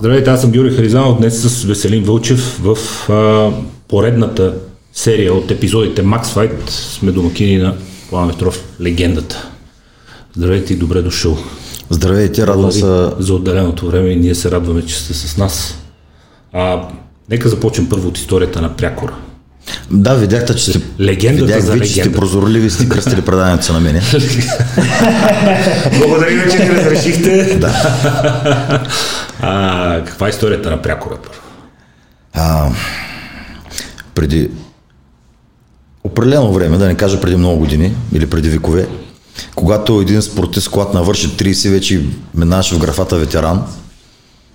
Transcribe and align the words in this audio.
Здравейте, 0.00 0.30
аз 0.30 0.40
съм 0.40 0.50
Георги 0.50 0.76
Харизанов, 0.76 1.18
днес 1.18 1.42
с 1.42 1.64
Веселин 1.64 2.04
Вълчев 2.04 2.60
в 2.62 2.78
а, 3.10 3.52
поредната 3.88 4.54
серия 4.92 5.34
от 5.34 5.50
епизодите 5.50 6.04
Max 6.04 6.22
Fight 6.22 6.70
сме 6.70 7.12
домакини 7.12 7.58
на 7.58 7.74
Плана 8.10 8.32
Петров, 8.32 8.64
легендата. 8.80 9.50
Здравейте 10.36 10.72
и 10.72 10.76
добре 10.76 11.02
дошъл. 11.02 11.38
Здравейте, 11.90 12.46
радвам 12.46 12.72
се. 12.72 12.80
За 13.18 13.34
отделеното 13.34 13.86
време 13.86 14.08
и 14.08 14.16
ние 14.16 14.34
се 14.34 14.50
радваме, 14.50 14.86
че 14.86 14.98
сте 14.98 15.14
с 15.14 15.36
нас. 15.36 15.82
А, 16.52 16.88
нека 17.30 17.48
започнем 17.48 17.88
първо 17.88 18.08
от 18.08 18.18
историята 18.18 18.62
на 18.62 18.76
Прякора. 18.76 19.14
Да, 19.90 20.14
видяхте, 20.14 20.54
че 20.54 20.70
сте, 20.70 20.80
Легендата 21.00 21.44
видях, 21.44 21.60
за 21.60 21.72
ви, 21.72 21.80
че 21.80 22.00
сте 22.00 22.12
прозорливи, 22.12 22.70
сте 22.70 22.88
кръстили 22.88 23.22
преданието 23.22 23.72
на 23.72 23.80
мене. 23.80 24.02
Благодаря 25.98 26.30
ви, 26.30 26.50
че 26.50 26.58
ни 26.58 26.70
разрешихте. 26.70 27.58
да. 27.58 27.72
А, 29.40 30.04
каква 30.04 30.26
е 30.26 30.30
историята 30.30 30.70
на 30.70 30.82
Прякора 30.82 31.16
първо? 31.22 31.40
А, 32.34 32.70
преди 34.14 34.50
определено 36.04 36.52
време, 36.52 36.78
да 36.78 36.86
не 36.86 36.94
кажа 36.94 37.20
преди 37.20 37.36
много 37.36 37.58
години 37.58 37.94
или 38.12 38.26
преди 38.26 38.48
векове, 38.48 38.86
когато 39.54 40.00
един 40.00 40.22
спортист, 40.22 40.68
когато 40.68 40.94
навърши 40.94 41.28
30, 41.28 41.70
вече 41.70 42.02
минаваше 42.34 42.74
в 42.74 42.78
графата 42.78 43.16
ветеран, 43.16 43.64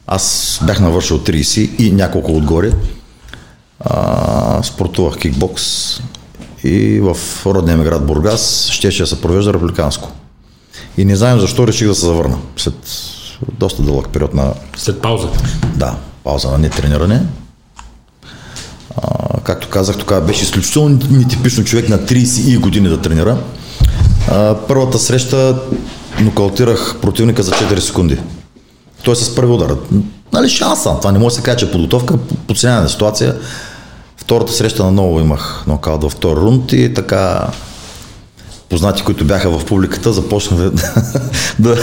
аз 0.07 0.59
бях 0.66 0.80
навършил 0.80 1.20
30 1.20 1.82
и 1.82 1.91
няколко 1.91 2.32
отгоре, 2.32 2.71
а, 3.85 4.63
спортувах 4.63 5.17
кикбокс 5.17 5.63
и 6.63 6.99
в 6.99 7.17
родния 7.45 7.77
ми 7.77 7.84
град 7.84 8.05
Бургас 8.05 8.67
щеше 8.71 9.03
да 9.03 9.07
се 9.07 9.21
провежда 9.21 9.53
републиканско. 9.53 10.12
И 10.98 11.05
не 11.05 11.15
знаем 11.15 11.40
защо 11.40 11.67
реших 11.67 11.87
да 11.87 11.95
се 11.95 12.05
завърна. 12.05 12.37
След 12.57 12.75
доста 13.59 13.81
дълъг 13.81 14.09
период 14.09 14.34
на 14.34 14.53
След 14.77 15.01
паузата. 15.01 15.43
да, 15.75 15.95
пауза 16.23 16.49
на 16.51 16.57
нетрениране. 16.57 17.21
А, 18.98 19.40
както 19.43 19.70
казах, 19.70 19.97
тогава 19.97 20.21
беше 20.21 20.43
изключително 20.43 20.99
нетипично 21.09 21.63
човек 21.63 21.90
на 21.90 21.99
30 21.99 22.47
и 22.47 22.57
години 22.57 22.90
да 22.90 23.01
тренира. 23.01 23.37
А, 24.31 24.55
първата 24.68 24.99
среща 24.99 25.62
нокаутирах 26.21 26.97
противника 27.01 27.43
за 27.43 27.51
4 27.51 27.79
секунди. 27.79 28.20
Той 29.03 29.12
е 29.12 29.15
с 29.15 29.35
първи 29.35 29.51
удар. 29.51 29.75
Нали 30.34 30.49
шанс. 30.49 30.84
Това 30.84 31.12
не 31.12 31.20
може 31.20 31.34
да 31.34 31.35
се 31.35 31.43
каже, 31.43 31.57
че 31.57 31.65
е 31.65 31.71
подготовка, 31.71 32.18
подценяване 32.47 32.84
на 32.84 32.90
ситуация. 32.90 33.35
Втората 34.24 34.54
среща 34.54 34.84
наново 34.84 35.20
имах 35.20 35.63
нокаут 35.68 36.04
във 36.04 36.12
втори 36.12 36.40
рунд 36.40 36.71
и 36.71 36.93
така 36.93 37.48
познати, 38.70 39.04
които 39.04 39.26
бяха 39.26 39.60
в 39.60 39.65
публиката, 39.65 40.13
започнаха 40.13 40.63
да, 40.63 40.71
да, 41.60 41.77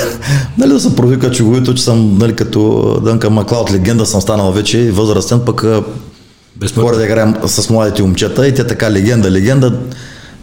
нали, 0.58 0.72
да 0.72 0.80
се 0.80 0.96
провика 0.96 1.30
чуговито, 1.30 1.74
че 1.74 1.82
съм 1.82 2.18
нали, 2.18 2.36
като 2.36 3.00
Дънка 3.04 3.30
Маклауд 3.30 3.72
легенда 3.72 4.06
съм 4.06 4.20
станал 4.20 4.52
вече 4.52 4.90
възрастен, 4.90 5.40
пък 5.46 5.64
Безсмъртен. 6.56 6.88
хора 6.88 6.96
да 6.96 7.04
играем 7.04 7.34
с 7.46 7.70
младите 7.70 8.02
момчета 8.02 8.48
и 8.48 8.54
те 8.54 8.66
така 8.66 8.90
легенда, 8.90 9.30
легенда, 9.30 9.78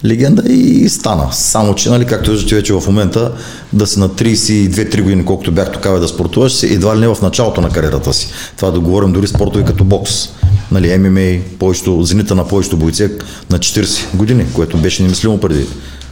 легенда 0.06 0.44
и 0.50 0.90
стана. 0.90 1.28
Само, 1.32 1.76
че, 1.76 1.90
нали, 1.90 2.06
както 2.06 2.32
виждате 2.32 2.56
вече 2.56 2.74
в 2.74 2.84
момента, 2.88 3.32
да 3.74 3.88
си 3.88 4.00
на 4.00 4.10
32-3 4.10 5.02
години, 5.02 5.26
колкото 5.26 5.52
бях 5.52 5.72
тогава 5.72 6.00
да 6.00 6.08
спортуваш, 6.08 6.64
едва 6.64 6.96
ли 6.96 7.00
не 7.00 7.08
в 7.08 7.18
началото 7.22 7.62
на 7.62 7.70
кариерата 7.70 8.14
си. 8.14 8.30
Това 8.58 8.72
да 8.72 8.80
говорим 8.80 9.14
дори 9.14 9.28
спортови 9.28 9.66
като 9.66 9.84
бокс. 9.84 10.30
Нали, 10.72 10.98
ММА, 10.98 11.58
повечето, 11.60 12.04
зенита 12.04 12.36
на 12.36 12.48
повечето 12.48 12.78
бойци 12.78 13.04
е 13.04 13.10
на 13.50 13.60
40 13.60 14.16
години, 14.16 14.46
което 14.54 14.78
беше 14.78 15.04
немислимо 15.04 15.40
преди 15.40 15.66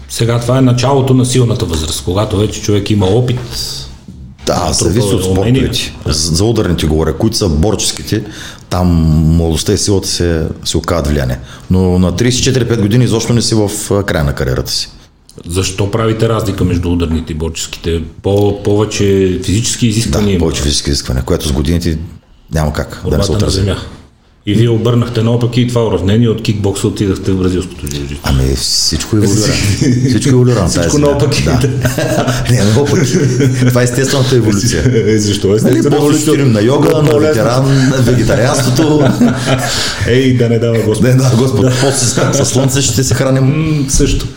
Сега 0.10 0.40
това 0.40 0.58
е 0.58 0.62
началото 0.62 1.14
на 1.14 1.26
силната 1.26 1.66
възраст, 1.66 2.04
когато 2.06 2.38
вече 2.38 2.62
човек 2.62 2.90
има 2.90 3.06
опит. 3.06 3.40
Да, 4.46 4.70
зависи 4.74 5.16
от 5.16 5.24
спортовете. 5.24 5.94
За, 6.06 6.36
за 6.36 6.46
ударните 6.46 6.86
говоря, 6.86 7.14
които 7.14 7.38
са 7.38 7.50
борческите, 7.50 8.24
там 8.70 8.88
младостта 9.36 9.74
и 9.74 9.78
силата 9.78 10.08
се, 10.08 10.48
се 10.66 10.78
оказват 10.78 11.08
влияние. 11.08 11.40
Но 11.72 12.00
на 12.00 12.14
34-5 12.14 12.82
години 12.82 13.04
изобщо 13.04 13.34
не 13.34 13.42
си 13.42 13.56
в 13.56 13.70
края 14.04 14.24
на 14.24 14.34
кариерата 14.36 14.72
си. 14.72 14.90
Защо 15.48 15.92
правите 15.92 16.30
разлика 16.30 16.64
между 16.64 16.92
ударните 16.92 17.34
и 17.34 17.36
борческите? 17.36 18.04
По, 18.22 18.64
повече 18.64 19.40
физически 19.44 19.88
изисквания 19.88 20.34
Да, 20.34 20.40
повече 20.40 20.62
физически 20.62 20.90
изисквания, 20.90 21.24
което 21.24 21.48
с 21.48 21.52
годините 21.52 21.98
няма 22.54 22.74
как 22.74 23.02
да 23.10 23.18
не 23.18 23.24
се 23.24 23.30
Борбата 23.30 23.32
на 23.32 23.38
отрази. 23.38 23.60
земя. 23.60 23.78
И 24.48 24.54
вие 24.54 24.70
обърнахте 24.70 25.24
наопаки 25.24 25.62
и 25.62 25.68
това 25.68 25.88
уравнение 25.88 26.30
от 26.30 26.42
кикбокса 26.42 26.88
отидахте 26.88 27.32
в 27.32 27.38
бразилското 27.38 27.88
джиу 27.88 28.18
Ами 28.24 28.56
всичко 28.56 29.16
еволюира. 29.16 29.54
Всичко 30.10 30.30
еволюира 30.30 30.60
на 30.60 30.66
тази 30.66 30.80
Всичко 30.80 30.98
наопаки. 30.98 31.44
Да. 31.44 31.60
не, 32.52 32.64
наопаки. 32.64 33.18
Това 33.68 33.82
е 33.82 33.84
естествената 33.84 34.36
еволюция. 34.36 34.84
Е, 34.86 35.20
Защо 35.20 35.48
е 35.48 35.60
Нали, 35.62 35.82
ще 36.14 36.22
стигнем 36.22 36.52
на 36.52 36.62
йога, 36.62 37.02
на 37.02 37.20
ветеран, 37.20 37.90
на 37.90 37.98
вегетарианството. 37.98 39.08
Ей, 40.08 40.38
да 40.38 40.50
не 40.50 40.60
дава 40.60 40.80
Господ. 40.80 41.08
Не, 41.08 41.14
да, 41.14 41.36
Господ, 41.38 41.72
после 41.82 42.06
с, 42.34 42.46
слънце 42.46 42.82
ще 42.82 43.04
се 43.04 43.14
храним. 43.14 43.86
Също. 43.90 44.28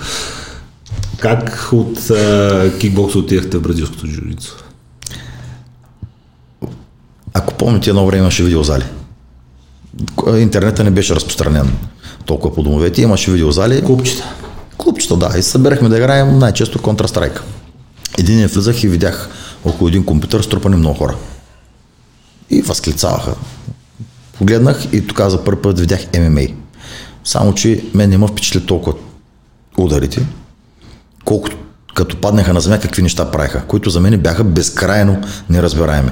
Как 1.18 1.68
от 1.72 1.98
кикбокса 2.78 3.18
отидахте 3.18 3.56
в 3.56 3.60
бразилското 3.60 4.06
джиу-джитсу? 4.06 4.52
Ако 7.34 7.54
помните, 7.54 7.90
едно 7.90 8.06
време 8.06 8.22
имаше 8.22 8.42
видеозали. 8.44 8.84
Интернета 10.38 10.84
не 10.84 10.90
беше 10.90 11.14
разпространен 11.14 11.72
толкова 12.26 12.54
по 12.54 12.62
домовете. 12.62 13.02
Имаше 13.02 13.30
видеозали. 13.30 13.82
Купчета. 13.82 14.24
Клубчета, 14.78 15.16
да. 15.16 15.32
И 15.38 15.42
се 15.42 15.50
събирахме 15.50 15.88
да 15.88 15.98
играем 15.98 16.38
най-често 16.38 16.78
Counter-Strike. 16.78 17.40
Един 18.18 18.46
влизах 18.46 18.84
и 18.84 18.88
видях 18.88 19.28
около 19.64 19.88
един 19.88 20.04
компютър 20.04 20.42
струпани 20.42 20.76
много 20.76 20.98
хора. 20.98 21.16
И 22.50 22.62
възклицаваха. 22.62 23.34
Погледнах 24.38 24.92
и 24.92 25.06
тогава 25.06 25.30
за 25.30 25.44
първи 25.44 25.62
път 25.62 25.80
видях 25.80 26.00
ММА. 26.18 26.46
Само, 27.24 27.54
че 27.54 27.84
мен 27.94 28.10
не 28.10 28.18
ме 28.18 28.26
впечатли 28.26 28.66
толкова 28.66 28.96
ударите, 29.78 30.26
колкото 31.24 31.56
като 31.94 32.20
паднаха 32.20 32.54
на 32.54 32.60
земя, 32.60 32.78
какви 32.78 33.02
неща 33.02 33.30
правиха, 33.30 33.64
които 33.66 33.90
за 33.90 34.00
мен 34.00 34.20
бяха 34.20 34.44
безкрайно 34.44 35.22
неразбираеми. 35.50 36.10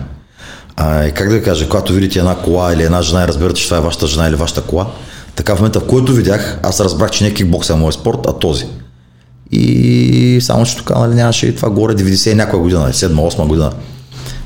А, 0.77 1.11
как 1.11 1.29
да 1.29 1.43
кажа, 1.43 1.69
когато 1.69 1.93
видите 1.93 2.19
една 2.19 2.35
кола 2.35 2.73
или 2.73 2.83
една 2.83 3.03
жена 3.03 3.25
и 3.25 3.29
разбирате, 3.29 3.61
че 3.61 3.65
това 3.65 3.77
е 3.77 3.81
вашата 3.81 4.07
жена 4.07 4.29
или 4.29 4.35
вашата 4.35 4.63
кола, 4.63 4.87
така 5.37 5.55
в 5.55 5.59
момента, 5.59 5.81
в 5.81 5.87
който 5.87 6.13
видях, 6.13 6.59
аз 6.63 6.81
разбрах, 6.81 7.11
че 7.11 7.25
не 7.25 7.35
кикбокс 7.35 7.71
е 7.71 7.75
моят 7.75 7.95
спорт, 7.95 8.19
а 8.29 8.33
този. 8.33 8.67
И 9.53 10.39
само, 10.43 10.67
че 10.67 10.77
тук 10.77 10.91
нали, 10.91 11.15
нямаше 11.15 11.47
и 11.47 11.55
това 11.55 11.71
горе 11.71 11.95
90 11.95 12.33
и 12.33 12.35
някоя 12.35 12.63
година, 12.63 12.93
7-8 12.93 13.47
година, 13.47 13.73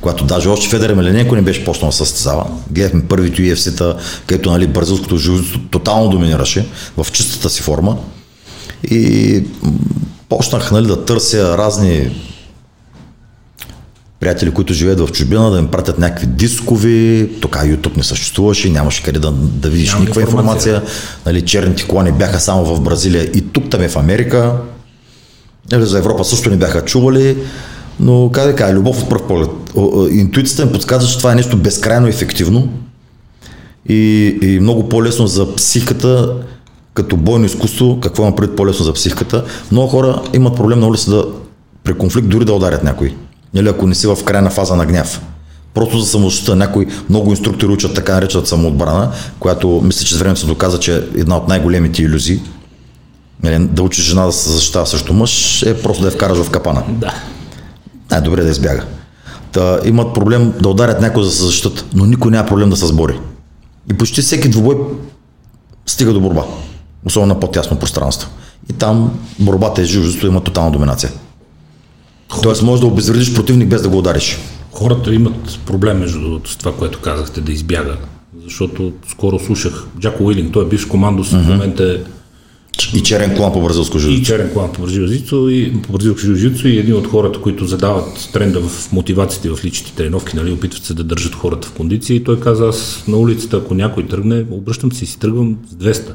когато 0.00 0.24
даже 0.24 0.48
още 0.48 0.68
Федер 0.68 0.90
Емелененко 0.90 1.34
не 1.34 1.42
беше 1.42 1.64
почнал 1.64 1.92
състезава. 1.92 2.46
Гледахме 2.70 3.06
първите 3.08 3.42
UFC-та, 3.42 3.96
където 4.26 4.50
нали, 4.50 4.66
бразилското 4.66 5.16
жужито 5.16 5.60
тотално 5.70 6.10
доминираше 6.10 6.66
в 6.96 7.06
чистата 7.12 7.50
си 7.50 7.62
форма. 7.62 7.96
И 8.90 9.42
почнах 10.28 10.72
нали, 10.72 10.86
да 10.86 11.04
търся 11.04 11.58
разни 11.58 12.10
приятели, 14.20 14.50
които 14.50 14.72
живеят 14.72 15.00
в 15.00 15.12
чужбина, 15.12 15.50
да 15.50 15.58
им 15.58 15.68
пратят 15.68 15.98
някакви 15.98 16.26
дискови. 16.26 17.30
Тока 17.40 17.58
YouTube 17.58 17.96
не 17.96 18.02
съществуваше, 18.02 18.70
нямаше 18.70 19.02
къде 19.02 19.18
да, 19.18 19.30
да 19.32 19.70
видиш 19.70 19.88
Няма 19.88 20.00
никаква 20.00 20.20
информация. 20.20 20.74
информация. 20.74 20.94
Нали, 21.26 21.42
черните 21.42 21.88
колани 21.88 22.12
бяха 22.12 22.40
само 22.40 22.64
в 22.64 22.80
Бразилия 22.80 23.24
и 23.24 23.40
тук 23.40 23.70
там 23.70 23.82
е 23.82 23.88
в 23.88 23.96
Америка. 23.96 24.56
Нали, 25.72 25.86
за 25.86 25.98
Европа 25.98 26.24
също 26.24 26.50
не 26.50 26.56
бяха 26.56 26.84
чували. 26.84 27.36
Но, 28.00 28.30
как 28.32 28.46
да 28.46 28.56
кажа, 28.56 28.74
любов 28.74 29.02
от 29.02 29.08
пръв 29.08 29.26
поглед. 29.26 29.50
Интуицията 30.10 30.66
ми 30.66 30.72
подсказва, 30.72 31.08
че 31.08 31.18
това 31.18 31.32
е 31.32 31.34
нещо 31.34 31.56
безкрайно 31.56 32.08
ефективно 32.08 32.68
и, 33.88 34.26
и 34.42 34.60
много 34.60 34.88
по-лесно 34.88 35.26
за 35.26 35.54
психиката, 35.54 36.34
като 36.94 37.16
бойно 37.16 37.44
изкуство, 37.44 38.00
какво 38.00 38.22
има 38.22 38.36
пред 38.36 38.56
по-лесно 38.56 38.84
за 38.84 38.92
психиката. 38.92 39.44
Много 39.72 39.88
хора 39.88 40.22
имат 40.32 40.56
проблем 40.56 40.80
на 40.80 40.86
улица 40.88 41.10
да 41.10 41.24
при 41.84 41.94
конфликт 41.94 42.28
дори 42.28 42.44
да 42.44 42.52
ударят 42.52 42.84
някой. 42.84 43.14
Или 43.54 43.68
ако 43.68 43.86
не 43.86 43.94
си 43.94 44.06
в 44.06 44.18
крайна 44.24 44.50
фаза 44.50 44.76
на 44.76 44.86
гняв. 44.86 45.20
Просто 45.74 45.98
за 45.98 46.06
самозащита. 46.06 46.56
Някои 46.56 46.86
много 47.08 47.30
инструктори 47.30 47.72
учат 47.72 47.94
така 47.94 48.14
наречената 48.14 48.48
самоотбрана, 48.48 49.12
която 49.40 49.80
мисля, 49.84 50.04
че 50.06 50.14
с 50.14 50.18
времето 50.18 50.40
се 50.40 50.46
доказа, 50.46 50.80
че 50.80 50.96
е 50.96 51.20
една 51.20 51.36
от 51.36 51.48
най-големите 51.48 52.02
иллюзии. 52.02 52.40
Нали, 53.42 53.68
Да 53.70 53.82
учиш 53.82 54.04
жена 54.04 54.26
да 54.26 54.32
се 54.32 54.50
защитава 54.50 54.86
срещу 54.86 55.12
мъж 55.12 55.62
е 55.62 55.82
просто 55.82 56.02
да 56.02 56.08
я 56.08 56.12
вкараш 56.12 56.38
в 56.38 56.50
капана 56.50 56.82
Да. 56.88 57.14
най-добре 58.10 58.42
да 58.42 58.50
избяга. 58.50 58.84
Та, 59.52 59.80
имат 59.84 60.14
проблем 60.14 60.52
да 60.60 60.68
ударят 60.68 61.00
някой 61.00 61.22
за 61.22 61.28
да 61.28 61.34
се 61.34 61.44
защитат, 61.44 61.84
но 61.94 62.06
никой 62.06 62.30
няма 62.30 62.48
проблем 62.48 62.70
да 62.70 62.76
се 62.76 62.86
сбори. 62.86 63.18
И 63.90 63.94
почти 63.94 64.22
всеки 64.22 64.48
двубой 64.48 64.76
стига 65.86 66.12
до 66.12 66.20
борба, 66.20 66.44
особено 67.06 67.34
на 67.34 67.40
по-тясно 67.40 67.78
пространство. 67.78 68.30
И 68.70 68.72
там 68.72 69.18
борбата 69.38 69.82
е 69.82 69.84
живото 69.84 70.26
има 70.26 70.40
тотална 70.40 70.70
доминация. 70.70 71.12
Тоест 72.42 72.62
можеш 72.62 72.80
да 72.80 72.86
обезвредиш 72.86 73.34
противник 73.34 73.68
без 73.68 73.82
да 73.82 73.88
го 73.88 73.98
удариш. 73.98 74.38
Хората 74.72 75.14
имат 75.14 75.60
проблем, 75.66 75.98
между 75.98 76.20
другото, 76.20 76.50
с 76.50 76.56
това, 76.56 76.72
което 76.72 77.00
казахте, 77.00 77.40
да 77.40 77.52
избяга. 77.52 77.96
Защото 78.44 78.92
скоро 79.08 79.38
слушах 79.38 79.86
Джако 80.00 80.24
Уилинг, 80.24 80.52
той 80.52 80.64
е 80.64 80.68
бивш 80.68 80.84
командос, 80.84 81.30
mm-hmm. 81.30 81.42
в 81.42 81.48
момента 81.48 81.84
е 81.84 81.96
И 82.94 83.02
черен 83.02 83.36
клан 83.36 83.52
по 83.52 83.62
бразилско 83.62 83.96
и 83.96 84.00
жужицу. 84.00 84.24
черен 84.24 84.50
клан 84.52 84.72
по 84.72 84.82
бразилско 84.82 85.48
и 85.48 85.72
по 85.82 85.92
бразилско 85.92 86.20
жужицу 86.20 86.68
и 86.68 86.78
един 86.78 86.94
от 86.94 87.06
хората, 87.06 87.40
които 87.40 87.66
задават 87.66 88.30
тренда 88.32 88.60
в 88.60 88.92
мотивациите 88.92 89.50
в 89.50 89.64
личните 89.64 89.92
тренировки, 89.92 90.36
нали, 90.36 90.52
опитват 90.52 90.84
се 90.84 90.94
да 90.94 91.04
държат 91.04 91.34
хората 91.34 91.68
в 91.68 91.72
кондиция 91.72 92.16
и 92.16 92.24
той 92.24 92.40
каза, 92.40 92.66
аз 92.66 93.04
на 93.08 93.16
улицата, 93.16 93.56
ако 93.56 93.74
някой 93.74 94.06
тръгне, 94.06 94.44
обръщам 94.50 94.92
се 94.92 95.04
и 95.04 95.06
си 95.06 95.18
тръгвам 95.18 95.56
с 95.70 95.74
200. 95.74 96.12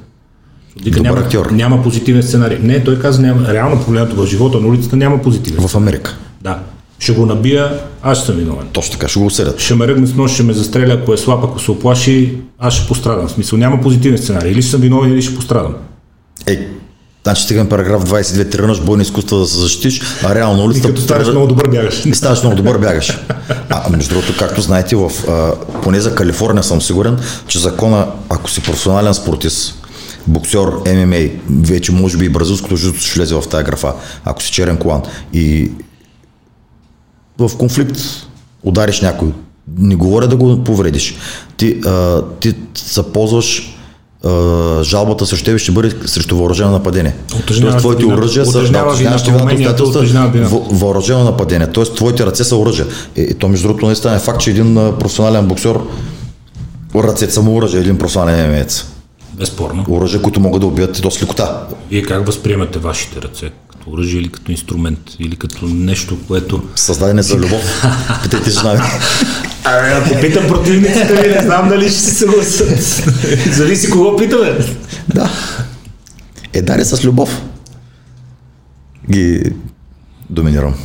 Вика, 0.84 0.98
Добър 0.98 1.10
няма, 1.10 1.22
актьор. 1.26 1.50
няма 1.52 1.84
позитивен 1.84 2.24
сценарий. 2.24 2.58
Не, 2.62 2.84
той 2.84 3.00
каза, 3.00 3.22
няма, 3.22 3.54
реално 3.54 3.84
погледнато 3.84 4.16
в 4.16 4.26
живота 4.26 4.60
на 4.60 4.68
улицата 4.68 4.96
няма 4.96 5.22
позитивен. 5.22 5.68
В 5.68 5.76
Америка. 5.76 6.18
Да. 6.42 6.60
Ще 7.00 7.12
го 7.12 7.26
набия, 7.26 7.80
аз 8.04 8.26
съм 8.26 8.36
виновен. 8.36 8.68
Точно 8.74 8.92
така, 8.92 9.08
ще 9.08 9.20
го 9.20 9.26
усетят. 9.26 9.60
Ще 9.60 9.76
ме 9.76 9.88
ръгне 9.88 10.08
с 10.08 10.14
нож, 10.14 10.34
ще 10.34 10.44
ме 10.44 10.54
застреля, 10.54 10.94
ако 10.94 11.14
е 11.14 11.18
слаб, 11.18 11.44
ако 11.44 11.60
се 11.60 11.72
оплаши, 11.72 12.38
аз 12.60 12.74
ще 12.74 12.88
пострадам. 12.88 13.28
В 13.28 13.32
смисъл, 13.32 13.60
няма 13.60 13.82
позитивен 13.82 14.18
сценарий. 14.18 14.52
Или 14.52 14.62
ще 14.62 14.72
съм 14.72 14.82
виновен, 14.82 15.12
или 15.12 15.22
ще 15.22 15.36
пострадам. 15.36 15.74
Е, 16.48 16.68
значи 17.24 17.44
стигаме 17.44 17.70
параграф 17.70 18.04
22, 18.06 18.52
тренираш 18.52 18.82
бойни 18.82 19.04
изкуства 19.04 19.38
да 19.38 19.46
се 19.46 19.60
защитиш, 19.60 20.02
а 20.24 20.36
реално 20.36 20.58
на 20.58 20.64
И 20.64 20.66
улицата... 20.68 20.88
като 20.88 21.02
станеш 21.02 21.28
много 21.28 21.48
добър 21.48 21.68
бягаш. 21.70 22.06
И 22.06 22.14
ставаш 22.16 22.42
много 22.44 22.56
добър 22.56 22.78
бягаш. 22.78 23.18
А 23.70 23.90
между 23.90 24.10
другото, 24.10 24.34
както 24.40 24.62
знаете, 24.62 24.96
в, 24.96 25.12
а, 25.30 25.52
поне 25.82 26.00
за 26.02 26.16
Калифорния 26.16 26.64
съм 26.64 26.82
сигурен, 26.82 27.18
че 27.48 27.60
закона, 27.60 28.08
ако 28.30 28.50
си 28.50 28.62
професионален 28.62 29.14
спортист, 29.14 29.85
боксер, 30.28 30.68
ММА, 30.96 31.30
вече 31.50 31.92
може 31.92 32.18
би 32.18 32.26
и 32.26 32.30
бразилското 32.30 32.76
жуто 32.76 33.00
ще 33.00 33.20
влезе 33.20 33.36
в 33.36 33.44
тази 33.50 33.64
графа, 33.64 33.94
ако 34.26 34.44
си 34.44 34.52
черен 34.52 34.78
колан 34.78 35.02
и 35.34 35.72
в 37.40 37.52
конфликт 37.58 37.98
удариш 38.64 39.02
някой, 39.02 39.28
не 39.78 39.96
говоря 39.96 40.28
да 40.28 40.36
го 40.36 40.64
повредиш, 40.64 41.16
ти, 41.58 41.80
а, 41.86 42.22
ти 42.40 42.54
заползваш 42.94 43.76
а, 44.26 44.84
жалбата 44.84 45.26
срещу 45.26 45.46
тебе 45.46 45.58
ще 45.58 45.72
бъде 45.72 45.92
срещу 46.06 46.36
въоръжено 46.36 46.72
нападение. 46.72 47.16
Тоест 47.48 47.78
твоите 47.78 48.06
оръжия 48.06 48.46
са 48.46 48.60
въоръжено 50.72 51.24
нападение. 51.24 51.68
Тоест, 51.68 51.96
твоите 51.96 52.26
ръце 52.26 52.44
са 52.44 52.58
оръжие. 52.58 52.86
И, 53.16 53.22
и 53.22 53.34
то, 53.34 53.48
между 53.48 53.68
другото, 53.68 53.86
наистина 53.86 54.16
е 54.16 54.20
факт, 54.20 54.42
че 54.42 54.50
един 54.50 54.76
професионален 55.00 55.48
боксер 55.48 55.76
ръцете 56.96 57.34
са 57.34 57.42
му 57.42 57.56
оръжие, 57.56 57.80
един 57.80 57.98
професионален 57.98 58.46
емец. 58.46 58.86
Безспорно. 59.34 59.86
Оръжия, 59.90 60.22
които 60.22 60.40
могат 60.40 60.62
да 60.62 60.68
убият 60.68 61.02
до 61.02 61.12
лекота. 61.22 61.68
Вие 61.90 62.04
как 62.04 62.26
възприемате 62.26 62.80
вашите 62.80 63.22
ръце? 63.22 63.52
Като 63.72 63.92
оръжие 63.92 64.20
или 64.20 64.30
като 64.30 64.52
инструмент? 64.52 65.00
Или 65.20 65.36
като 65.36 65.66
нещо, 65.66 66.18
което... 66.28 66.64
Създадени 66.76 67.24
за 67.24 67.36
любов. 67.36 67.86
Питайте 68.24 68.50
жена 68.50 68.74
ми. 68.74 68.80
Ами, 69.64 69.94
ако 69.94 70.22
питам 70.22 70.48
противниците 70.48 71.14
ви, 71.22 71.36
не 71.36 71.42
знам 71.42 71.70
дали 71.70 71.90
ще 71.90 72.00
се 72.00 72.16
съгласят. 72.16 72.80
Зависи 73.54 73.90
кого 73.90 74.16
питаме. 74.16 74.58
Да. 75.08 75.30
Е, 76.54 76.62
даре 76.62 76.86
с 76.86 77.04
любов. 77.04 77.42
Ги 79.12 79.54
доминирам. 80.30 80.76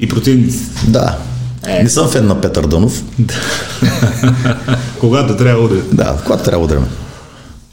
И 0.00 0.08
противниците. 0.08 0.90
Да. 0.90 1.18
Не 1.66 1.88
съм 1.88 2.08
фен 2.08 2.26
на 2.26 2.40
Петър 2.40 2.66
Дънов. 2.66 3.02
Когато 5.00 5.36
трябва 5.36 5.68
да... 5.68 5.82
Да, 5.92 6.18
когато 6.24 6.44
трябва 6.44 6.66
да 6.66 6.74
удряме. 6.74 6.86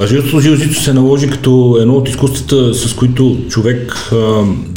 А 0.03 0.07
жилото 0.07 0.39
жилзито 0.39 0.81
се 0.81 0.94
наложи 0.94 1.29
като 1.29 1.77
едно 1.81 1.95
от 1.95 2.09
изкуствата, 2.09 2.73
с 2.73 2.94
които 2.94 3.38
човек 3.50 4.09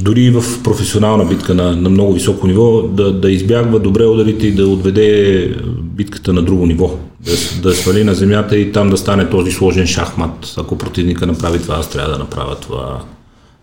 дори 0.02 0.30
в 0.30 0.62
професионална 0.62 1.24
битка 1.24 1.54
на, 1.54 1.76
на 1.76 1.90
много 1.90 2.12
високо 2.12 2.46
ниво 2.46 2.82
да, 2.82 3.12
да 3.12 3.30
избягва 3.30 3.78
добре 3.78 4.04
ударите 4.04 4.46
и 4.46 4.54
да 4.54 4.68
отведе 4.68 5.48
битката 5.82 6.32
на 6.32 6.42
друго 6.42 6.66
ниво. 6.66 6.90
Да, 7.20 7.32
да 7.62 7.74
свали 7.74 8.04
на 8.04 8.14
земята 8.14 8.56
и 8.56 8.72
там 8.72 8.90
да 8.90 8.96
стане 8.96 9.30
този 9.30 9.52
сложен 9.52 9.86
шахмат. 9.86 10.54
Ако 10.56 10.78
противника 10.78 11.26
направи 11.26 11.62
това, 11.62 11.74
аз 11.74 11.90
трябва 11.90 12.12
да 12.12 12.18
направя 12.18 12.56
това. 12.56 13.02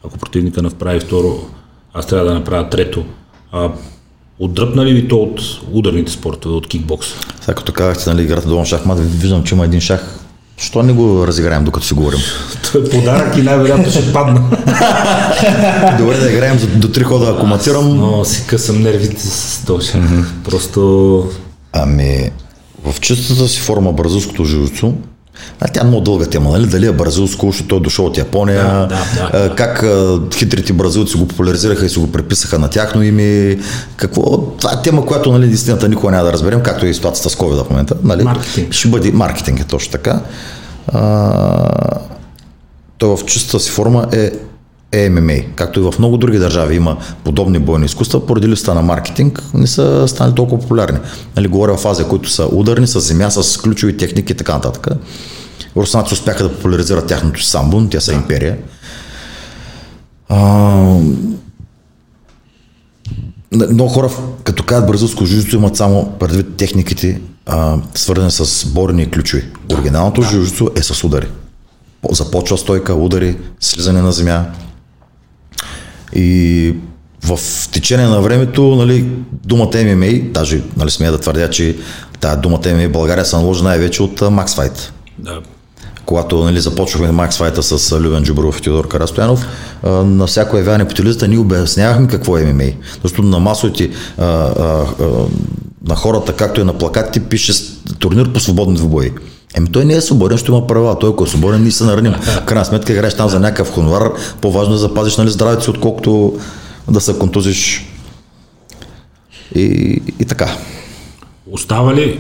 Ако 0.06 0.18
противника 0.18 0.62
направи 0.62 1.00
второ, 1.00 1.46
аз 1.94 2.08
трябва 2.08 2.26
да 2.26 2.34
направя 2.34 2.70
трето. 2.70 3.04
А, 3.52 3.70
отдръпна 4.40 4.86
ли 4.86 4.94
ви 4.94 5.08
то 5.08 5.18
от 5.18 5.42
ударните 5.72 6.12
спортове, 6.12 6.56
от 6.56 6.68
кикбокса? 6.68 7.16
Сега 7.42 7.56
като 7.56 7.72
казахте, 7.72 8.10
нали, 8.10 8.24
играта 8.24 8.48
долу 8.48 8.66
шахмат, 8.66 9.00
виждам, 9.00 9.44
че 9.44 9.56
има 9.56 9.66
един 9.66 9.82
шах. 9.82 10.23
Що 10.58 10.84
не 10.84 10.94
го 10.94 11.28
разиграем, 11.28 11.64
докато 11.64 11.86
си 11.86 11.94
говорим? 11.94 12.20
Той 12.72 12.82
е 12.82 12.90
подарък 12.90 13.38
и 13.38 13.42
най-вероятно 13.42 13.92
ще 13.92 14.14
падна. 14.14 14.42
Добре 15.98 16.18
да 16.18 16.32
играем 16.32 16.60
за, 16.60 16.68
до 16.68 16.88
три 16.88 17.04
хода, 17.04 17.30
ако 17.30 17.46
матирам. 17.46 17.98
Но 17.98 18.26
си 18.26 18.44
късам 18.48 18.82
нервите 18.82 19.22
с 19.22 19.66
този. 19.66 19.94
Просто 20.44 21.30
Ами, 21.74 22.30
в 22.86 23.00
чистата 23.00 23.48
си 23.48 23.60
форма 23.60 23.94
бразилското 23.94 24.46
жужицу, 24.46 24.94
а 25.60 25.68
тя 25.68 25.82
е 25.82 25.84
много 25.84 26.02
дълга 26.02 26.26
тема, 26.26 26.50
нали? 26.50 26.66
Дали 26.66 26.86
е 26.86 26.92
бразилско, 26.92 27.46
защото 27.46 27.68
той 27.68 27.78
е 27.78 27.82
дошъл 27.82 28.06
от 28.06 28.18
Япония, 28.18 28.64
Да, 28.64 28.80
да, 28.80 28.88
да. 28.88 29.30
а, 29.34 29.56
как 29.56 29.86
хитрите 30.36 30.74
бразилци 30.74 31.18
го 31.18 31.28
популяризираха 31.28 31.86
и 31.86 31.90
си 31.90 32.00
го 32.00 32.12
преписаха 32.12 32.60
на 32.60 32.70
тяхно 32.70 33.04
име, 33.04 33.58
какво, 33.96 34.38
това 34.38 34.72
е 34.74 34.82
тема, 34.82 35.06
която 35.06 35.32
нали, 35.32 35.52
истината 35.52 35.90
никога 35.90 36.12
няма 36.12 36.24
да 36.24 36.34
разберем, 36.34 36.62
както 36.62 36.86
и 36.86 36.94
ситуацията 36.94 37.30
с 37.30 37.36
COVID 37.36 37.64
в 37.64 37.70
момента. 37.70 37.96
Нали? 38.04 38.24
Маркетинг. 38.24 38.74
Ще 38.74 38.88
бъде 38.88 39.12
маркетинг 39.12 39.60
е 39.60 39.64
точно 39.64 39.92
така. 39.92 40.20
А, 40.88 42.00
той 42.98 43.18
в 43.18 43.26
чистата 43.26 43.60
си 43.60 43.72
форма 43.72 44.08
е 44.12 44.32
е 44.94 45.10
ММА. 45.10 45.34
Както 45.56 45.80
и 45.80 45.84
в 45.84 45.94
много 46.00 46.18
други 46.18 46.38
държави 46.38 46.76
има 46.76 46.98
подобни 47.24 47.60
бойни 47.60 47.86
изкуства, 47.86 48.26
поради 48.26 48.48
листа 48.48 48.74
на 48.74 48.82
маркетинг 48.82 49.44
не 49.54 49.68
са 49.68 50.08
станали 50.08 50.36
толкова 50.36 50.62
популярни. 50.62 51.00
Нали, 51.36 51.48
говоря 51.48 51.78
в 51.78 51.86
Азия, 51.86 52.08
които 52.08 52.30
са 52.30 52.50
ударни, 52.52 52.88
с 52.88 53.00
земя, 53.00 53.30
с 53.30 53.58
ключови 53.58 53.98
техники 53.98 54.34
и 54.34 54.36
така 54.36 54.54
нататък. 54.54 54.88
Руснаци 55.78 56.14
успяха 56.14 56.44
да 56.44 56.54
популяризират 56.54 57.08
тяхното 57.08 57.44
самбун, 57.44 57.90
тя 57.90 58.00
са 58.00 58.14
империя. 58.14 58.58
А, 60.30 60.40
много 63.52 63.90
хора, 63.90 64.10
като 64.44 64.64
казват 64.64 64.88
бразилско 64.88 65.26
жужицу, 65.26 65.56
имат 65.56 65.76
само 65.76 66.12
предвид 66.20 66.56
техниките, 66.58 67.22
а, 67.46 67.78
свързани 67.96 68.32
с 68.32 68.68
борени 68.68 69.04
и 69.04 69.10
ключови. 69.12 69.44
Оригиналното 69.74 70.22
да. 70.22 70.28
жужицу 70.28 70.70
е 70.76 70.84
с 70.84 71.04
удари. 71.04 71.28
По- 72.02 72.14
Започва 72.14 72.58
стойка, 72.58 72.94
удари, 72.94 73.38
слизане 73.60 74.02
на 74.02 74.12
земя. 74.12 74.46
И 76.16 76.76
в 77.24 77.40
течение 77.72 78.08
на 78.08 78.22
времето, 78.22 78.76
нали, 78.76 79.06
думата 79.46 79.72
MMA, 79.72 80.32
даже 80.32 80.62
нали, 80.78 80.92
смея 80.92 81.12
да 81.12 81.18
твърдя, 81.18 81.50
че 81.50 81.78
тази 82.20 82.42
думата 82.42 82.60
MMA 82.60 82.88
в 82.88 82.92
България 82.92 83.26
се 83.26 83.36
наложи 83.36 83.64
най-вече 83.64 84.04
от 84.04 84.20
Max 84.20 84.48
Fight 84.48 84.92
да, 85.20 85.40
когато 86.06 86.44
нали, 86.44 86.62
започвахме 86.62 87.12
Макс 87.12 87.38
Файта 87.38 87.64
с 87.64 88.00
Любен 88.00 88.24
Джубаров 88.24 88.60
и 88.60 88.62
Теодор 88.62 88.88
Карастоянов, 88.88 89.48
на 89.84 90.28
всяко 90.28 90.58
явяване 90.58 90.88
по 90.88 90.96
телевизията 90.96 91.28
ние 91.28 91.38
обяснявахме 91.38 92.08
какво 92.08 92.38
е 92.38 92.54
ММА. 92.54 92.72
Защото 93.04 93.28
на 93.28 93.40
масовите 93.40 93.90
а, 94.18 94.24
а, 94.24 94.86
а, 95.02 95.06
на 95.88 95.96
хората, 95.96 96.34
както 96.34 96.62
и 96.62 96.64
на 96.64 96.74
плакатите, 96.74 97.20
пише 97.30 97.54
турнир 98.00 98.34
по 98.34 98.40
свободни 98.40 98.76
двубои. 98.76 99.12
Еми 99.54 99.72
той 99.72 99.86
не 99.86 99.94
е 99.94 100.02
свободен, 100.02 100.38
ще 100.38 100.52
има 100.52 100.68
права. 100.68 101.00
Той 101.00 101.10
ако 101.10 101.24
е 101.24 101.28
свободен, 101.28 101.62
ние 101.62 101.72
се 101.72 101.84
нараним. 101.84 102.14
В 102.14 102.46
крайна 102.46 102.66
сметка 102.66 102.94
играеш 102.94 103.16
там 103.18 103.30
за 103.30 103.40
някакъв 103.40 103.72
хонорар. 103.72 104.12
По-важно 104.42 104.74
е 104.74 104.76
да 104.76 104.80
запазиш 104.80 105.18
нали, 105.18 105.30
здравето 105.30 105.64
си, 105.64 105.70
отколкото 105.70 106.40
да 106.92 107.02
се 107.02 107.20
контузиш. 107.20 107.88
И, 109.56 109.64
и 110.20 110.26
така. 110.26 110.58
Остава 111.52 111.96
ли, 111.96 112.20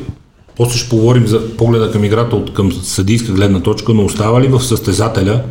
после 0.55 0.77
ще 0.77 0.89
поговорим 0.89 1.27
за 1.27 1.57
погледа 1.57 1.91
към 1.91 2.03
играта 2.03 2.35
от 2.35 2.53
към 2.53 2.71
съдийска 2.71 3.31
гледна 3.31 3.59
точка, 3.59 3.93
но 3.93 4.05
остава 4.05 4.41
ли 4.41 4.47
в 4.47 4.61
състезателя 4.61 5.43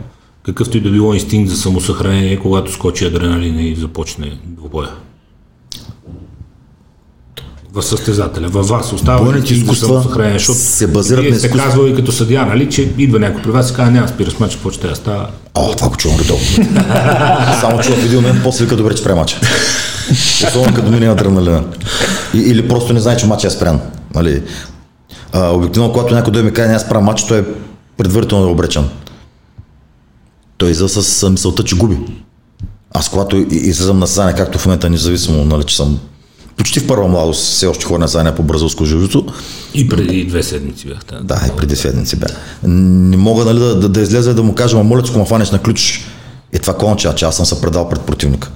какъвто 0.43 0.77
и 0.77 0.81
да 0.81 0.91
било 0.91 1.15
инстинкт 1.15 1.51
за 1.51 1.57
самосъхранение, 1.57 2.39
когато 2.39 2.73
скочи 2.73 3.05
адреналин 3.05 3.59
и 3.59 3.75
започне 3.75 4.39
двубоя? 4.45 4.89
В 7.75 7.83
състезателя, 7.83 8.49
във 8.49 8.69
вас 8.69 8.93
остава 8.93 9.25
Бойните 9.25 9.55
изкуства 9.55 9.87
самосъхранение, 9.87 10.39
защото 10.39 10.59
се 10.59 10.87
базират 10.87 11.25
на 11.25 11.37
изкуство. 11.37 11.59
казвали 11.59 11.95
като 11.95 12.13
съдия, 12.13 12.47
нали, 12.47 12.71
че 12.71 12.93
идва 12.99 13.19
някой 13.19 13.43
при 13.43 13.51
вас 13.51 13.71
и 13.71 13.75
казва, 13.75 13.91
няма 13.93 14.09
спира 14.09 14.31
с 14.31 14.39
матч, 14.41 14.55
какво 14.55 14.71
ще 14.71 14.89
да 14.89 14.97
става. 14.97 15.29
О, 15.55 15.75
това 15.77 15.89
го 15.89 15.97
чувам 15.97 16.19
редовно. 16.21 16.47
Само 17.61 17.81
че 17.83 17.91
в 17.91 18.05
един 18.05 18.21
момент 18.21 18.41
после 18.45 18.65
вика 18.65 18.77
добре, 18.77 18.97
спре 18.97 19.15
мача. 19.15 19.41
Особено 20.49 20.75
като 20.75 20.91
мине 20.91 21.09
адреналина. 21.09 21.65
И, 22.35 22.39
или 22.39 22.69
просто 22.69 22.93
не 22.93 23.01
знае, 23.01 23.17
че 23.17 23.27
мача 23.27 23.47
е 23.47 23.51
спрян. 23.51 23.81
Нали? 24.15 24.43
А, 25.33 25.49
обикновено, 25.49 25.93
когато 25.93 26.15
някой 26.15 26.33
дойде 26.33 26.49
ми 26.49 26.55
каже, 26.55 26.69
не 26.69 26.79
спра 26.79 27.01
матч, 27.01 27.25
той 27.27 27.39
е 27.39 27.45
предварително 27.97 28.51
обречен. 28.51 28.85
Той 30.59 30.71
излиза 30.71 31.03
с 31.03 31.31
мисълта, 31.31 31.65
че 31.65 31.77
губи. 31.77 31.99
Аз 32.95 33.09
когато 33.09 33.37
и- 33.37 33.47
излизам 33.51 33.99
на 33.99 34.07
състезание, 34.07 34.35
както 34.35 34.59
в 34.59 34.67
момента, 34.67 34.91
независимо, 34.91 35.45
нали, 35.45 35.65
че 35.65 35.77
съм 35.77 35.99
почти 36.57 36.81
в 36.81 36.87
първа 36.87 37.09
младост, 37.09 37.43
все 37.43 37.67
още 37.67 37.85
хора 37.85 37.99
на 37.99 38.09
състезание 38.09 38.35
по 38.35 38.43
бразилско 38.43 38.85
жужицу, 38.85 39.25
И 39.75 39.89
преди 39.89 40.25
две 40.25 40.43
седмици 40.43 40.89
бяхте. 40.89 41.15
да, 41.23 41.41
и 41.49 41.57
преди 41.57 41.77
седмици 41.77 42.17
бях. 42.17 42.37
Не 42.63 43.17
мога 43.17 43.45
нали, 43.45 43.59
да, 43.59 43.75
да, 43.75 43.89
да 43.89 44.01
излезе 44.01 44.31
и 44.31 44.35
да 44.35 44.43
му 44.43 44.55
кажа, 44.55 44.77
ма 44.77 44.85
моля, 44.85 45.03
че 45.03 45.13
ме 45.13 45.25
фанеш 45.25 45.51
на 45.51 45.59
ключ. 45.59 46.05
Е 46.53 46.59
това 46.59 46.75
конча, 46.75 47.15
че 47.15 47.25
аз 47.25 47.37
съм 47.37 47.47
се 47.47 47.61
предал 47.61 47.89
пред 47.89 48.01
противника. 48.01 48.51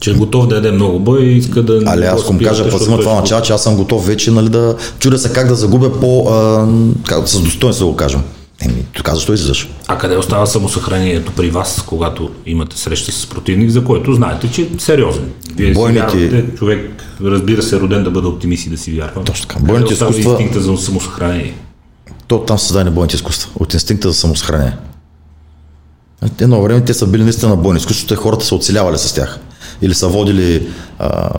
Че 0.00 0.10
е 0.10 0.14
готов 0.14 0.46
да 0.46 0.54
яде 0.54 0.72
много 0.72 1.00
бой 1.00 1.22
и 1.22 1.36
иска 1.36 1.62
да... 1.62 1.80
го 1.80 1.90
аз 2.06 2.30
му 2.30 2.38
кажа, 2.44 2.70
пазима 2.70 2.96
той 2.96 3.04
това 3.04 3.20
начало, 3.20 3.42
че 3.42 3.52
аз 3.52 3.62
съм 3.62 3.76
готов 3.76 4.06
вече 4.06 4.30
нали, 4.30 4.48
да 4.48 4.76
чудя 4.98 5.18
се 5.18 5.32
как 5.32 5.48
да 5.48 5.54
загубя 5.54 6.00
по, 6.00 6.28
а, 6.28 6.68
как, 7.06 7.28
с 7.28 7.40
достоинство 7.40 7.86
да 7.86 7.90
го 7.90 7.96
кажем. 7.96 8.22
Еми, 8.60 8.84
така 8.96 9.14
защо 9.14 9.32
излизаш? 9.32 9.68
А 9.88 9.98
къде 9.98 10.16
остава 10.16 10.46
самосъхранението 10.46 11.32
при 11.32 11.50
вас, 11.50 11.84
когато 11.86 12.30
имате 12.46 12.78
среща 12.78 13.12
с 13.12 13.26
противник, 13.26 13.70
за 13.70 13.84
който 13.84 14.12
знаете, 14.12 14.50
че 14.50 14.62
е 14.62 14.68
сериозен? 14.78 15.32
Вие 15.56 15.72
Бойните- 15.72 16.10
си 16.10 16.26
вярвате, 16.28 16.56
човек, 16.56 17.04
разбира 17.24 17.62
се, 17.62 17.80
роден 17.80 18.04
да 18.04 18.10
бъде 18.10 18.26
оптимист 18.26 18.66
и 18.66 18.70
да 18.70 18.78
си 18.78 18.92
вярва. 18.92 19.24
Точно 19.24 19.48
така. 19.48 19.54
Къде 19.60 19.72
Бойните 19.72 19.92
остава 19.92 20.10
изкуства- 20.10 20.30
инстинкта 20.32 20.60
за 20.60 20.76
самосъхранение. 20.76 21.54
То 22.26 22.40
там 22.44 22.58
са 22.58 22.66
създадени 22.66 22.94
бойните 22.94 23.16
изкуства, 23.16 23.50
от 23.56 23.74
инстинкта 23.74 24.08
за 24.08 24.14
самосъхранение. 24.14 24.76
Едно 26.40 26.62
време 26.62 26.84
те 26.84 26.94
са 26.94 27.06
били 27.06 27.22
наистина 27.22 27.50
на 27.50 27.56
бойни 27.56 27.78
изкуства, 27.78 28.16
хората 28.16 28.44
са 28.44 28.54
оцелявали 28.54 28.98
с 28.98 29.14
тях. 29.14 29.38
Или 29.82 29.94
са 29.94 30.08
водили 30.08 30.68
а, 30.98 31.30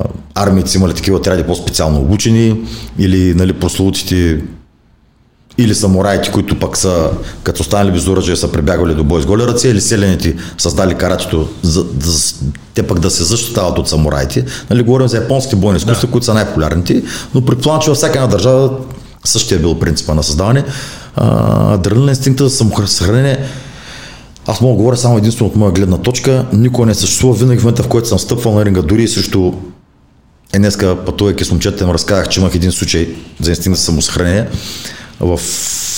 са 0.65 0.77
имали 0.77 0.93
такива 0.93 1.17
отряди 1.17 1.43
по-специално 1.43 1.99
обучени, 2.01 2.61
или 2.99 3.33
нали, 3.33 3.53
прословутите 3.53 4.41
или 5.57 5.75
самураите, 5.75 6.31
които 6.31 6.59
пък 6.59 6.77
са, 6.77 7.09
като 7.43 7.63
станали 7.63 7.91
без 7.91 8.07
оръжие, 8.07 8.35
са 8.35 8.51
прибягвали 8.51 8.93
до 8.95 9.03
бой 9.03 9.21
с 9.21 9.25
голи 9.25 9.43
ръце, 9.43 9.69
или 9.69 9.81
селените 9.81 10.35
създали 10.57 10.95
каратето, 10.95 11.49
за, 11.61 11.85
за, 12.03 12.35
те 12.73 12.83
пък 12.83 12.99
да 12.99 13.11
се 13.11 13.23
защитават 13.23 13.79
от 13.79 13.89
самураите. 13.89 14.45
Нали, 14.69 14.83
говорим 14.83 15.07
за 15.07 15.17
японските 15.17 15.55
бойни 15.55 15.77
изкуства, 15.77 16.07
да. 16.07 16.11
които 16.11 16.25
са 16.25 16.33
най-популярните, 16.33 17.03
но 17.33 17.45
предполагам, 17.45 17.81
че 17.81 17.89
във 17.89 17.97
всяка 17.97 18.17
една 18.17 18.27
държава 18.27 18.71
същия 19.23 19.55
е 19.55 19.59
бил 19.59 19.79
принципа 19.79 20.13
на 20.13 20.23
създаване. 20.23 20.63
Адреналин 21.15 22.09
инстинкта 22.09 22.49
за 22.49 22.55
самосъхранение 22.55 23.39
аз 24.47 24.61
мога 24.61 24.73
да 24.73 24.77
говоря 24.77 24.97
само 24.97 25.17
единствено 25.17 25.49
от 25.49 25.55
моя 25.55 25.71
гледна 25.71 25.97
точка. 25.97 26.45
Никога 26.53 26.85
не 26.85 26.93
съществува. 26.93 27.33
Винаги 27.33 27.59
в 27.59 27.63
момента, 27.63 27.83
в 27.83 27.87
който 27.87 28.07
съм 28.07 28.19
стъпвал 28.19 28.53
на 28.53 28.65
ринга, 28.65 28.81
дори 28.81 29.03
и 29.03 29.07
срещу 29.07 29.53
е, 30.53 30.57
днеска 30.59 31.05
пътувайки 31.05 31.45
с 31.45 31.51
момчета, 31.51 31.83
им 31.83 31.89
разказах, 31.89 32.29
че 32.29 32.39
имах 32.39 32.55
един 32.55 32.71
случай 32.71 33.15
за 33.41 33.51
инстинкт 33.51 33.79
за 33.79 33.85
самосъхранение. 33.85 34.47
В 35.19 35.39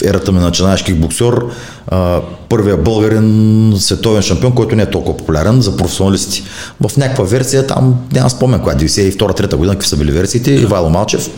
ерата 0.03 0.31
ми 0.31 0.39
на 0.39 0.45
начинаеш 0.45 0.83
кикбоксер, 0.83 1.41
а, 1.87 2.21
първия 2.49 2.77
българин 2.77 3.73
световен 3.77 4.21
шампион, 4.21 4.55
който 4.55 4.75
не 4.75 4.83
е 4.83 4.89
толкова 4.89 5.17
популярен 5.17 5.61
за 5.61 5.77
професионалисти. 5.77 6.43
В 6.81 6.97
някаква 6.97 7.23
версия, 7.23 7.67
там 7.67 7.95
няма 8.11 8.29
спомен 8.29 8.59
коя, 8.59 8.75
92-3 8.75 9.55
година, 9.55 9.73
какви 9.73 9.87
са 9.87 9.97
били 9.97 10.11
версиите, 10.11 10.51
Ивайло 10.51 10.89
Малчев, 10.89 11.29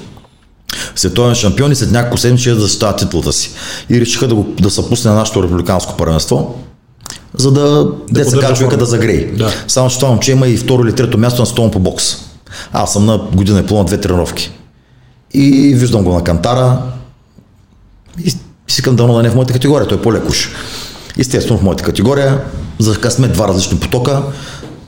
световен 0.96 1.36
шампион 1.36 1.72
и 1.72 1.76
след 1.76 1.92
няколко 1.92 2.18
седмици 2.18 2.50
да 2.50 2.60
защитава 2.60 2.96
титлата 2.96 3.34
си. 3.34 3.52
И 3.90 4.02
решиха 4.02 4.28
да, 4.28 4.36
го, 4.36 4.44
да 4.62 4.70
се 4.70 4.90
пусне 4.90 5.12
на 5.12 5.18
нашето 5.18 5.44
републиканско 5.44 5.98
първенство, 5.98 6.56
за 7.38 7.52
да, 7.52 7.62
да 7.62 7.94
де 8.12 8.24
се 8.24 8.32
поддържа 8.32 8.48
каже 8.48 8.60
човека 8.60 8.78
да 8.78 8.86
загрее. 8.86 9.26
Да. 9.26 9.52
Само, 9.68 9.90
че 9.90 10.00
това 10.00 10.10
момче 10.10 10.32
има 10.32 10.48
и 10.48 10.58
второ 10.58 10.84
или 10.84 10.96
трето 10.96 11.18
място 11.18 11.42
на 11.42 11.46
столно 11.46 11.72
по 11.72 11.80
бокс. 11.80 12.04
Аз 12.74 12.94
съм 12.94 13.06
на 13.06 13.18
година 13.18 13.60
и 13.60 13.66
половина 13.66 13.86
две 13.86 14.02
тренировки. 14.02 14.52
И 15.34 15.76
виждам 15.76 16.04
го 16.04 16.14
на 16.14 16.24
кантара 16.24 16.78
и 18.26 18.34
и 18.70 18.72
си 18.72 18.82
към 18.82 18.96
дано 18.96 19.14
да 19.14 19.22
не 19.22 19.28
е 19.28 19.32
в 19.32 19.36
моята 19.36 19.54
категория, 19.54 19.88
той 19.88 19.98
е 19.98 20.02
по-лекош. 20.02 20.52
Естествено 21.20 21.60
в 21.60 21.64
моята 21.64 21.84
категория, 21.84 22.42
за 22.80 22.96
късмет 22.96 23.34
два 23.34 23.48
различни 23.48 23.80
потока, 23.80 24.22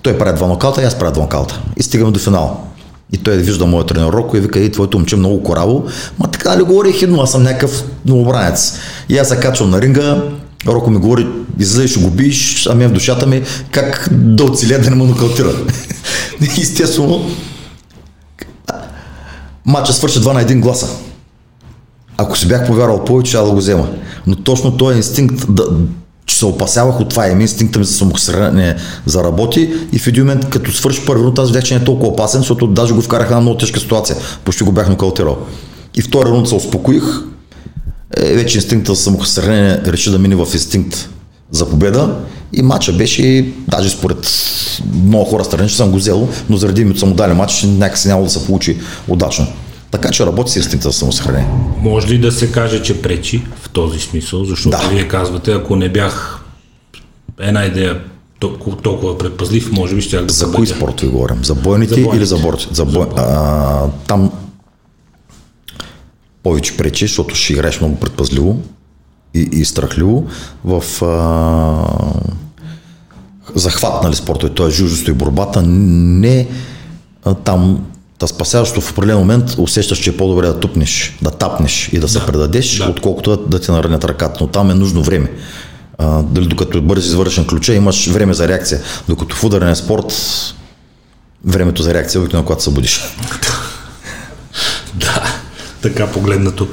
той 0.01 0.17
прави 0.17 0.35
два 0.35 0.47
нокаута 0.47 0.81
и 0.81 0.85
аз 0.85 0.99
правя 0.99 1.11
два 1.11 1.23
нокаута. 1.23 1.61
И 1.77 1.83
стигаме 1.83 2.11
до 2.11 2.19
финал. 2.19 2.67
И 3.13 3.17
той 3.17 3.37
вижда 3.37 3.65
моят 3.65 3.87
тренер 3.87 4.13
и 4.33 4.39
вика, 4.39 4.59
и 4.59 4.71
твоето 4.71 4.97
момче 4.97 5.15
е 5.15 5.19
много 5.19 5.43
кораво. 5.43 5.85
Ма 6.19 6.27
така 6.27 6.57
ли 6.57 6.63
говори 6.63 6.93
хидно, 6.93 7.21
аз 7.21 7.31
съм 7.31 7.43
някакъв 7.43 7.83
новобранец. 8.05 8.79
И 9.09 9.17
аз 9.17 9.27
се 9.27 9.39
качвам 9.39 9.69
на 9.69 9.81
ринга, 9.81 10.23
Роко 10.67 10.89
ми 10.89 10.97
говори, 10.97 11.27
ще 11.87 11.99
го 11.99 12.09
биеш, 12.09 12.67
ами 12.67 12.87
в 12.87 12.91
душата 12.91 13.27
ми, 13.27 13.43
как 13.71 14.09
да 14.11 14.43
оцеля 14.43 14.79
да 14.79 14.89
не 14.89 14.95
му 14.95 15.05
нокаутира. 15.05 15.53
Естествено, 16.61 17.31
матча 19.65 19.93
свърши 19.93 20.19
2 20.19 20.33
на 20.33 20.43
1 20.43 20.59
гласа. 20.59 20.87
Ако 22.21 22.37
си 22.37 22.47
бях 22.47 22.67
повярвал 22.67 23.05
повече, 23.05 23.29
ще 23.29 23.37
да 23.37 23.51
го 23.51 23.57
взема. 23.57 23.87
Но 24.27 24.35
точно 24.35 24.77
този 24.77 24.97
инстинкт, 24.97 25.45
да, 25.49 25.63
че 26.25 26.37
се 26.37 26.45
опасявах 26.45 26.99
от 26.99 27.09
това, 27.09 27.27
им 27.27 27.41
инстинкта 27.41 27.79
ми 27.79 27.85
за 27.85 27.93
самосъхранение 27.93 28.75
заработи 29.05 29.73
и 29.93 29.99
в 29.99 30.07
един 30.07 30.23
момент, 30.23 30.49
като 30.49 30.71
свърши 30.71 31.05
първи 31.05 31.23
рунд, 31.23 31.39
аз 31.39 31.49
видях, 31.49 31.63
че 31.63 31.73
не 31.73 31.81
е 31.81 31.83
толкова 31.83 32.07
опасен, 32.07 32.39
защото 32.41 32.67
даже 32.67 32.93
го 32.93 33.01
вкараха 33.01 33.35
на 33.35 33.41
много 33.41 33.57
тежка 33.57 33.79
ситуация. 33.79 34.17
Почти 34.45 34.63
го 34.63 34.71
бях 34.71 34.89
нокаутирал. 34.89 35.37
И 35.95 36.01
втори 36.01 36.29
рунд 36.29 36.47
се 36.47 36.55
успокоих. 36.55 37.03
Е, 38.17 38.33
вече 38.33 38.57
инстинкта 38.57 38.95
за 38.95 39.01
самосъхранение 39.01 39.81
реши 39.85 40.11
да 40.11 40.19
мине 40.19 40.35
в 40.35 40.47
инстинкт 40.53 41.09
за 41.51 41.69
победа. 41.69 42.15
И 42.53 42.61
матча 42.61 42.93
беше, 42.93 43.49
даже 43.67 43.89
според 43.89 44.31
много 45.05 45.25
хора 45.25 45.43
страни, 45.43 45.69
че 45.69 45.75
съм 45.75 45.91
го 45.91 45.97
взел, 45.97 46.27
но 46.49 46.57
заради 46.57 46.81
името 46.81 46.99
съм 46.99 47.09
му 47.09 47.15
дали 47.15 47.33
матч, 47.33 47.63
някакси 47.63 48.07
няма 48.07 48.23
да 48.23 48.29
се 48.29 48.45
получи 48.45 48.77
удачно. 49.07 49.47
Така 49.91 50.09
че 50.09 50.25
работи 50.25 50.51
с 50.51 50.55
инстинкта 50.55 50.89
за 50.89 50.97
самосъхранение. 50.97 51.49
Може 51.77 52.07
ли 52.07 52.17
да 52.17 52.31
се 52.31 52.51
каже, 52.51 52.83
че 52.83 53.01
пречи 53.01 53.43
в 53.55 53.69
този 53.69 53.99
смисъл? 53.99 54.45
Защото 54.45 54.77
Да. 54.77 54.87
вие 54.89 55.07
казвате, 55.07 55.51
ако 55.51 55.75
не 55.75 55.89
бях 55.89 56.43
една 57.39 57.65
идея 57.65 58.01
толкова, 58.39 58.77
толкова 58.77 59.17
предпазлив, 59.17 59.71
може 59.71 59.95
би 59.95 60.01
ще 60.01 60.21
да 60.21 60.33
За 60.33 60.51
кои 60.51 60.67
спортове 60.67 61.11
говорим? 61.11 61.43
За 61.43 61.55
бойните, 61.55 61.93
За 61.93 62.01
бойните. 62.01 62.17
или 62.17 62.25
за 62.25 62.37
борците? 62.37 62.73
За 62.75 62.85
бой... 62.85 63.05
а, 63.17 63.87
там 64.07 64.31
повече 66.43 66.77
пречи, 66.77 67.05
защото 67.07 67.35
ще 67.35 67.53
играеш 67.53 67.79
много 67.79 67.95
предпазливо 67.95 68.59
и, 69.33 69.39
и 69.51 69.65
страхливо. 69.65 70.25
В 70.65 70.83
а, 71.05 72.21
захват, 73.55 74.03
нали, 74.03 74.15
спортове, 74.15 74.53
т.е. 74.53 74.69
жуждото 74.69 75.11
и 75.11 75.13
борбата, 75.13 75.61
не 75.61 76.47
а, 77.25 77.33
там 77.33 77.85
да 78.21 78.27
спасяващо 78.27 78.81
в 78.81 78.91
определен 78.91 79.17
момент 79.17 79.55
усещаш, 79.57 79.99
че 79.99 80.09
е 80.09 80.17
по-добре 80.17 80.47
да 80.47 80.59
тупнеш, 80.59 81.17
да 81.21 81.31
тапнеш 81.31 81.89
и 81.93 81.99
да, 81.99 82.07
се 82.07 82.25
предадеш, 82.25 82.77
да. 82.77 82.89
отколкото 82.89 83.29
да, 83.29 83.37
да 83.37 83.59
ти 83.59 83.71
наранят 83.71 84.05
ръката. 84.05 84.37
Но 84.41 84.47
там 84.47 84.71
е 84.71 84.73
нужно 84.73 85.03
време. 85.03 85.31
А, 85.97 86.21
дали 86.21 86.47
докато 86.47 86.81
бързи 86.81 87.07
извършен 87.07 87.47
ключа, 87.47 87.73
имаш 87.73 88.07
време 88.07 88.33
за 88.33 88.47
реакция. 88.47 88.81
Докато 89.07 89.35
в 89.35 89.43
ударен 89.43 89.75
спорт, 89.75 90.13
времето 91.45 91.83
за 91.83 91.93
реакция 91.93 92.19
е 92.19 92.21
обикновено, 92.21 92.45
когато 92.45 92.63
се 92.63 92.71
будиш. 92.71 93.01
Да, 94.95 95.23
така 95.81 96.11
погледнато. 96.11 96.67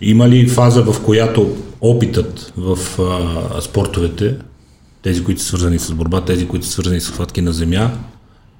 Има 0.00 0.28
ли 0.28 0.48
фаза, 0.48 0.82
в 0.82 1.00
която 1.00 1.56
опитът 1.80 2.52
в 2.56 2.78
а, 2.98 3.60
спортовете, 3.60 4.36
тези, 5.02 5.24
които 5.24 5.40
са 5.40 5.46
свързани 5.46 5.78
с 5.78 5.92
борба, 5.92 6.20
тези, 6.20 6.48
които 6.48 6.66
са 6.66 6.72
свързани 6.72 7.00
с 7.00 7.10
хватки 7.10 7.42
на 7.42 7.52
земя, 7.52 7.90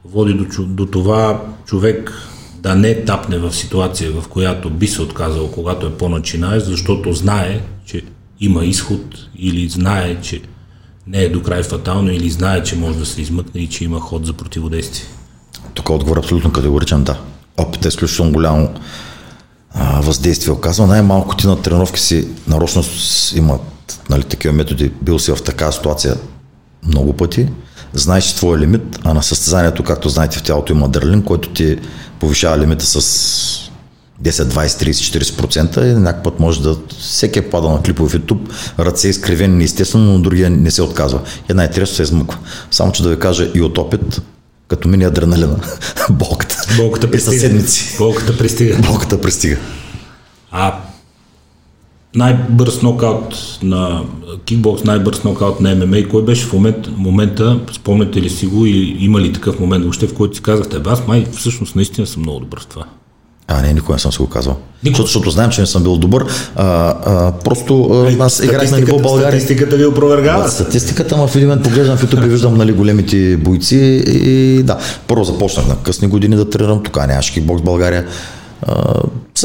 води 0.04 0.34
до, 0.34 0.64
до 0.66 0.86
това 0.86 1.42
човек 1.66 2.12
да 2.58 2.74
не 2.74 3.04
тапне 3.04 3.38
в 3.38 3.52
ситуация, 3.52 4.12
в 4.12 4.28
която 4.28 4.70
би 4.70 4.88
се 4.88 5.02
отказал, 5.02 5.50
когато 5.50 5.86
е 5.86 5.92
по-начинаеш, 5.92 6.62
защото 6.62 7.12
знае, 7.12 7.60
че 7.86 8.02
има 8.40 8.64
изход 8.64 9.00
или 9.36 9.68
знае, 9.68 10.20
че 10.20 10.42
не 11.06 11.22
е 11.22 11.28
до 11.28 11.42
край 11.42 11.62
фатално 11.62 12.10
или 12.10 12.30
знае, 12.30 12.62
че 12.62 12.76
може 12.76 12.98
да 12.98 13.06
се 13.06 13.22
измъкне 13.22 13.60
и 13.60 13.68
че 13.68 13.84
има 13.84 14.00
ход 14.00 14.26
за 14.26 14.32
противодействие. 14.32 15.06
Тук 15.74 15.90
отговор 15.90 16.16
е 16.16 16.20
абсолютно 16.20 16.52
категоричен 16.52 17.04
да. 17.04 17.20
Опит 17.56 17.84
е 17.84 17.88
изключително 17.88 18.32
голямо 18.32 18.74
а, 19.74 20.00
въздействие 20.00 20.52
оказва. 20.52 20.86
Най-малко 20.86 21.36
ти 21.36 21.46
на 21.46 21.62
тренировки 21.62 22.00
си 22.00 22.28
нарочно 22.48 22.84
имат 23.34 24.00
нали, 24.10 24.22
такива 24.22 24.54
методи. 24.54 24.92
Бил 25.02 25.18
си 25.18 25.32
в 25.32 25.42
такава 25.42 25.72
ситуация 25.72 26.16
много 26.86 27.12
пъти. 27.12 27.48
Знаеш 27.94 28.24
си 28.24 28.36
твоя 28.36 28.58
лимит, 28.58 28.98
а 29.04 29.14
на 29.14 29.22
състезанието, 29.22 29.82
както 29.82 30.08
знаете 30.08 30.38
в 30.38 30.42
тялото 30.42 30.72
има 30.72 30.86
адреналин, 30.86 31.22
който 31.22 31.48
ти 31.48 31.78
повишава 32.20 32.58
лимита 32.58 32.86
с 32.86 33.00
10, 34.22 34.30
20, 34.30 34.66
30, 34.66 35.22
40% 35.22 35.90
и 35.90 35.94
някакъв 35.94 36.22
път 36.22 36.40
може 36.40 36.62
да... 36.62 36.76
Всеки 36.98 37.38
е 37.38 37.50
падал 37.50 37.72
на 37.72 37.82
клипове 37.82 38.18
в 38.18 38.22
YouTube, 38.22 38.50
ръце 38.78 39.08
изкривени 39.08 39.56
неестествено, 39.56 40.12
но 40.12 40.22
другия 40.22 40.50
не 40.50 40.70
се 40.70 40.82
отказва. 40.82 41.20
И 41.50 41.54
най-интересно 41.54 41.96
се 41.96 42.02
измъква. 42.02 42.38
Само, 42.70 42.92
че 42.92 43.02
да 43.02 43.08
ви 43.08 43.18
кажа 43.18 43.50
и 43.54 43.62
от 43.62 43.78
опит, 43.78 44.22
като 44.68 44.88
мини 44.88 45.04
адреналина, 45.04 45.56
болката. 46.10 46.56
Болката 46.76 47.20
със 47.20 47.40
пристига. 47.40 47.98
Болката 47.98 48.38
пристига. 48.38 48.78
Болката 48.78 49.20
пристига. 49.20 49.56
А 50.50 50.78
най-бърз 52.16 52.82
нокаут 52.82 53.58
на 53.62 54.02
кикбокс, 54.44 54.84
най-бърз 54.84 55.24
нокаут 55.24 55.60
на 55.60 55.74
ММА, 55.74 55.98
и 55.98 56.08
кой 56.08 56.24
беше 56.24 56.46
в 56.46 56.52
момент, 56.52 56.88
момента, 56.96 57.60
спомняте 57.72 58.22
ли 58.22 58.30
си 58.30 58.46
го 58.46 58.66
и 58.66 58.96
има 59.00 59.20
ли 59.20 59.32
такъв 59.32 59.60
момент 59.60 59.82
въобще, 59.82 60.06
в 60.06 60.14
който 60.14 60.36
си 60.36 60.42
казахте, 60.42 60.78
«Бе, 60.78 60.90
аз 60.90 61.06
май 61.06 61.26
всъщност 61.36 61.76
наистина 61.76 62.06
съм 62.06 62.22
много 62.22 62.40
добър 62.40 62.60
в 62.60 62.66
това. 62.66 62.84
А, 63.48 63.62
не, 63.62 63.72
никога 63.72 63.92
не 63.92 63.98
съм 63.98 64.12
си 64.12 64.18
го. 64.18 64.24
Никога. 64.24 64.56
Защото, 64.84 65.02
защото 65.02 65.30
знаем, 65.30 65.50
че 65.50 65.60
не 65.60 65.66
съм 65.66 65.82
бил 65.82 65.96
добър. 65.96 66.26
А, 66.56 66.66
а, 66.66 67.32
просто 67.32 67.84
а, 68.20 68.24
аз 68.24 68.40
играх 68.44 68.70
на 68.70 68.78
ниво 68.78 68.98
България. 68.98 69.40
Статистиката 69.40 69.76
ви 69.76 69.86
опровергава. 69.86 70.42
Да, 70.42 70.48
статистиката, 70.50 71.16
ма 71.16 71.26
в 71.26 71.36
един 71.36 71.48
момент 71.48 71.64
поглеждам 71.64 71.96
в 71.96 72.02
YouTube 72.02 72.26
и 72.26 72.28
виждам 72.28 72.54
нали, 72.54 72.72
големите 72.72 73.36
бойци 73.36 73.76
и 74.06 74.62
да, 74.62 74.78
първо 75.08 75.24
започнах 75.24 75.68
на 75.68 75.76
късни 75.76 76.08
години 76.08 76.36
да 76.36 76.50
тренирам, 76.50 76.82
тук 76.82 76.96
нямаше 76.96 77.32
кикбокс 77.32 77.62
България. 77.62 78.06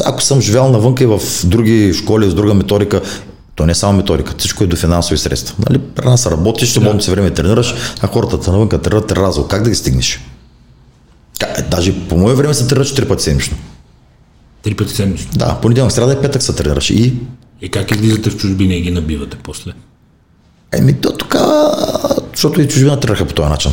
Ако 0.04 0.22
съм 0.22 0.40
живял 0.40 0.70
навънка 0.70 1.04
и 1.04 1.06
в 1.06 1.20
други 1.44 1.92
школи 1.94 2.30
с 2.30 2.34
друга 2.34 2.54
методика, 2.54 3.02
то 3.54 3.66
не 3.66 3.72
е 3.72 3.74
само 3.74 3.96
методика, 3.96 4.34
всичко 4.38 4.64
е 4.64 4.66
до 4.66 4.76
финансови 4.76 5.18
средства. 5.18 5.54
Нали, 5.68 5.78
при 5.78 6.06
нас 6.06 6.26
работиш, 6.26 6.72
свободно 6.72 7.00
си 7.00 7.10
време 7.10 7.30
тренираш, 7.30 7.74
а 8.00 8.06
хората 8.06 8.44
са 8.44 8.52
навънка 8.52 8.82
тренират 8.82 9.06
три 9.06 9.16
раза. 9.16 9.42
Как 9.48 9.62
да 9.62 9.70
ги 9.70 9.76
стигнеш? 9.76 10.20
Е, 11.58 11.62
Даже 11.62 12.08
по 12.08 12.16
мое 12.16 12.34
време 12.34 12.54
се 12.54 12.66
тренираш 12.66 12.94
три 12.94 13.08
пъти 13.08 13.22
седмично. 13.22 13.56
Три 14.62 14.74
пъти 14.74 14.94
седмично. 14.94 15.30
Да, 15.34 15.58
понеделник, 15.62 15.92
сряда 15.92 16.12
и 16.12 16.20
петък 16.22 16.42
се 16.42 16.52
тренираш. 16.52 16.90
И 16.90 17.14
И 17.62 17.68
как 17.68 17.90
излизате 17.90 18.30
в 18.30 18.36
чужбина 18.36 18.74
и 18.74 18.80
ги 18.80 18.90
набивате 18.90 19.36
после? 19.42 19.72
Еми, 20.72 20.94
то 20.94 21.12
тогава, 21.12 21.76
защото 22.34 22.60
и 22.60 22.68
чужбина 22.68 23.00
тръгнаха 23.00 23.24
по 23.26 23.34
този 23.34 23.48
начин. 23.48 23.72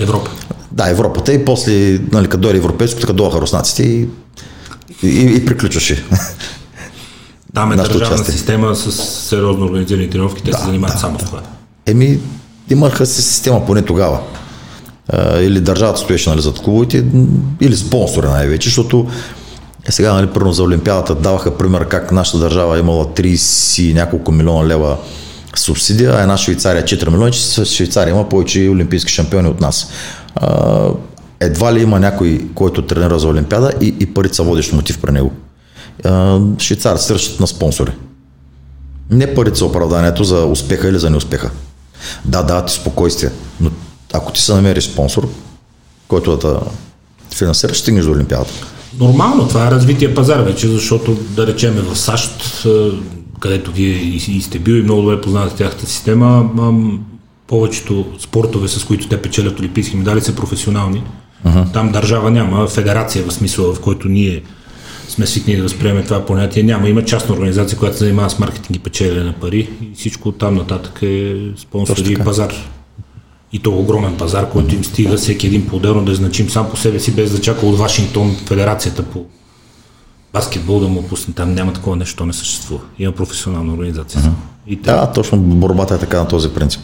Европа. 0.00 0.30
Да, 0.72 0.90
Европата 0.90 1.32
и 1.32 1.44
после, 1.44 1.98
нали, 2.12 2.28
като 2.28 2.38
дойде 2.42 2.58
европейско, 2.58 3.00
така 3.00 3.12
дойдоха 3.12 3.40
руснаците 3.40 3.82
и, 3.82 4.08
и, 5.02 5.36
и 5.36 5.44
приключваше. 5.44 6.04
Там 7.54 7.72
е 7.72 7.76
държавна 7.76 8.06
участие. 8.06 8.34
система 8.34 8.74
с 8.76 8.92
сериозно 9.28 9.66
организирани 9.66 10.10
тренировки, 10.10 10.42
те 10.42 10.52
се 10.52 10.64
занимават 10.64 10.98
само 10.98 11.18
с 11.18 11.24
това. 11.24 11.40
Еми, 11.86 12.18
имаха 12.70 13.06
си 13.06 13.22
система 13.22 13.66
поне 13.66 13.82
тогава. 13.82 14.20
Или 15.40 15.60
държавата 15.60 16.00
стоеше 16.00 16.30
нали, 16.30 16.40
зад 16.40 16.58
клубовете, 16.58 17.04
или 17.60 17.76
спонсори 17.76 18.26
най-вече, 18.26 18.68
защото 18.68 19.06
е 19.86 19.92
сега, 19.92 20.12
нали, 20.12 20.26
първо 20.26 20.52
за 20.52 20.62
Олимпиадата 20.62 21.14
даваха 21.14 21.58
пример 21.58 21.88
как 21.88 22.12
нашата 22.12 22.38
държава 22.38 22.76
е 22.76 22.80
имала 22.80 23.06
30 23.06 23.82
и 23.82 23.94
няколко 23.94 24.32
милиона 24.32 24.68
лева 24.68 24.96
субсидия, 25.56 26.14
а 26.14 26.22
една 26.22 26.36
Швейцария 26.36 26.82
4 26.84 27.08
милиона, 27.08 27.30
че 27.30 27.64
Швейцария 27.64 28.12
има 28.12 28.28
повече 28.28 28.68
олимпийски 28.68 29.12
шампиони 29.12 29.48
от 29.48 29.60
нас. 29.60 29.92
Едва 31.40 31.74
ли 31.74 31.82
има 31.82 32.00
някой, 32.00 32.48
който 32.54 32.82
тренира 32.82 33.18
за 33.18 33.28
Олимпиада 33.28 33.72
и, 33.80 33.94
и 34.00 34.06
парите 34.06 34.34
са 34.34 34.42
водещ 34.42 34.72
мотив 34.72 35.00
при 35.00 35.12
него. 35.12 35.32
Швейцарците 36.58 37.14
ръщат 37.14 37.40
на 37.40 37.46
спонсори. 37.46 37.90
Не 39.10 39.34
парите 39.34 39.58
за 39.58 39.64
оправданието 39.64 40.24
за 40.24 40.44
успеха 40.44 40.88
или 40.88 40.98
за 40.98 41.10
неуспеха. 41.10 41.50
Да, 42.24 42.42
дават 42.42 42.66
ти 42.66 42.72
спокойствие, 42.72 43.30
но 43.60 43.70
ако 44.12 44.32
ти 44.32 44.40
се 44.40 44.54
намериш 44.54 44.84
спонсор, 44.84 45.28
който 46.08 46.36
да 46.36 46.60
те 47.30 47.36
финансира, 47.36 47.74
ще 47.74 47.82
стигнеш 47.82 48.04
до 48.04 48.12
Олимпиадата. 48.12 48.66
Нормално, 48.98 49.48
това 49.48 49.66
е 49.66 49.70
развитие 49.70 50.14
пазар 50.14 50.40
вече, 50.40 50.68
защото 50.68 51.14
да 51.14 51.46
речеме 51.46 51.80
в 51.80 51.96
САЩ, 51.98 52.66
където 53.40 53.72
вие 53.72 53.92
и, 53.92 54.42
сте 54.42 54.58
бил 54.58 54.74
и 54.74 54.82
много 54.82 55.02
добре 55.02 55.20
познавате 55.20 55.56
тяхната 55.56 55.86
система, 55.86 56.50
повечето 57.46 58.06
спортове, 58.18 58.68
с 58.68 58.84
които 58.84 59.08
те 59.08 59.22
печелят 59.22 59.60
олимпийски 59.60 59.96
медали, 59.96 60.20
са 60.20 60.34
професионални. 60.34 61.02
Uh-huh. 61.46 61.72
Там 61.72 61.92
държава 61.92 62.30
няма, 62.30 62.66
федерация 62.66 63.24
в 63.24 63.32
смисъла, 63.32 63.74
в 63.74 63.80
който 63.80 64.08
ние 64.08 64.42
сме 65.08 65.26
свикнали 65.26 65.56
да 65.56 65.62
възприемем 65.62 66.04
това 66.04 66.26
понятие. 66.26 66.62
Няма, 66.62 66.88
има 66.88 67.04
частна 67.04 67.34
организация, 67.34 67.78
която 67.78 67.96
се 67.98 68.04
занимава 68.04 68.30
с 68.30 68.38
маркетинг 68.38 68.76
и 68.76 68.78
печелене 68.78 69.24
на 69.24 69.32
пари 69.32 69.68
и 69.82 69.94
всичко 69.94 70.28
от 70.28 70.38
там 70.38 70.54
нататък 70.54 70.98
е 71.02 71.36
спонсори 71.56 72.12
и 72.12 72.16
пазар. 72.16 72.54
И 73.52 73.58
то 73.58 73.70
огромен 73.70 74.16
пазар, 74.16 74.50
който 74.50 74.74
им 74.74 74.84
стига 74.84 75.16
всеки 75.16 75.46
един 75.46 75.68
по-отделно 75.68 76.04
да 76.04 76.12
е 76.12 76.14
значим 76.14 76.50
сам 76.50 76.70
по 76.70 76.76
себе 76.76 77.00
си, 77.00 77.14
без 77.14 77.32
да 77.32 77.40
чака 77.40 77.66
от 77.66 77.78
Вашингтон 77.78 78.36
федерацията 78.46 79.02
по 79.02 79.24
баскетбол 80.32 80.80
да 80.80 80.88
му 80.88 81.02
пусне. 81.02 81.34
Там 81.34 81.54
няма 81.54 81.72
такова 81.72 81.96
нещо, 81.96 82.16
то 82.16 82.26
не 82.26 82.32
съществува. 82.32 82.80
Има 82.98 83.12
професионална 83.12 83.72
организация. 83.72 84.20
Uh-huh. 84.20 84.32
И, 84.66 84.76
те, 84.76 84.90
Да, 84.90 85.12
точно 85.12 85.38
борбата 85.38 85.94
е 85.94 85.98
така 85.98 86.18
на 86.18 86.28
този 86.28 86.48
принцип. 86.48 86.80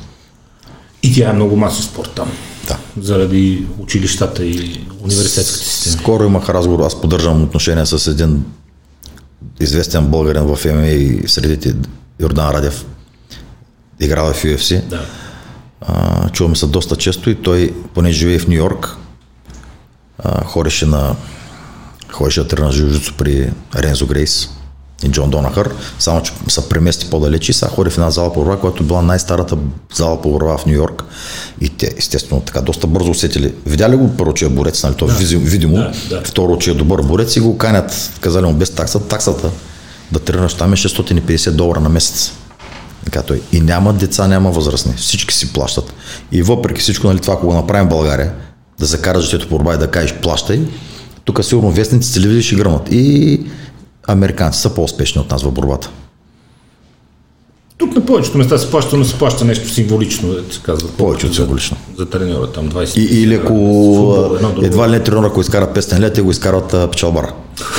и 1.02 1.14
тя 1.14 1.30
е 1.30 1.32
много 1.32 1.56
масов 1.56 1.84
спорт 1.84 2.10
там. 2.14 2.28
Да. 2.68 2.78
Заради 3.00 3.66
училищата 3.78 4.44
и 4.44 4.86
университетската 5.00 5.64
система. 5.64 6.02
Скоро 6.02 6.24
имах 6.24 6.48
разговор, 6.48 6.80
аз 6.80 7.00
поддържам 7.00 7.42
отношения 7.42 7.86
с 7.86 8.06
един 8.06 8.44
известен 9.60 10.06
българин 10.06 10.42
в 10.42 10.64
ММА 10.64 10.86
и 10.86 11.28
средите 11.28 11.74
Йордан 12.20 12.50
Радев. 12.50 12.86
Играл 14.00 14.30
е 14.30 14.34
в 14.34 14.44
UFC. 14.44 14.82
Да. 14.82 15.00
А, 15.80 16.28
чуваме 16.28 16.56
се 16.56 16.66
доста 16.66 16.96
често 16.96 17.30
и 17.30 17.34
той, 17.34 17.74
понеже 17.94 18.18
живее 18.18 18.38
в 18.38 18.48
Нью 18.48 18.56
Йорк, 18.56 18.96
ходеше 20.44 20.86
на 20.86 21.16
ходеше 22.10 22.42
да 22.42 22.48
тренира 22.48 22.72
жужицу 22.72 23.14
при 23.16 23.50
Рензо 23.76 24.06
Грейс 24.06 24.50
и 25.04 25.08
Джон 25.08 25.30
Донахър, 25.30 25.70
само 25.98 26.22
че 26.22 26.32
се 26.48 26.68
премести 26.68 27.10
по-далеч 27.10 27.48
и 27.48 27.52
сега 27.52 27.70
ходи 27.70 27.90
в 27.90 27.98
една 27.98 28.10
зала 28.10 28.32
по 28.32 28.40
борба, 28.40 28.56
която 28.56 28.84
била 28.84 29.02
най-старата 29.02 29.56
зала 29.94 30.22
по 30.22 30.30
борба 30.30 30.56
в 30.56 30.66
Нью 30.66 30.74
Йорк. 30.74 31.04
И 31.60 31.68
те, 31.68 31.94
естествено, 31.98 32.40
така 32.40 32.60
доста 32.60 32.86
бързо 32.86 33.10
усетили. 33.10 33.54
Видя 33.66 33.90
ли 33.90 33.96
го 33.96 34.16
първо, 34.16 34.34
че 34.34 34.44
е 34.44 34.48
борец, 34.48 34.82
нали? 34.82 34.94
То 34.94 35.06
да. 35.06 35.12
видимо. 35.12 35.76
Да, 35.76 35.92
да. 36.10 36.22
Второ, 36.24 36.58
че 36.58 36.70
е 36.70 36.74
добър 36.74 37.02
борец 37.02 37.36
и 37.36 37.40
го 37.40 37.58
канят, 37.58 38.10
казали 38.20 38.46
му 38.46 38.52
без 38.52 38.70
такса, 38.70 39.00
таксата 39.00 39.50
да 40.12 40.18
тренираш 40.18 40.54
там 40.54 40.72
е 40.72 40.76
650 40.76 41.50
долара 41.50 41.80
на 41.80 41.88
месец. 41.88 42.32
Така 43.04 43.22
той. 43.22 43.42
И 43.52 43.60
няма 43.60 43.92
деца, 43.92 44.28
няма 44.28 44.50
възрастни. 44.50 44.94
Всички 44.96 45.34
си 45.34 45.52
плащат. 45.52 45.94
И 46.32 46.42
въпреки 46.42 46.80
всичко, 46.80 47.06
нали, 47.06 47.18
това, 47.18 47.34
ако 47.34 47.46
го 47.46 47.54
направим 47.54 47.86
в 47.86 47.90
България, 47.90 48.32
да 48.78 48.86
закараш 48.86 49.24
детето 49.24 49.48
по 49.48 49.56
борба 49.56 49.74
и 49.74 49.78
да 49.78 49.90
кажеш 49.90 50.14
плащай, 50.14 50.60
тук 51.24 51.44
сигурно 51.44 51.70
вестници, 51.70 52.14
телевизии 52.14 52.42
ще 52.42 52.56
гръмат. 52.56 52.88
И 52.90 53.40
американци 54.06 54.60
са 54.60 54.74
по-успешни 54.74 55.20
от 55.20 55.30
нас 55.30 55.42
в 55.42 55.50
борбата. 55.52 55.90
Тук 57.78 57.94
на 57.94 58.06
повечето 58.06 58.38
места 58.38 58.58
се 58.58 58.70
плаща, 58.70 58.96
но 58.96 59.04
се 59.04 59.18
плаща 59.18 59.44
нещо 59.44 59.68
символично, 59.68 60.28
да 60.28 60.54
се 60.54 60.60
казва. 60.62 60.88
Повече 60.88 61.26
от 61.26 61.32
За- 61.32 61.36
символично. 61.42 61.76
За 61.98 62.06
треньора 62.10 62.52
там 62.52 62.70
20. 62.70 62.98
И, 62.98 63.20
или 63.22 63.34
ако 63.34 63.46
Футбол, 63.48 64.64
едва 64.64 64.88
ли 64.88 64.92
не 64.92 65.02
тренер, 65.02 65.22
ако 65.24 65.40
изкара 65.40 65.72
500 65.74 65.98
лет, 65.98 66.14
те 66.14 66.22
го 66.22 66.30
изкарват 66.30 66.74
а, 66.74 66.90
печалбара. 66.90 67.34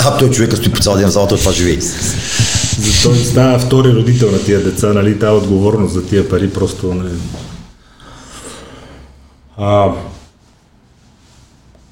А 0.05 0.17
той 0.17 0.31
човека 0.31 0.57
стои 0.57 0.71
по 0.73 0.79
цял 0.81 0.95
ден 0.97 1.07
в 1.07 1.11
залата, 1.11 1.37
това 1.37 1.51
живее. 1.51 1.79
За 1.81 3.03
той 3.03 3.15
става 3.15 3.59
втори 3.59 3.93
родител 3.93 4.31
на 4.31 4.39
тия 4.39 4.63
деца, 4.63 4.93
нали? 4.93 5.19
Тая 5.19 5.33
отговорност 5.33 5.93
за 5.93 6.05
тия 6.05 6.29
пари 6.29 6.49
просто 6.49 6.93
не... 6.93 7.09
А, 9.57 9.91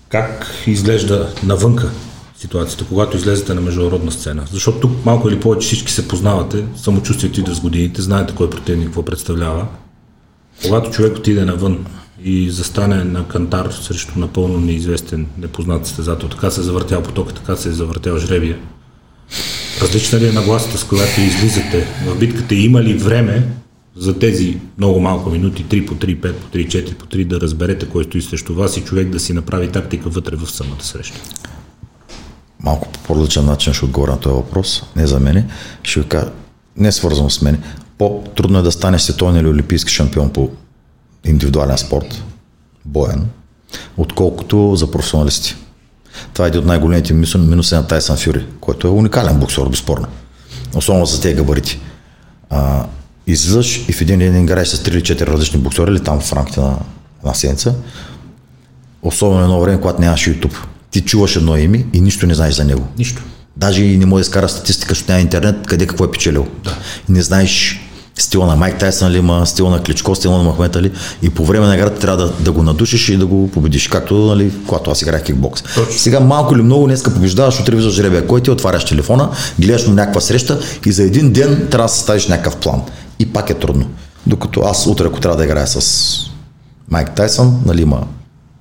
как 0.10 0.48
изглежда 0.68 1.30
навънка 1.44 1.92
ситуацията, 2.46 2.86
когато 2.90 3.18
излезете 3.18 3.54
на 3.54 3.62
международна 3.62 4.12
сцена? 4.12 4.44
Защото 4.52 4.80
тук 4.80 5.06
малко 5.06 5.30
или 5.30 5.40
повече 5.40 5.66
всички 5.66 5.92
се 5.92 6.08
познавате, 6.08 6.66
самочувствието 6.76 7.40
идва 7.40 7.56
с 7.56 7.60
годините, 7.60 8.02
знаете 8.02 8.36
кой 8.36 8.50
противник 8.50 8.86
какво 8.86 9.06
представлява. 9.06 9.68
Когато 10.64 10.92
човек 10.92 11.18
отиде 11.18 11.46
навън 11.46 11.86
и 12.24 12.50
застане 12.50 13.04
на 13.04 13.28
кантар 13.28 13.72
срещу 13.72 14.20
напълно 14.20 14.60
неизвестен, 14.60 15.28
непознат 15.38 15.86
състезател, 15.86 16.30
така 16.30 16.52
се 16.52 16.62
е 16.62 16.64
завъртял 16.64 17.04
потока, 17.04 17.34
така 17.34 17.56
се 17.56 17.70
е 17.70 17.72
завъртял 17.72 18.18
жребия, 18.18 18.58
Различна 19.82 20.20
ли 20.20 20.28
е 20.28 20.32
нагласата, 20.32 20.78
с 20.78 20.84
която 20.84 21.22
излизате 21.22 21.88
в 22.08 22.20
битката? 22.20 22.56
Има 22.56 22.84
ли 22.84 22.94
време 22.94 23.48
за 23.96 24.20
тези 24.20 24.58
много 24.78 25.00
малко 25.00 25.30
минути, 25.30 25.66
3 25.66 25.88
по 25.88 25.96
3, 25.96 26.20
5 26.20 26.34
по 26.34 26.58
3, 26.58 26.68
4 26.68 26.96
по 26.96 27.06
3, 27.06 27.26
да 27.26 27.42
разберете 27.42 27.90
кой 27.90 28.04
стои 28.04 28.22
срещу 28.22 28.54
вас 28.54 28.78
и 28.78 28.82
човек 28.82 29.10
да 29.10 29.20
си 29.20 29.34
направи 29.34 29.68
тактика 29.68 30.10
вътре 30.10 30.36
в 30.36 30.52
самата 30.52 30.82
среща? 30.82 31.20
Малко 32.66 32.88
по 32.88 33.00
по-различен 33.00 33.46
начин 33.46 33.74
ще 33.74 33.86
отговоря 33.86 34.12
на 34.12 34.20
този 34.20 34.36
въпрос, 34.36 34.84
не 34.96 35.08
за 35.08 35.20
мене. 35.20 35.48
Ще 35.84 36.00
ви 36.00 36.08
кажа, 36.08 36.28
не 36.78 36.88
е 36.88 36.92
свързано 36.92 37.30
с 37.30 37.42
мен. 37.42 37.64
По-трудно 37.98 38.60
е 38.60 38.62
да 38.62 38.72
станеш 38.72 39.02
световен 39.02 39.36
или 39.36 39.48
олимпийски 39.48 39.92
шампион 39.92 40.30
по 40.30 40.50
индивидуален 41.26 41.78
спорт, 41.78 42.24
боен, 42.86 43.26
отколкото 43.98 44.76
за 44.76 44.92
професионалисти. 44.92 45.56
Това 46.34 46.46
е 46.46 46.48
един 46.48 46.60
от 46.60 46.66
най-големите 46.68 47.14
минуси, 47.14 47.76
на 47.76 47.88
Тайсън 47.88 48.18
Фюри, 48.18 48.46
който 48.60 48.88
е 48.88 48.92
уникален 48.92 49.40
боксер, 49.40 49.68
безспорно. 49.68 50.08
Особено 50.76 51.06
за 51.06 51.22
тези 51.22 51.36
габарити. 51.36 51.80
А, 52.50 52.86
излизаш 53.28 53.90
и 53.90 53.94
в 53.94 54.02
един 54.02 54.20
ден 54.20 54.44
играеш 54.44 54.68
с 54.68 54.84
3 54.84 54.90
или 54.90 55.02
4 55.02 55.28
различни 55.28 55.60
боксери 55.60 55.92
или 55.92 56.04
там 56.04 56.20
в 56.20 56.34
рамките 56.34 56.60
на 56.60 56.78
една 57.20 57.34
седмица, 57.34 57.76
особено 59.02 59.42
едно 59.42 59.62
време, 59.62 59.82
когато 59.82 60.02
нямаше 60.02 60.40
YouTube. 60.42 60.56
Ти 60.92 61.02
чуваш 61.02 61.36
едно 61.36 61.58
име 61.58 61.86
и 61.94 62.02
нищо 62.02 62.28
не 62.28 62.34
знаеш 62.34 62.56
за 62.56 62.66
него. 62.66 62.88
Нищо. 62.98 63.24
Даже 63.58 63.84
и 63.84 63.98
не 63.98 64.06
може 64.06 64.22
да 64.22 64.28
изкара 64.28 64.50
статистика, 64.50 64.90
защото 64.90 65.12
няма 65.12 65.22
интернет, 65.22 65.68
къде 65.68 65.88
какво 65.88 66.06
е 66.06 66.12
печелил. 66.12 66.48
Да. 66.64 66.78
Не 67.10 67.22
знаеш 67.22 67.80
стила 68.20 68.46
на 68.48 68.56
Майк 68.56 68.78
Тайсън 68.78 69.12
ли 69.12 69.18
има, 69.18 69.46
стила 69.46 69.70
на 69.70 69.84
Кличко, 69.84 70.16
стила 70.16 70.38
на 70.38 70.44
Махмета 70.44 70.82
ли. 70.82 70.92
И 71.22 71.30
по 71.30 71.46
време 71.46 71.68
на 71.68 71.76
играта 71.76 72.00
трябва 72.00 72.26
да, 72.26 72.34
да 72.40 72.52
го 72.52 72.64
надушиш 72.64 73.10
и 73.10 73.18
да 73.18 73.26
го 73.26 73.52
победиш, 73.52 73.88
както 73.88 74.16
нали, 74.16 74.52
когато 74.68 74.92
аз 74.92 75.02
играх 75.02 75.24
кикбокс. 75.24 75.62
Точно. 75.62 76.00
Сега 76.00 76.20
малко 76.20 76.56
или 76.56 76.62
много 76.62 76.86
днеска 76.86 77.14
побеждаваш, 77.14 77.60
утре 77.60 77.76
виждаш 77.76 77.94
жребия. 77.94 78.28
Кой 78.28 78.42
ти 78.42 78.52
отваряш 78.52 78.86
телефона, 78.86 79.30
гледаш 79.60 79.88
му 79.88 79.94
някаква 79.94 80.22
среща 80.22 80.60
и 80.86 80.92
за 80.92 81.04
един 81.04 81.32
ден 81.32 81.68
трябва 81.72 81.88
да 81.88 81.94
съставиш 81.94 82.28
някакъв 82.28 82.56
план. 82.56 82.82
И 83.20 83.26
пак 83.26 83.50
е 83.50 83.54
трудно. 83.54 83.90
Докато 84.28 84.62
аз 84.62 84.88
утре, 84.88 85.06
ако 85.06 85.20
трябва 85.20 85.38
да 85.38 85.44
играя 85.46 85.68
с 85.68 86.18
Майк 86.90 87.16
Тайсън, 87.16 87.62
нали 87.66 87.82
има 87.82 88.04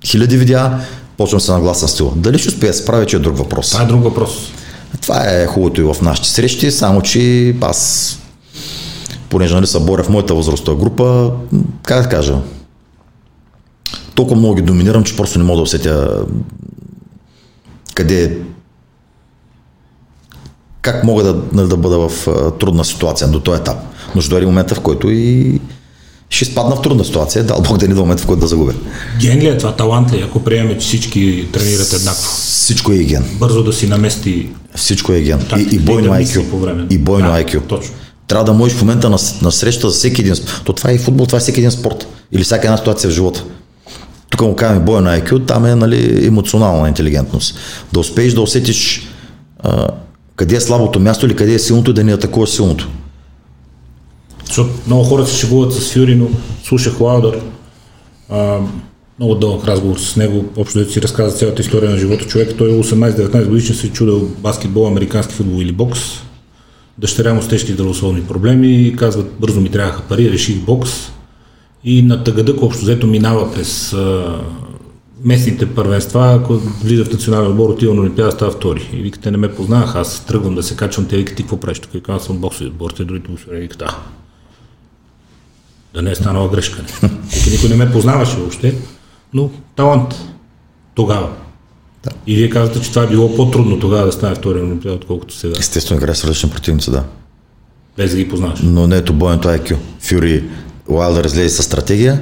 хиляди 0.05 0.37
видеа, 0.37 0.79
почвам 1.17 1.41
се 1.41 1.51
нагласа 1.51 1.87
стила. 1.87 2.11
Дали 2.15 2.37
ще 2.37 2.49
успея 2.49 2.71
да 2.71 2.77
се 2.77 2.83
справя, 2.83 3.05
че 3.05 3.15
е 3.15 3.19
друг 3.19 3.37
въпрос. 3.37 3.69
Това 3.69 3.83
е 3.83 3.87
друг 3.87 4.03
въпрос. 4.03 4.31
Това 5.01 5.31
е 5.31 5.47
хубавото 5.47 5.81
и 5.81 5.83
в 5.83 5.95
нашите 6.01 6.29
срещи, 6.29 6.71
само 6.71 7.01
че 7.01 7.55
аз, 7.61 8.19
понеже 9.29 9.55
нали, 9.55 9.67
се 9.67 9.79
боря 9.79 10.03
в 10.03 10.09
моята 10.09 10.35
възрастова 10.35 10.77
група, 10.77 11.31
как 11.83 12.03
да 12.03 12.09
кажа, 12.09 12.37
толкова 14.15 14.37
много 14.37 14.55
ги 14.55 14.61
доминирам, 14.61 15.03
че 15.03 15.15
просто 15.15 15.39
не 15.39 15.45
мога 15.45 15.57
да 15.57 15.63
усетя 15.63 16.25
къде 17.95 18.37
как 20.81 21.03
мога 21.03 21.23
да, 21.23 21.41
нали, 21.51 21.67
да 21.67 21.77
бъда 21.77 22.09
в 22.09 22.27
трудна 22.59 22.85
ситуация 22.85 23.27
до 23.27 23.39
този 23.39 23.61
етап. 23.61 23.77
Но 24.15 24.21
ще 24.21 24.29
дойде 24.29 24.45
момента, 24.45 24.75
в 24.75 24.81
който 24.81 25.09
и 25.09 25.59
ще 26.29 26.43
изпадна 26.43 26.75
в 26.75 26.81
трудна 26.81 27.05
ситуация, 27.05 27.43
дал 27.43 27.61
Бог 27.61 27.77
да 27.77 27.87
ни 27.87 27.93
до 27.93 28.01
момент, 28.01 28.19
в 28.19 28.25
който 28.25 28.39
да 28.39 28.47
загубя. 28.47 28.73
Ген 29.21 29.39
ли 29.39 29.47
е 29.47 29.57
това? 29.57 29.75
Талант 29.75 30.13
ли? 30.13 30.17
е, 30.17 30.23
Ако 30.23 30.39
приеме, 30.39 30.73
че 30.73 30.87
всички 30.87 31.47
тренират 31.53 31.93
еднакво. 31.93 32.29
Всичко 32.37 32.91
е 32.91 32.97
ген. 32.97 33.25
Бързо 33.33 33.63
да 33.63 33.73
си 33.73 33.87
намести 33.87 34.49
Всичко 34.75 35.13
е 35.13 35.21
ген. 35.21 35.39
Так, 35.49 35.59
И, 35.59 35.75
и 35.75 35.79
бойно 35.79 36.09
да 36.09 36.19
IQ. 36.19 36.87
И 36.89 36.97
бойно 36.97 37.31
Да, 37.31 37.43
IQ. 37.43 37.67
точно. 37.67 37.93
Трябва 38.27 38.45
да 38.45 38.53
можеш 38.53 38.77
в 38.77 38.81
момента 38.81 39.09
на, 39.09 39.17
на 39.41 39.51
среща 39.51 39.89
за 39.89 39.97
всеки 39.97 40.21
един. 40.21 40.33
То 40.63 40.73
това 40.73 40.89
е 40.89 40.95
и 40.95 40.97
футбол, 40.97 41.25
това 41.25 41.37
е 41.37 41.41
всеки 41.41 41.59
един 41.59 41.71
спорт. 41.71 42.07
Или 42.31 42.43
всяка 42.43 42.67
една 42.67 42.77
ситуация 42.77 43.09
в 43.09 43.13
живота. 43.13 43.43
Тук 44.29 44.41
му 44.41 44.55
казваме 44.55 44.85
бойно 44.85 45.09
IQ, 45.09 45.47
там 45.47 45.65
е 45.65 45.75
нали, 45.75 46.25
емоционална 46.27 46.87
интелигентност. 46.87 47.57
Да 47.93 47.99
успееш 47.99 48.33
да 48.33 48.41
усетиш 48.41 49.07
а, 49.59 49.87
къде 50.35 50.55
е 50.55 50.61
слабото 50.61 50.99
място 50.99 51.25
или 51.25 51.35
къде 51.35 51.53
е 51.53 51.59
силното 51.59 51.91
и 51.91 51.93
да 51.93 52.03
не 52.03 52.13
атакуваш 52.13 52.49
силното. 52.49 52.89
Защото 54.45 54.69
много 54.87 55.03
хора 55.03 55.25
се 55.25 55.37
шегуват 55.37 55.73
с 55.73 55.93
Фюри, 55.93 56.15
но 56.15 56.29
слушах 56.63 57.01
Лаудър. 57.01 57.41
Много 59.19 59.35
дълъг 59.35 59.67
разговор 59.67 59.97
с 59.97 60.15
него. 60.15 60.45
Общо 60.57 60.79
да 60.79 60.85
си 60.85 61.01
разказа 61.01 61.37
цялата 61.37 61.61
история 61.61 61.91
на 61.91 61.97
живота 61.97 62.25
човек. 62.25 62.57
Той 62.57 62.69
е 62.69 62.83
18-19 62.83 63.47
годишен, 63.47 63.75
се 63.75 63.91
чудил 63.91 64.29
баскетбол, 64.39 64.87
американски 64.87 65.33
футбол 65.33 65.61
или 65.61 65.71
бокс. 65.71 65.99
Дъщеря 66.97 67.33
му 67.33 67.41
с 67.41 67.47
тежки 67.47 67.71
здравословни 67.71 68.23
проблеми 68.23 68.95
казват, 68.97 69.33
бързо 69.39 69.61
ми 69.61 69.69
трябваха 69.69 70.01
пари, 70.01 70.31
реших 70.31 70.57
бокс. 70.57 70.91
И 71.83 72.01
на 72.01 72.23
Тагадък 72.23 72.61
общо 72.61 72.81
взето 72.81 73.07
минава 73.07 73.53
през 73.53 73.93
а, 73.93 74.41
местните 75.23 75.75
първенства, 75.75 76.33
ако 76.33 76.53
влиза 76.83 77.05
в 77.05 77.11
национален 77.11 77.51
отбор, 77.51 77.69
отива 77.69 77.93
на 77.93 78.01
Олимпиада, 78.01 78.31
става 78.31 78.51
втори. 78.51 78.89
И 78.93 79.01
вика, 79.01 79.19
те 79.19 79.31
не 79.31 79.37
ме 79.37 79.55
познаваха, 79.55 79.99
аз 79.99 80.25
тръгвам 80.25 80.55
да 80.55 80.63
се 80.63 80.75
качвам, 80.75 81.05
те 81.05 81.17
викат, 81.17 81.37
какво 81.37 81.57
правиш 81.57 81.79
тук? 81.79 81.91
И 81.93 82.19
съм 82.19 82.37
боксови 82.37 82.69
отбор, 82.69 82.91
те 82.91 83.03
другите 83.03 83.31
се 83.43 83.55
викат, 83.55 83.83
да. 85.95 86.01
Не 86.01 86.11
е 86.11 86.15
станала 86.15 86.49
грешка. 86.49 86.83
Тук 87.01 87.51
никой 87.51 87.69
не 87.69 87.75
ме 87.75 87.91
познаваше 87.91 88.37
въобще, 88.37 88.75
но 89.33 89.49
талант 89.75 90.15
тогава. 90.95 91.29
Да. 92.03 92.11
И 92.27 92.35
вие 92.35 92.49
казвате, 92.49 92.81
че 92.81 92.89
това 92.89 93.03
е 93.03 93.07
било 93.07 93.35
по-трудно 93.35 93.79
тогава 93.79 94.05
да 94.05 94.11
стане 94.11 94.35
втори 94.35 94.59
Олимпиада, 94.59 94.95
отколкото 94.95 95.35
сега. 95.35 95.53
Естествено, 95.59 96.01
играе 96.01 96.15
с 96.15 96.23
различни 96.23 96.49
противници, 96.49 96.91
да. 96.91 97.03
Без 97.97 98.11
да 98.11 98.17
ги 98.17 98.29
познаваш. 98.29 98.59
но 98.63 98.87
не 98.87 98.97
ето 98.97 99.13
бойното 99.13 99.47
IQ. 99.47 99.77
Фюри 99.99 100.43
Уайлдър 100.87 101.25
излезе 101.25 101.49
с 101.49 101.63
стратегия, 101.63 102.21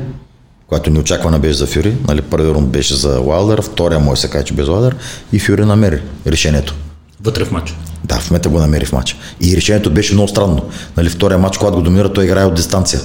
която 0.68 0.90
неочаквана 0.90 1.40
беше 1.40 1.58
за 1.58 1.68
Фюри. 1.68 1.96
Нали, 2.08 2.22
първи 2.22 2.50
рунд 2.50 2.70
беше 2.70 2.96
за 2.96 3.20
Уайлдър, 3.20 3.62
втория 3.62 4.00
може 4.00 4.22
се 4.22 4.30
каже, 4.30 4.46
че 4.46 4.54
без 4.54 4.68
Уайлдър 4.68 4.96
и 5.34 5.40
Фюри 5.40 5.66
намери 5.66 6.02
решението. 6.28 6.76
Вътре 7.22 7.46
в 7.46 7.52
матча. 7.52 7.76
Да, 8.04 8.16
в 8.20 8.30
момента 8.30 8.50
го 8.50 8.60
намери 8.60 8.86
в 8.86 8.92
матча. 8.92 9.16
И 9.42 9.58
решението 9.58 9.92
беше 9.92 10.14
много 10.14 10.28
странно. 10.30 10.70
Нали, 10.98 11.10
втория 11.10 11.38
матч, 11.38 11.58
когато 11.58 11.78
го 11.78 11.84
доминира, 11.84 12.14
той 12.14 12.26
играе 12.26 12.46
от 12.46 12.56
дистанция. 12.56 13.02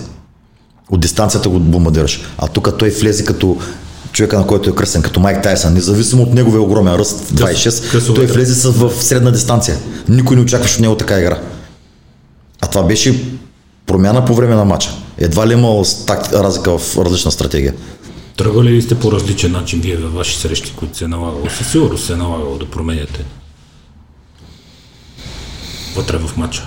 От 0.90 1.01
дистанцията 1.01 1.48
го 1.48 1.61
бомбардираш. 1.61 2.20
А 2.38 2.48
тук 2.48 2.79
той 2.79 2.90
влезе 2.90 3.24
като 3.24 3.57
човека, 4.12 4.38
на 4.38 4.46
който 4.46 4.70
е 4.70 4.74
кръстен, 4.74 5.03
като 5.03 5.20
Майк 5.20 5.42
Тайсън, 5.42 5.74
независимо 5.74 6.22
от 6.22 6.35
неговия 6.35 6.62
огромен 6.62 6.94
ръст, 6.94 7.31
26, 7.35 7.90
късо 7.90 8.14
той 8.14 8.27
влезе 8.27 8.55
с, 8.55 8.70
в 8.70 9.03
средна 9.03 9.31
дистанция. 9.31 9.79
Никой 10.09 10.37
не 10.37 10.42
очакваше 10.42 10.74
от 10.74 10.81
него 10.81 10.96
така 10.96 11.20
игра. 11.20 11.38
А 12.61 12.66
това 12.66 12.83
беше 12.83 13.24
промяна 13.87 14.24
по 14.24 14.35
време 14.35 14.55
на 14.55 14.64
матча. 14.64 14.90
Едва 15.18 15.46
ли 15.46 15.53
е 15.53 15.57
имал 15.57 15.85
так, 16.07 16.33
разлика 16.33 16.79
в 16.79 16.98
различна 16.98 17.31
стратегия. 17.31 17.74
Тръгвали 18.37 18.70
ли 18.70 18.83
сте 18.83 18.94
по 18.94 19.12
различен 19.12 19.53
начин 19.53 19.81
вие 19.81 19.96
във 19.96 20.12
ваши 20.12 20.38
срещи, 20.38 20.72
които 20.77 20.98
се 20.98 21.05
е 21.05 21.09
налагало? 21.09 21.51
Със 21.51 21.70
сигурност 21.70 22.07
се 22.07 22.12
е 22.12 22.16
налагало 22.16 22.59
да 22.59 22.66
променяте. 22.70 23.24
Вътре 25.96 26.18
в 26.18 26.37
матча. 26.37 26.66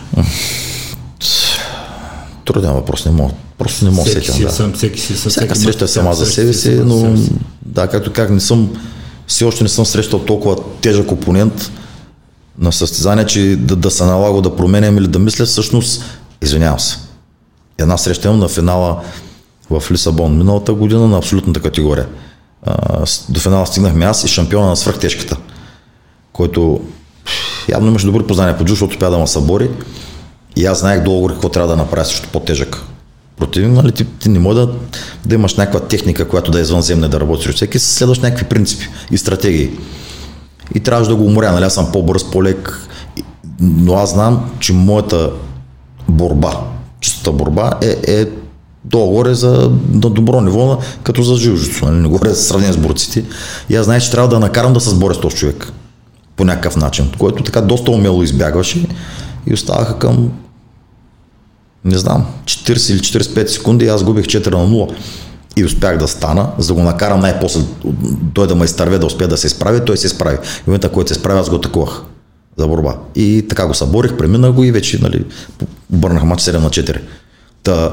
Труден 2.45 2.73
въпрос, 2.73 3.05
не 3.05 3.11
мога. 3.11 3.33
Просто 3.57 3.85
не 3.85 3.91
мога 3.91 4.03
да 4.03 4.09
Всеки 4.09 4.25
сетям. 4.25 4.35
си 4.35 4.43
е 4.43 4.45
Да. 4.45 4.51
сам, 4.51 4.73
всеки 4.73 4.99
си 4.99 5.13
е 5.13 5.15
сам. 5.15 5.29
Всяка 5.29 5.55
всеки 5.55 5.65
среща 5.65 5.85
е 5.85 5.87
сама 5.87 6.13
за 6.13 6.25
себе 6.25 6.53
си, 6.53 6.69
е 6.71 6.77
сама 6.77 6.85
но 6.85 6.99
себе 6.99 7.17
си. 7.17 7.31
да, 7.65 7.87
както 7.87 8.13
как 8.13 8.29
не 8.29 8.39
съм, 8.39 8.69
все 9.27 9.45
още 9.45 9.63
не 9.63 9.69
съм 9.69 9.85
срещал 9.85 10.19
толкова 10.19 10.55
тежък 10.81 11.11
опонент 11.11 11.71
на 12.59 12.71
състезание, 12.71 13.25
че 13.25 13.55
да, 13.59 13.75
да 13.75 13.91
се 13.91 14.03
налага 14.05 14.41
да 14.41 14.55
променям 14.55 14.97
или 14.97 15.07
да 15.07 15.19
мисля, 15.19 15.45
всъщност, 15.45 16.03
извинявам 16.41 16.79
се. 16.79 16.97
Една 17.77 17.97
среща 17.97 18.27
имам 18.27 18.39
на 18.39 18.47
финала 18.47 19.01
в 19.69 19.83
Лисабон 19.91 20.37
миналата 20.37 20.73
година 20.73 21.07
на 21.07 21.17
абсолютната 21.17 21.59
категория. 21.59 22.07
А, 22.63 23.05
до 23.29 23.39
финала 23.39 23.65
стигнахме 23.67 24.05
аз 24.05 24.23
и 24.23 24.27
шампиона 24.27 24.67
на 24.67 24.75
свръхтежката, 24.77 25.37
който 26.33 26.81
явно 27.69 27.87
имаше 27.87 28.05
добри 28.05 28.23
познания 28.23 28.57
по 28.57 28.63
джу, 28.65 28.73
защото 28.73 28.91
успя 28.91 29.09
да 29.09 29.17
ме 29.17 29.27
събори. 29.27 29.69
И 30.55 30.65
аз 30.65 30.79
знаех 30.79 31.03
долу 31.03 31.27
какво 31.27 31.49
трябва 31.49 31.69
да 31.69 31.77
направя 31.77 32.05
също 32.05 32.29
по-тежък. 32.31 32.83
Противник, 33.37 33.73
нали, 33.73 33.91
ти, 33.91 34.05
ти 34.05 34.29
не 34.29 34.39
може 34.39 34.59
да, 34.59 34.69
да 35.25 35.35
имаш 35.35 35.55
някаква 35.55 35.79
техника, 35.79 36.27
която 36.27 36.51
да 36.51 36.59
е 36.59 36.61
извънземна 36.61 37.09
да 37.09 37.19
работи 37.19 37.43
срещу 37.43 37.57
всеки, 37.57 37.79
следваш 37.79 38.19
някакви 38.19 38.45
принципи 38.45 38.89
и 39.11 39.17
стратегии. 39.17 39.69
И 40.75 40.79
трябваше 40.79 41.09
да 41.09 41.15
го 41.15 41.25
уморя, 41.25 41.51
нали, 41.51 41.65
аз 41.65 41.73
съм 41.73 41.91
по-бърз, 41.91 42.31
по-лек, 42.31 42.87
но 43.59 43.93
аз 43.93 44.13
знам, 44.13 44.51
че 44.59 44.73
моята 44.73 45.31
борба, 46.09 46.59
чистата 46.99 47.31
борба 47.31 47.71
е, 47.81 47.97
е 48.07 48.25
долу-горе 48.85 49.33
за, 49.33 49.71
на 49.91 50.09
добро 50.09 50.41
ниво, 50.41 50.77
като 51.03 51.23
за 51.23 51.35
жилжицу, 51.35 51.85
нали, 51.85 51.95
не 51.95 52.07
горе 52.07 52.29
за 52.29 52.43
сравнение 52.43 52.73
с 52.73 52.77
борците. 52.77 53.25
И 53.69 53.75
аз 53.75 53.85
знаех, 53.85 54.03
че 54.03 54.11
трябва 54.11 54.29
да 54.29 54.39
накарам 54.39 54.73
да 54.73 54.79
се 54.79 54.89
сборя 54.89 55.13
с 55.13 55.19
този 55.19 55.35
човек 55.35 55.71
по 56.35 56.45
някакъв 56.45 56.75
начин, 56.75 57.11
който 57.17 57.43
така 57.43 57.61
доста 57.61 57.91
умело 57.91 58.23
избягваше 58.23 58.87
и 59.47 59.53
оставаха 59.53 59.99
към 59.99 60.31
не 61.85 61.97
знам, 61.97 62.25
40 62.45 62.91
или 62.91 62.99
45 62.99 63.47
секунди 63.47 63.85
и 63.85 63.87
аз 63.87 64.03
губих 64.03 64.25
4 64.25 64.51
на 64.51 64.67
0 64.67 64.95
и 65.55 65.65
успях 65.65 65.97
да 65.97 66.07
стана, 66.07 66.49
за 66.57 66.67
да 66.67 66.73
го 66.73 66.81
накарам 66.81 67.19
най-после 67.19 67.61
той 68.33 68.47
да 68.47 68.55
ме 68.55 68.65
изтърве, 68.65 68.97
да 68.97 69.05
успее 69.05 69.27
да 69.27 69.37
се 69.37 69.47
изправи, 69.47 69.85
той 69.85 69.97
се 69.97 70.07
изправи. 70.07 70.37
В 70.37 70.67
момента, 70.67 70.89
който 70.89 71.07
се 71.07 71.13
изправи, 71.13 71.39
аз 71.39 71.49
го 71.49 71.55
атакувах 71.55 72.01
за 72.57 72.67
борба. 72.67 72.95
И 73.15 73.45
така 73.49 73.67
го 73.67 73.73
съборих, 73.73 74.17
преминах 74.17 74.51
го 74.51 74.63
и 74.63 74.71
вече 74.71 75.01
нали, 75.01 75.25
обърнах 75.93 76.23
матч 76.23 76.41
7 76.41 76.57
на 76.57 76.69
4. 76.69 77.01
Та, 77.63 77.91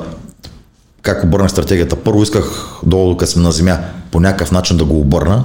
как 1.03 1.25
обърнах 1.25 1.51
стратегията? 1.51 1.97
Първо 1.97 2.23
исках 2.23 2.77
долу, 2.87 3.11
докато 3.11 3.31
сме 3.31 3.43
на 3.43 3.53
земя, 3.53 3.79
по 4.11 4.21
някакъв 4.21 4.53
начин 4.53 4.77
да 4.77 4.85
го 4.85 5.01
обърна 5.01 5.45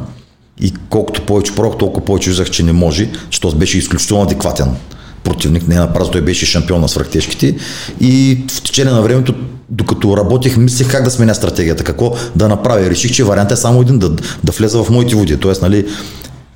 и 0.62 0.74
колкото 0.90 1.26
повече 1.26 1.56
пробвах, 1.56 1.78
толкова 1.78 2.06
повече 2.06 2.30
виждах, 2.30 2.50
че 2.50 2.64
не 2.64 2.74
може, 2.74 3.12
този 3.42 3.56
беше 3.56 3.78
изключително 3.78 4.24
адекватен 4.24 4.76
противник, 5.24 5.68
не 5.68 5.76
е 5.76 5.80
на 5.80 5.94
празно, 5.94 6.12
той 6.12 6.22
беше 6.22 6.46
шампион 6.46 6.82
на 6.82 6.90
свръхтежките 6.90 7.56
и 8.00 8.44
в 8.52 8.62
течение 8.62 8.94
на 8.94 9.02
времето, 9.02 9.34
докато 9.70 10.18
работех, 10.18 10.58
мислех 10.58 10.92
как 10.92 11.04
да 11.04 11.12
сменя 11.12 11.36
стратегията, 11.36 11.84
какво 11.84 12.14
да 12.36 12.48
направя. 12.48 12.90
Реших, 12.90 13.12
че 13.12 13.24
вариант 13.24 13.52
е 13.52 13.56
само 13.56 13.82
един, 13.82 14.00
да, 14.00 14.10
да 14.44 14.52
влеза 14.52 14.84
в 14.84 14.90
моите 14.90 15.16
води. 15.16 15.38
Тоест, 15.38 15.62
нали, 15.62 15.86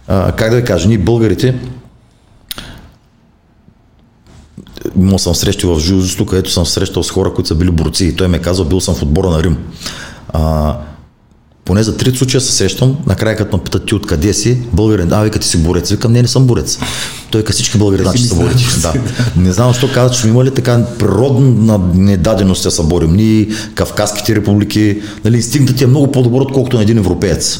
а, 0.07 0.31
как 0.31 0.49
да 0.49 0.55
ви 0.55 0.63
кажа, 0.63 0.87
ние 0.87 0.97
българите, 0.97 1.55
имал 4.97 5.19
съм 5.19 5.35
срещи 5.35 5.65
в 5.65 5.79
Жужито, 5.79 6.25
където 6.25 6.51
съм 6.51 6.65
срещал 6.65 7.03
с 7.03 7.11
хора, 7.11 7.33
които 7.33 7.47
са 7.47 7.55
били 7.55 7.71
борци 7.71 8.05
и 8.05 8.15
той 8.15 8.27
ме 8.27 8.37
е 8.37 8.41
казал, 8.41 8.65
бил 8.65 8.81
съм 8.81 8.95
в 8.95 9.03
отбора 9.03 9.29
на 9.29 9.43
Рим. 9.43 9.57
А, 10.29 10.75
поне 11.67 11.83
за 11.83 11.97
три 11.97 12.15
случая 12.15 12.41
се 12.41 12.51
срещам, 12.51 12.97
накрая 13.07 13.35
като 13.37 13.57
ме 13.57 13.63
питат 13.63 13.85
ти 13.85 13.95
откъде 13.95 14.33
си, 14.33 14.57
българин, 14.73 15.13
а 15.13 15.23
вика 15.23 15.39
ти 15.39 15.47
си 15.47 15.57
борец, 15.57 15.91
викам 15.91 16.11
не, 16.11 16.21
не 16.21 16.27
съм 16.27 16.45
борец. 16.45 16.79
Той 17.31 17.43
ка 17.43 17.53
всички 17.53 17.77
българи 17.77 18.03
значи 18.03 18.23
са 18.23 18.35
борци. 18.35 18.65
Да. 18.81 18.93
Не 19.37 19.51
знам 19.51 19.71
защо 19.71 19.89
казват, 19.93 20.13
че 20.13 20.21
сме 20.21 20.29
имали 20.29 20.51
така 20.51 20.85
природна 20.99 21.79
недаденост 21.93 22.63
да 22.63 22.71
се 22.71 22.83
борим. 22.83 23.15
Ние, 23.15 23.47
Кавказските 23.75 24.35
републики, 24.35 25.01
нали, 25.25 25.35
инстинктът 25.35 25.77
ти 25.77 25.83
е 25.83 25.87
много 25.87 26.11
по-добър, 26.11 26.41
отколкото 26.41 26.77
на 26.77 26.83
един 26.83 26.97
европеец 26.97 27.59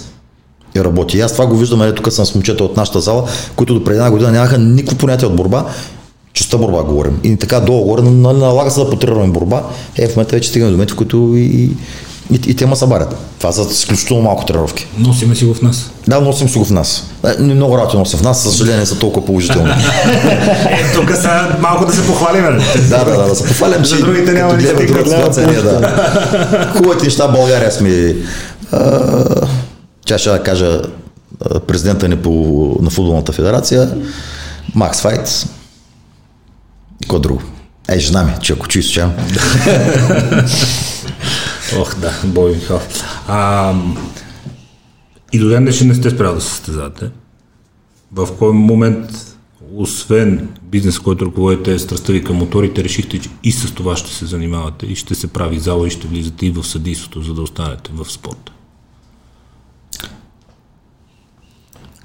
и 0.75 0.83
работи. 0.83 1.17
И 1.17 1.21
аз 1.21 1.31
това 1.31 1.45
го 1.45 1.57
виждам, 1.57 1.79
нали, 1.79 1.95
тук 1.95 2.11
съм 2.11 2.25
с 2.25 2.35
момчета 2.35 2.63
от 2.63 2.77
нашата 2.77 3.01
зала, 3.01 3.23
които 3.55 3.73
до 3.73 3.83
преди 3.83 3.97
една 3.97 4.11
година 4.11 4.31
нямаха 4.31 4.57
никакво 4.57 4.97
понятие 4.97 5.27
от 5.27 5.35
борба, 5.35 5.65
чиста 6.33 6.57
борба 6.57 6.83
говорим. 6.83 7.19
И 7.23 7.37
така 7.37 7.59
долу 7.59 7.85
горе, 7.85 8.01
нали, 8.01 8.37
налага 8.37 8.71
се 8.71 8.79
да 8.79 8.89
потренираме 8.89 9.33
борба. 9.33 9.63
Е, 9.95 10.07
в 10.07 10.15
момента 10.15 10.35
вече 10.35 10.49
стигаме 10.49 10.71
до 10.71 10.77
моменти, 10.77 10.93
в 10.93 10.97
които 10.97 11.33
и, 11.35 11.41
и, 11.41 11.69
и 12.31 12.55
те 12.55 12.65
ма 12.65 12.75
събарят. 12.75 13.15
Това 13.39 13.51
са 13.51 13.61
изключително 13.71 14.23
малко 14.23 14.45
тренировки. 14.45 14.87
Носиме 14.97 15.35
си 15.35 15.45
го 15.45 15.53
в 15.53 15.61
нас. 15.61 15.91
Да, 16.07 16.21
носим 16.21 16.49
си 16.49 16.57
го 16.57 16.65
в 16.65 16.71
нас. 16.71 17.03
Е, 17.25 17.41
не 17.41 17.53
много 17.53 17.77
работи 17.77 17.97
нося 17.97 18.17
в 18.17 18.21
нас, 18.21 18.43
съжаление 18.43 18.85
са 18.85 18.99
толкова 18.99 19.25
положителни. 19.25 19.71
Е, 20.69 20.93
тук 20.93 21.15
са 21.15 21.55
малко 21.59 21.85
да 21.85 21.93
се 21.93 22.07
похвалим. 22.07 22.43
да, 22.89 23.05
да, 23.05 23.17
да, 23.17 23.27
да 23.27 23.35
се 23.35 23.47
похвалям, 23.47 23.83
че 23.83 23.95
другите 23.95 24.33
няма 24.33 24.51
като 24.51 24.63
гледаме 24.63 24.85
друга 24.85 25.09
ситуация, 25.09 25.63
да. 25.63 26.71
Хубавите 26.77 27.05
неща 27.05 27.27
в 27.27 27.31
България 27.31 27.71
сме. 27.71 28.15
Тя 30.05 30.17
ще 30.17 30.29
да 30.29 30.43
кажа 30.43 30.81
президента 31.67 32.07
ни 32.07 32.15
по, 32.15 32.31
на 32.81 32.89
футболната 32.89 33.31
федерация, 33.31 33.89
Макс 34.75 35.01
Файт. 35.01 35.45
Кой 37.07 37.19
друго? 37.19 37.41
Ей, 37.89 37.99
жена 37.99 38.23
ми, 38.23 38.31
че 38.41 38.53
ако 38.53 38.67
чуй 38.67 38.83
случайно. 38.83 39.13
Ох, 41.75 41.95
да, 41.95 42.13
Михайлов. 42.25 42.87
А, 43.27 43.75
и 45.33 45.39
до 45.39 45.49
ден 45.49 45.63
днешен 45.63 45.87
не 45.87 45.95
сте 45.95 46.09
спрял 46.09 46.35
да 46.35 46.41
се 46.41 46.49
състезавате. 46.49 47.09
В 48.11 48.27
кой 48.37 48.53
момент 48.53 49.09
освен 49.75 50.49
бизнес, 50.63 50.99
който 50.99 51.25
ръководите 51.25 51.79
страстта 51.79 52.23
към 52.23 52.35
моторите, 52.35 52.83
решихте, 52.83 53.19
че 53.19 53.29
и 53.43 53.51
с 53.51 53.73
това 53.73 53.95
ще 53.95 54.13
се 54.13 54.25
занимавате 54.25 54.85
и 54.85 54.95
ще 54.95 55.15
се 55.15 55.27
прави 55.27 55.59
зала 55.59 55.87
и 55.87 55.91
ще 55.91 56.07
влизате 56.07 56.45
и 56.45 56.51
в 56.51 56.63
съдийството, 56.63 57.21
за 57.21 57.33
да 57.33 57.41
останете 57.41 57.91
в 57.93 58.11
спорта? 58.11 58.51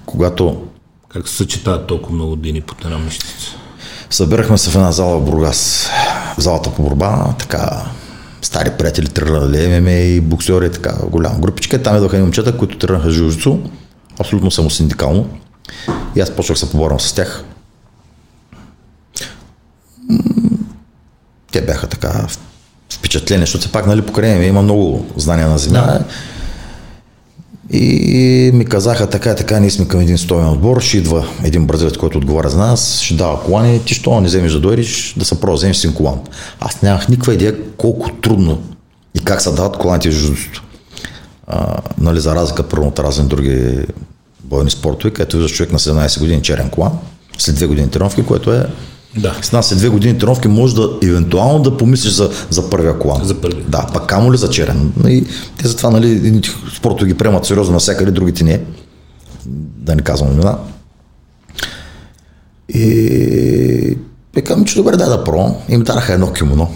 Когато 0.07 0.66
Как 1.09 1.29
се 1.29 1.37
съчетават 1.37 1.87
толкова 1.87 2.14
много 2.14 2.31
години 2.31 2.61
под 2.61 2.85
една 2.85 2.98
мишница? 2.98 3.57
Събирахме 4.11 4.59
се 4.59 4.70
в 4.70 4.75
една 4.75 4.92
зала 4.92 5.18
в 5.18 5.25
Бургас, 5.25 5.90
в 6.38 6.42
залата 6.42 6.75
по 6.75 6.83
борба, 6.83 7.35
така 7.38 7.85
стари 8.42 8.70
приятели 8.78 9.09
тренирали 9.09 9.81
ММА 9.81 9.90
и 9.90 10.20
боксери, 10.20 10.72
така 10.72 10.94
голяма 11.07 11.38
групичка. 11.38 11.83
Там 11.83 11.96
идваха 11.96 12.16
и 12.16 12.20
момчета, 12.20 12.57
които 12.57 12.78
тренираха 12.78 13.11
жужицу, 13.11 13.59
абсолютно 14.18 14.50
самосиндикално. 14.50 15.28
И 16.16 16.20
аз 16.20 16.31
почнах 16.31 16.59
се 16.59 16.70
поборвам 16.70 17.00
с 17.00 17.12
тях. 17.12 17.44
Те 21.52 21.62
бяха 21.62 21.87
така 21.87 22.26
впечатлени, 22.90 23.40
защото 23.40 23.61
все 23.61 23.72
пак 23.72 23.87
нали, 23.87 24.02
покрай 24.02 24.46
има 24.46 24.62
много 24.62 25.07
знания 25.16 25.48
на 25.48 25.59
земя. 25.59 25.81
Да. 25.81 26.05
И 27.72 28.50
ми 28.54 28.64
казаха 28.64 29.06
така 29.06 29.35
така, 29.35 29.61
ние 29.61 29.70
сме 29.70 29.88
към 29.88 30.00
един 30.00 30.18
стоен 30.18 30.48
отбор, 30.48 30.80
ще 30.80 30.96
идва 30.96 31.28
един 31.44 31.66
бразилец, 31.66 31.96
който 31.96 32.18
отговаря 32.18 32.48
за 32.48 32.58
нас, 32.58 33.00
ще 33.00 33.14
дава 33.14 33.42
колани, 33.42 33.85
ти 33.85 33.94
що 33.94 34.20
не 34.20 34.26
вземеш 34.26 34.52
да 34.52 34.61
дойдеш, 34.61 35.14
да 35.16 35.24
се 35.24 35.40
пробва, 35.40 35.54
вземеш 35.54 35.76
си 35.76 35.94
колан. 35.94 36.18
Аз 36.61 36.82
нямах 36.82 37.08
никаква 37.08 37.35
идея 37.35 37.56
колко 37.76 38.11
трудно 38.11 38.62
и 39.14 39.20
как 39.20 39.42
се 39.42 39.50
дават 39.50 39.76
коланите 39.76 40.11
в 40.11 40.12
жуждото. 40.12 40.62
А, 41.46 41.76
нали, 41.98 42.20
за 42.20 42.35
разлика 42.35 42.62
първо 42.62 42.87
от 42.87 42.98
разни 42.98 43.24
други 43.24 43.78
бойни 44.44 44.70
спортове, 44.70 45.12
където 45.12 45.37
виждаш 45.37 45.56
човек 45.56 45.72
на 45.72 45.78
17 45.78 46.20
години 46.20 46.42
черен 46.42 46.70
колан, 46.70 46.92
след 47.38 47.54
две 47.54 47.66
години 47.66 47.90
тренировки, 47.90 48.24
което 48.24 48.52
е 48.52 48.66
Да. 49.16 49.37
с 49.42 49.53
нас 49.53 49.66
след 49.68 49.79
две 49.79 49.88
години 49.88 50.18
тренировки 50.18 50.48
може 50.48 50.75
да 50.75 50.90
евентуално 51.03 51.62
да 51.62 51.77
помислиш 51.77 52.12
за, 52.12 52.31
за 52.51 52.70
първия 52.70 52.98
колан. 52.98 53.25
За 53.25 53.40
първия. 53.40 53.64
Да, 53.68 53.87
пък 53.92 54.07
камо 54.07 54.33
ли 54.33 54.37
за 54.37 54.51
черен. 54.51 54.92
И 55.07 55.25
те 55.59 55.68
затова, 55.68 55.90
нали, 55.90 56.42
спортове 56.77 57.09
ги 57.09 57.18
приемат 57.18 57.46
сериозно 57.46 57.72
навсякъде, 57.72 58.11
другите 58.11 58.44
не. 58.44 58.61
Да 59.77 59.94
не 59.94 60.03
казвам 60.03 60.33
имена. 60.33 60.59
И 62.68 63.98
викам, 64.35 64.64
че 64.64 64.77
добре, 64.77 64.96
дай 64.96 65.09
да 65.09 65.25
пробвам. 65.25 65.55
И 65.68 65.77
ми 65.77 65.85
дараха 65.85 66.12
едно 66.12 66.33
кимоно. 66.33 66.75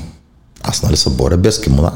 Аз, 0.62 0.82
нали, 0.82 0.96
се 0.96 1.10
боря 1.10 1.36
без 1.36 1.60
кимона. 1.60 1.92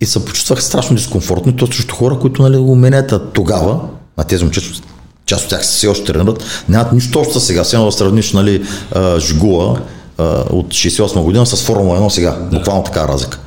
И 0.00 0.06
се 0.06 0.24
почувствах 0.24 0.62
страшно 0.62 0.96
дискомфортно, 0.96 1.56
то 1.56 1.66
срещу 1.66 1.94
хора, 1.94 2.18
които 2.18 2.42
нали, 2.42 2.56
уменията 2.56 3.32
тогава, 3.32 3.80
на 4.18 4.24
тези 4.24 4.44
момчета, 4.44 4.80
част 5.26 5.44
от 5.44 5.50
тях 5.50 5.66
се 5.66 5.72
все 5.72 5.86
още 5.86 6.12
тренират, 6.12 6.44
нямат 6.68 6.92
нищо 6.92 7.18
общо 7.18 7.40
сега. 7.40 7.64
Сега 7.64 7.82
да 7.82 7.92
сравниш 7.92 8.32
нали, 8.32 8.64
Жигула 9.18 9.80
от 10.50 10.66
68 10.66 11.22
година 11.22 11.46
с 11.46 11.62
Формула 11.62 11.98
1 11.98 12.08
сега. 12.08 12.30
Да. 12.30 12.58
Буквално 12.58 12.84
така 12.84 13.08
разлика. 13.08 13.38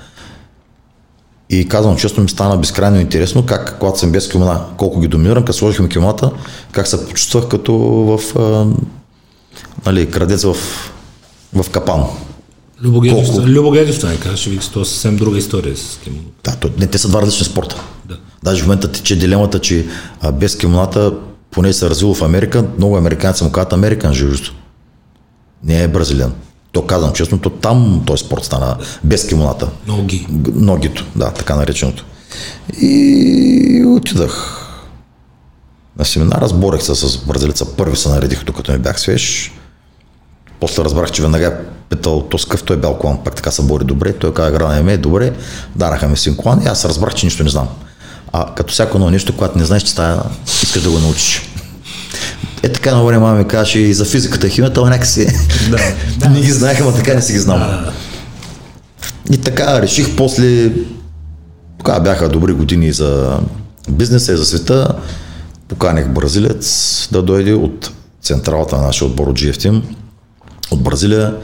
И 1.50 1.68
казвам 1.68 1.98
честно, 1.98 2.24
ми 2.24 2.30
стана 2.30 2.58
безкрайно 2.58 3.00
интересно 3.00 3.46
как, 3.46 3.80
когато 3.80 4.00
съм 4.00 4.12
без 4.12 4.30
кимона, 4.30 4.62
колко 4.78 5.00
ги 5.00 5.08
доминирам, 5.08 5.44
като 5.44 5.58
сложихме 5.58 5.90
кимоната, 5.90 6.32
как 6.72 6.88
се 6.88 7.08
почувствах 7.08 7.48
като 7.48 7.74
в 7.78 8.40
а, 8.40 8.68
нали, 9.86 10.12
крадец 10.12 10.44
в, 10.44 10.56
в 11.54 11.70
капан. 11.70 12.04
Любо 12.82 13.00
Гедев, 13.02 13.26
Колко? 13.26 13.48
Любо 13.48 13.72
Гедев 13.72 13.96
стане, 13.96 14.20
казваше, 14.20 14.50
вика, 14.50 14.66
това 14.66 14.82
е 14.82 14.86
съвсем 14.86 15.16
друга 15.16 15.38
история 15.38 15.78
с 15.78 16.00
ким. 16.04 16.20
Да, 16.44 16.56
то, 16.56 16.70
не, 16.78 16.88
те 16.88 16.98
са 16.98 17.08
два 17.08 17.22
различни 17.22 17.46
спорта. 17.46 17.84
Да. 18.06 18.18
Даже 18.44 18.62
в 18.62 18.66
момента 18.66 18.92
тече 18.92 19.16
дилемата, 19.16 19.60
че 19.60 19.86
а, 20.22 20.32
без 20.32 20.58
кимоната, 20.58 21.14
поне 21.56 21.74
се 21.74 21.86
е 21.86 21.90
развило 21.90 22.14
в 22.14 22.22
Америка, 22.22 22.66
много 22.78 22.98
американци 22.98 23.44
му 23.44 23.52
казват 23.52 23.74
Американ 23.74 24.14
жужито. 24.14 24.54
Не 25.64 25.84
е 25.84 25.88
бразилен. 25.88 26.32
То 26.72 26.86
казвам 26.86 27.14
честно, 27.14 27.40
то 27.40 27.50
там 27.50 28.04
този 28.06 28.24
спорт 28.24 28.44
стана 28.44 28.78
без 29.04 29.28
кимоната. 29.28 29.70
Ноги. 29.88 30.28
Ногито, 30.54 31.06
да, 31.16 31.32
така 31.32 31.56
нареченото. 31.56 32.06
И 32.82 33.84
отидах 33.88 34.62
на 35.98 36.06
семинар, 36.06 36.48
сборех 36.48 36.84
се 36.84 36.96
с 36.96 37.18
бразилеца. 37.18 37.76
Първи 37.76 37.98
се 37.98 38.10
наредих, 38.10 38.44
докато 38.44 38.72
ми 38.72 38.78
бях 38.78 39.00
свеж. 39.00 39.54
После 40.60 40.84
разбрах, 40.84 41.12
че 41.12 41.22
веднага 41.22 41.48
е 41.48 41.58
питал 41.90 42.22
то 42.22 42.38
с 42.38 42.46
какъв 42.46 42.64
той 42.64 42.76
е 42.76 42.80
бял 42.80 42.98
клан, 42.98 43.24
пак 43.24 43.36
така 43.36 43.52
се 43.52 43.62
бори 43.62 43.84
добре. 43.84 44.14
Той 44.14 44.34
каза, 44.34 44.50
игра 44.50 44.68
на 44.68 44.84
ме 44.84 44.98
добре, 44.98 45.34
дараха 45.76 46.08
ми 46.08 46.18
син 46.18 46.38
клан 46.38 46.62
и 46.64 46.68
аз 46.68 46.86
разбрах, 46.86 47.16
че 47.16 47.26
нищо 47.26 47.44
не 47.44 47.50
знам. 47.50 47.68
А 48.38 48.46
като 48.56 48.74
всяко 48.74 48.98
едно 48.98 49.10
нещо, 49.10 49.34
когато 49.34 49.58
не 49.58 49.66
знаеш, 49.66 49.84
че 49.84 49.92
стая, 49.92 50.22
искаш 50.64 50.82
да 50.82 50.90
го 50.90 51.00
научиш. 51.00 51.42
Е 52.64 52.70
така 52.70 52.90
едно 52.90 53.06
време 53.06 53.20
мама 53.20 53.38
ми 53.38 53.48
казваше 53.48 53.80
и 53.80 53.94
за 53.94 54.06
физиката 54.06 54.48
и 54.48 54.50
химията, 54.50 54.80
ама 54.80 54.90
някакси 54.90 55.28
Да. 56.20 56.30
не 56.30 56.42
ги 56.42 56.52
знаех, 56.52 56.82
ама 56.82 56.94
така 56.94 57.14
не 57.14 57.22
си 57.22 57.34
ги 57.34 57.40
знам. 57.40 57.86
И 59.32 59.38
така 59.38 59.82
реших 59.82 60.16
после, 60.16 60.72
тогава 61.78 62.02
бяха 62.02 62.30
добри 62.30 62.54
години 62.54 62.92
за 62.92 63.40
бизнеса 63.90 64.34
и 64.34 64.38
за 64.38 64.46
света, 64.46 64.88
поканих 65.68 66.08
бразилец 66.08 67.08
да 67.12 67.22
дойде 67.22 67.54
от 67.54 67.92
централата 68.22 68.78
на 68.78 68.82
нашия 68.82 69.08
отбор 69.08 69.28
от 69.28 69.40
GF 69.40 69.56
Team, 69.56 69.82
от 70.72 70.84
Бразилия. 70.84 71.36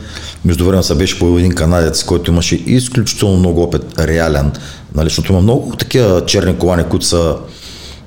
Междувременно 0.45 0.83
се 0.83 0.95
беше 0.95 1.19
появил 1.19 1.39
един 1.39 1.55
канадец, 1.55 2.03
който 2.03 2.31
имаше 2.31 2.55
изключително 2.55 3.37
много 3.37 3.63
опит, 3.63 3.99
реален, 3.99 4.51
нали, 4.95 5.09
защото 5.09 5.31
има 5.31 5.41
много 5.41 5.75
такива 5.75 6.25
черни 6.25 6.57
колани, 6.57 6.83
които 6.83 7.05
са 7.05 7.35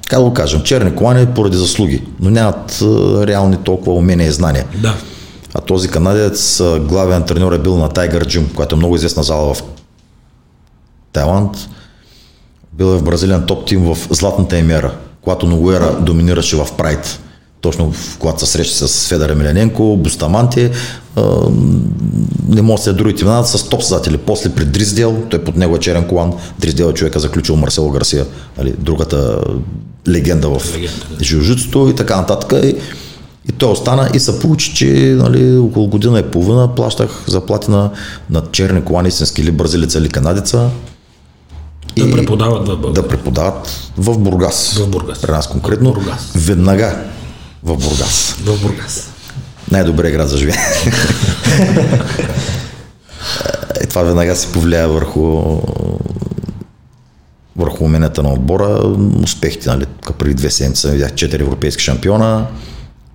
как 0.08 0.18
да 0.18 0.24
го 0.24 0.34
кажем, 0.34 0.62
черни 0.62 0.96
колани 0.96 1.26
поради 1.26 1.56
заслуги, 1.56 2.02
но 2.20 2.30
нямат 2.30 2.78
реални 3.26 3.56
толкова 3.56 3.92
умения 3.92 4.28
и 4.28 4.32
знания. 4.32 4.66
Да. 4.82 4.94
А 5.54 5.60
този 5.60 5.88
канадец, 5.88 6.62
главен 6.80 7.22
треньор 7.22 7.52
е 7.52 7.58
бил 7.58 7.76
на 7.76 7.88
Tiger 7.88 8.24
Gym, 8.24 8.54
която 8.54 8.74
е 8.74 8.78
много 8.78 8.96
известна 8.96 9.22
зала 9.22 9.54
в 9.54 9.62
Тайланд. 11.12 11.56
Бил 12.72 12.84
е 12.84 12.98
в 12.98 13.02
бразилен 13.02 13.46
топ 13.46 13.66
тим 13.66 13.84
в 13.84 13.98
златната 14.10 14.58
им 14.58 14.70
ера, 14.70 14.94
когато 15.22 15.46
Ногуера 15.46 15.96
доминираше 16.00 16.56
в 16.56 16.68
Прайд. 16.78 17.20
Точно 17.64 17.92
в, 17.92 18.18
когато 18.18 18.46
се 18.46 18.52
среща 18.52 18.88
с 18.88 19.08
Федор 19.08 19.28
Емеляненко, 19.28 19.96
Бустаманти, 19.96 20.70
а, 21.16 21.22
не 22.48 22.62
мога 22.62 22.78
да 22.78 22.82
се 22.82 22.92
другите 22.92 23.24
имена, 23.24 23.44
с 23.44 23.68
топ 23.68 23.82
създатели. 23.82 24.18
После 24.18 24.50
при 24.50 24.64
Дриздел, 24.64 25.22
той 25.30 25.44
под 25.44 25.56
него 25.56 25.76
е 25.76 25.78
черен 25.78 26.08
колан, 26.08 26.32
Дриздел 26.58 26.84
е 26.84 26.92
човека 26.92 27.20
заключил 27.20 27.56
Марсело 27.56 27.90
Гарсия, 27.90 28.26
нали, 28.58 28.74
другата 28.78 29.40
легенда 30.08 30.48
в 30.48 30.62
жужуцото 31.22 31.88
и 31.88 31.94
така 31.94 32.16
нататък. 32.16 32.64
И, 32.64 32.76
и 33.48 33.52
той 33.52 33.70
остана 33.70 34.10
и 34.14 34.20
се 34.20 34.40
получи, 34.40 34.74
че 34.74 34.86
нали, 35.18 35.58
около 35.58 35.86
година 35.86 36.18
и 36.18 36.22
половина 36.22 36.74
плащах 36.74 37.24
заплати 37.26 37.70
на, 37.70 37.90
на 38.30 38.42
черни 38.52 38.84
колани, 38.84 39.08
истински 39.08 39.40
или 39.40 39.50
бразилеца 39.50 39.98
или 39.98 40.08
канадеца. 40.08 40.70
Да 41.96 42.10
преподават 42.10 42.68
в 42.68 42.76
България. 42.76 42.92
Да 42.92 43.08
преподават 43.08 43.90
в 43.96 44.18
Бургас. 44.18 44.72
В 44.78 44.88
Бургас. 44.88 45.20
При 45.20 45.30
нас 45.30 45.48
конкретно. 45.48 45.92
Бургас. 45.92 46.32
Веднага 46.34 46.96
в 47.64 47.76
Бургас. 47.76 48.36
В 48.44 48.62
Бургас. 48.62 49.10
Най-добрият 49.70 50.16
град 50.16 50.28
за 50.28 50.38
живеене. 50.38 50.60
и 53.84 53.86
това 53.88 54.02
веднага 54.02 54.36
се 54.36 54.52
повлияе 54.52 54.86
върху 54.86 55.56
върху 57.56 57.84
уменията 57.84 58.22
на 58.22 58.32
отбора, 58.32 58.94
успехите, 59.22 59.68
нали, 59.68 59.86
преди 60.18 60.34
две 60.34 60.50
седмици 60.50 60.90
видях 60.90 61.14
четири 61.14 61.42
европейски 61.42 61.82
шампиона, 61.82 62.46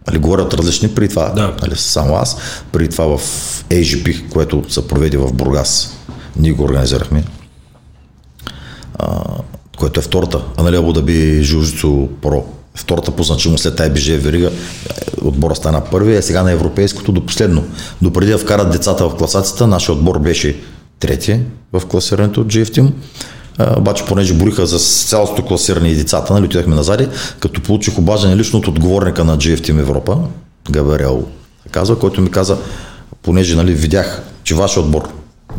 нали, 0.08 0.18
говоря 0.18 0.42
от 0.42 0.54
различни, 0.54 0.96
преди 0.96 1.10
това, 1.10 1.30
Да. 1.30 1.56
нали, 1.62 1.76
само 1.76 2.16
аз, 2.16 2.38
преди 2.72 2.90
това 2.90 3.18
в 3.18 3.22
AGP, 3.70 4.30
което 4.30 4.64
се 4.70 4.88
проведе 4.88 5.18
в 5.18 5.34
Бургас, 5.34 5.98
ние 6.36 6.52
го 6.52 6.64
организирахме, 6.64 7.24
а, 9.00 9.22
което 9.78 10.00
е 10.00 10.04
втората, 10.04 10.42
а 10.58 10.64
нали 10.64 10.76
Абу 10.76 10.94
Даби 10.94 11.44
Жужицу 11.44 12.08
Про, 12.22 12.46
втората 12.80 13.12
по 13.12 13.24
значимост 13.24 13.64
след 13.64 13.78
IBG 13.78 14.18
Верига, 14.18 14.52
отбора 15.22 15.56
стана 15.56 15.82
първи, 15.92 16.16
а 16.16 16.22
сега 16.22 16.44
на 16.44 16.52
европейското 16.52 17.12
до 17.12 17.26
последно. 17.26 17.64
Допреди 18.02 18.32
да 18.32 18.38
вкарат 18.38 18.72
децата 18.72 19.10
в 19.10 19.16
класацията, 19.16 19.68
нашия 19.68 19.96
отбор 19.96 20.20
беше 20.20 20.60
трети 21.00 21.40
в 21.74 21.86
класирането 21.86 22.42
от 22.42 22.48
GF 22.48 22.80
Team. 22.80 22.92
А, 23.58 23.80
обаче, 23.80 24.06
понеже 24.06 24.34
бориха 24.34 24.66
за 24.66 24.80
цялото 24.80 25.46
класиране 25.46 25.90
и 25.90 25.96
децата, 25.96 26.34
нали, 26.34 26.46
отидахме 26.46 26.76
назади, 26.76 27.08
като 27.40 27.62
получих 27.62 27.98
обаждане 27.98 28.38
лично 28.38 28.60
от 28.60 28.68
отговорника 28.68 29.24
на 29.24 29.38
GF 29.38 29.60
Team 29.60 29.80
Европа, 29.80 30.18
Габриел 30.72 31.24
казва, 31.72 32.00
който 32.00 32.22
ми 32.22 32.32
каза, 32.32 32.58
понеже 33.22 33.56
нали, 33.56 33.74
видях, 33.74 34.22
че 34.44 34.56
вашия 34.56 34.84
отбор 34.84 35.10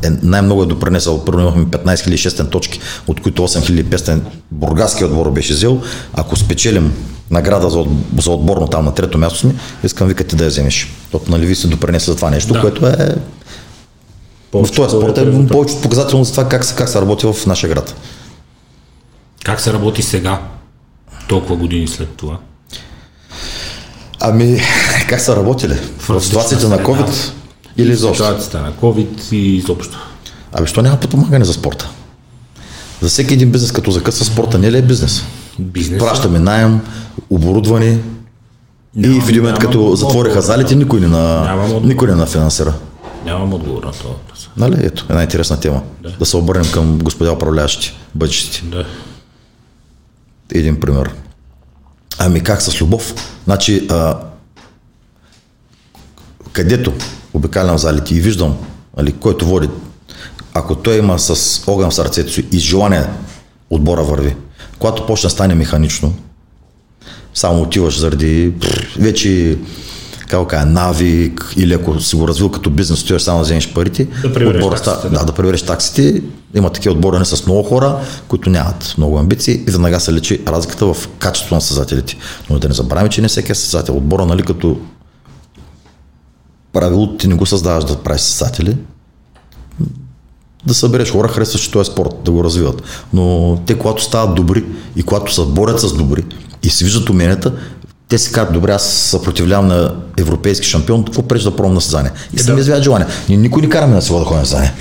е, 0.03 0.11
най-много 0.22 0.62
е 0.62 0.66
допренесъл. 0.66 1.24
Първо 1.24 1.40
имахме 1.40 1.64
15 1.64 1.94
600 1.94 2.50
точки, 2.50 2.81
от 3.07 3.20
които 3.20 3.42
8500 3.42 4.20
бургаския 4.50 5.07
отбор 5.07 5.31
беше 5.31 5.53
взел. 5.53 5.81
Ако 6.14 6.37
спечелим 6.37 6.92
награда 7.31 7.70
за, 7.70 7.79
от, 7.79 7.88
за 8.18 8.31
отборно 8.31 8.68
там 8.68 8.85
на 8.85 8.94
трето 8.94 9.18
място 9.18 9.38
сме, 9.38 9.55
искам 9.85 10.09
вика 10.09 10.24
ти 10.24 10.37
да 10.37 10.44
я 10.44 10.50
вземеш. 10.50 10.92
Защото 11.03 11.31
нали 11.31 11.46
ви 11.46 11.55
се 11.55 11.66
допренесе 11.68 12.11
за 12.11 12.16
това 12.16 12.31
нещо, 12.31 12.53
Да. 12.53 12.61
което 12.61 12.87
е 12.87 13.16
в 14.53 14.72
този 14.72 14.90
спорт 14.90 15.18
е 15.18 15.46
повече 15.46 15.81
показателно 15.83 16.24
за 16.24 16.31
това 16.31 16.48
как, 16.48 16.64
се- 16.64 16.74
как 16.74 16.88
се 16.88 17.00
работи 17.00 17.26
в 17.26 17.46
нашия 17.46 17.70
град. 17.70 17.94
Как 19.44 19.61
се 19.61 19.72
работи 19.72 20.03
сега, 20.03 20.40
толкова 21.29 21.57
години 21.57 21.88
след 21.88 22.09
това? 22.09 22.38
Ами, 24.20 24.61
как 25.09 25.20
са 25.20 25.37
работили? 25.37 25.74
В 25.98 26.20
ситуацията 26.20 26.68
на 26.68 26.79
COVID 26.79 27.33
или 27.82 27.92
изобщо? 27.92 28.24
Ситуацията 28.24 28.62
на 28.62 28.72
COVID 28.72 29.32
и 29.32 29.56
изобщо. 29.56 29.98
Абе, 30.52 30.66
що 30.66 30.82
няма 30.82 30.96
подпомагане 30.96 31.44
за 31.44 31.52
спорта? 31.52 31.90
За 33.00 33.08
всеки 33.08 33.34
един 33.34 33.50
бизнес, 33.50 33.72
като 33.72 33.90
закъсва 33.90 34.24
спорта, 34.24 34.58
не 34.58 34.72
ли 34.72 34.78
е 34.78 34.82
бизнес? 34.82 35.24
Бизнес. 35.58 35.98
Пращаме 35.98 36.38
найем, 36.38 36.80
оборудване 37.30 37.98
и 38.96 39.20
в 39.20 39.28
един 39.28 39.42
момент, 39.42 39.58
като 39.58 39.96
затвориха 39.96 40.42
залите, 40.42 40.76
никой 40.76 41.00
не, 41.00 41.08
на, 41.08 41.56
никой 41.82 42.08
не 42.08 42.14
на 42.14 42.26
финансира. 42.26 42.74
Нямам 43.24 43.54
отговор 43.54 43.84
на 43.84 43.92
това 43.92 44.10
въпрос. 44.10 44.50
Нали? 44.56 44.76
Ето, 44.82 45.06
една 45.10 45.22
интересна 45.22 45.60
тема. 45.60 45.82
Да, 46.02 46.10
да 46.18 46.26
се 46.26 46.36
обърнем 46.36 46.72
към 46.72 46.98
господа 46.98 47.32
управляващи, 47.32 47.96
бъдещите. 48.14 48.62
Да. 48.66 48.86
Един 50.54 50.80
пример. 50.80 51.10
Ами 52.18 52.40
как 52.40 52.62
с 52.62 52.80
любов? 52.80 53.14
Значи, 53.44 53.86
а, 53.90 54.18
където 56.52 56.92
обикалям 57.34 57.78
залите 57.78 58.14
и 58.14 58.20
виждам, 58.20 58.56
али, 58.96 59.12
който 59.12 59.46
води, 59.46 59.68
ако 60.54 60.74
той 60.74 60.98
има 60.98 61.18
с 61.18 61.62
огън 61.66 61.90
в 61.90 61.94
сърцето 61.94 62.32
си 62.32 62.46
и 62.52 62.58
желание 62.58 63.04
отбора 63.70 64.02
върви, 64.02 64.36
когато 64.78 65.06
почне 65.06 65.30
стане 65.30 65.54
механично, 65.54 66.14
само 67.34 67.62
отиваш 67.62 67.98
заради 67.98 68.52
вече 68.98 69.58
как 70.30 70.48
кажа, 70.48 70.66
навик 70.66 71.54
или 71.56 71.74
ако 71.74 72.00
си 72.00 72.16
го 72.16 72.28
развил 72.28 72.48
като 72.50 72.70
бизнес, 72.70 73.02
отиваш 73.02 73.22
само 73.22 73.38
да 73.38 73.44
вземеш 73.44 73.72
парите, 73.72 74.08
Да 74.22 74.32
прибереш 74.32 74.62
отбора 74.62 74.80
таксите, 74.80 75.08
да. 75.08 75.18
да, 75.18 75.24
да 75.24 75.32
прибереш 75.32 75.62
таксите. 75.62 76.22
Има 76.54 76.70
такива 76.70 76.94
отборени 76.94 77.26
с 77.26 77.46
много 77.46 77.62
хора, 77.62 77.96
които 78.28 78.50
нямат 78.50 78.94
много 78.98 79.18
амбиции 79.18 79.54
и 79.54 79.70
веднага 79.70 80.00
се 80.00 80.12
лечи 80.12 80.40
разликата 80.48 80.94
в 80.94 81.08
качеството 81.18 81.54
на 81.54 81.60
създателите. 81.60 82.16
Но 82.50 82.58
да 82.58 82.68
не 82.68 82.74
забравяме, 82.74 83.08
че 83.08 83.22
не 83.22 83.28
всеки 83.28 83.52
е 83.52 83.54
създател. 83.54 83.96
Отбора, 83.96 84.26
нали, 84.26 84.42
като 84.42 84.80
правило, 86.72 87.16
ти 87.16 87.28
не 87.28 87.35
го 87.35 87.46
създаваш 87.46 87.85
да 87.85 87.96
правиш 87.96 88.20
създатели, 88.20 88.76
да 90.66 90.74
събереш 90.74 91.12
хора, 91.12 91.28
харесващи 91.28 91.70
този 91.70 91.90
спорт, 91.90 92.14
да 92.24 92.30
го 92.30 92.44
развиват. 92.44 92.83
Но 93.12 93.56
те, 93.66 93.78
когато 93.78 94.02
стават 94.02 94.35
добри 94.35 94.64
и 94.96 95.02
когато 95.02 95.35
се 95.35 95.42
борят 95.42 95.80
с 95.80 95.92
добри 95.92 96.24
и 96.62 96.70
си 96.70 96.85
виждат 96.85 97.11
уменията, 97.11 97.52
те 98.09 98.18
си 98.18 98.33
казват, 98.33 98.54
добре, 98.54 98.72
аз 98.72 98.85
се 98.85 99.09
съпротивлявам 99.09 99.66
на 99.66 99.94
европейски 100.18 100.66
шампион, 100.66 101.04
какво 101.04 101.22
пречи 101.22 101.44
да 101.44 101.56
пробвам 101.56 101.74
на 101.74 101.80
състезание? 101.80 102.11
И 102.33 102.40
Е, 102.40 102.42
сами 102.42 102.56
да. 102.56 102.61
извяват 102.61 102.85
желание. 102.85 103.06
Ние 103.28 103.38
никой 103.38 103.62
не 103.62 103.68
караме 103.68 103.94
на 103.94 104.02
село 104.02 104.18
да 104.18 104.24
ходим 104.24 104.40
на 104.40 104.46
състезание. 104.46 104.72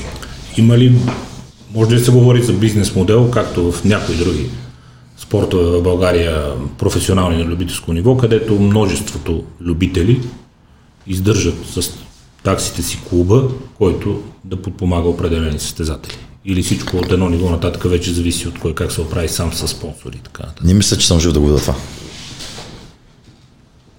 Има 0.57 0.77
ли, 0.77 0.99
може 1.75 1.89
да 1.89 2.05
се 2.05 2.11
говори 2.11 2.43
за 2.43 2.53
бизнес 2.53 2.95
модел, 2.95 3.31
както 3.31 3.71
в 3.71 3.83
някои 3.83 4.15
други 4.15 4.49
спортове 5.17 5.77
в 5.77 5.83
България, 5.83 6.43
професионални 6.77 7.37
на 7.37 7.43
любителско 7.43 7.93
ниво, 7.93 8.17
където 8.17 8.59
множеството 8.59 9.43
любители 9.61 10.21
издържат 11.09 11.55
с 11.65 11.89
таксите 12.43 12.83
си 12.83 12.99
клуба, 13.09 13.43
който 13.77 14.23
да 14.43 14.61
подпомага 14.61 15.09
определени 15.09 15.59
състезатели. 15.59 16.17
Или 16.45 16.63
всичко 16.63 16.97
от 16.97 17.11
едно 17.11 17.29
ниво 17.29 17.49
нататък 17.49 17.83
вече 17.83 18.13
зависи 18.13 18.47
от 18.47 18.59
кой 18.59 18.75
как 18.75 18.91
се 18.91 19.01
оправи 19.01 19.29
сам 19.29 19.53
с 19.53 19.67
спонсори 19.67 20.15
и 20.15 20.23
така 20.23 20.43
нататък. 20.43 20.65
Не 20.65 20.73
мисля, 20.73 20.97
че 20.97 21.07
съм 21.07 21.19
жив 21.19 21.31
да 21.31 21.39
го 21.39 21.47
видя 21.47 21.59
това. 21.59 21.75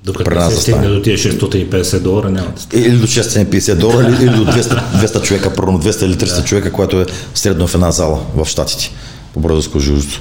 Докато 0.05 0.31
не 0.31 0.40
се 0.40 0.55
да 0.55 0.61
стигне 0.61 0.88
до 0.88 1.03
тия 1.03 1.18
650 1.18 2.01
долара, 2.01 2.31
няма 2.31 2.51
да 2.51 2.61
стигне. 2.61 2.87
Или 2.87 2.96
до 2.96 3.07
650 3.07 3.75
долара, 3.75 4.07
или, 4.09 4.25
или 4.25 4.37
до 4.37 4.44
200, 4.44 4.83
200 5.07 5.23
човека, 5.27 5.55
първо 5.55 5.79
200 5.79 6.05
или 6.05 6.14
300 6.14 6.44
човека, 6.44 6.73
което 6.73 7.01
е 7.01 7.07
средно 7.35 7.66
в 7.66 7.75
една 7.75 7.90
зала 7.90 8.20
в 8.37 8.46
Штатите, 8.46 8.92
по 9.35 9.40
бразилско 9.40 9.81
жуждо, 9.81 10.20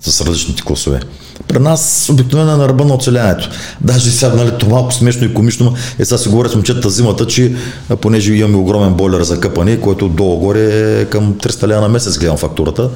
с 0.00 0.20
различните 0.20 0.62
класове. 0.62 1.00
При 1.48 1.58
нас 1.58 2.08
обикновено 2.12 2.52
е 2.52 2.56
на 2.56 2.68
ръба 2.68 2.84
на 2.84 2.94
оцеляването. 2.94 3.48
Даже 3.80 4.10
сега, 4.10 4.34
нали, 4.34 4.52
това 4.58 4.72
малко 4.72 4.92
смешно 4.92 5.26
и 5.26 5.34
комично, 5.34 5.74
е 5.98 6.04
сега 6.04 6.18
си 6.18 6.28
говоря 6.28 6.48
с 6.48 6.54
момчета 6.54 6.90
зимата, 6.90 7.26
че 7.26 7.54
понеже 8.00 8.34
имаме 8.34 8.56
огромен 8.56 8.94
бойлер 8.94 9.22
за 9.22 9.40
къпане, 9.40 9.80
който 9.80 10.08
долу-горе 10.08 11.00
е 11.00 11.04
към 11.04 11.34
300 11.34 11.66
лева 11.66 11.80
на 11.80 11.88
месец, 11.88 12.18
гледам 12.18 12.36
фактурата. 12.36 12.90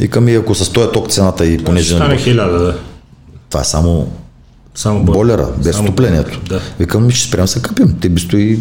И 0.00 0.08
към 0.08 0.28
и 0.28 0.34
ако 0.34 0.54
с 0.54 0.72
този 0.72 0.88
ток 0.92 1.10
цената 1.10 1.46
и 1.46 1.58
понеже... 1.58 1.94
Стане 1.94 2.08
нали, 2.08 2.22
хиляда, 2.22 2.58
да. 2.58 2.76
това 3.50 3.60
е 3.60 3.64
само 3.64 4.08
Само 4.74 5.04
бойлера, 5.04 5.48
без 5.64 5.76
Само 5.76 5.88
отоплението. 5.88 6.40
Да. 6.48 6.60
Викам, 6.78 7.10
ще 7.10 7.28
спрем 7.28 7.48
се 7.48 7.62
къпим. 7.62 7.96
Те 8.00 8.08
би 8.08 8.20
стои, 8.20 8.58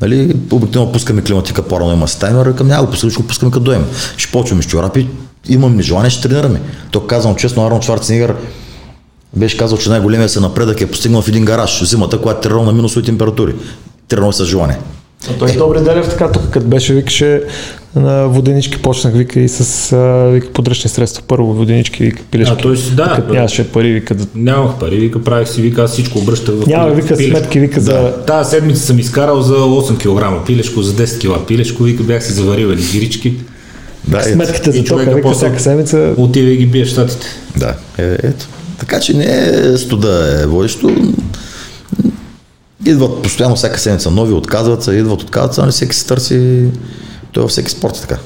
нали, 0.00 0.36
обикновено 0.50 0.92
пускаме 0.92 1.22
климатика 1.22 1.62
по-рано 1.62 1.92
има 1.92 2.08
с 2.08 2.16
таймер, 2.16 2.46
викам, 2.46 2.68
няма 2.68 2.84
го 2.84 2.90
пускаме, 2.90 3.10
ще 3.10 3.22
го 3.22 3.28
пускаме 3.28 3.52
като 3.52 3.64
доем. 3.64 3.84
Ще 4.16 4.32
почваме 4.32 4.62
с 4.62 4.66
чорапи, 4.66 5.08
имам 5.48 5.80
желание, 5.80 6.10
ще 6.10 6.28
тренираме. 6.28 6.60
То 6.90 7.00
казвам 7.00 7.36
честно, 7.36 7.66
Арнолд 7.66 7.84
Шварценегър 7.84 8.34
беше 9.36 9.56
казал, 9.56 9.78
че 9.78 9.88
най-големия 9.90 10.28
се 10.28 10.40
напредък 10.40 10.80
е 10.80 10.86
постигнал 10.86 11.22
в 11.22 11.28
един 11.28 11.44
гараж 11.44 11.84
зимата, 11.84 12.18
когато 12.18 12.38
е 12.38 12.42
тренирал 12.42 12.64
на 12.64 12.72
минусови 12.72 13.06
температури. 13.06 13.54
Тренирал 14.08 14.32
с 14.32 14.44
желание. 14.44 14.78
А 15.30 15.32
той 15.38 15.52
Добри 15.52 15.80
Делев 15.80 16.08
така 16.08 16.32
тук, 16.32 16.50
като 16.50 16.66
беше, 16.66 16.94
викаше 16.94 17.42
на 17.94 18.28
воденички, 18.28 18.82
почнах, 18.82 19.14
вика 19.14 19.40
и 19.40 19.48
с 19.48 19.92
а, 19.92 20.28
вика, 20.30 20.52
подръчни 20.52 20.90
средства. 20.90 21.22
Първо 21.28 21.54
воденички, 21.54 22.04
вика 22.04 22.22
пилешки. 22.30 22.54
А, 22.58 22.62
той 22.62 22.76
си- 22.76 22.94
да, 22.94 23.12
Като 23.16 23.34
нямаше 23.34 23.72
пари, 23.72 23.92
вика, 23.92 24.14
да... 24.14 24.26
Нямах 24.34 24.78
пари, 24.78 24.96
вика, 24.96 25.24
правих 25.24 25.48
си, 25.48 25.62
вика, 25.62 25.82
аз 25.82 25.90
всичко 25.92 26.18
обръщах 26.18 26.54
в 26.54 26.66
Няма, 26.66 26.90
в 26.90 26.94
вика, 26.96 27.16
пилешко. 27.16 27.38
сметки, 27.38 27.60
вика, 27.60 27.80
за... 27.80 28.12
Тази 28.26 28.50
седмица 28.50 28.82
съм 28.82 28.98
изкарал 28.98 29.42
за 29.42 29.54
8 29.54 29.98
кг 30.40 30.46
пилешко, 30.46 30.82
за 30.82 30.92
10 31.06 31.38
кг 31.40 31.46
пилешко, 31.46 31.82
вика, 31.82 32.02
бях 32.02 32.24
си 32.24 32.32
заварил 32.32 32.66
едни 32.66 32.84
гирички. 32.92 33.34
Да. 34.08 34.22
Сметките 34.22 34.72
за 34.72 34.84
тока, 34.84 35.04
вика, 35.04 35.20
после- 35.22 35.34
всяка 35.36 35.60
седмица. 35.60 36.14
Отива 36.16 36.50
и 36.50 36.56
ги 36.56 36.66
бие 36.66 36.84
в 36.84 36.88
щатите. 36.88 37.26
Да, 37.56 37.74
е, 37.98 38.16
ето. 38.22 38.46
Така 38.78 39.00
че 39.00 39.14
не 39.14 39.24
е 39.24 39.78
студа 39.78 40.08
е 40.34 40.46
водещо. 40.46 41.12
Идват 42.84 43.22
постоянно 43.22 43.56
всяка 43.56 43.78
седмица 43.78 44.10
нови, 44.10 44.32
отказват 44.32 44.82
се, 44.82 44.92
идват, 44.92 45.22
отказват 45.22 45.54
се, 45.54 45.62
но 45.62 45.70
всеки 45.70 45.96
се 45.96 46.06
търси. 46.06 46.64
Той 47.32 47.42
във 47.42 47.50
всеки 47.50 47.70
спорт 47.70 47.96
е 47.96 48.00
така. 48.00 48.18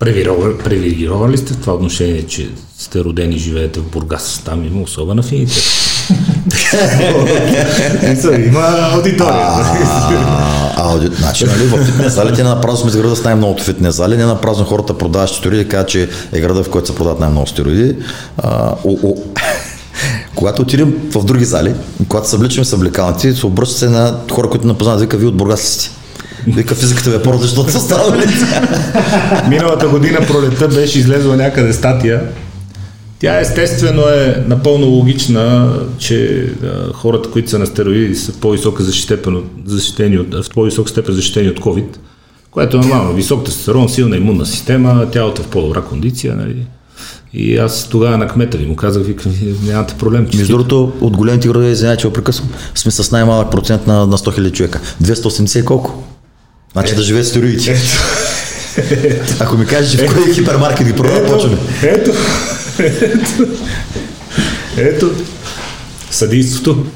Привилегирован- 0.00 0.58
Привилегирован 0.58 1.30
ли 1.30 1.38
сте 1.38 1.52
в 1.52 1.56
това 1.56 1.74
отношение, 1.74 2.22
че 2.22 2.48
сте 2.78 3.00
родени 3.00 3.34
и 3.34 3.38
живеете 3.38 3.80
в 3.80 3.84
Бургас? 3.84 4.42
Там 4.44 4.64
има 4.64 4.82
особен 4.82 5.18
афинитет. 5.18 5.62
Има 8.46 8.90
аудитория. 8.94 9.46
А, 9.46 10.72
ауди... 10.76 11.10
Значи, 11.18 11.44
нали, 11.44 11.66
в 11.66 11.84
фитнес 11.84 12.12
залите 12.12 12.42
не 12.42 12.48
на 12.48 12.60
празно 12.60 12.76
сме 12.76 12.90
с 12.90 12.96
града 12.96 13.16
с 13.16 13.24
най-многото 13.24 13.64
фитнес 13.64 13.94
зали, 13.94 14.16
не 14.16 14.24
на 14.24 14.40
празно 14.40 14.64
хората 14.64 14.98
продават 14.98 15.30
стероиди, 15.30 15.68
кажат, 15.68 15.88
че 15.88 16.08
е 16.32 16.40
града, 16.40 16.62
в 16.62 16.70
който 16.70 16.86
се 16.88 16.94
продават 16.94 17.20
най-много 17.20 17.46
стероиди. 17.46 17.96
Когато 20.34 20.62
отидем 20.62 20.94
в 21.14 21.24
други 21.24 21.44
зали, 21.44 21.74
когато 22.08 22.28
се 22.28 22.36
обличаме 22.36 22.64
с 22.64 22.72
облекалници, 22.72 23.32
се 23.32 23.46
обръща 23.46 23.78
се 23.78 23.88
на 23.88 24.14
хора, 24.32 24.48
които 24.48 24.66
не 24.66 24.74
познават, 24.74 25.00
вика, 25.00 25.16
вие 25.16 25.28
от 25.28 25.36
Бургас 25.36 25.60
сте. 25.60 25.90
Вика, 26.46 26.74
физиката 26.74 27.10
ви 27.10 27.16
е 27.16 27.22
по 27.22 27.38
защото 27.38 27.72
са 27.72 27.80
станали. 27.80 28.26
Миналата 29.48 29.88
година 29.88 30.18
пролетта 30.26 30.68
беше 30.68 30.98
излезла 30.98 31.36
някъде 31.36 31.72
статия. 31.72 32.22
Тя 33.18 33.40
естествено 33.40 34.02
е 34.08 34.44
напълно 34.48 34.86
логична, 34.86 35.74
че 35.98 36.48
а, 36.64 36.92
хората, 36.92 37.30
които 37.30 37.50
са 37.50 37.58
на 37.58 37.66
стероиди, 37.66 38.16
са 38.16 38.32
в 38.32 38.38
по-висока 38.38 38.82
защитени, 38.82 39.42
защитени 39.66 40.18
от, 40.18 40.34
в 40.34 40.50
по-висока 40.54 40.90
степен 40.90 41.14
защитени 41.14 41.48
от 41.48 41.60
COVID, 41.60 41.96
което 42.50 42.76
е 42.76 42.80
нормално. 42.80 43.14
Висок 43.14 43.44
тестостерон, 43.44 43.88
силна 43.88 44.16
имунна 44.16 44.46
система, 44.46 45.06
тялото 45.12 45.42
е 45.42 45.44
в 45.44 45.48
по-добра 45.48 45.80
кондиция. 45.80 46.36
Нали? 46.36 46.66
И 47.32 47.56
аз 47.56 47.88
тогава 47.88 48.18
на 48.18 48.28
кмета 48.28 48.58
ви 48.58 48.66
му 48.66 48.76
казах, 48.76 49.02
викам, 49.02 49.32
«Вие 49.32 49.54
нямате 49.72 49.94
проблем. 49.94 50.22
Между 50.22 50.38
честито». 50.38 50.56
другото, 50.56 50.92
от 51.00 51.16
големите 51.16 51.48
градове, 51.48 51.70
извинявай, 51.70 51.96
че 51.96 52.12
прекъсвам, 52.12 52.48
сме 52.74 52.90
с 52.90 53.10
най-малък 53.10 53.50
процент 53.50 53.86
на, 53.86 54.06
на 54.06 54.18
100 54.18 54.40
000 54.40 54.52
човека. 54.52 54.80
280 55.02 55.60
и 55.60 55.64
колко? 55.64 56.02
Значи 56.72 56.94
да 56.94 57.02
живеят 57.02 57.26
стероидите. 57.26 57.76
Ако 59.40 59.56
ми 59.56 59.66
кажеш, 59.66 59.90
че 59.90 60.06
в 60.06 60.14
кой 60.14 60.34
хипермаркет 60.34 60.86
ги 60.86 60.92
продават, 60.92 61.32
почваме. 61.32 61.56
Ето, 61.82 62.10
ето, 64.76 65.10
съдийството. 66.10 66.86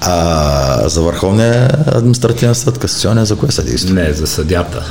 А 0.00 0.88
за 0.88 1.02
Върховния 1.02 1.70
административен 1.86 2.54
съд, 2.54 2.78
касационен, 2.78 3.24
за 3.24 3.36
кое 3.36 3.50
съдейство? 3.50 3.94
Не, 3.94 4.12
за 4.12 4.26
съдята. 4.26 4.84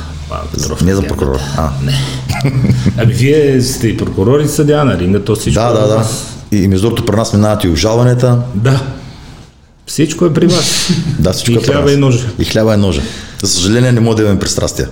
Петров. 0.52 0.82
Не 0.82 0.94
за 0.94 1.02
прокурор. 1.02 1.38
А, 1.56 1.70
Ами 2.98 3.12
вие 3.12 3.62
сте 3.62 3.88
и 3.88 3.96
прокурор 3.96 4.40
и 4.40 4.48
съдя 4.48 4.84
на 4.84 4.98
ринга, 4.98 5.18
то 5.20 5.36
всичко 5.36 5.62
да, 5.62 5.68
е 5.68 5.72
да, 5.72 5.86
да. 5.86 6.06
И, 6.52 6.56
и 6.56 6.68
между 6.68 6.86
другото 6.86 7.06
при 7.06 7.16
нас 7.16 7.32
минават 7.32 7.64
и 7.64 7.68
обжалванията. 7.68 8.38
Да. 8.54 8.80
Всичко 9.86 10.26
е 10.26 10.34
при 10.34 10.46
вас. 10.46 10.88
Да, 11.18 11.32
всичко 11.32 11.52
И 11.52 11.56
е 11.56 11.60
при 11.60 11.66
хляба 11.66 11.84
нас. 11.84 11.92
и 11.92 11.96
ножа. 11.96 12.26
И 12.38 12.44
хляба 12.44 12.74
и 12.74 12.76
ножа. 12.76 13.02
За 13.42 13.48
съжаление 13.48 13.92
не 13.92 14.00
мога 14.00 14.16
да 14.16 14.22
имаме 14.22 14.38
пристрастия. 14.38 14.88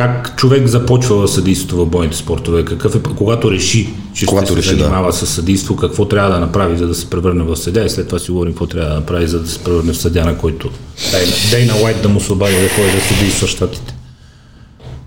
Как 0.00 0.36
човек 0.36 0.66
започва 0.66 1.28
съдийството 1.28 1.76
в 1.76 1.86
бойните 1.86 2.16
спортове? 2.16 2.64
Какъв 2.64 2.94
е, 2.94 2.98
когато 3.16 3.50
реши, 3.50 3.88
че 4.14 4.26
Когато 4.26 4.46
ще 4.46 4.56
реши, 4.56 4.68
се 4.68 4.74
да. 4.74 4.84
занимава 4.84 5.12
с 5.12 5.26
съдийство, 5.26 5.76
какво 5.76 6.04
трябва 6.04 6.30
да 6.30 6.40
направи, 6.40 6.76
за 6.76 6.86
да 6.86 6.94
се 6.94 7.10
превърне 7.10 7.44
в 7.44 7.56
съдя 7.56 7.84
и 7.84 7.90
след 7.90 8.06
това 8.06 8.18
си 8.18 8.30
говорим 8.30 8.52
какво 8.52 8.66
трябва 8.66 8.88
да 8.88 8.94
направи, 8.94 9.26
за 9.26 9.40
да 9.40 9.48
се 9.48 9.58
превърне 9.58 9.92
в 9.92 9.96
съдя, 9.96 10.24
на 10.24 10.38
който 10.38 10.70
Дейна, 11.10 11.32
Дейна 11.50 11.84
Уайт 11.84 12.02
да 12.02 12.08
му 12.08 12.20
се 12.20 12.32
обади 12.32 12.52
да 12.52 12.68
ходи 12.68 12.90
да 12.96 13.00
съдийства 13.00 13.46
в 13.46 13.50
щатите. 13.50 13.94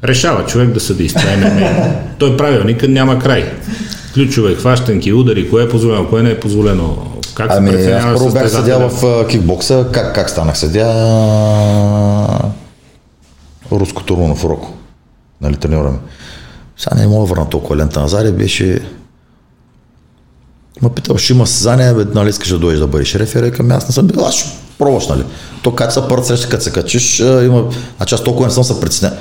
Решава 0.04 0.46
човек 0.46 0.70
да 0.70 0.80
съдейства. 0.80 1.38
ММА. 1.38 1.92
Той 2.20 2.38
правилникът 2.38 2.90
няма 2.90 3.20
край. 3.20 3.54
Ключове, 4.14 4.56
хващанки, 4.56 5.14
удари, 5.14 5.50
кое 5.50 5.64
е 5.64 5.70
позволено, 5.70 6.08
кое 6.10 6.24
не 6.24 6.30
е 6.30 6.40
позволено, 6.40 6.98
Как 7.36 7.52
се 7.52 7.58
Ами, 7.58 7.70
аз 7.70 7.76
преценява 7.76 8.14
първо 8.14 8.32
бях 8.32 8.52
съдя 8.52 8.90
в 8.90 9.28
кикбокса. 9.28 9.86
Как, 9.92 10.16
как 10.16 10.30
станах 10.30 10.58
съдя? 10.58 10.86
Руно 13.72 14.36
в 14.36 14.46
Роко. 14.46 14.74
Нали, 15.44 15.56
треньора 15.56 15.92
ми. 15.92 15.98
Сега 16.78 16.96
не 16.96 17.08
мога 17.08 17.28
да 17.28 17.30
върна 17.30 17.50
толкова 17.50 17.78
лента 17.78 18.02
назад. 18.02 18.28
и 18.28 18.32
Беше... 18.32 18.88
Ма 20.82 20.90
питал, 20.90 21.18
ще 21.18 21.34
има 21.34 21.48
състезание, 21.48 21.94
бе, 21.94 22.06
нали 22.06 22.30
искаш 22.30 22.50
да 22.50 22.60
дойдеш 22.60 22.80
да 22.80 22.88
бъдеш 22.88 23.16
рефер, 23.16 23.52
към 23.52 23.72
аз 23.72 23.88
не 23.88 23.94
съм 23.94 24.08
бил, 24.08 24.26
аз 24.26 24.36
ще 24.36 24.50
пробваш, 24.78 25.08
нали. 25.08 25.24
То 25.64 25.76
как 25.76 25.92
се 25.92 26.08
първа 26.10 26.26
среща, 26.26 26.50
като 26.50 26.64
се 26.64 26.72
качиш, 26.72 27.20
има, 27.20 27.70
значи 27.98 28.16
аз 28.16 28.24
толкова 28.24 28.48
не 28.48 28.54
съм 28.54 28.64
се 28.64 28.80
притесня. 28.80 29.12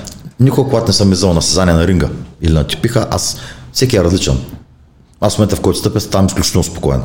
Никога, 0.41 0.71
когато 0.71 0.87
не 0.87 0.93
съм 0.93 1.09
мизал 1.09 1.35
на 1.35 1.43
състезание 1.43 1.75
на 1.75 1.87
ринга 1.87 2.09
или 2.41 2.53
на 2.53 2.67
типиха, 2.67 3.07
аз 3.11 3.37
всеки 3.73 3.97
е 3.97 4.05
различен. 4.05 4.39
Аз 5.21 5.35
в 5.35 5.39
момента, 5.39 5.57
в 5.57 5.61
който 5.61 5.79
стъпя, 5.79 6.01
ставам 6.01 6.27
изключително 6.27 6.65
спокоен. 6.65 7.03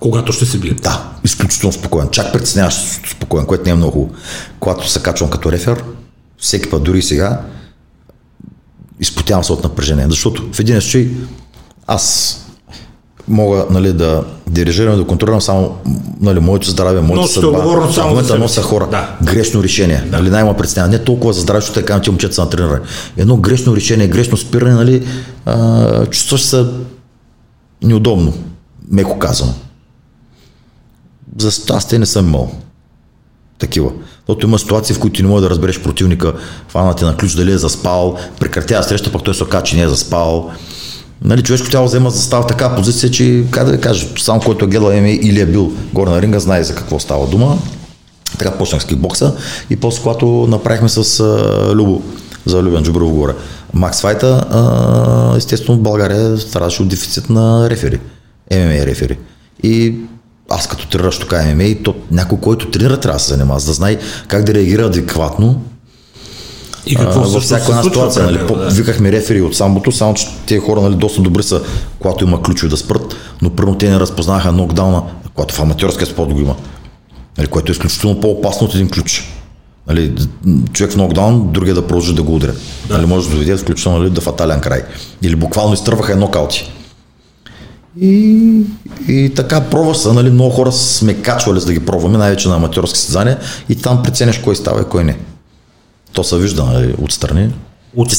Когато 0.00 0.32
ще 0.32 0.46
се 0.46 0.58
бият. 0.58 0.82
Да, 0.82 1.08
изключително 1.24 1.72
спокоен. 1.72 2.08
Чак 2.10 2.32
притесняваш 2.32 2.74
спокоен, 3.10 3.46
което 3.46 3.64
не 3.64 3.70
е 3.70 3.74
много. 3.74 4.10
Когато 4.60 4.88
се 4.88 5.02
качвам 5.02 5.30
като 5.30 5.52
рефер, 5.52 5.84
всеки 6.38 6.70
път, 6.70 6.82
дори 6.82 7.02
сега, 7.02 7.40
изпотявам 9.00 9.44
се 9.44 9.52
от 9.52 9.64
напрежение. 9.64 10.06
Защото 10.08 10.48
в 10.52 10.60
един 10.60 10.80
случай 10.80 11.08
аз 11.86 12.34
мога 13.28 13.66
нали, 13.70 13.92
да 13.92 14.24
дирижирам, 14.50 14.96
да 14.96 15.06
контролирам 15.06 15.40
само 15.40 15.78
нали, 16.20 16.40
моето 16.40 16.70
здраве, 16.70 17.00
моето 17.00 17.20
Носите 17.20 17.40
съдба. 17.40 17.58
отговорност 17.58 17.94
само 17.94 18.08
в 18.08 18.10
момента 18.10 18.38
нося 18.38 18.62
си. 18.62 18.66
хора. 18.66 18.88
Да. 18.90 19.16
Грешно 19.22 19.62
решение. 19.62 20.04
Да. 20.06 20.16
Нали, 20.16 20.30
най-ма 20.30 20.56
представя. 20.56 20.88
Не 20.88 20.98
толкова 21.04 21.32
за 21.32 21.40
здраве, 21.40 21.60
защото 21.60 21.80
така, 21.80 22.00
че 22.00 22.10
момчета 22.10 22.34
са 22.34 22.40
на 22.40 22.50
тренера. 22.50 22.80
Едно 23.16 23.36
грешно 23.36 23.76
решение, 23.76 24.08
грешно 24.08 24.36
спиране, 24.36 24.74
нали, 24.74 25.06
а, 25.46 26.06
чувстваш 26.06 26.42
се 26.42 26.66
неудобно, 27.82 28.32
меко 28.90 29.18
казано. 29.18 29.54
За 31.38 31.50
щастие 31.50 31.98
не 31.98 32.06
съм 32.06 32.26
имал 32.26 32.52
такива. 33.58 33.90
Защото 34.28 34.46
има 34.46 34.58
ситуации, 34.58 34.94
в 34.94 34.98
които 34.98 35.22
не 35.22 35.28
можеш 35.28 35.42
да 35.42 35.50
разбереш 35.50 35.80
противника, 35.80 36.32
фанате 36.68 37.04
на 37.04 37.16
ключ 37.16 37.32
дали 37.32 37.52
е 37.52 37.58
заспал, 37.58 38.16
прекратява 38.40 38.82
среща, 38.82 39.12
пък 39.12 39.22
той 39.22 39.34
се 39.34 39.44
оказа, 39.44 39.64
че 39.64 39.76
не 39.76 39.82
е 39.82 39.88
заспал. 39.88 40.50
Нали, 41.24 41.42
човешко 41.42 41.70
тяло 41.70 41.86
взема 41.86 42.10
застава 42.10 42.42
в 42.42 42.46
такава 42.46 42.76
позиция, 42.76 43.10
че, 43.10 43.44
как 43.50 43.64
да 43.64 43.72
ви 43.72 43.80
кажа, 43.80 44.06
само 44.18 44.40
който 44.40 44.64
е 44.64 44.68
гледал 44.68 44.92
ММА 44.92 45.08
или 45.08 45.40
е 45.40 45.46
бил 45.46 45.72
горе 45.92 46.10
на 46.10 46.22
ринга, 46.22 46.38
знае 46.38 46.64
за 46.64 46.74
какво 46.74 46.98
става 46.98 47.26
дума. 47.26 47.58
Така 48.38 48.50
почнах 48.50 48.82
с 48.82 48.84
кикбокса 48.84 49.34
и 49.70 49.76
после 49.76 50.02
когато 50.02 50.26
направихме 50.26 50.88
с 50.88 51.20
а, 51.20 51.74
Любо, 51.74 52.02
за 52.46 52.62
Любен 52.62 52.82
Джубров 52.82 53.12
горе. 53.12 53.34
Макс 53.74 54.00
Файта, 54.00 54.46
а, 54.50 55.36
естествено 55.36 55.78
в 55.78 55.82
България 55.82 56.38
страдаше 56.38 56.82
от 56.82 56.88
дефицит 56.88 57.30
на 57.30 57.70
рефери, 57.70 58.00
ММА 58.52 58.86
рефери. 58.86 59.18
И 59.62 59.94
аз 60.48 60.66
като 60.66 60.88
тренираш 60.88 61.18
така 61.18 61.54
ММА, 61.54 61.64
и 61.64 61.82
то 61.82 61.94
някой, 62.10 62.38
който 62.38 62.70
тренира, 62.70 63.00
трябва 63.00 63.16
да 63.16 63.24
се 63.24 63.34
занимава, 63.34 63.60
за 63.60 63.66
да 63.66 63.72
знае 63.72 63.98
как 64.28 64.44
да 64.44 64.54
реагира 64.54 64.82
адекватно 64.82 65.62
И 66.86 66.96
какво 66.96 67.20
а, 67.20 67.26
във 67.26 67.42
всяка 67.42 67.64
една 67.68 67.82
ситуация. 67.82 68.24
Нали, 68.24 68.46
по, 68.46 68.56
да? 68.56 68.68
викахме 68.68 69.12
рефери 69.12 69.42
от 69.42 69.56
самбото, 69.56 69.92
само 69.92 70.14
че 70.14 70.28
тези 70.46 70.60
хора 70.60 70.80
нали, 70.80 70.94
доста 70.94 71.22
добри 71.22 71.42
са, 71.42 71.62
когато 71.98 72.24
има 72.24 72.42
ключове 72.42 72.70
да 72.70 72.76
спрат, 72.76 73.16
но 73.42 73.50
първо 73.50 73.74
те 73.74 73.90
не 73.90 74.00
разпознаха 74.00 74.52
нокдауна, 74.52 75.02
когато 75.34 75.54
в 75.54 75.60
аматьорския 75.60 76.06
спорт 76.06 76.32
го 76.32 76.40
има, 76.40 76.56
нали, 77.38 77.46
което 77.46 77.70
е 77.70 77.74
изключително 77.74 78.20
по-опасно 78.20 78.66
от 78.66 78.74
един 78.74 78.90
ключ. 78.90 79.34
Нали, 79.88 80.14
човек 80.72 80.92
в 80.92 80.96
нокдаун, 80.96 81.52
другия 81.52 81.74
да 81.74 81.86
продължи 81.86 82.14
да 82.14 82.22
го 82.22 82.34
удря. 82.34 82.52
Да. 82.88 82.94
Нали, 82.94 83.06
може 83.06 83.28
да 83.28 83.34
доведе 83.34 83.56
включително 83.56 83.98
нали, 83.98 84.10
до 84.10 84.20
фатален 84.20 84.60
край. 84.60 84.82
Или 85.22 85.36
буквално 85.36 85.74
изтърваха 85.74 86.12
едно 86.12 86.30
каути. 86.30 86.72
И, 88.00 88.62
и 89.08 89.30
така 89.36 89.60
пробва 89.60 89.94
се, 89.94 90.12
нали, 90.12 90.30
много 90.30 90.50
хора 90.50 90.72
сме 90.72 91.14
качвали 91.14 91.60
за 91.60 91.66
да 91.66 91.72
ги 91.72 91.80
пробваме, 91.80 92.18
най-вече 92.18 92.48
на 92.48 92.56
аматьорски 92.56 92.98
състезания 92.98 93.38
и 93.68 93.76
там 93.76 94.02
преценяш 94.02 94.38
кой 94.38 94.56
става 94.56 94.80
и 94.80 94.84
кой 94.84 95.04
не. 95.04 95.18
То 96.12 96.24
се 96.24 96.38
вижда 96.38 96.64
нали, 96.64 96.94
отстрани. 97.02 97.52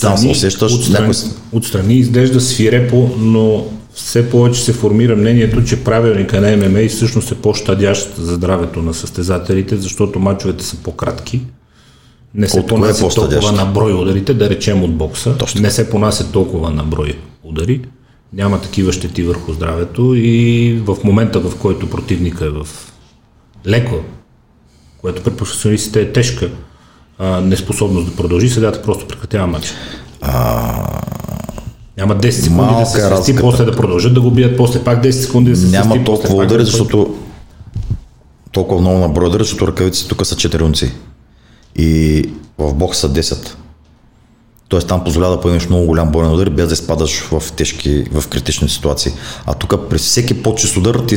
Там 0.02 0.18
се 0.18 0.28
усещаш. 0.28 0.74
отстрани, 0.74 1.08
някой... 1.08 1.22
отстрани 1.52 1.96
изглежда 1.96 2.42
свирепо, 2.42 3.10
но 3.18 3.66
все 3.94 4.30
повече 4.30 4.64
се 4.64 4.74
формира 4.74 5.16
мнението, 5.16 5.64
че 5.64 5.84
правилника 5.84 6.42
на 6.42 6.58
ММА 6.58 6.90
всъщност 6.90 7.32
е 7.32 7.36
по-щадящ 7.36 8.16
за 8.18 8.36
здравето 8.36 8.82
на 8.82 8.94
състезателите, 8.94 9.78
защото 9.78 10.20
мачовете 10.20 10.64
са 10.64 10.76
по-кратки. 10.76 11.42
Не 12.36 12.50
се 12.50 12.60
е 12.60 12.66
по-щадящ? 12.66 13.16
толкова 13.16 13.52
на 13.52 13.66
брой 13.66 13.94
ударите, 13.94 14.34
да 14.34 14.50
речем 14.50 14.84
от 14.84 14.96
бокса. 14.96 15.38
Точно 15.38 15.62
Не 15.62 15.72
се 15.72 15.90
понасят 15.90 16.32
толкова 16.32 16.70
на 16.70 16.84
брой 16.84 17.18
удари. 17.44 17.82
Няма 18.34 18.62
такива 18.62 18.94
щети 18.94 19.24
върху 19.24 19.54
здравето 19.54 20.14
и 20.16 20.74
в 20.86 20.98
момента, 21.04 21.40
в 21.40 21.58
който 21.58 21.90
противника 21.90 22.46
е 22.46 22.50
в 22.50 22.68
леко, 23.68 23.96
което 24.98 25.24
при 25.24 25.32
професионалистите 25.32 26.02
е 26.02 26.12
тежка 26.12 26.50
а, 27.20 27.42
неспособност 27.42 28.10
да 28.10 28.16
продължи, 28.16 28.50
съдята 28.50 28.82
просто 28.82 29.08
прекратява 29.08 29.48
матча. 29.48 29.74
Няма 31.98 32.16
10 32.16 32.30
секунди 32.30 32.50
да 32.56 32.72
Малка 32.72 32.86
се 32.86 32.98
е 32.98 33.02
свести, 33.02 33.16
разликата. 33.16 33.42
после 33.42 33.66
да 33.66 33.76
продължат 33.76 34.14
да 34.14 34.22
го 34.22 34.32
бият, 34.32 34.58
после 34.58 34.84
пак 34.84 35.04
10 35.04 35.12
секунди 35.12 35.50
да 35.50 35.56
се 35.56 35.62
свести. 35.62 35.78
Няма 35.78 35.90
после 35.96 36.04
толкова 36.06 36.44
удари, 36.46 36.60
да- 36.60 36.66
защото 36.66 37.16
толкова 38.52 38.82
много 38.82 38.98
на 38.98 39.10
брой 39.10 39.28
удари, 39.28 39.44
защото 39.44 39.68
ръкавиците 39.68 40.10
тук 40.10 40.26
са 40.26 40.36
4 40.36 40.62
унци. 40.62 40.92
И 41.76 42.24
в 42.58 42.74
бокса 42.74 43.02
са 43.02 43.14
10. 43.14 43.56
Тоест 44.70 44.88
там 44.88 45.04
позволява 45.04 45.36
да 45.36 45.42
поемеш 45.42 45.70
много 45.70 45.86
голям 45.86 46.12
боен 46.12 46.32
удар, 46.34 46.50
без 46.50 46.68
да 46.68 46.74
изпадаш 46.74 47.20
в 47.32 47.44
тежки, 47.56 48.04
в 48.12 48.28
критични 48.28 48.70
ситуации. 48.70 49.12
А 49.46 49.54
тук 49.54 49.90
при 49.90 49.98
всеки 49.98 50.44
по-чист 50.44 50.78
удар 50.78 50.96
ти 51.08 51.16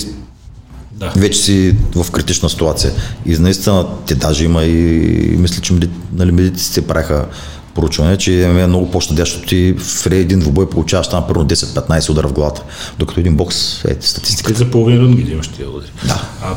Да. 0.93 1.13
вече 1.17 1.39
си 1.39 1.77
в 1.95 2.11
критична 2.11 2.51
ситуация. 2.51 2.93
И 3.27 3.39
наистина 3.39 3.87
те 4.07 4.15
даже 4.15 4.45
има 4.45 4.65
и 4.65 5.37
мисля, 5.39 5.63
че 5.63 5.75
нали, 6.13 6.33
медиците 6.33 6.87
правиха 6.87 7.27
проучване, 7.75 8.17
че 8.19 8.45
е 8.45 8.67
много 8.67 8.91
по-щадящо 8.91 9.47
ти 9.47 9.75
в 9.79 10.07
един 10.07 10.39
двубой 10.39 10.71
получаваш 10.71 11.09
там 11.09 11.27
примерно 11.27 11.49
10-15 11.49 12.11
удара 12.11 12.29
в 12.29 12.33
главата. 12.33 12.63
Докато 12.99 13.21
един 13.21 13.37
бокс 13.37 13.85
е 13.85 13.97
статистика. 14.01 14.53
Ти 14.53 14.59
за 14.59 14.71
половин 14.71 14.99
рънд 15.01 15.17
ги 15.17 15.33
имаш 15.33 15.49
тия 15.49 15.71
удари. 15.71 15.91
Да. 16.07 16.29
А, 16.43 16.55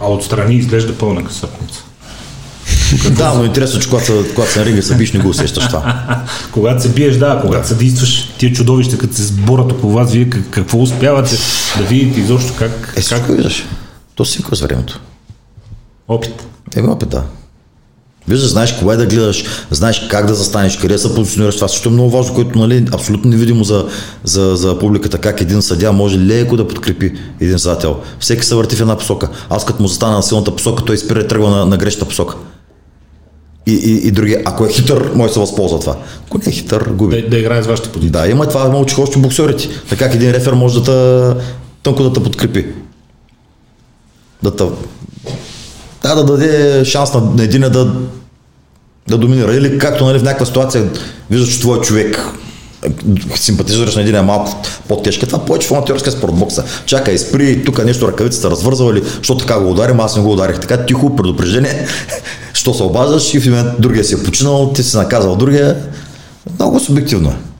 а 0.00 0.10
отстрани 0.10 0.54
изглежда 0.54 0.98
пълна 0.98 1.24
касъпница. 1.24 1.84
Да, 3.16 3.34
но 3.34 3.44
интересно, 3.44 3.80
че 3.80 3.88
когато, 3.88 4.24
когато 4.34 4.52
се 4.52 4.64
ринга 4.64 4.82
се 4.82 4.94
биш, 4.94 5.12
не 5.12 5.20
го 5.20 5.28
усещаш 5.28 5.66
това. 5.68 6.04
Когато 6.52 6.82
се 6.82 6.88
биеш, 6.88 7.16
да, 7.16 7.38
когато 7.42 7.68
се 7.68 7.74
действаш, 7.74 8.28
тия 8.38 8.52
чудовища, 8.52 8.98
като 8.98 9.14
се 9.14 9.22
сборят 9.22 9.72
около 9.72 9.92
вас, 9.92 10.12
вие 10.12 10.24
как- 10.30 10.50
какво 10.50 10.78
успявате 10.78 11.36
да 11.78 11.84
видите 11.84 12.20
изобщо 12.20 12.52
как, 12.58 12.94
Е, 12.96 13.02
как 13.02 13.26
виждаш. 13.26 13.64
То 14.14 14.24
си 14.24 14.42
с 14.52 14.60
времето. 14.60 15.00
опит. 16.08 16.46
Еми 16.76 16.88
опит, 16.88 17.08
да. 17.08 17.22
Виждаш, 18.28 18.50
знаеш 18.50 18.72
кога 18.72 18.94
е 18.94 18.96
да 18.96 19.06
гледаш, 19.06 19.44
знаеш 19.70 20.06
как 20.10 20.26
да 20.26 20.34
застанеш, 20.34 20.76
къде 20.76 20.98
се 20.98 21.14
позиционираш. 21.14 21.54
Това 21.54 21.68
също 21.68 21.88
е 21.88 21.92
много 21.92 22.10
важно, 22.10 22.34
което 22.34 22.58
нали, 22.58 22.86
абсолютно 22.92 23.30
невидимо 23.30 23.64
за, 23.64 23.86
за, 24.24 24.56
за 24.56 24.78
публиката, 24.78 25.18
как 25.18 25.40
един 25.40 25.62
съдя 25.62 25.92
може 25.92 26.18
леко 26.18 26.56
да 26.56 26.68
подкрепи 26.68 27.12
един 27.40 27.58
съдател. 27.58 27.96
Всеки 28.20 28.44
се 28.46 28.54
върти 28.54 28.76
в 28.76 28.80
една 28.80 28.98
посока. 28.98 29.28
Аз 29.50 29.64
като 29.64 29.82
му 29.82 29.88
застана 29.88 30.16
на 30.16 30.22
силната 30.22 30.56
посока, 30.56 30.84
той 30.84 30.98
спира 30.98 31.20
и 31.20 31.28
тръгва 31.28 31.50
на, 31.50 31.66
на 31.66 31.76
грешната 31.76 32.04
посока. 32.08 32.34
И, 33.66 33.72
и, 33.72 34.08
и 34.08 34.10
други, 34.10 34.36
ако 34.44 34.66
е 34.66 34.68
хитър, 34.68 35.10
може 35.14 35.28
да 35.28 35.34
се 35.34 35.40
възползва 35.40 35.80
това. 35.80 35.96
Ако 36.26 36.38
не 36.38 36.44
е 36.46 36.50
хитър, 36.50 36.90
губи. 36.90 37.22
Да, 37.22 37.28
да 37.28 37.38
играе 37.38 37.62
с 37.62 37.66
вашите 37.66 37.88
позиции. 37.88 38.10
Да, 38.10 38.28
има 38.28 38.48
това, 38.48 38.84
че 38.86 39.00
още 39.00 39.18
боксерите. 39.18 39.68
Така 39.88 40.04
един 40.04 40.30
рефер 40.30 40.52
може 40.52 40.82
да 40.82 40.84
те, 40.84 41.44
тънко 41.82 42.02
да 42.02 42.12
те 42.12 42.22
подкрепи. 42.22 42.66
Да 44.42 44.56
те, 44.56 44.64
да, 46.02 46.14
да 46.14 46.24
даде 46.24 46.84
шанс 46.84 47.14
на, 47.14 47.20
на 47.20 47.42
един 47.42 47.60
да, 47.60 47.92
да 49.08 49.18
доминира. 49.18 49.54
Или 49.54 49.78
както 49.78 50.04
нали, 50.04 50.18
в 50.18 50.22
някаква 50.22 50.46
ситуация 50.46 50.90
виждаш, 51.30 51.54
че 51.54 51.60
твой 51.60 51.80
човек 51.80 52.18
симпатизираш 53.34 53.96
на 53.96 54.02
един 54.02 54.14
е 54.14 54.22
малко 54.22 54.56
по-тежка, 54.88 55.26
това 55.26 55.44
повече 55.44 55.68
в 55.68 55.72
аматьорския 55.72 56.12
спорт 56.12 56.34
бокса. 56.34 56.64
Чакай, 56.86 57.18
спри, 57.18 57.64
тук 57.64 57.84
нещо 57.84 58.08
ръкавицата 58.08 58.50
развързала 58.50 58.92
или, 58.92 59.02
що 59.22 59.36
така 59.36 59.60
го 59.60 59.70
ударим, 59.70 60.00
аз 60.00 60.16
не 60.16 60.22
го 60.22 60.32
ударих. 60.32 60.60
Така 60.60 60.86
тихо, 60.86 61.16
предупреждение, 61.16 61.86
що 62.52 62.74
се 62.74 62.82
обаждаш 62.82 63.34
и 63.34 63.40
в 63.40 63.74
другия 63.78 64.04
си 64.04 64.14
е 64.14 64.22
починал, 64.22 64.72
ти 64.72 64.82
си 64.82 64.96
наказал 64.96 65.36
другия. 65.36 65.76
Много 66.58 66.80
субективно 66.80 67.28
е. 67.28 67.53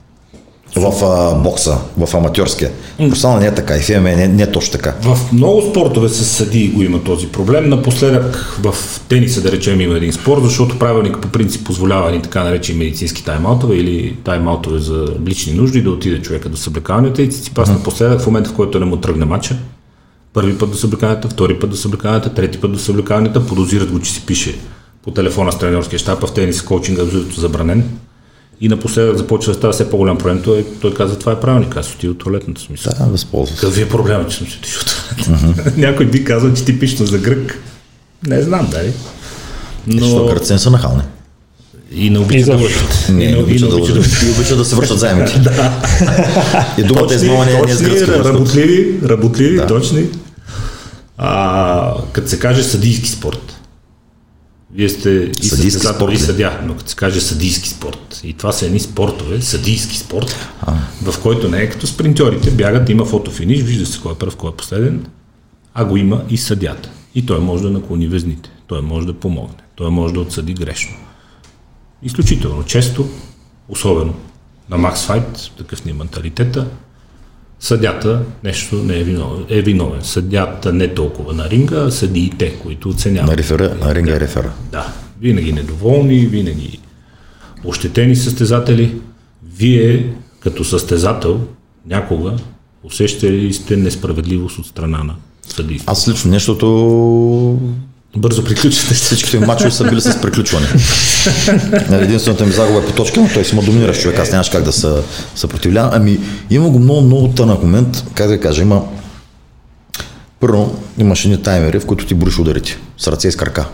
В 0.77 1.05
а, 1.05 1.35
бокса, 1.35 1.79
в 1.97 2.15
аматьорския. 2.15 2.71
Професионално 2.99 3.41
не 3.41 3.47
е 3.47 3.55
така 3.55 3.77
и 3.77 3.81
в 3.81 3.89
ММА 3.89 4.11
не, 4.11 4.29
не 4.29 4.43
е 4.43 4.53
точно 4.53 4.73
така. 4.73 4.95
В 5.03 5.33
много 5.33 5.63
спортове 5.63 6.09
с 6.09 6.25
съдии 6.25 6.69
го 6.69 6.83
има 6.83 7.05
този 7.05 7.27
проблем. 7.27 7.69
Напоследък 7.69 8.59
в 8.63 8.75
тениса, 9.09 9.41
да 9.41 9.53
речем, 9.53 9.81
има 9.81 9.97
един 9.97 10.13
спор, 10.13 10.41
защото 10.43 10.79
правилник 10.79 11.19
по 11.19 11.29
принцип 11.29 11.67
позволява 11.67 12.11
ни 12.11 12.23
така 12.23 12.45
наречени 12.45 12.79
медицински 12.79 13.25
таймаутове 13.25 13.77
или 13.77 14.17
таймаутове 14.25 14.79
за 14.79 15.07
лични 15.27 15.53
нужди 15.53 15.83
да 15.83 15.91
отиде 15.91 16.23
човека 16.23 16.49
до 16.49 16.57
съблекалнята 16.57 17.23
и 17.23 17.31
Циципас 17.31 17.69
напоследък, 17.69 18.21
в 18.21 18.27
момента 18.27 18.51
в 18.51 18.55
който 18.55 18.81
не 18.81 18.87
му 18.87 18.97
тръгне 18.97 19.25
матча, 19.25 19.57
първи 20.33 20.59
път 20.59 20.71
до 20.71 20.77
съблекалнята, 20.77 21.29
втори 21.29 21.59
път 21.59 21.71
до 21.71 21.77
съблекалнята, 21.77 22.35
трети 22.35 22.61
път 22.61 22.73
до 22.73 22.79
съблекалнята, 22.79 23.47
подозират 23.47 23.91
го, 23.91 24.01
че 24.01 24.13
си 24.13 24.27
пише 24.27 24.59
по 25.05 25.11
телефона 25.11 25.53
с 25.53 25.59
тренерския 25.59 25.99
щаб, 25.99 26.23
а 26.23 26.27
в 26.27 26.35
тенис 26.35 26.63
коучинга 26.63 27.03
е 27.03 27.05
абсолютно 27.05 27.35
забранен. 27.35 27.91
И 28.61 28.69
напоследък 28.69 29.17
започва 29.17 29.53
да 29.53 29.59
става 29.59 29.73
все 29.73 29.91
по-голям 29.91 30.19
проблем. 30.19 30.43
Той, 30.43 30.67
той 30.81 30.95
каза, 30.95 31.19
това 31.19 31.33
е 31.33 31.41
правилник, 31.41 31.77
аз 31.77 31.95
отива 31.95 32.11
от 32.11 32.19
туалетната 32.19 32.61
смисъл. 32.61 32.93
Да, 32.99 33.05
възползва 33.05 33.57
се. 33.57 33.61
Какъв 33.61 33.79
е 33.79 33.89
проблема, 33.89 34.29
че 34.29 34.37
съм 34.37 34.47
си 34.47 34.59
отишъл 34.59 34.81
от 34.83 35.25
туалетната? 35.25 35.73
Някой 35.81 36.07
би 36.07 36.25
казал, 36.25 36.55
че 36.55 36.65
типично 36.65 37.07
за 37.07 37.19
грък. 37.19 37.59
Не 38.27 38.43
знам, 38.43 38.69
дали. 38.71 38.93
Защото 39.91 40.19
Но 40.19 40.27
гръците 40.27 40.53
не 40.53 40.59
са 40.59 40.71
нахални. 40.71 41.03
и 41.93 42.11
не 42.11 42.19
И 42.19 42.23
обича 42.23 42.47
да. 42.47 42.59
Не, 43.13 43.31
не 43.31 43.37
обичат 43.37 43.71
да 43.71 43.77
обича. 43.77 44.27
И 44.27 44.31
обичат 44.31 44.59
да 44.59 44.65
се 44.65 44.77
връщат 44.77 44.99
заемите. 44.99 45.33
И 46.79 46.83
думата 46.83 47.03
Точни, 47.03 47.17
измама 47.17 47.45
не 47.45 47.53
е 47.53 47.63
е 47.69 47.75
с 47.75 47.83
гръцки 47.83 48.07
работливи, 48.11 48.99
работливи, 49.05 49.57
Да. 49.57 49.67
точни. 49.67 50.07
А, 51.19 51.95
като 52.13 52.29
се 52.29 52.39
каже 52.39 52.63
съдийски 52.63 53.09
спорт, 53.09 53.54
вие 54.75 54.89
сте 54.89 55.11
и 55.43 55.71
спорт 55.71 56.13
и 56.13 56.19
съдя, 56.19 56.61
но 56.65 56.77
като 56.77 56.91
се 56.91 56.97
каже 56.97 57.21
съдийски 57.21 57.69
спорт, 57.69 58.21
и 58.25 58.33
това 58.33 58.53
са 58.53 58.67
едни 58.67 58.81
спортове, 58.81 59.43
съдийски 59.43 59.99
спорт, 59.99 60.37
в 61.03 61.23
който 61.23 61.49
не 61.49 61.63
е 61.63 61.71
като 61.71 61.87
спринтьорите, 61.87 62.51
бягат, 62.51 62.89
има 62.89 63.05
фотофиниш, 63.05 63.63
вижда 63.63 63.87
се 63.87 64.01
кой 64.01 64.13
е 64.13 64.15
първ, 64.15 64.37
кой 64.37 64.51
е 64.51 64.57
последен, 64.57 65.07
а 65.75 65.85
го 65.85 65.97
има 65.97 66.25
и 66.31 66.37
съдята. 66.37 66.91
И 67.15 67.27
той 67.27 67.41
може 67.41 67.63
да 67.63 67.71
наклони 67.71 68.09
везните, 68.09 68.51
той 68.67 68.83
може 68.83 69.07
да 69.07 69.15
помогне, 69.15 69.57
той 69.75 69.91
може 69.91 70.15
да 70.15 70.21
отсъди 70.21 70.55
грешно. 70.55 70.97
Изключително 72.03 72.65
често, 72.65 73.09
особено 73.69 74.15
на 74.71 74.79
Макс 74.79 75.07
Файт, 75.07 75.51
такъв 75.59 75.85
ни 75.85 75.91
е 75.91 75.95
менталитета, 75.95 76.67
съдята 77.65 78.21
нещо 78.45 78.77
не 78.77 79.01
е 79.01 79.05
виновен. 79.05 79.45
Е 79.49 79.63
виновен. 79.63 80.03
Съдята 80.03 80.73
не 80.73 80.95
толкова 80.95 81.33
на 81.33 81.51
ринга, 81.51 81.77
а 81.77 81.91
съдиите, 81.91 82.55
които 82.63 82.89
оценяват. 82.89 83.31
На 83.31 83.37
рефера, 83.37 83.77
на 83.81 83.95
ринга 83.95 84.17
е 84.17 84.21
рефера. 84.21 84.53
Да, 84.73 84.93
винаги 85.21 85.53
недоволни, 85.53 86.27
винаги 86.27 86.81
ощетени 87.65 88.17
състезатели. 88.17 88.97
Вие, 89.57 90.15
като 90.41 90.65
състезател, 90.65 91.41
някога 91.87 92.37
усещали 92.83 93.41
ли 93.41 93.53
сте 93.53 93.77
несправедливост 93.77 94.59
от 94.59 94.67
страна 94.67 95.05
на 95.05 95.15
съдийството? 95.49 95.93
Аз 95.93 96.09
лично 96.09 96.31
нещото 96.31 97.59
Бързо 98.17 98.45
приключвате. 98.45 98.95
всичките 98.95 99.39
мачове 99.39 99.71
са 99.71 99.85
били 99.85 100.01
с 100.01 100.21
приключване. 100.21 100.67
Нали, 101.91 102.05
Единствената 102.05 102.47
ми 102.47 102.53
загуба 102.53 102.79
е 102.79 102.87
по 102.87 102.93
точка, 102.93 103.21
но 103.21 103.29
той 103.35 103.45
си 103.45 103.55
ма 103.55 103.63
доминиращ 103.63 104.01
човек, 104.03 104.19
аз 104.19 104.31
нямаш 104.31 104.49
как 104.49 104.63
да 104.63 104.73
се 104.73 104.89
съпротивлявам. 105.35 105.91
Ами 105.95 106.19
има 106.51 106.71
го 106.71 106.79
много, 106.79 107.01
много 107.01 107.29
тънък 107.29 107.63
момент, 107.63 108.05
как 108.15 108.29
да 108.29 108.41
кажа, 108.41 108.63
има 108.63 108.83
първо 110.41 110.77
имаш 110.99 111.25
едни 111.25 111.43
таймери, 111.43 111.81
в 111.81 111.87
които 111.87 112.07
ти 112.07 112.15
броиш 112.15 112.39
ударите 112.39 112.79
с 112.99 113.07
ръце 113.07 113.29
и 113.29 113.33
с 113.33 113.37
крака. 113.37 113.67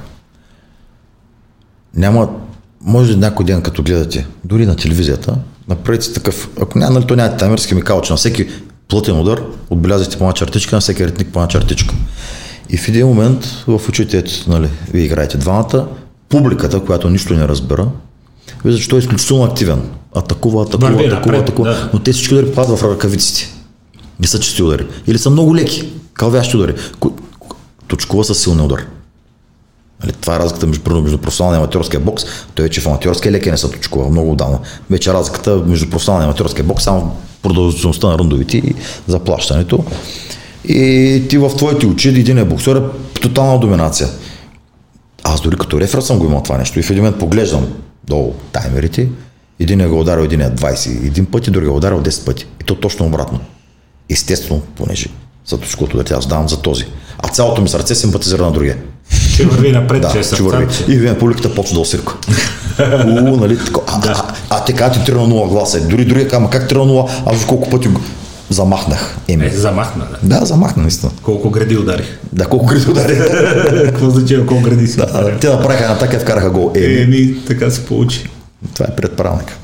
Няма, 1.94 2.28
може 2.80 3.16
някой 3.16 3.46
ден, 3.46 3.62
като 3.62 3.82
гледате, 3.82 4.26
дори 4.44 4.66
на 4.66 4.76
телевизията, 4.76 5.34
направете 5.68 6.04
си 6.04 6.14
такъв, 6.14 6.48
ако 6.62 6.78
няма, 6.78 6.92
нали, 6.92 7.06
то 7.06 7.16
няма 7.16 7.36
таймер 7.36 7.58
с 7.58 7.66
химикал, 7.66 8.00
че 8.00 8.12
на 8.12 8.16
всеки 8.16 8.48
плътен 8.88 9.20
удар 9.20 9.42
отбелязвате 9.70 10.18
по 10.18 10.24
една 10.24 10.32
чертичка, 10.32 10.76
на 10.76 10.80
всеки 10.80 11.06
ритник 11.06 11.28
по 11.28 11.38
една 11.38 11.48
чертичка. 11.48 11.94
И 12.72 12.76
в 12.76 12.88
един 12.88 13.06
момент 13.06 13.44
в 13.66 13.80
очите, 13.88 14.24
нали, 14.48 14.68
вие 14.92 15.04
играете 15.04 15.38
двамата, 15.38 15.86
публиката, 16.28 16.80
която 16.80 17.10
нищо 17.10 17.34
не 17.34 17.48
разбира, 17.48 17.88
вижда, 18.64 18.80
че 18.80 18.88
той 18.88 18.98
е 18.98 19.00
изключително 19.00 19.44
активен. 19.44 19.82
Атакува, 20.16 20.62
атакува, 20.62 20.88
Върви 20.90 21.04
атакува, 21.06 21.32
напред, 21.32 21.42
атакува. 21.48 21.68
да. 21.68 21.90
Но 21.92 21.98
те 21.98 22.12
всички 22.12 22.34
удари 22.34 22.52
падат 22.52 22.78
в 22.78 22.84
ръкавиците. 22.84 23.48
Не 24.20 24.26
са 24.26 24.40
чисти 24.40 24.62
удари. 24.62 24.86
Или 25.06 25.18
са 25.18 25.30
много 25.30 25.56
леки, 25.56 25.92
калвящи 26.14 26.56
удари. 26.56 26.74
Ко- 27.00 27.12
Точкова 27.88 28.24
с 28.24 28.34
силни 28.34 28.62
удар. 28.62 28.86
Нали, 30.02 30.12
това 30.12 30.36
е 30.36 30.38
разликата 30.38 30.66
между, 30.66 31.02
между 31.02 31.18
професионалния 31.18 31.58
и 31.58 31.62
аматьорския 31.62 32.00
бокс. 32.00 32.24
Той 32.54 32.62
вече 32.62 32.80
в 32.80 32.86
аматьорския 32.86 33.32
леки 33.32 33.50
не 33.50 33.56
са 33.56 33.70
точкова 33.70 34.10
много 34.10 34.32
отдавна. 34.32 34.58
Вече 34.90 35.12
разликата 35.12 35.56
между 35.56 35.90
професионалния 35.90 36.24
и 36.26 36.28
аматьорския 36.28 36.64
бокс 36.64 36.84
само 36.84 37.00
в 37.00 37.42
продължителността 37.42 38.08
на 38.08 38.18
рундовите 38.18 38.56
и 38.56 38.74
заплащането. 39.06 39.84
И 40.64 41.22
ти 41.28 41.38
в 41.38 41.50
твоите 41.56 41.86
очи 41.86 42.08
един 42.08 42.38
е 42.38 42.44
боксер 42.44 42.76
е 42.76 43.20
тотална 43.20 43.58
доминация. 43.58 44.08
Аз 45.22 45.40
дори 45.40 45.56
като 45.56 45.80
рефер 45.80 46.00
съм 46.00 46.18
го 46.18 46.24
имал 46.24 46.42
това 46.42 46.58
нещо 46.58 46.78
и 46.78 46.82
в 46.82 46.90
един 46.90 47.02
момент 47.02 47.20
поглеждам 47.20 47.66
долу 48.04 48.34
таймерите. 48.52 49.08
Един 49.60 49.80
е 49.80 49.86
го 49.86 50.00
ударил, 50.00 50.22
един 50.22 50.40
е 50.40 50.50
21 50.50 51.26
пъти, 51.26 51.50
другия 51.50 51.68
е 51.68 51.72
ударил 51.72 52.02
10 52.02 52.24
пъти. 52.26 52.46
И 52.60 52.64
то 52.64 52.74
точно 52.74 53.06
обратно. 53.06 53.40
Естествено, 54.10 54.60
понеже 54.76 55.06
за 55.46 55.58
точкото 55.58 56.02
да 56.02 56.14
аз 56.14 56.26
давам 56.26 56.48
за 56.48 56.62
този. 56.62 56.84
А 57.18 57.28
цялото 57.28 57.62
ми 57.62 57.68
сърце 57.68 57.94
симпатизира 57.94 58.44
на 58.44 58.52
другия. 58.52 58.76
Че 59.36 59.46
върви 59.46 59.72
напред, 59.72 60.02
Да, 60.02 60.12
че 60.12 60.18
е 60.18 60.42
върви. 60.42 60.66
И 60.88 60.96
вие 60.96 61.18
публиката 61.18 61.54
почва 61.54 61.74
да 61.74 61.80
осирка. 61.80 62.14
У, 63.06 63.36
нали, 63.36 63.58
тако, 63.58 63.82
а, 63.86 64.00
а, 64.06 64.10
а, 64.10 64.34
а, 64.50 64.64
те 64.64 64.72
казват, 64.72 65.04
ти 65.04 65.12
3 65.12 65.14
на 65.14 65.28
0 65.28 65.48
гласа. 65.48 65.88
Дори 65.88 66.04
другия 66.04 66.28
казва, 66.28 66.50
как 66.50 66.70
3 66.70 66.74
на 66.74 66.84
0, 66.84 67.10
аз 67.26 67.46
колко 67.46 67.70
пъти 67.70 67.88
замахнах. 68.50 69.16
Еми, 69.28 69.46
Е, 69.46 69.50
замахна, 69.50 70.06
да. 70.22 70.38
да, 70.38 70.46
замахна, 70.46 70.82
наистина. 70.82 71.12
Колко 71.22 71.50
гради 71.50 71.76
ударих. 71.76 72.18
Да, 72.32 72.46
колко 72.46 72.66
гриди 72.66 72.90
удари. 72.90 73.18
Какво 73.84 74.06
означава 74.06 74.46
колко 74.46 74.62
гради 74.62 74.86
си? 74.86 74.96
Да, 74.96 75.38
те 75.40 75.48
направиха 75.48 75.84
една 75.84 75.98
така 75.98 76.16
и 76.16 76.20
вкараха 76.20 76.50
гол. 76.50 76.72
Еми, 76.76 76.96
Еми, 76.96 77.44
така 77.46 77.70
се 77.70 77.86
получи. 77.86 78.28
това 78.74 78.86
е 78.86 78.96
предправник. 78.96 79.56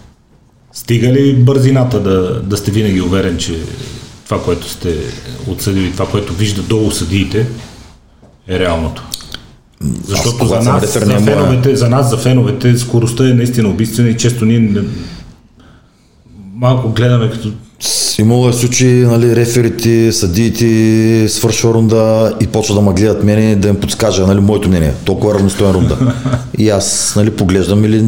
Стига 0.73 1.09
ли 1.09 1.37
бързината 1.37 2.01
да, 2.01 2.43
да 2.43 2.57
сте 2.57 2.71
винаги 2.71 3.01
уверен, 3.01 3.37
че 3.37 3.59
това, 4.25 4.43
което 4.43 4.69
сте 4.71 4.95
отсъдили, 5.49 5.93
това, 5.93 6.09
което 6.09 6.33
вижда 6.35 6.63
долу 6.63 6.91
съдиите, 6.91 7.47
е 8.49 8.59
реалното? 8.59 9.03
Защото 10.05 10.31
за 10.31 10.39
когато 10.39 10.65
съм 10.65 10.75
нас, 10.75 10.93
за 10.93 11.07
не 11.07 11.15
е 11.15 11.19
моя. 11.19 11.27
феновете, 11.27 11.77
за 11.77 11.89
нас, 11.89 12.11
за 12.11 12.17
феновете, 12.17 12.79
скоростта 12.79 13.25
е 13.25 13.35
наистина 13.35 13.69
убийствена 13.69 14.09
и 14.09 14.17
често 14.17 14.45
ние 14.45 14.59
не, 14.59 14.81
малко 16.55 16.89
гледаме 16.89 17.31
като 17.31 17.53
Имало 18.19 18.49
е 18.49 18.53
случаи, 18.53 19.05
нали, 19.05 19.37
реферите, 19.37 20.13
съдиите, 20.13 21.29
свършва 21.29 21.75
рунда 21.75 22.35
и 22.41 22.47
почва 22.47 22.75
да 22.75 22.81
ме 22.81 22.93
гледат 22.93 23.25
мене 23.25 23.57
да 23.57 23.69
им 23.69 23.81
подскажа, 23.81 24.27
нали, 24.27 24.41
моето 24.41 24.69
мнение. 24.69 24.93
Толкова 25.05 25.33
е 25.33 25.35
равностоен 25.35 25.71
рунда. 25.71 26.15
И 26.59 26.71
аз, 26.71 27.13
нали, 27.17 27.31
поглеждам 27.31 27.85
или 27.85 28.05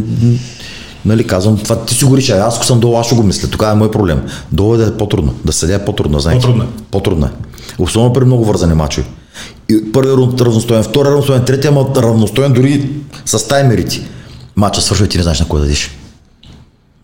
нали, 1.05 1.27
казвам, 1.27 1.59
това 1.59 1.85
ти 1.85 1.95
си 1.95 2.05
го 2.05 2.17
решай, 2.17 2.41
аз 2.41 2.57
ако 2.57 2.65
съм 2.67 2.81
долу, 2.81 2.97
аз 2.97 3.07
ще 3.07 3.15
го 3.15 3.23
мисля, 3.23 3.49
тогава 3.49 3.73
е 3.73 3.77
мой 3.77 3.91
проблем. 3.91 4.23
Долу 4.53 4.75
е 4.75 4.79
да 4.79 4.87
е 4.87 4.97
по-трудно, 4.97 5.35
да 5.45 5.53
съдя 5.53 5.75
е 5.75 5.85
по-трудно, 5.85 6.21
знаете. 6.21 6.41
По-трудно 6.41 6.65
е. 6.65 6.67
По-трудно 6.91 7.27
е. 7.27 7.31
Особено 7.79 8.13
при 8.13 8.25
много 8.25 8.45
вързани 8.45 8.75
мачове. 8.75 9.07
И 9.69 9.93
първият 9.93 10.19
рунд 10.19 10.41
равностоен, 10.41 10.83
втория 10.83 11.11
равностоен, 11.11 11.45
третия 11.45 11.73
ма 11.73 11.87
равностоен 11.97 12.53
дори 12.53 12.91
с 13.27 13.49
таймерите. 13.49 14.09
Мача 14.57 14.81
свършва 14.81 15.07
и 15.07 15.09
ти 15.09 15.17
не 15.17 15.23
знаеш 15.23 15.41
на 15.41 15.49
кой 15.49 15.61
да 15.61 15.67
дадеш. 15.67 15.91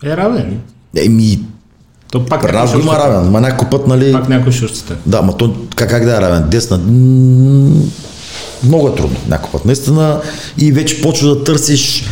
е 0.03 0.17
равен. 0.17 0.59
Еми, 0.97 1.39
То 2.15 2.25
пак 2.25 2.41
го 2.41 2.67
ще 2.67 2.77
равен, 2.77 3.31
ма 3.31 3.41
някой 3.41 3.69
път, 3.69 3.87
нали, 3.87 4.11
Пак 4.11 4.29
някой 4.29 4.51
ще 4.51 4.65
ощете. 4.65 4.93
да, 5.05 5.21
ма 5.21 5.37
то 5.37 5.55
как, 5.75 5.89
как 5.89 6.05
да 6.05 6.17
е 6.17 6.21
равен? 6.21 6.49
Десна. 6.49 6.77
Много 8.63 8.87
е 8.87 8.95
трудно 8.95 9.17
някой 9.27 9.51
път. 9.51 9.65
Наистина 9.65 10.21
и 10.57 10.71
вече 10.71 11.01
почва 11.01 11.35
да 11.35 11.43
търсиш 11.43 12.05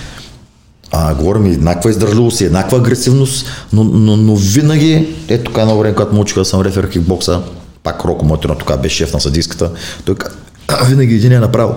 а, 0.91 1.15
говорим 1.15 1.45
еднаква 1.45 1.89
издържливост 1.89 2.41
и 2.41 2.45
еднаква 2.45 2.77
агресивност, 2.77 3.45
но, 3.73 3.83
но, 3.83 4.17
но 4.17 4.35
винаги, 4.35 5.15
ето 5.27 5.43
тук 5.43 5.57
едно 5.57 5.77
време, 5.77 5.95
когато 5.95 6.15
му 6.15 6.21
учиха 6.21 6.39
да 6.39 6.45
съм 6.45 6.61
рефер 6.61 6.89
кикбокса, 6.89 7.41
пак 7.83 8.05
Роко 8.05 8.25
моето 8.25 8.47
на 8.47 8.55
тук 8.55 8.81
беше 8.81 8.95
шеф 8.95 9.13
на 9.13 9.21
съдийската, 9.21 9.71
той 10.05 10.15
каза, 10.15 10.35
винаги 10.89 11.15
един 11.15 11.31
е 11.31 11.39
направил. 11.39 11.75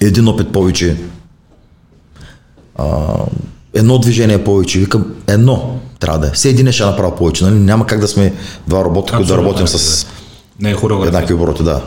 Един 0.00 0.28
опит 0.28 0.52
повече, 0.52 0.96
а, 2.76 2.84
едно 3.74 3.98
движение 3.98 4.44
повече, 4.44 4.78
викам, 4.78 5.04
едно 5.26 5.78
трябва 5.98 6.18
да 6.18 6.26
е. 6.26 6.30
Все 6.30 6.48
един 6.48 6.66
е 6.66 6.72
ще 6.72 6.84
направил 6.84 7.10
повече, 7.12 7.44
нали? 7.44 7.54
Няма 7.54 7.86
как 7.86 8.00
да 8.00 8.08
сме 8.08 8.32
два 8.66 8.84
робота, 8.84 9.12
които 9.12 9.28
да 9.28 9.36
работим 9.36 9.64
да, 9.64 9.68
с 9.68 10.06
Не 10.60 10.70
е 10.70 10.74
хореография. 10.74 11.08
еднакви 11.08 11.34
обороти, 11.34 11.62
да. 11.62 11.82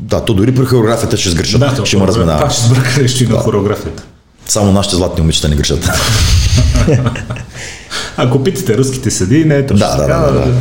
Да, 0.00 0.24
то 0.24 0.34
дори 0.34 0.54
при 0.54 0.64
хореографията 0.64 1.16
ще 1.16 1.30
сгрешат, 1.30 1.60
Да, 1.60 1.86
ще 1.86 1.96
има 1.96 2.06
разминава. 2.06 2.40
Пак 2.40 2.52
ще 2.52 2.62
сбърка 2.62 3.02
нещо 3.02 3.24
и 3.24 3.26
на 3.26 3.36
хореографията. 3.36 4.02
Само 4.46 4.72
нашите 4.72 4.96
златни 4.96 5.20
момичета 5.20 5.48
не 5.48 5.56
грешат. 5.56 5.90
Ако 8.16 8.44
питате 8.44 8.78
руските 8.78 9.10
съди, 9.10 9.44
не 9.44 9.56
е 9.56 9.66
точно 9.66 9.78
Да, 9.78 9.96
да, 9.96 9.96
така. 9.98 10.16
да, 10.16 10.32
да, 10.32 10.46
да. 10.46 10.54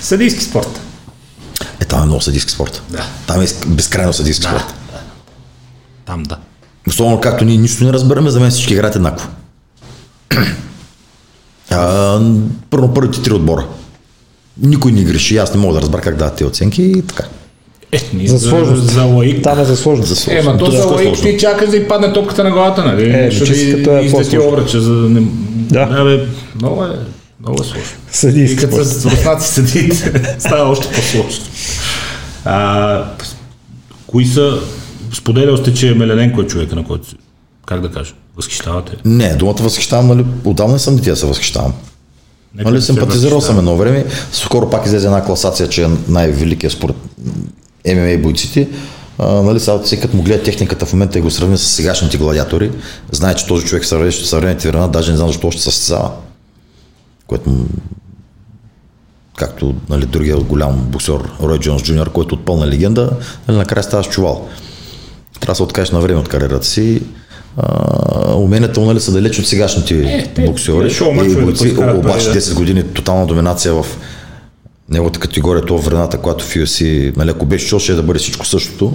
Съдийски 0.00 0.44
спорт. 0.44 0.80
Е, 1.80 1.84
там 1.84 2.02
е 2.02 2.06
много 2.06 2.20
съдийски 2.20 2.52
спорт. 2.52 2.82
Да. 2.90 3.04
Там 3.26 3.40
е 3.40 3.46
безкрайно 3.66 4.12
съдийски 4.12 4.42
Да. 4.42 4.48
спорт. 4.48 4.74
Там 6.06 6.22
да. 6.22 6.36
Особено 6.88 7.20
както 7.20 7.44
ние 7.44 7.56
нищо 7.56 7.84
не 7.84 7.92
разбираме, 7.92 8.30
за 8.30 8.40
мен 8.40 8.50
всички 8.50 8.72
играят 8.72 8.96
еднакво. 8.96 9.28
А, 11.76 12.20
първо 12.70 12.94
първите 12.94 13.22
три 13.22 13.32
отбора. 13.32 13.66
Никой 14.58 14.92
не 14.92 15.02
греши, 15.02 15.36
аз 15.36 15.54
не 15.54 15.60
мога 15.60 15.74
да 15.74 15.82
разбера 15.82 16.00
как 16.00 16.16
дават 16.16 16.34
тези 16.34 16.48
оценки 16.48 16.82
и 16.82 17.02
така. 17.02 17.24
Е, 17.92 18.00
ние 18.14 18.28
За 18.28 18.38
за, 18.38 18.48
сложност. 18.48 18.82
за 18.84 19.02
лаик. 19.02 19.42
Там 19.42 19.60
е 19.60 19.64
за 19.64 19.76
сложност. 19.76 20.14
За 20.14 20.32
Е, 20.32 20.42
ма 20.42 20.58
то 20.58 20.64
Да, 20.64 20.76
за 20.76 20.86
лаик 20.86 21.14
ти 21.14 21.36
чакаш 21.38 21.70
да 21.70 21.76
й 21.76 21.88
падне 21.88 22.12
топката 22.12 22.44
на 22.44 22.50
главата, 22.50 22.84
нали? 22.84 23.10
Е, 23.10 23.30
Ще 23.30 23.52
е 23.52 24.00
излети 24.00 24.38
обръча, 24.38 24.80
за 24.80 24.92
да 24.92 25.08
не... 25.10 25.20
Да. 25.50 25.86
да 25.86 26.04
бе, 26.06 26.26
много 26.54 26.84
е, 26.84 26.88
много 27.40 27.62
е 27.62 27.64
сложно. 27.64 27.82
Съдийски 28.10 28.54
И 28.54 28.58
като 28.58 28.74
спорт. 28.74 28.88
с 28.88 29.04
руснаци 29.06 29.48
съдиите, 29.48 30.36
става 30.38 30.70
още 30.70 30.88
по-сложно. 30.88 31.44
А, 32.44 33.04
кои 34.06 34.26
са... 34.26 34.58
Споделял 35.12 35.56
сте, 35.56 35.74
че 35.74 35.94
Мелененко 35.94 36.40
е 36.40 36.46
човека, 36.46 36.76
на 36.76 36.84
който 36.84 37.08
си- 37.08 37.16
как 37.66 37.80
да 37.80 37.90
кажа, 37.90 38.12
Възхищавате. 38.36 38.96
Не, 39.04 39.34
думата 39.34 39.54
възхищавам, 39.60 40.06
нали, 40.06 40.26
отдавна 40.44 40.78
съм 40.78 40.96
дете 40.96 41.16
се 41.16 41.26
възхищавам. 41.26 41.72
Нека 42.54 42.70
Нали, 42.70 42.82
симпатизирал 42.82 43.40
съм 43.40 43.58
едно 43.58 43.76
време. 43.76 44.06
Скоро 44.32 44.70
пак 44.70 44.86
излезе 44.86 45.06
една 45.06 45.24
класация, 45.24 45.68
че 45.68 45.84
е 45.84 45.88
най-великият 46.08 46.72
според 46.72 46.96
ММА 47.86 48.18
бойците. 48.18 48.68
А, 49.18 49.32
нали, 49.32 49.60
сега 49.60 49.78
всеки 49.78 50.02
като 50.02 50.16
му 50.16 50.22
гледа 50.22 50.42
техниката 50.42 50.86
в 50.86 50.92
момента 50.92 51.18
и 51.18 51.22
го 51.22 51.30
сравни 51.30 51.58
с 51.58 51.62
сегашните 51.62 52.18
гладиатори, 52.18 52.72
знае, 53.12 53.34
че 53.34 53.46
този 53.46 53.66
човек 53.66 53.84
в 53.84 53.86
съвременните- 53.86 54.68
времена 54.68 54.88
даже 54.88 55.10
не 55.10 55.16
знам 55.16 55.28
защо 55.28 55.46
още 55.46 55.62
състезава. 55.62 56.10
Което 57.26 57.66
както 59.36 59.74
нали, 59.88 60.06
другия 60.06 60.36
голям 60.36 60.76
боксер 60.76 61.20
Рой 61.42 61.58
Джонс 61.58 61.82
Джуниор, 61.82 62.12
който 62.12 62.34
е 62.34 62.38
от 62.38 62.44
пълна 62.44 62.66
легенда, 62.66 63.10
нали, 63.48 63.58
накрая 63.58 63.82
ставаш 63.82 64.08
чувал. 64.08 64.48
Трябва 65.40 65.52
да 65.52 65.56
се 65.56 65.62
откажеш 65.62 65.90
на 65.90 66.00
време 66.00 66.20
от 66.20 66.28
кариерата 66.28 66.66
си. 66.66 67.02
А, 67.56 68.34
уменията 68.34 68.80
му 68.80 68.86
нали, 68.86 69.00
са 69.00 69.12
далеч 69.12 69.38
от 69.38 69.46
сегашните 69.46 69.94
Е, 69.94 70.34
те- 70.34 70.44
боксери 70.44 70.74
бойци, 71.42 71.68
подкарат 71.68 71.98
обаче 71.98 72.26
пари, 72.26 72.34
да. 72.34 72.40
10 72.40 72.54
години 72.54 72.82
тотална 72.82 73.26
доминация 73.26 73.74
в 73.74 73.86
неговата 74.88 75.20
категория, 75.20 75.62
това 75.62 75.80
времената, 75.80 76.18
която 76.18 76.44
в 76.44 76.54
UFC, 76.54 77.12
нали, 77.16 77.30
ако 77.30 77.46
беше 77.46 77.66
чул, 77.66 77.78
ще 77.78 77.94
да 77.94 78.02
бъде 78.02 78.18
всичко 78.18 78.46
същото. 78.46 78.92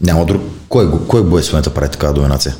Няма 0.00 0.24
друг. 0.24 0.42
Кой, 0.68 0.90
кой 1.08 1.24
боец 1.24 1.48
в 1.48 1.52
момента 1.52 1.70
прави 1.70 1.90
такава 1.90 2.12
доминация? 2.12 2.56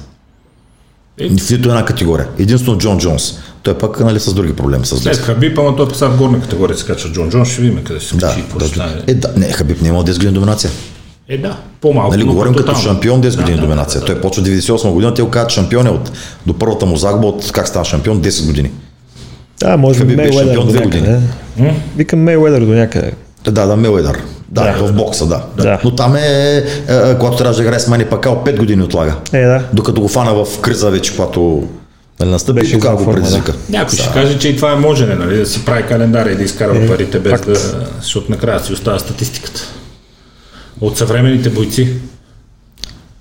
Е. 1.21 1.29
В 1.29 1.51
нито 1.51 1.69
една 1.69 1.85
категория. 1.85 2.29
Единствено 2.39 2.79
Джон 2.79 2.99
Джонс. 2.99 3.35
Той 3.63 3.79
пък 3.79 4.01
нали, 4.01 4.21
с 4.21 4.35
други 4.35 4.53
проблеми. 4.53 4.87
С 4.87 4.97
След. 4.97 5.17
Хабиб, 5.17 5.59
ама 5.59 5.77
той 5.77 5.87
е 5.87 5.89
писал 5.89 6.11
в 6.11 6.19
горна 6.19 6.41
категория, 6.41 6.77
се 6.79 6.87
качва 6.87 7.11
Джон 7.11 7.31
Джон, 7.31 7.45
ще 7.45 7.63
видим 7.63 7.85
къде 7.85 8.01
се 8.01 8.17
Да, 8.17 8.37
да, 8.77 9.03
е, 9.07 9.15
да, 9.15 9.33
не, 9.37 9.53
Хабиб 9.53 9.81
не 9.81 9.89
е 9.89 9.91
имал 9.91 10.05
10 10.05 10.15
години 10.15 10.33
доминация. 10.33 10.71
Е, 11.29 11.39
да, 11.39 11.57
по-малко. 11.81 12.11
Нали, 12.11 12.25
говорим 12.25 12.53
като 12.53 12.63
тотално. 12.67 12.83
шампион 12.85 13.23
10 13.23 13.37
години 13.37 13.57
Да, 13.57 13.61
да, 13.61 13.67
доминация. 13.67 14.01
да, 14.01 14.07
Той 14.07 14.21
почва 14.21 14.43
98 14.43 14.91
година, 14.91 15.15
те 15.15 15.23
го 15.23 15.29
казват 15.31 15.51
шампион 15.53 15.87
е 15.87 15.91
от, 15.91 16.11
до 16.47 16.55
първата 16.55 16.87
му 16.87 16.97
загуба 16.97 17.27
от 17.27 17.53
как 17.53 17.69
става 17.69 17.85
шампион 17.85 18.23
10 18.23 18.47
години. 18.47 18.71
Да, 19.61 19.77
може 19.77 20.05
би 20.05 20.17
Мейуедър 20.17 20.45
шампион 20.45 20.67
до 20.67 20.73
някъде. 20.73 21.21
Викам 21.97 22.21
Мейуедър 22.21 22.61
до 22.61 22.73
някъде. 22.73 23.13
Да, 23.45 23.67
да, 23.67 23.77
Меледър. 23.77 24.19
Да, 24.49 24.63
Да. 24.65 24.87
в 24.87 24.93
бокса, 24.93 25.27
да. 25.27 25.43
Да. 25.57 25.81
Но 25.85 25.95
там 25.95 26.17
е, 26.17 26.21
е, 26.21 26.63
е, 26.89 27.19
когато 27.19 27.37
трябваше 27.37 27.57
да 27.57 27.67
играе 27.67 27.81
с 27.81 27.89
Мани 27.89 28.05
Пакал, 28.05 28.43
5 28.47 28.57
години 28.59 28.83
отлага. 28.83 29.15
Е, 29.33 29.45
да. 29.45 29.63
Докато 29.73 30.01
го 30.01 30.09
фана 30.09 30.45
в 30.45 30.61
криза 30.61 30.91
вече, 30.91 31.13
когато 31.13 31.63
нали, 32.21 32.31
настъпи, 32.31 32.61
Беше 32.61 32.73
тогава 32.73 32.97
го 33.05 33.11
предизвика. 33.13 33.55
Някой 33.71 33.99
ще 33.99 34.13
каже, 34.13 34.39
че 34.39 34.49
и 34.49 34.57
това 34.57 34.73
е 34.73 34.77
можене, 34.77 35.15
нали, 35.15 35.37
да 35.39 35.47
си 35.47 35.65
прави 35.65 35.83
календар 35.83 36.27
и 36.27 36.35
да 36.37 36.43
изкарва 36.43 36.85
Е, 36.85 36.87
парите 36.89 37.19
без 37.19 37.31
факт. 37.33 37.47
да... 37.47 37.55
Защото 38.01 38.31
накрая 38.31 38.61
си 38.61 38.73
остава 38.73 38.99
статистиката. 38.99 39.61
От 40.81 40.99
съвременните 40.99 41.51
бойци. 41.51 41.89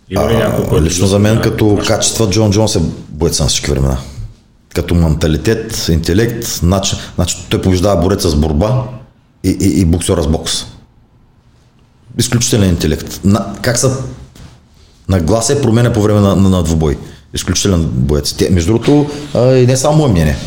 Има 0.10 0.30
ли 0.30 0.38
някой, 0.38 0.66
който 0.66 0.86
лично 0.86 1.02
да 1.02 1.08
за 1.08 1.20
мен 1.20 1.42
като 1.42 1.78
ще- 1.82 1.88
качества 1.88 2.30
Джон 2.30 2.52
Джонс 2.52 2.76
е 2.76 2.82
боец 3.10 3.40
на 3.40 3.48
всички 3.48 3.72
времена. 3.72 3.98
Като 4.76 4.96
менталитет, 4.96 5.88
интелект, 5.90 6.60
начин, 6.64 6.98
начин 7.18 7.40
той 7.50 7.62
побеждава 7.62 8.02
бореца 8.02 8.30
с 8.30 8.36
борба 8.36 8.84
и, 9.44 9.50
и, 9.50 9.82
и 9.82 9.86
боксера 9.86 10.24
с 10.24 10.28
бокс. 10.28 10.66
Изключителен 12.18 12.70
интелект. 12.70 13.20
На, 13.24 13.54
как 13.62 13.78
са 13.78 13.98
нагласа 15.10 15.54
е 15.54 15.62
променя 15.62 15.94
по 15.94 16.02
време 16.02 16.20
на, 16.20 16.36
на, 16.36 16.50
на 16.50 16.64
двубой. 16.64 16.98
Изключителен 17.34 17.84
боец. 17.84 18.34
Те, 18.34 18.50
между 18.50 18.72
другото, 18.72 19.10
а, 19.34 19.56
и 19.56 19.68
не 19.68 19.78
само 19.78 19.98
мое 19.98 20.12
мнение. 20.12 20.38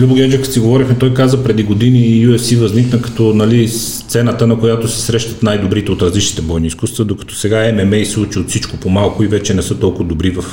Любо 0.00 0.14
Геджа, 0.14 0.36
като 0.36 0.52
си 0.52 0.60
говорихме, 0.60 0.98
той 0.98 1.14
каза 1.14 1.44
преди 1.44 1.62
години 1.62 2.26
UFC 2.26 2.58
възникна 2.58 3.02
като 3.02 3.34
нали, 3.34 3.68
сцената, 3.68 4.46
на 4.46 4.58
която 4.58 4.88
се 4.88 5.00
срещат 5.00 5.42
най-добрите 5.42 5.92
от 5.92 6.02
различните 6.02 6.42
бойни 6.42 6.66
изкуства, 6.66 7.04
докато 7.04 7.34
сега 7.34 7.72
ММА 7.72 8.04
се 8.04 8.20
учи 8.20 8.38
от 8.38 8.48
всичко 8.48 8.76
по-малко 8.76 9.24
и 9.24 9.26
вече 9.26 9.54
не 9.54 9.62
са 9.62 9.78
толкова 9.78 10.04
добри 10.04 10.30
в 10.30 10.44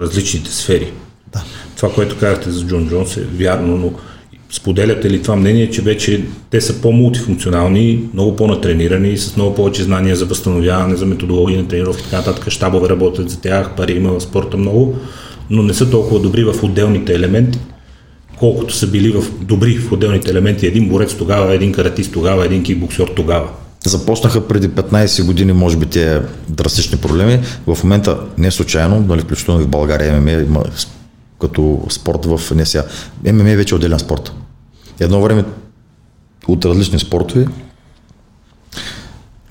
различните 0.00 0.50
сфери. 0.50 0.92
Да. 1.32 1.44
Това, 1.76 1.92
което 1.92 2.18
казахте 2.18 2.50
за 2.50 2.66
Джон 2.66 2.88
Джонс 2.88 3.16
е 3.16 3.24
вярно, 3.34 3.76
но 3.76 3.92
споделяте 4.50 5.10
ли 5.10 5.22
това 5.22 5.36
мнение, 5.36 5.70
че 5.70 5.82
вече 5.82 6.24
те 6.50 6.60
са 6.60 6.80
по-мултифункционални, 6.80 8.00
много 8.14 8.36
по-натренирани, 8.36 9.16
с 9.16 9.36
много 9.36 9.54
повече 9.54 9.82
знания 9.82 10.16
за 10.16 10.24
възстановяване, 10.24 10.96
за 10.96 11.06
методология 11.06 11.62
на 11.62 11.68
тренировки, 11.68 12.04
така 12.04 12.16
нататък, 12.16 12.50
щабове 12.50 12.88
работят 12.88 13.30
за 13.30 13.40
тях, 13.40 13.76
пари 13.76 13.92
има 13.92 14.12
в 14.12 14.22
спорта 14.22 14.56
много, 14.56 14.96
но 15.50 15.62
не 15.62 15.74
са 15.74 15.90
толкова 15.90 16.20
добри 16.20 16.44
в 16.44 16.54
отделните 16.62 17.14
елементи, 17.14 17.58
колкото 18.42 18.74
са 18.74 18.86
били 18.86 19.12
в 19.12 19.44
добри 19.44 19.78
в 19.78 19.92
отделните 19.92 20.30
елементи. 20.30 20.66
Един 20.66 20.88
борец 20.88 21.14
тогава, 21.14 21.54
един 21.54 21.72
каратист 21.72 22.12
тогава, 22.12 22.44
един 22.44 22.62
кикбоксер 22.62 23.12
тогава. 23.16 23.48
Започнаха 23.84 24.48
преди 24.48 24.68
15 24.68 25.24
години, 25.24 25.52
може 25.52 25.76
би, 25.76 25.86
тези 25.86 26.20
драстични 26.48 26.98
проблеми. 26.98 27.40
В 27.66 27.78
момента 27.84 28.18
не 28.38 28.50
случайно, 28.50 29.00
нали, 29.00 29.20
включително 29.20 29.60
и 29.60 29.64
в 29.64 29.68
България 29.68 30.20
ММА 30.20 30.32
има 30.32 30.64
като 31.40 31.80
спорт 31.90 32.26
в 32.26 32.54
не 32.54 32.66
сега. 32.66 32.84
ММА 33.32 33.50
е 33.50 33.56
вече 33.56 33.74
отделен 33.74 33.98
спорт. 33.98 34.32
Едно 35.00 35.22
време 35.22 35.44
от 36.48 36.64
различни 36.64 36.98
спортове 36.98 37.46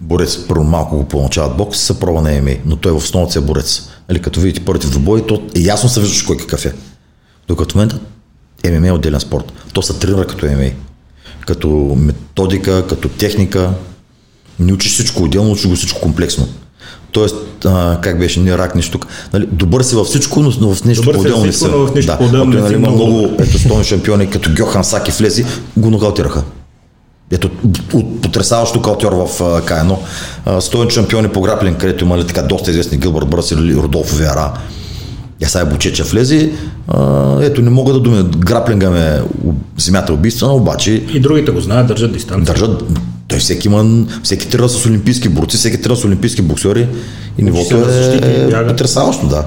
борец 0.02 0.48
първо 0.48 0.64
малко 0.64 0.98
го 0.98 1.08
получават 1.08 1.58
бокс, 1.58 1.80
се 1.80 2.00
пробва 2.00 2.22
на 2.22 2.42
ММА, 2.42 2.56
но 2.66 2.76
той 2.76 2.92
в 2.92 2.96
основата 2.96 3.40
е 3.40 3.42
борец. 3.42 3.90
Нали, 4.10 4.22
като 4.22 4.40
видите 4.40 4.66
първите 4.66 4.88
в 4.88 4.92
двубой, 4.92 5.28
то 5.28 5.44
е 5.56 5.60
ясно 5.60 5.90
се 5.90 6.00
виждаш 6.02 6.22
кой 6.22 6.38
какъв 6.38 6.66
е. 6.66 6.74
Докато 7.48 7.78
момента 7.78 8.00
ММА 8.70 8.88
е 8.88 8.92
отделен 8.92 9.20
спорт. 9.20 9.54
То 9.74 9.82
се 9.82 10.00
тренира 10.00 10.28
като 10.28 10.46
ММА. 10.46 10.70
Като 11.46 11.98
методика, 11.98 12.88
като 12.88 13.10
техника, 13.10 13.74
не 14.60 14.74
учиш 14.74 14.94
всичко 14.94 15.24
отделно, 15.24 15.52
учиш 15.52 15.68
го 15.68 15.76
всичко 15.76 16.02
комплексно. 16.02 16.48
Тоест, 17.12 17.36
а, 17.66 18.02
как 18.02 18.20
беше, 18.20 18.40
не 18.40 18.58
рак, 18.58 18.76
нищо 18.76 18.92
тук. 18.92 19.08
Нали, 19.34 19.48
добър 19.52 19.82
си 19.82 19.96
във 19.96 20.08
всичко, 20.08 20.40
но, 20.40 20.74
в 20.76 20.86
нещо 20.86 21.12
по-отделно 21.12 21.46
не 21.46 21.54
си. 21.54 21.66
но 21.66 21.88
в 21.88 21.96
нещо 21.96 22.12
да. 22.12 22.18
по-отделно 22.18 22.54
не 22.54 22.62
нали, 22.62 22.74
има 22.74 22.90
много 22.92 23.32
ето, 23.40 23.84
шампиони, 23.84 24.30
като 24.30 24.50
Гьохан 24.58 24.84
Саки 24.84 25.12
влези, 25.12 25.46
го 25.78 25.90
нокаутираха. 25.90 26.44
Ето, 27.32 27.50
от 27.94 28.22
потрясаващо 28.22 28.82
калтьор 28.82 29.12
в 29.12 29.44
а, 29.44 29.62
К1. 29.62 29.96
А, 30.46 30.62
Стоен 30.62 30.90
шампиони 30.90 31.28
по 31.28 31.42
граплинг, 31.42 31.78
където 31.78 32.06
има 32.06 32.16
нали, 32.16 32.28
така 32.28 32.42
доста 32.42 32.72
известни 32.72 32.98
Гилбърт 32.98 33.28
Бръс 33.28 33.52
или 33.52 33.76
Родолфо 33.76 34.16
Вера. 34.16 34.54
Я 35.42 35.50
сега 35.50 35.66
Бучеча 35.66 36.04
влезе. 36.04 36.52
А, 36.88 37.38
ето, 37.42 37.62
не 37.62 37.70
мога 37.70 37.94
да 37.94 38.00
думя, 38.00 38.24
граплинга 38.24 38.90
ме 38.90 39.22
земята 39.78 40.14
убийствена, 40.14 40.54
обаче 40.54 40.92
И 41.14 41.20
другите 41.20 41.52
го 41.52 41.62
знаят, 41.62 41.88
държат 41.88 42.14
дистанция. 42.14 42.54
държат. 42.54 42.84
Той 43.28 43.40
всеки 43.40 43.68
има, 43.68 44.06
всеки 44.24 44.50
трябва 44.50 44.70
с 44.70 44.86
олимпийски 44.86 45.30
борци, 45.30 45.58
всеки 45.58 45.82
трябва 45.82 45.96
с 45.96 46.06
олимпийски 46.06 46.42
боксери 46.42 46.88
и 47.38 47.44
нивото 47.44 47.78
да 47.78 47.92
защити, 47.92 48.30
е 48.30 48.68
потрясаващо, 48.68 49.28
да. 49.28 49.44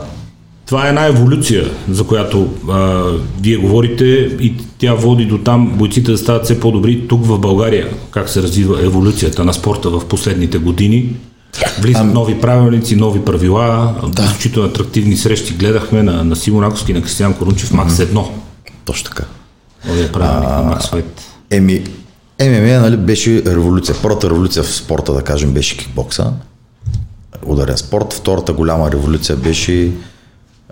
Това 0.67 0.87
е 0.87 0.89
една 0.89 1.07
еволюция, 1.07 1.71
за 1.91 2.05
която 2.05 2.49
а, 2.71 3.03
вие 3.43 3.57
говорите 3.57 4.05
и 4.41 4.55
тя 4.79 4.95
води 4.95 5.25
до 5.25 5.39
там 5.39 5.73
бойците 5.79 6.11
да 6.11 6.19
стават 6.19 6.45
все 6.45 6.61
по-добри 6.61 7.09
тук 7.09 7.27
в 7.27 7.39
България. 7.39 7.89
Как 8.11 8.29
се 8.29 8.43
развива 8.43 8.85
еволюцията 8.85 9.45
на 9.45 9.53
спорта 9.53 9.91
в 9.91 10.05
последните 10.05 10.59
години. 10.59 11.17
Влизат 11.79 12.07
нови 12.07 12.41
правилници, 12.41 12.97
нови 12.97 13.25
правила, 13.25 13.95
да. 14.09 14.25
изключително 14.25 14.69
атрактивни 14.69 15.17
срещи 15.17 15.55
гледахме 15.55 16.03
на, 16.03 16.25
на 16.25 16.37
Симон 16.37 16.65
Аковски 16.65 16.93
и 16.93 16.95
на 16.95 17.03
Кристиан 17.03 17.35
Корунчев, 17.35 17.73
Макс 17.73 17.95
1. 17.95 18.25
Точно 18.85 19.11
така. 19.11 19.25
Новия 19.87 20.13
правилник 20.13 20.49
на 20.49 20.63
Макс 20.63 20.89
Файт. 20.89 21.21
Еми, 21.51 21.85
ММА 22.43 22.81
нали, 22.81 22.97
беше 22.97 23.43
революция. 23.47 23.97
Първата 24.03 24.31
революция 24.31 24.63
в 24.63 24.75
спорта, 24.75 25.13
да 25.13 25.23
кажем, 25.23 25.53
беше 25.53 25.77
кикбокса. 25.77 26.33
Ударен 27.47 27.77
спорт. 27.77 28.13
Втората 28.13 28.53
голяма 28.53 28.91
революция 28.91 29.37
беше 29.37 29.93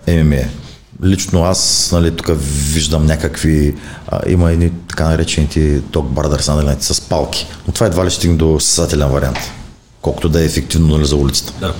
ММА. 0.07 0.43
Лично 1.03 1.43
аз, 1.43 1.89
нали, 1.93 2.15
тук 2.15 2.29
виждам 2.73 3.05
някакви, 3.05 3.75
а, 4.07 4.19
има 4.27 4.51
едни 4.51 4.71
така 4.89 5.09
наречените 5.09 5.79
док 5.79 6.09
бардърс, 6.09 6.47
нали, 6.47 6.75
с 6.79 7.01
палки. 7.01 7.47
Но 7.67 7.73
това 7.73 7.85
едва 7.87 8.05
ли 8.05 8.09
ще 8.09 8.17
стигне 8.17 8.37
до 8.37 8.59
състезателен 8.59 9.09
вариант. 9.09 9.39
Колкото 10.03 10.29
да 10.29 10.41
е 10.41 10.45
ефективно 10.45 10.87
нали, 10.87 11.05
за 11.05 11.15
улицата. 11.15 11.53
Да. 11.59 11.73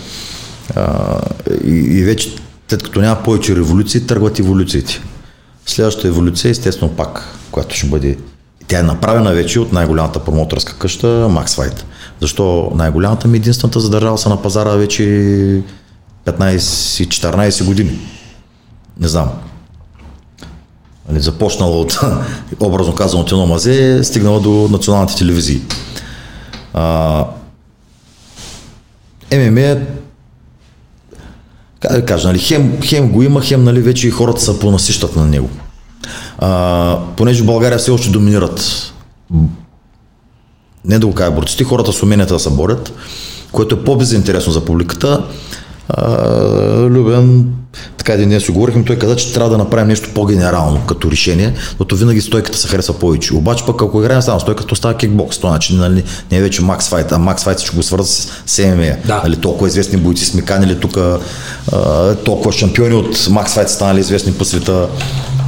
А, 0.75 1.19
и, 1.65 1.71
и 1.71 2.03
вече, 2.03 2.35
след 2.69 2.83
като 2.83 3.01
няма 3.01 3.23
повече 3.23 3.55
революции, 3.55 4.07
тръгват 4.07 4.39
еволюциите. 4.39 5.01
Следващата 5.65 6.07
еволюция, 6.07 6.51
естествено 6.51 6.91
пак, 6.91 7.37
която 7.51 7.75
ще 7.75 7.87
бъде, 7.87 8.17
тя 8.67 8.79
е 8.79 8.83
направена 8.83 9.33
вече 9.33 9.59
от 9.59 9.73
най-голямата 9.73 10.19
промоторска 10.19 10.77
къща 10.77 11.07
Max 11.07 11.45
Fight. 11.45 11.83
Защо 12.21 12.71
най-голямата 12.75 13.27
ми 13.27 13.37
единствената 13.37 13.79
задържала 13.79 14.17
се 14.17 14.29
на 14.29 14.41
пазара 14.41 14.69
вече 14.69 15.03
15-14 16.25 17.65
години. 17.65 17.99
Не 18.99 19.07
знам. 19.07 19.29
Нали, 21.09 21.21
Започнала 21.21 21.77
от, 21.79 21.99
образно 22.59 22.95
казано, 22.95 23.21
от 23.21 23.31
едно 23.31 23.45
мазе, 23.45 24.03
стигнала 24.03 24.39
до 24.39 24.67
националните 24.71 25.15
телевизии. 25.15 25.61
А, 26.73 27.25
ММА 29.37 29.75
как 31.79 31.91
да 31.91 32.05
кажа, 32.05 32.27
нали, 32.27 32.39
хем, 32.39 32.81
хем 32.81 33.11
го 33.11 33.23
има, 33.23 33.41
хем 33.41 33.63
нали, 33.63 33.81
вече 33.81 34.07
и 34.07 34.11
хората 34.11 34.41
са 34.41 34.59
понасищат 34.59 35.15
на 35.15 35.25
него. 35.25 35.49
А, 36.37 36.99
понеже 37.17 37.43
в 37.43 37.45
България 37.45 37.77
все 37.77 37.91
още 37.91 38.09
доминират 38.09 38.93
не 40.85 40.99
да 40.99 41.07
го 41.07 41.13
кажа 41.13 41.31
борците, 41.31 41.63
хората 41.63 41.93
с 41.93 42.03
уменията 42.03 42.33
да 42.33 42.39
се 42.39 42.49
борят, 42.49 42.93
което 43.51 43.75
е 43.75 43.83
по-безинтересно 43.83 44.53
за 44.53 44.65
публиката. 44.65 45.25
А, 45.89 46.27
Любен 46.79 47.53
така 47.97 48.13
един 48.13 48.29
ден 48.29 48.41
си 48.41 48.51
говорихме, 48.51 48.85
той 48.85 48.99
каза, 48.99 49.15
че 49.15 49.33
трябва 49.33 49.49
да 49.49 49.57
направим 49.57 49.87
нещо 49.87 50.09
по-генерално 50.13 50.81
като 50.87 51.11
решение, 51.11 51.53
защото 51.69 51.95
винаги 51.95 52.21
стойката 52.21 52.57
се 52.57 52.67
харесва 52.67 52.99
повече. 52.99 53.35
Обаче 53.35 53.65
пък 53.65 53.81
ако 53.81 53.99
играем 53.99 54.21
само 54.21 54.39
стойката, 54.39 54.67
то 54.67 54.75
става 54.75 54.97
кикбокс. 54.97 55.37
Това 55.37 55.49
значи 55.49 55.75
нали, 55.75 56.03
не 56.31 56.37
е 56.37 56.41
вече 56.41 56.61
Макс 56.61 56.89
Файт, 56.89 57.11
а 57.11 57.17
Макс 57.17 57.43
Файт 57.43 57.59
ще 57.59 57.75
го 57.75 57.83
свърза 57.83 58.13
с, 58.45 58.63
ММА. 58.65 58.95
Да. 59.05 59.21
Нали, 59.23 59.35
толкова 59.35 59.67
известни 59.67 59.97
бойци 59.97 60.25
сме 60.25 60.41
канили 60.41 60.79
тук, 60.79 60.97
толкова 62.25 62.51
шампиони 62.51 62.95
от 62.95 63.27
Макс 63.29 63.53
Файт 63.53 63.69
станали 63.69 63.99
известни 63.99 64.33
по 64.33 64.45
света 64.45 64.87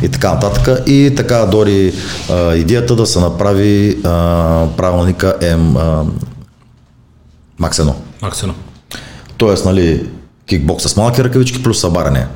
и 0.04 0.10
така 0.10 0.34
нататък. 0.34 0.84
И 0.88 1.14
така 1.18 1.46
дори 1.46 1.94
а, 2.30 2.56
идеята 2.56 2.96
да 2.96 3.06
се 3.06 3.20
направи 3.20 3.98
а, 4.04 4.68
правилника 4.78 5.36
М, 5.58 5.80
а, 5.80 6.04
Макс 7.60 7.78
1. 7.78 7.94
Максено. 8.22 8.54
Тоест, 9.38 9.66
нали, 9.66 10.10
кикбокс 10.46 10.84
с 10.84 10.96
малки 10.96 11.24
ръкавички 11.24 11.64
плюс 11.64 11.80
събаряне. 11.80 12.28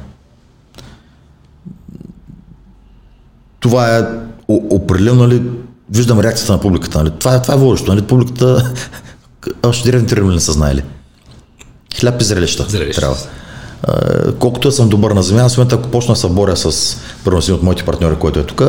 Това 3.60 3.98
е 3.98 4.04
определено, 4.48 5.28
нали, 5.28 5.44
виждам 5.90 6.20
реакцията 6.20 6.52
на 6.52 6.60
публиката. 6.60 6.98
Нали. 6.98 7.12
Това, 7.20 7.36
е, 7.36 7.42
това 7.42 7.54
е 7.54 7.58
водещо. 7.58 7.96
Нали. 7.96 8.08
Публиката 8.08 8.74
още 9.64 9.92
древните 9.92 10.16
римляни 10.16 10.36
не 10.36 10.42
са 10.42 10.52
знаели. 10.52 10.84
Хляб 12.00 12.22
и 12.22 12.24
зрелища. 12.24 12.66
Зрелища. 12.70 13.02
Трябва. 13.02 13.18
Колкото 14.40 14.68
да 14.68 14.72
съм 14.72 14.90
добър 14.90 15.12
на 15.12 15.24
земя, 15.24 15.50
в 15.50 15.58
момента 15.58 15.76
ако 15.76 15.90
почна 15.90 16.14
да 16.14 16.20
се 16.20 16.30
боря 16.30 16.58
с 16.58 16.72
си 17.42 17.52
от 17.52 17.64
моите 17.64 17.86
партньори, 17.86 18.16
който 18.16 18.40
е 18.40 18.46
тук, 18.46 18.64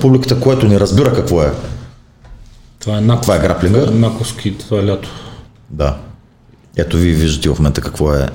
публиката, 0.00 0.40
което 0.40 0.68
не 0.68 0.80
разбира 0.80 1.14
какво 1.14 1.42
е, 1.42 1.52
Това 2.80 2.98
е 2.98 3.00
Накос. 3.00 3.22
Това 3.22 3.36
е 3.36 3.38
граплинга? 3.38 3.80
Това 3.80 3.92
е 3.92 3.98
Наковски, 3.98 4.58
това 4.58 4.78
е 4.78 4.86
лято. 4.86 5.08
Да. 5.70 5.96
Ето 6.76 6.96
вие 6.96 7.12
виждате 7.12 7.48
в 7.48 7.58
момента 7.58 7.80
какво 7.80 8.14
е 8.14 8.28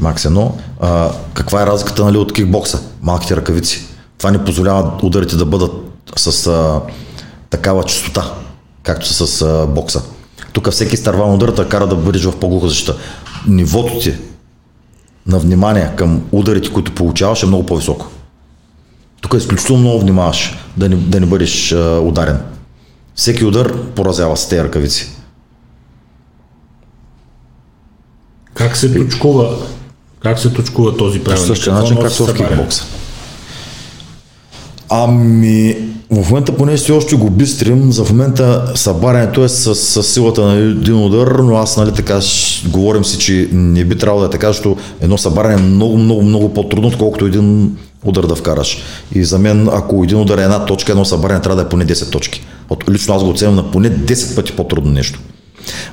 Макс 0.00 0.22
1. 0.22 0.52
А, 0.80 1.12
каква 1.34 1.62
е 1.62 1.66
разликата 1.66 2.04
нали, 2.04 2.16
от 2.18 2.32
кикбокса? 2.32 2.82
Малките 3.02 3.36
ръкавици. 3.36 3.86
Това 4.18 4.30
ни 4.30 4.38
позволява 4.38 4.92
ударите 5.02 5.36
да 5.36 5.44
бъдат 5.44 5.72
с 6.16 6.46
а, 6.46 6.80
такава 7.50 7.84
частота, 7.84 8.34
както 8.82 9.06
са 9.06 9.26
с 9.26 9.42
а, 9.42 9.66
бокса. 9.66 10.02
Тук 10.52 10.70
всеки 10.70 10.96
старван 10.96 11.34
удар 11.34 11.68
кара 11.68 11.86
да 11.86 11.96
бъдеш 11.96 12.24
в 12.24 12.36
по-глуха 12.36 12.68
защита. 12.68 12.96
Нивото 13.46 13.98
ти 13.98 14.14
на 15.26 15.38
внимание 15.38 15.92
към 15.96 16.22
ударите, 16.32 16.72
които 16.72 16.94
получаваш 16.94 17.42
е 17.42 17.46
много 17.46 17.66
по-високо. 17.66 18.06
Тук 19.20 19.34
е 19.34 19.36
изключително 19.36 19.82
много 19.82 20.00
внимаваш 20.00 20.58
да 20.76 20.88
не, 20.88 20.96
да 20.96 21.20
не 21.20 21.26
бъдеш 21.26 21.72
а, 21.72 22.00
ударен. 22.00 22.40
Всеки 23.14 23.44
удар 23.44 23.76
поразява 23.94 24.36
с 24.36 24.48
тези 24.48 24.62
ръкавици. 24.62 25.19
Как 28.60 28.76
се 28.76 28.94
точкува, 28.94 29.56
как 30.22 30.38
се 30.38 30.52
точкува 30.52 30.96
този 30.96 31.18
По 31.18 31.24
правилник? 31.24 31.46
същия 31.46 31.72
Какво 31.72 31.82
начин, 31.82 31.96
както 32.02 32.26
в 32.26 32.34
кикбокса. 32.34 32.84
Ами, 34.88 35.76
в 36.10 36.30
момента 36.30 36.56
поне 36.56 36.78
си 36.78 36.92
още 36.92 37.16
го 37.16 37.30
бистрим. 37.30 37.92
За 37.92 38.04
в 38.04 38.10
момента 38.10 38.72
събарянето 38.74 39.44
е 39.44 39.48
с, 39.48 39.74
с 39.74 40.02
силата 40.02 40.42
на 40.42 40.54
един 40.54 41.04
удар, 41.04 41.26
но 41.26 41.56
аз 41.56 41.76
нали 41.76 41.92
така 41.92 42.20
ш- 42.20 42.68
говорим 42.68 43.04
си, 43.04 43.18
че 43.18 43.48
не 43.52 43.84
би 43.84 43.98
трябвало 43.98 44.20
да 44.20 44.26
е 44.26 44.30
така, 44.30 44.46
защото 44.46 44.76
едно 45.00 45.18
събаряне 45.18 45.54
е 45.54 45.66
много, 45.66 45.96
много, 45.98 46.22
много 46.22 46.54
по-трудно, 46.54 46.88
отколкото 46.88 47.26
един 47.26 47.76
удар 48.04 48.26
да 48.26 48.34
вкараш. 48.34 48.78
И 49.14 49.24
за 49.24 49.38
мен, 49.38 49.68
ако 49.72 50.04
един 50.04 50.18
удар 50.18 50.38
е 50.38 50.42
една 50.42 50.64
точка, 50.64 50.92
едно 50.92 51.04
събаряне 51.04 51.40
трябва 51.40 51.56
да 51.56 51.62
е 51.62 51.68
поне 51.68 51.86
10 51.86 52.12
точки. 52.12 52.42
От, 52.70 52.84
лично 52.90 53.14
аз 53.14 53.24
го 53.24 53.30
оценявам 53.30 53.56
на 53.64 53.70
поне 53.70 53.90
10 53.90 54.36
пъти 54.36 54.52
по-трудно 54.52 54.92
нещо. 54.92 55.20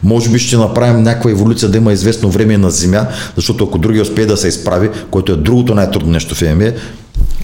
Може 0.03 0.29
би 0.29 0.39
ще 0.39 0.57
направим 0.57 1.03
някаква 1.03 1.31
еволюция 1.31 1.69
да 1.69 1.77
има 1.77 1.93
известно 1.93 2.29
време 2.29 2.57
на 2.57 2.71
земя, 2.71 3.07
защото 3.35 3.63
ако 3.63 3.77
другия 3.77 4.01
успее 4.01 4.25
да 4.25 4.37
се 4.37 4.47
изправи, 4.47 4.89
което 5.11 5.31
е 5.31 5.35
другото 5.35 5.75
най-трудно 5.75 6.11
нещо 6.11 6.35
в 6.35 6.41
ММА, 6.41 6.71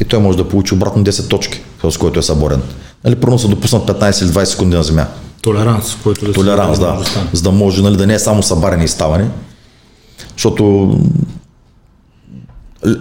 и 0.01 0.05
той 0.05 0.19
може 0.19 0.37
да 0.37 0.49
получи 0.49 0.73
обратно 0.73 1.03
10 1.03 1.29
точки, 1.29 1.61
с 1.89 1.97
който 1.97 2.19
е 2.19 2.23
съборен. 2.23 2.61
Нали, 3.03 3.15
първо 3.15 3.39
са 3.39 3.47
допуснат 3.47 3.83
15 3.83 4.23
или 4.23 4.29
20 4.29 4.43
секунди 4.43 4.75
на 4.75 4.83
земя. 4.83 5.05
Толеранс, 5.41 5.97
който 6.03 6.25
да 6.25 6.33
Толеранс, 6.33 6.79
да. 6.79 6.99
стане. 7.05 7.27
За 7.33 7.41
да 7.41 7.51
може 7.51 7.81
нали, 7.81 7.97
да 7.97 8.07
не 8.07 8.13
е 8.13 8.19
само 8.19 8.43
събаряне 8.43 8.83
и 8.83 8.87
ставане. 8.87 9.29
Защото 10.35 10.93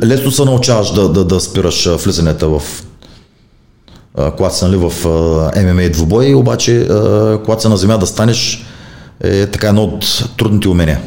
лесно 0.04 0.30
се 0.30 0.44
научаваш 0.44 0.90
да, 0.90 1.08
да, 1.08 1.24
да 1.24 1.40
спираш 1.40 1.88
влизанията 2.04 2.48
в 2.48 2.62
когато 4.36 4.56
си 4.56 4.64
нали, 4.64 4.76
в 4.76 4.92
ММА 5.56 5.88
двубой, 5.88 6.34
обаче 6.34 6.88
когато 7.44 7.62
си 7.62 7.68
на 7.68 7.76
земя 7.76 7.98
да 7.98 8.06
станеш 8.06 8.66
е 9.22 9.46
така 9.46 9.68
едно 9.68 9.82
от 9.82 10.24
трудните 10.36 10.68
умения. 10.68 11.00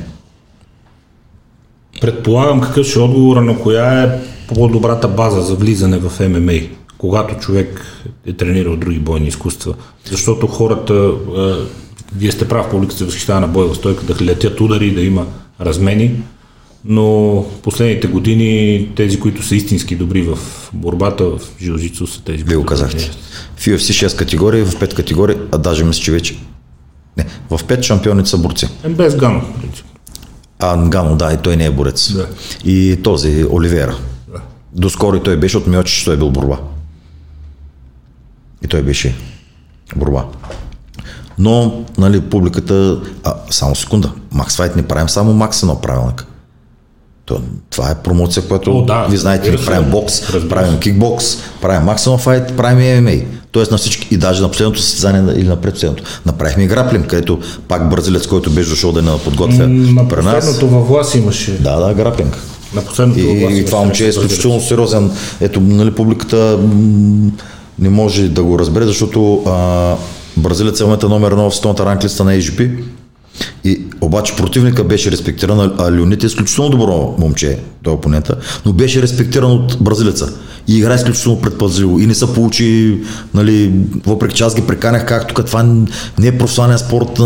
Предполагам 2.01 2.61
какъв 2.61 2.87
ще 2.87 2.99
е 2.99 3.01
отговора 3.01 3.41
на 3.41 3.59
коя 3.59 4.03
е 4.03 4.19
по-добрата 4.47 5.07
база 5.07 5.41
за 5.41 5.55
влизане 5.55 5.97
в 5.97 6.29
ММА, 6.29 6.59
когато 6.97 7.35
човек 7.35 7.85
е 8.25 8.33
тренирал 8.33 8.75
други 8.75 8.99
бойни 8.99 9.27
изкуства. 9.27 9.73
Защото 10.05 10.47
хората, 10.47 11.11
е, 11.37 11.51
вие 12.15 12.31
сте 12.31 12.47
прав, 12.47 12.69
публиката 12.69 12.97
се 12.97 13.05
възхищава 13.05 13.39
на 13.39 13.47
бойва 13.47 13.75
стойка, 13.75 14.03
да 14.05 14.25
летят 14.25 14.61
удари, 14.61 14.91
да 14.91 15.01
има 15.01 15.25
размени, 15.61 16.11
но 16.85 17.45
последните 17.63 18.07
години 18.07 18.89
тези, 18.95 19.19
които 19.19 19.43
са 19.43 19.55
истински 19.55 19.95
добри 19.95 20.21
в 20.21 20.37
борбата, 20.73 21.23
в 21.23 21.39
жилжицу 21.61 22.07
са 22.07 22.23
тези, 22.23 22.43
Вие 22.43 22.57
го 22.57 22.65
казахте. 22.65 23.11
В 23.57 23.65
UFC 23.65 24.07
6 24.07 24.17
категории, 24.17 24.61
в 24.61 24.71
5 24.71 24.93
категории, 24.93 25.35
а 25.51 25.57
даже 25.57 25.83
мисля, 25.83 26.01
че 26.01 26.11
вече 26.11 26.37
не, 27.17 27.25
в 27.49 27.63
5 27.63 27.81
шампионите 27.81 28.29
са 28.29 28.37
борци. 28.37 28.69
Е, 28.83 28.89
без 28.89 29.15
Гано, 29.15 29.41
в 29.41 29.61
принцип. 29.61 29.85
А 30.59 30.75
Нгано, 30.75 31.15
да, 31.15 31.33
и 31.33 31.37
той 31.37 31.55
не 31.55 31.65
е 31.65 31.71
борец. 31.71 32.13
Да. 32.13 32.27
И 32.63 32.99
този, 33.03 33.45
Оливера. 33.51 33.97
Да. 34.27 34.39
Доскоро 34.71 35.15
и 35.15 35.23
той 35.23 35.37
беше 35.37 35.57
от 35.57 35.67
Миочи, 35.67 35.99
че 35.99 36.05
той 36.05 36.13
е 36.13 36.17
бил 36.17 36.31
борба. 36.31 36.57
И 38.63 38.67
той 38.67 38.81
беше 38.81 39.15
борба. 39.95 40.25
Но, 41.37 41.85
нали, 41.97 42.21
публиката... 42.21 43.01
А, 43.23 43.33
само 43.49 43.75
секунда. 43.75 44.11
Макс 44.31 44.55
Файт 44.55 44.75
не 44.75 44.87
правим 44.87 45.09
само 45.09 45.33
Макс 45.33 45.63
едно 45.63 45.81
правилник. 45.81 46.25
То, 47.25 47.41
това 47.69 47.89
е 47.89 47.95
промоция, 47.95 48.43
която 48.43 48.77
О, 48.77 48.81
да, 48.81 49.07
ви 49.09 49.17
знаете, 49.17 49.49
ние 49.49 49.65
правим 49.65 49.89
бокс, 49.91 50.29
Разбира 50.29 50.49
правим 50.49 50.79
кикбокс, 50.79 51.25
правим 51.61 51.87
Maximum 51.87 52.25
Fight, 52.25 52.55
правим 52.55 53.03
ММА. 53.03 53.11
Тоест 53.51 53.71
на 53.71 53.77
всички, 53.77 54.07
и 54.11 54.17
даже 54.17 54.41
на 54.41 54.49
последното 54.49 54.81
състезание 54.81 55.33
или 55.35 55.47
на 55.47 55.55
предпоследното. 55.55 56.03
Направихме 56.25 56.63
и 56.63 56.67
граплинг, 56.67 57.07
където 57.07 57.39
пак 57.67 57.89
бразилец, 57.89 58.27
който 58.27 58.51
беше 58.51 58.69
дошъл 58.69 58.91
да 58.91 59.01
ни 59.01 59.09
подготвя 59.23 59.67
На 59.67 60.07
при 60.07 60.21
нас. 60.21 60.35
последното 60.35 60.67
във 60.67 60.87
влас 60.87 61.15
имаше. 61.15 61.51
Да, 61.51 61.79
да, 61.79 61.93
граплинг. 61.93 62.37
На 62.73 62.81
последното 62.81 63.19
И, 63.19 63.43
във 63.43 63.51
и 63.51 63.65
това 63.65 63.79
момче 63.79 64.05
е 64.05 64.09
изключително 64.09 64.61
сериозен. 64.61 65.11
Ето, 65.41 65.59
нали, 65.59 65.91
публиката 65.91 66.59
м, 66.61 67.31
не 67.79 67.89
може 67.89 68.29
да 68.29 68.43
го 68.43 68.59
разбере, 68.59 68.85
защото 68.85 69.43
а, 69.47 69.95
бразилец 70.37 70.79
е 70.79 70.83
в 70.83 70.87
момента 70.87 71.09
номер 71.09 71.31
едно 71.31 71.49
в 71.49 71.55
световната 71.55 71.85
ранглиста 71.85 72.23
на 72.23 72.31
AGP. 72.31 72.71
И, 73.63 73.81
обаче 74.01 74.35
противника 74.35 74.83
беше 74.83 75.11
респектиран, 75.11 75.59
а- 75.79 75.91
Леонид 75.91 76.23
е 76.23 76.25
изключително 76.25 76.69
добро 76.69 77.15
момче, 77.19 77.59
той 77.83 77.93
е 77.93 77.95
опонента, 77.95 78.35
но 78.65 78.73
беше 78.73 79.01
респектиран 79.01 79.51
от 79.51 79.77
бразилеца. 79.81 80.33
И 80.67 80.77
игра 80.77 80.95
изключително 80.95 81.41
предпазливо. 81.41 81.99
И 81.99 82.05
не 82.05 82.15
се 82.15 82.33
получи, 82.33 82.97
нали, 83.33 83.71
въпреки 84.05 84.35
че 84.35 84.43
аз 84.43 84.55
ги 84.55 84.61
преканях 84.61 85.05
как 85.05 85.27
тук 85.27 85.45
това 85.45 85.63
не 86.19 86.27
е 86.27 86.37
професионален 86.37 86.77
спорт, 86.77 87.19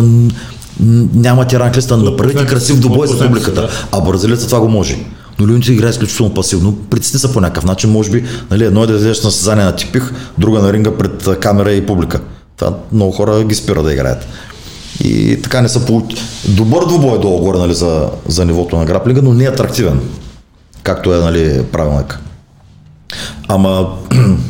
няма 1.13 1.47
ти 1.47 1.59
ранглиста, 1.59 1.97
направете 1.97 2.45
красив 2.45 2.79
добой 2.79 3.07
за 3.07 3.27
публиката. 3.27 3.61
да. 3.61 3.69
А 3.91 4.01
бразилеца 4.01 4.47
това 4.47 4.59
го 4.59 4.67
може. 4.67 4.97
Но 5.39 5.47
Леонид 5.47 5.67
играе 5.67 5.89
изключително 5.89 6.33
пасивно. 6.33 6.77
Притесни 6.89 7.19
се 7.19 7.33
по 7.33 7.41
някакъв 7.41 7.65
начин, 7.65 7.89
може 7.89 8.11
би, 8.11 8.23
нали, 8.51 8.65
едно 8.65 8.83
е 8.83 8.87
да 8.87 8.93
излезеш 8.93 9.23
на 9.23 9.31
състезание 9.31 9.65
на 9.65 9.75
типих, 9.75 10.11
друга 10.37 10.59
на 10.59 10.73
ринга 10.73 10.91
пред 10.91 11.39
камера 11.39 11.71
и 11.71 11.85
публика. 11.85 12.19
Това 12.57 12.73
много 12.91 13.11
хора 13.11 13.43
ги 13.43 13.55
спира 13.55 13.83
да 13.83 13.93
играят. 13.93 14.27
И 15.03 15.41
така 15.41 15.61
не 15.61 15.69
са 15.69 15.85
получи. 15.85 16.17
Добър 16.47 16.85
двубой 16.85 17.15
е 17.15 17.21
долу-горе 17.21 17.57
нали, 17.57 17.73
за, 17.73 18.09
за 18.27 18.45
нивото 18.45 18.77
на 18.77 18.85
граплинга, 18.85 19.21
но 19.21 19.33
не 19.33 19.43
е 19.43 19.47
атрактивен, 19.47 19.99
както 20.83 21.13
е 21.13 21.17
нали, 21.17 21.63
правилник. 21.63 22.19
Ама 23.47 23.89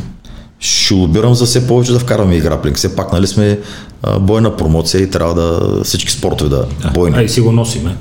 ще 0.59 0.93
лобирам 0.93 1.35
за 1.35 1.45
все 1.45 1.67
повече 1.67 1.91
да 1.91 1.99
вкараме 1.99 2.35
и 2.35 2.41
граплинг. 2.41 2.77
Все 2.77 2.95
пак 2.95 3.13
нали, 3.13 3.27
сме 3.27 3.59
а, 4.03 4.19
бойна 4.19 4.57
промоция 4.57 5.01
и 5.01 5.09
трябва 5.09 5.33
да 5.33 5.83
всички 5.83 6.11
спортове 6.11 6.49
да 6.49 6.65
бойни. 6.93 7.17
Ай, 7.17 7.29
си 7.29 7.41
го 7.41 7.51
носиме. 7.51 7.97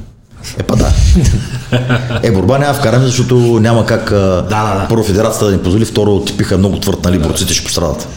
Е, 0.59 0.63
па 0.63 0.77
да. 0.77 0.93
Е, 2.23 2.31
борба 2.31 2.59
няма 2.59 2.75
вкараме, 2.75 3.05
защото 3.05 3.35
няма 3.37 3.87
как 3.87 4.11
да, 4.11 4.43
да, 4.43 4.75
да. 4.75 4.87
първо 4.89 5.05
федерацията 5.05 5.47
да 5.47 5.53
ни 5.53 5.59
позволи, 5.59 5.85
второ 5.85 6.21
типиха 6.21 6.59
много 6.59 6.81
твърд, 6.81 7.05
нали, 7.05 7.19
борците 7.19 7.55
ще 7.55 7.65
пострадат. 7.65 8.09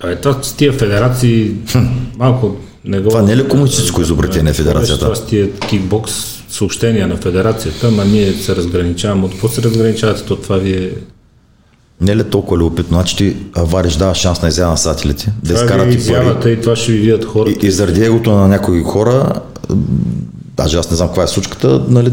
А, 0.00 0.10
е, 0.10 0.16
това 0.16 0.42
с 0.42 0.52
тия 0.52 0.72
федерации 0.72 1.52
малко 2.18 2.56
не 2.84 3.00
го... 3.00 3.08
Това 3.08 3.22
не 3.22 3.32
е 3.32 3.36
ли 3.36 3.48
комунистическо 3.48 4.00
изобретение, 4.02 4.52
федерацията? 4.52 5.12
Това 5.12 5.26
тия 5.26 5.52
кикбокс 5.52 6.12
съобщения 6.48 7.08
на 7.08 7.16
федерацията, 7.16 7.88
ама 7.88 8.04
ние 8.04 8.32
се 8.32 8.56
разграничаваме. 8.56 9.24
От 9.24 9.32
какво 9.32 9.48
се 9.48 9.62
разграничавате? 9.62 10.24
То 10.24 10.36
това 10.36 10.56
ви 10.56 10.72
е... 10.72 10.92
Не 12.00 12.12
е 12.12 12.16
ли 12.16 12.24
толкова 12.24 12.58
любопитно? 12.58 12.96
Значи 12.96 13.16
ти 13.16 13.36
вариш, 13.56 13.96
дава 13.96 14.14
шанс 14.14 14.42
на 14.42 14.48
изява 14.48 14.70
на 14.70 14.78
сателите, 14.78 15.32
да 15.44 15.54
изкарат 15.54 15.94
е 15.94 15.98
ти 15.98 16.12
пари. 16.12 16.52
и 16.52 16.60
това 16.60 16.76
ще 16.76 16.92
ви 16.92 16.98
видят 16.98 17.24
хората. 17.24 17.66
И, 17.66 17.68
и 17.68 17.70
заради 17.70 18.04
егото 18.04 18.30
на 18.30 18.48
някои 18.48 18.82
хора, 18.82 19.32
даже 20.56 20.78
аз 20.78 20.90
не 20.90 20.96
знам 20.96 21.08
каква 21.08 21.22
е 21.22 21.28
случката, 21.28 21.84
нали, 21.88 22.12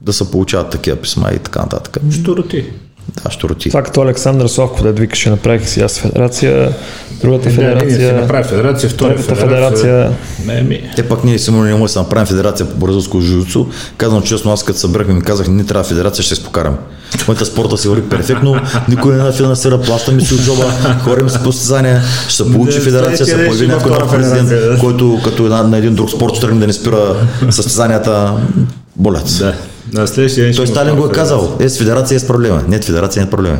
да 0.00 0.12
се 0.12 0.30
получават 0.30 0.70
такива 0.70 0.96
писма 0.96 1.30
и 1.34 1.38
така 1.38 1.60
нататък. 1.60 1.98
Штороти. 2.10 2.64
Да, 3.08 3.30
щуроти. 3.30 3.68
Това 3.68 3.82
като 3.82 4.02
Александър 4.02 4.46
Славков, 4.46 4.82
да 4.82 4.92
викаше, 4.92 5.30
направих 5.30 5.68
си 5.68 5.80
аз 5.80 5.98
федерация, 5.98 6.72
другата 7.22 7.50
федерация. 7.50 7.96
Се 7.96 8.12
направи 8.12 8.48
федерация, 8.48 8.90
втора 8.90 9.18
федерация. 9.18 9.36
федерация. 9.36 10.10
Не, 10.46 10.62
ми. 10.62 10.90
Те 10.96 11.02
пак 11.02 11.24
ние 11.24 11.38
сигурно 11.38 11.64
не 11.64 11.74
може 11.74 11.82
да 11.82 11.88
се 11.88 11.98
направим 11.98 12.26
федерация 12.26 12.70
по 12.70 12.76
бразилско 12.76 13.20
жуцу. 13.20 13.66
Казвам 13.96 14.22
честно, 14.22 14.52
аз 14.52 14.62
като 14.62 14.78
събрахме 14.78 15.14
ми 15.14 15.22
казах, 15.22 15.48
не 15.48 15.64
трябва 15.64 15.84
федерация, 15.84 16.24
ще 16.24 16.34
се 16.34 16.44
покараме. 16.44 16.76
В 17.18 17.28
момента 17.28 17.46
спорта 17.46 17.78
се 17.78 17.88
върви 17.88 18.08
перфектно, 18.08 18.60
никой 18.88 19.14
не 19.16 19.32
финансира, 19.32 19.80
плащаме 19.80 20.20
си 20.20 20.34
от 20.34 20.40
джоба, 20.40 20.64
ходим 21.04 21.30
с 21.30 21.42
постезания, 21.42 22.02
ще 22.28 22.36
се 22.36 22.52
получи 22.52 22.80
федерация, 22.80 23.26
се 23.26 23.46
появи 23.46 23.66
някой 23.66 23.90
нов 23.90 24.10
президент, 24.10 24.80
който 24.80 25.20
като 25.24 25.44
една, 25.44 25.62
на 25.62 25.78
един 25.78 25.94
друг 25.94 26.10
спорт 26.10 26.34
ще 26.34 26.46
тръгне 26.46 26.60
да 26.60 26.66
не 26.66 26.72
спира 26.72 27.16
състезанията. 27.50 28.32
Болят. 28.96 29.36
Да. 29.38 29.54
На 29.92 30.06
следващия 30.06 30.44
ден 30.44 30.54
Той 30.56 30.66
Сталин 30.66 30.96
го 30.96 31.06
е 31.06 31.12
казал, 31.12 31.56
е 31.60 31.68
с 31.68 31.78
федерация 31.78 32.16
е 32.16 32.18
с 32.18 32.26
проблема. 32.26 32.64
Не, 32.68 32.80
федерация 32.80 33.22
не 33.22 33.26
е 33.26 33.30
проблема. 33.30 33.58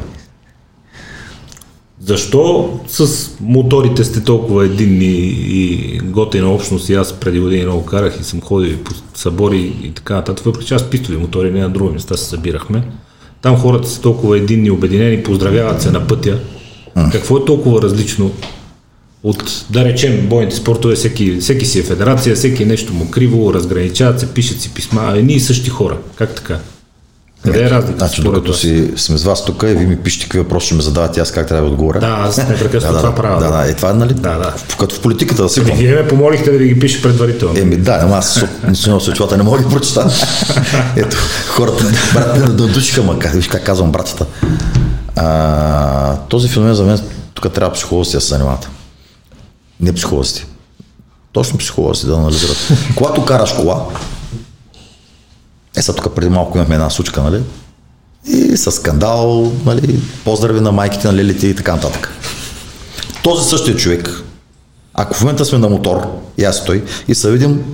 Защо 2.00 2.70
с 2.88 3.30
моторите 3.40 4.04
сте 4.04 4.24
толкова 4.24 4.64
единни 4.64 5.14
и 5.48 5.98
готина 6.04 6.50
общност 6.50 6.88
и 6.88 6.94
аз 6.94 7.12
преди 7.12 7.40
години 7.40 7.64
много 7.64 7.86
карах 7.86 8.20
и 8.20 8.24
съм 8.24 8.40
ходил 8.40 8.68
и 8.68 8.76
по 8.76 8.90
събори 9.14 9.76
и 9.82 9.92
така 9.94 10.14
нататък, 10.14 10.44
въпреки 10.44 10.66
че 10.66 10.74
аз 10.74 10.90
пистови 10.90 11.18
мотори, 11.18 11.50
не 11.50 11.60
на 11.60 11.70
други 11.70 11.92
места 11.92 12.16
се 12.16 12.24
събирахме. 12.24 12.82
Там 13.42 13.56
хората 13.56 13.88
са 13.88 14.00
толкова 14.00 14.36
единни, 14.36 14.70
обединени, 14.70 15.22
поздравяват 15.22 15.82
се 15.82 15.90
на 15.90 16.06
пътя. 16.06 16.38
Какво 17.12 17.36
е 17.36 17.44
толкова 17.44 17.82
различно 17.82 18.30
от, 19.24 19.64
да 19.70 19.84
речем, 19.84 20.26
бойните 20.28 20.56
спортове, 20.56 20.94
всеки, 20.94 21.36
всеки 21.40 21.66
си 21.66 21.78
е 21.78 21.82
федерация, 21.82 22.36
всеки 22.36 22.62
е 22.62 22.66
нещо 22.66 22.92
му 22.92 23.10
криво, 23.10 23.54
разграничават 23.54 24.20
се, 24.20 24.26
пишат 24.26 24.60
си 24.60 24.70
писма, 24.74 25.12
едни 25.16 25.32
и 25.32 25.40
същи 25.40 25.70
хора. 25.70 25.96
Как 26.16 26.34
така? 26.34 26.58
Къде 27.44 27.64
е 27.64 27.70
разлика? 27.70 27.98
Значи, 27.98 28.22
докато 28.22 28.54
си 28.54 28.90
сме 28.96 29.18
с 29.18 29.24
вас 29.24 29.44
тук 29.44 29.62
и 29.62 29.74
ви 29.74 29.86
ми 29.86 29.96
пишете 29.96 30.24
какви 30.24 30.38
въпроси 30.38 30.66
ще 30.66 30.74
ме 30.74 30.82
задавате, 30.82 31.20
аз 31.20 31.32
как 31.32 31.48
трябва 31.48 31.64
да 31.64 31.72
отговоря. 31.72 32.00
Да, 32.00 32.06
аз 32.06 32.36
непрекъснато 32.36 32.94
да, 32.94 33.00
това 33.00 33.10
да, 33.10 33.14
правя. 33.14 33.40
Да, 33.40 33.50
да, 33.50 33.70
е 33.70 33.74
това, 33.74 33.92
нали? 33.92 34.14
Да, 34.14 34.38
да. 34.38 34.54
Като 34.78 34.94
в 34.94 35.00
политиката, 35.00 35.42
да 35.42 35.48
сигурно. 35.48 35.76
Вие 35.76 35.94
ме 35.94 36.08
помолихте 36.08 36.52
да 36.52 36.58
ви 36.58 36.68
ги 36.68 36.80
пише 36.80 37.02
предварително. 37.02 37.58
Еми 37.58 37.76
да, 37.76 37.98
ама 38.02 38.16
аз 38.16 38.44
национално 38.68 39.00
светлата 39.00 39.36
не 39.36 39.42
мога 39.42 39.58
да 39.58 39.64
ги 39.64 39.70
прочета. 39.70 40.10
Ето, 40.96 41.16
хората, 41.48 41.84
брат, 42.14 42.56
да 42.56 42.66
душиха, 42.66 43.02
ма 43.02 43.16
виж 43.34 43.48
как 43.48 43.64
казвам 43.64 43.92
братята. 43.92 44.26
А, 45.16 46.16
този 46.16 46.48
феномен 46.48 46.74
за 46.74 46.84
мен 46.84 46.98
тук 47.34 47.52
трябва 47.52 47.74
психолозите 47.74 48.16
да 48.16 48.20
се 48.20 48.28
занимават. 48.28 48.68
Не 49.80 49.92
психолозите. 49.92 50.46
Точно 51.32 51.58
психолозите 51.58 52.06
да 52.06 52.14
анализират. 52.14 52.56
Когато 52.96 53.24
караш 53.24 53.52
кола, 53.52 53.86
е 55.76 55.82
сега 55.82 55.96
тук 55.96 56.14
преди 56.14 56.30
малко 56.30 56.58
имахме 56.58 56.74
една 56.74 56.90
случка, 56.90 57.22
нали? 57.22 57.42
И 58.26 58.56
с 58.56 58.72
скандал, 58.72 59.52
нали, 59.64 60.00
поздрави 60.24 60.60
на 60.60 60.72
майките 60.72 61.06
на 61.06 61.14
лелите 61.14 61.46
и 61.46 61.56
така 61.56 61.74
нататък. 61.74 62.08
Този 63.22 63.48
същия 63.48 63.76
човек, 63.76 64.22
ако 64.94 65.14
в 65.14 65.20
момента 65.20 65.44
сме 65.44 65.58
на 65.58 65.68
мотор, 65.68 66.20
и 66.38 66.44
аз 66.44 66.64
той, 66.64 66.84
и 67.08 67.14
се 67.14 67.30
видим 67.30 67.64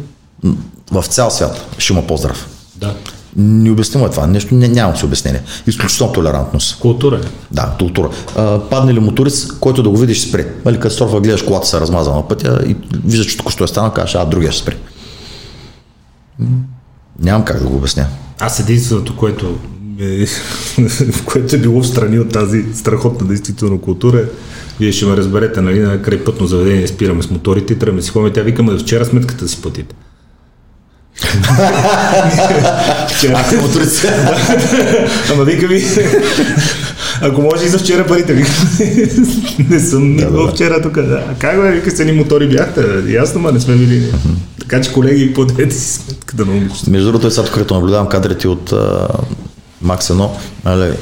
в 0.91 1.05
цял 1.09 1.31
свят, 1.31 1.75
ще 1.79 1.93
има 1.93 2.07
поздрав. 2.07 2.49
Да. 2.77 2.95
Необяснимо 3.37 4.07
е 4.07 4.11
това 4.11 4.26
нещо, 4.26 4.55
не, 4.55 4.68
нямам 4.68 4.97
си 4.97 5.05
обяснение. 5.05 5.43
Изключително 5.66 6.12
толерантност. 6.12 6.78
Култура 6.78 7.16
е. 7.16 7.28
Да, 7.51 7.74
култура. 7.78 8.11
А, 8.37 8.61
падне 8.70 8.95
ли 8.95 9.01
моторист, 9.01 9.59
който 9.61 9.83
да 9.83 9.91
го 9.91 9.97
видиш 9.97 10.28
спре. 10.28 10.47
Нали, 10.64 10.76
катастрофа, 10.76 11.20
гледаш 11.20 11.43
колата 11.43 11.66
се 11.66 11.81
размаза 11.81 12.11
на 12.11 12.28
пътя 12.28 12.61
и 12.66 12.76
виждаш, 13.05 13.26
че 13.26 13.37
току-що 13.37 13.64
е 13.64 13.68
станал, 13.68 13.93
кажеш, 13.93 14.14
а 14.14 14.24
другия 14.24 14.53
ще 14.53 14.62
спре. 14.62 14.76
Нямам 17.22 17.45
как 17.45 17.62
да 17.62 17.68
го 17.68 17.76
обясня. 17.76 18.07
Аз 18.39 18.61
единственото, 18.61 19.16
което, 19.16 19.59
е, 20.01 20.26
което 21.24 21.57
е 21.57 21.59
било 21.59 21.83
в 21.83 21.87
страни 21.87 22.18
от 22.18 22.33
тази 22.33 22.64
страхотна 22.74 23.26
действително 23.26 23.81
култура 23.81 24.18
е, 24.18 24.24
вие 24.81 24.93
ще 24.93 25.07
ме 25.07 25.16
разберете, 25.16 25.61
нали, 25.61 25.81
на 25.81 26.03
край 26.03 26.24
пътно 26.24 26.47
заведение 26.47 26.89
спираме 26.89 27.22
с 27.22 27.31
моторите 27.31 27.72
и 27.72 27.78
тръгваме 27.78 28.03
си 28.03 28.11
ходим. 28.11 28.33
Тя 28.33 28.43
викаме, 28.43 28.78
вчера 28.78 29.05
сметката 29.05 29.49
си 29.49 29.62
платите. 29.62 29.95
Вчера. 33.09 33.45
Моторист. 33.62 34.07
Ама 35.33 35.45
вика 35.45 35.68
ми, 35.68 35.83
ако 37.21 37.43
може 37.43 37.64
и 37.64 37.68
за 37.68 37.79
вчера 37.79 38.07
парите, 38.07 38.35
вика, 38.35 38.51
не 39.68 39.81
съм 39.81 40.16
да, 40.16 40.31
да. 40.31 40.49
вчера 40.49 40.83
тук. 40.83 40.95
Да. 40.95 41.25
А 41.31 41.35
как 41.39 41.61
бе, 41.61 41.71
вика, 41.71 41.91
се 41.91 42.05
ни 42.05 42.12
мотори 42.12 42.49
бяхте, 42.49 42.85
ясно, 43.09 43.41
ма 43.41 43.53
не 43.53 43.61
сме 43.61 43.77
били. 43.77 44.12
Така 44.61 44.81
че, 44.81 44.93
колеги, 44.93 45.35
подете 45.35 45.75
си 45.75 45.93
сметка 45.93 46.37
да 46.37 46.47
научите. 46.47 46.91
Между 46.91 47.07
другото, 47.09 47.27
е 47.27 47.31
сега 47.31 47.47
тук, 47.47 47.55
като 47.55 47.75
наблюдавам 47.75 48.09
кадрите 48.09 48.49
от 48.49 48.73
Макс 49.83 50.09
1, 50.09 50.29
нали, 50.64 50.93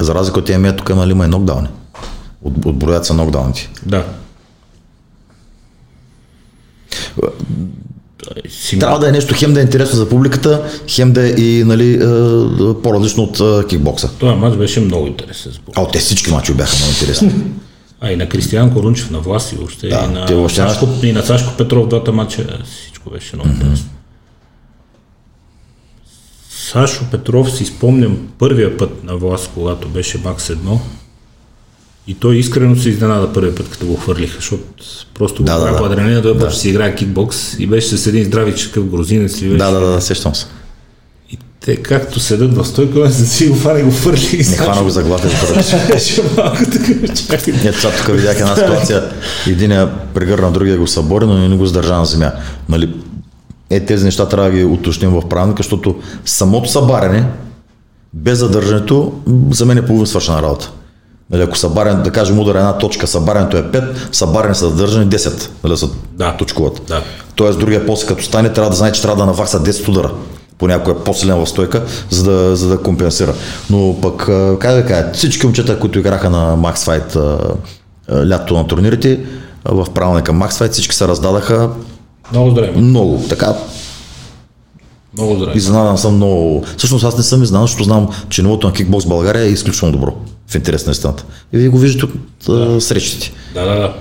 за 0.00 0.14
разлика 0.14 0.38
от 0.38 0.46
тия 0.46 0.76
тук 0.76 0.88
нали, 0.88 1.10
има 1.10 1.24
и 1.24 1.28
нокдауни. 1.28 1.68
От, 2.42 2.64
отброят 2.64 3.06
са 3.06 3.14
нокдауните. 3.14 3.70
Да. 3.86 4.04
Си 8.48 8.78
Трябва 8.78 8.98
да 8.98 9.08
е 9.08 9.12
нещо, 9.12 9.34
хем 9.38 9.52
да 9.52 9.60
е 9.60 9.62
интересно 9.62 9.96
за 9.96 10.08
публиката, 10.08 10.62
хем 10.88 11.12
да 11.12 11.28
е 11.28 11.30
и 11.30 11.64
нали, 11.64 11.98
по-различно 12.82 13.22
от 13.22 13.68
кикбокса. 13.68 14.10
Това 14.18 14.34
матч 14.34 14.56
беше 14.56 14.80
много 14.80 15.06
интересен. 15.06 15.52
А, 15.74 15.82
от 15.82 15.92
те 15.92 15.98
всички 15.98 16.30
мачове 16.30 16.56
бяха 16.56 16.76
много 16.76 16.90
интересни. 16.92 17.32
А 18.00 18.12
и 18.12 18.16
на 18.16 18.28
Кристиян 18.28 18.72
Корунчев, 18.74 19.10
на 19.10 19.20
Власи 19.20 19.56
въобще, 19.56 19.88
Да, 19.88 20.08
и, 20.10 20.14
на 20.14 20.26
въобще 20.26 20.60
Сашко, 20.60 20.88
и 21.02 21.12
на 21.12 21.22
Сашко 21.22 21.56
Петров 21.58 21.88
двата 21.88 22.12
матча, 22.12 22.58
всичко 22.64 23.10
беше 23.10 23.36
много 23.36 23.50
интересно. 23.50 23.88
Сашо 26.50 27.04
Петров 27.10 27.52
си 27.56 27.64
спомням 27.64 28.28
първия 28.38 28.76
път 28.76 29.04
на 29.04 29.16
Влас, 29.16 29.50
когато 29.54 29.88
беше 29.88 30.18
Макс 30.18 30.48
1 30.48 30.78
и 32.08 32.14
той 32.14 32.36
искрено 32.36 32.76
се 32.76 32.88
изненада 32.88 33.32
първия 33.32 33.54
път, 33.54 33.68
като 33.70 33.86
го 33.86 33.96
хвърлиха, 33.96 34.34
защото 34.36 34.62
просто 35.14 35.42
Да, 35.42 35.58
го 35.58 35.64
да, 35.64 35.72
да. 35.72 35.86
адреналина, 35.86 36.22
той 36.22 36.32
почва 36.32 36.48
да 36.48 36.54
си 36.54 36.68
играе 36.68 36.94
кикбокс 36.94 37.58
и 37.58 37.66
беше 37.66 37.96
с 37.96 38.06
един 38.06 38.24
здравич 38.24 38.62
такъв 38.64 38.84
грузинец 38.84 39.42
ли 39.42 39.48
беше. 39.48 39.58
да, 39.58 39.70
да, 39.70 39.86
да, 39.86 40.00
сещам 40.00 40.34
се. 40.34 40.46
И 41.30 41.38
те 41.60 41.76
както 41.76 42.20
седат 42.20 42.56
в 42.56 42.64
стойка, 42.64 43.10
за 43.10 43.26
си 43.26 43.46
го 43.48 43.54
фана 43.54 43.80
и 43.80 43.82
го 43.82 43.90
хвърли. 43.90 44.28
и 44.32 44.36
Не 44.36 44.44
Сашо 44.44 44.62
хвана 44.62 44.82
го 44.82 44.90
за 44.90 45.02
главата. 45.02 45.28
за 45.28 45.34
първи. 45.46 45.62
Беше 45.92 46.22
малко 46.36 46.58
така, 46.72 47.14
чакай. 47.14 47.54
Ето 47.64 47.80
сега 47.80 47.92
тук 47.96 48.16
видях 48.16 48.40
една 48.40 48.56
ситуация. 48.56 49.04
Единия 49.46 49.90
прегърна 50.14 50.52
другия 50.52 50.78
го 50.78 50.86
събори, 50.86 51.26
но 51.26 51.48
не 51.48 51.56
го 51.56 51.66
задържа 51.66 51.94
на 51.94 52.04
земя. 52.06 52.32
Нали, 52.68 52.94
е, 53.70 53.80
тези 53.80 54.04
неща 54.04 54.28
трябва 54.28 54.50
да 54.50 54.56
ги 54.56 54.64
уточним 54.64 55.10
в 55.10 55.28
правилника, 55.28 55.58
защото 55.58 55.96
самото 56.24 56.70
събаряне, 56.70 57.24
без 58.14 58.38
задържането, 58.38 59.12
за 59.50 59.66
мен 59.66 59.78
е 59.78 59.86
половин 59.86 60.06
свършена 60.06 60.42
работа. 60.42 60.72
Нали, 61.30 61.42
ако 61.42 61.58
събаряне, 61.58 62.02
да 62.02 62.10
кажем, 62.10 62.38
удара 62.38 62.58
една 62.58 62.78
точка, 62.78 63.06
събарянето 63.06 63.56
е 63.56 63.62
5, 63.62 63.84
събаряне 64.12 64.54
са 64.54 64.68
задържане 64.68 65.06
10, 65.06 65.48
нали, 65.64 65.76
са 65.76 65.88
Да. 66.12 66.36
точкуват. 66.36 66.82
Да. 66.88 67.02
Тоест 67.34 67.58
другия 67.58 67.86
после 67.86 68.06
като 68.06 68.24
стане, 68.24 68.52
трябва 68.52 68.70
да 68.70 68.76
знае, 68.76 68.92
че 68.92 69.02
трябва 69.02 69.16
да 69.16 69.26
навакса 69.26 69.60
10 69.60 69.88
удара. 69.88 70.10
Понякога 70.58 70.92
е 70.92 71.04
по-силен 71.04 71.36
в 71.36 71.46
стойка, 71.46 71.82
за 72.10 72.24
да, 72.24 72.56
за 72.56 72.68
да 72.68 72.78
компенсира. 72.82 73.34
Но 73.70 73.96
пък, 74.02 74.16
как 74.60 74.74
да 74.74 74.86
кажа, 74.86 75.10
всички 75.12 75.46
момчета, 75.46 75.78
които 75.78 75.98
играха 75.98 76.30
на 76.30 76.56
Max 76.56 76.74
Fight 76.76 77.40
лятото 78.28 78.54
на 78.54 78.66
турнирите, 78.66 79.20
в 79.64 79.86
правилника 79.94 80.32
Max 80.32 80.50
Fight 80.50 80.70
всички 80.70 80.94
се 80.94 81.08
раздадаха 81.08 81.70
Много 82.32 82.50
здраве, 82.50 82.72
много. 82.76 83.24
Така, 83.28 83.54
много 85.16 85.34
здраве. 85.34 85.58
изненадан 85.58 85.98
съм 85.98 86.16
много. 86.16 86.64
Всъщност 86.76 87.04
аз 87.04 87.16
не 87.16 87.22
съм 87.22 87.42
изненадан, 87.42 87.66
защото 87.66 87.84
знам, 87.84 88.08
че 88.28 88.42
нивото 88.42 88.66
на 88.66 88.72
кикбокс 88.72 89.04
в 89.04 89.08
България 89.08 89.42
е 89.42 89.50
изключително 89.50 89.92
добро. 89.92 90.14
В 90.48 90.54
интерес 90.54 90.86
на 90.86 90.92
истината. 90.92 91.24
И 91.52 91.58
вие 91.58 91.68
го 91.68 91.78
виждате 91.78 92.12
от 92.12 92.48
а, 92.48 92.80
срещите. 92.80 93.32
Да, 93.54 93.64
да, 93.64 93.74
да. 93.74 93.94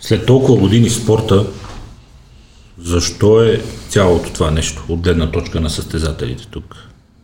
След 0.00 0.26
толкова 0.26 0.56
години 0.58 0.90
спорта, 0.90 1.46
защо 2.78 3.42
е 3.42 3.62
цялото 3.88 4.32
това 4.32 4.50
нещо 4.50 4.84
от 4.88 5.00
гледна 5.00 5.30
точка 5.30 5.60
на 5.60 5.70
състезателите 5.70 6.46
тук? 6.50 6.76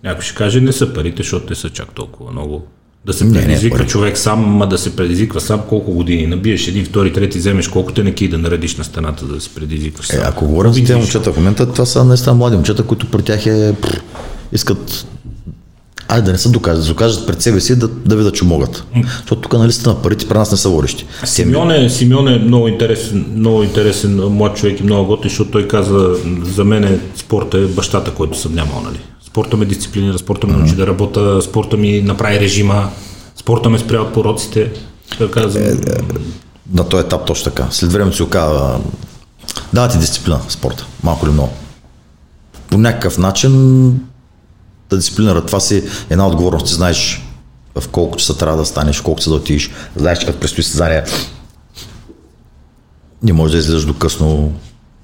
Някой 0.05 0.23
ще 0.23 0.35
каже, 0.35 0.61
не 0.61 0.73
са 0.73 0.93
парите, 0.93 1.23
защото 1.23 1.47
те 1.47 1.55
са 1.55 1.71
чак 1.71 1.95
толкова 1.95 2.33
много. 2.33 2.67
Да 3.07 3.13
се 3.13 3.25
Не, 3.25 3.47
не 3.47 3.55
е 3.55 3.71
пари. 3.71 3.87
човек 3.87 4.19
сам, 4.19 4.41
ма 4.41 4.69
да 4.69 4.79
се 4.79 4.97
предизвиква 4.97 5.41
сам 5.41 5.61
колко 5.69 5.93
години. 5.93 6.27
Набиеш 6.27 6.69
един, 6.69 6.85
втори, 6.85 7.13
трети, 7.13 7.39
вземеш 7.39 7.69
колко 7.69 7.93
те 7.93 8.03
не 8.03 8.15
ки 8.15 8.29
да 8.29 8.39
наредиш 8.39 8.77
на 8.77 8.85
стената, 8.85 9.25
да 9.25 9.41
се 9.41 9.49
предизвикваш 9.49 10.11
Е, 10.11 10.13
сам. 10.13 10.23
ако 10.27 10.47
говорим 10.47 10.73
за 10.73 10.81
тези 10.81 10.95
момчета 10.95 11.33
в 11.33 11.37
момента, 11.37 11.73
това 11.73 11.87
са 11.87 12.05
наистина 12.05 12.35
млади 12.35 12.57
момчета, 12.57 12.83
които 12.83 13.11
при 13.11 13.23
тях 13.23 13.47
е, 13.47 13.75
пр, 13.81 14.01
искат 14.53 15.07
Айде 16.09 16.27
да 16.27 16.33
не 16.33 16.39
се 16.39 16.49
докажат, 16.49 16.83
да 16.83 16.89
докажат 16.89 17.27
пред 17.27 17.43
себе 17.43 17.61
си 17.61 17.79
да, 17.79 17.89
да 17.89 18.17
видят, 18.17 18.35
че 18.35 18.45
могат. 18.45 18.85
Защото 19.17 19.41
тук 19.41 19.53
на 19.53 19.67
листа 19.67 19.91
на 19.91 20.03
парите 20.03 20.29
при 20.29 20.39
нас 20.39 20.51
не 20.51 20.57
са 20.57 20.69
водещи. 20.69 21.07
Симеон 21.25 21.71
е, 21.71 21.91
Симеон 21.91 22.29
е 22.29 22.39
много 22.39 22.69
интересен, 22.69 23.27
много 23.37 23.63
интересен 23.63 24.17
млад 24.17 24.57
човек 24.57 24.81
и 24.81 24.83
много 24.83 25.07
готин, 25.07 25.29
защото 25.29 25.51
той 25.51 25.69
каза, 25.69 26.17
за 26.43 26.65
мен 26.65 26.85
е, 26.85 26.99
спорта 27.17 27.59
е 27.59 27.67
бащата, 27.67 28.11
който 28.11 28.39
съм 28.39 28.55
нямал, 28.55 28.83
нали? 28.85 28.99
Спорта 29.35 29.57
ме 29.57 29.65
дисциплинира, 29.65 30.19
спорта 30.19 30.47
ме 30.47 30.57
научи 30.57 30.75
да 30.75 30.87
работя, 30.87 31.43
спорта 31.43 31.77
ми 31.77 32.03
направи 32.03 32.41
режима, 32.41 32.91
спорта 33.37 33.71
ме 33.71 33.79
спря 33.79 34.01
от 34.01 34.15
пороците. 34.15 34.73
Той 35.19 35.31
каза, 35.31 35.61
Е, 35.61 35.75
На 36.73 36.89
този 36.89 37.05
етап 37.07 37.27
точно 37.27 37.45
така. 37.45 37.69
След 37.71 37.93
време 37.93 38.13
се 38.13 38.23
оказва, 38.23 38.81
дава 39.73 39.89
ти 39.89 39.99
дисциплина 39.99 40.41
в 40.49 40.53
спорта, 40.53 40.87
малко 41.03 41.27
или 41.27 41.33
много. 41.33 41.53
по 42.71 42.79
някакъв 42.79 43.19
начин 43.19 43.91
да 44.91 44.97
дисциплинират. 44.97 45.47
Това 45.47 45.61
си 45.61 45.83
една 46.11 46.27
отговорност. 46.27 46.67
Ти 46.67 46.75
знаеш 46.75 47.23
в 47.81 47.89
колко 47.89 48.17
часа 48.17 48.39
трябва 48.39 48.59
да 48.59 48.65
станеш, 48.67 48.99
в 48.99 49.03
колко 49.03 49.19
часа 49.21 49.31
да 49.31 49.37
отидеш. 49.37 49.71
Знаеш, 49.97 50.19
че 50.19 50.27
като 50.27 50.41
предстои 50.41 50.65
състезание 50.65 51.05
не 53.23 53.33
можеш 53.33 53.53
да 53.53 53.59
излезеш 53.59 53.85
до 53.85 53.95
късно, 53.95 54.53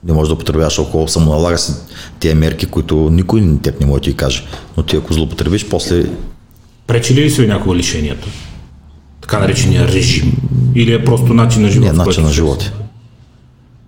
не 0.04 0.12
можеш 0.12 0.28
да 0.28 0.34
употребяваш 0.34 0.78
алкохол, 0.78 1.08
само 1.08 1.32
налага 1.32 1.58
си 1.58 1.72
тия 2.20 2.34
мерки, 2.34 2.66
които 2.66 3.10
никой 3.12 3.58
теб 3.62 3.80
не 3.80 3.86
може 3.86 4.02
да 4.02 4.10
ти 4.10 4.16
каже. 4.16 4.44
Но 4.76 4.82
ти 4.82 4.96
ако 4.96 5.12
злоупотребиш, 5.12 5.68
после 5.68 6.04
Пречи 6.86 7.14
ли 7.14 7.30
си 7.30 7.46
някога 7.46 7.76
лишението? 7.76 8.28
Така 9.20 9.38
наречения 9.38 9.88
режим? 9.88 10.32
Или 10.74 10.92
е 10.92 11.04
просто 11.04 11.34
начин 11.34 11.62
на 11.62 11.68
живот? 11.68 11.84
не 11.88 12.02
е 12.02 12.04
начин 12.04 12.22
на 12.22 12.28
се- 12.28 12.34
живота. 12.34 12.72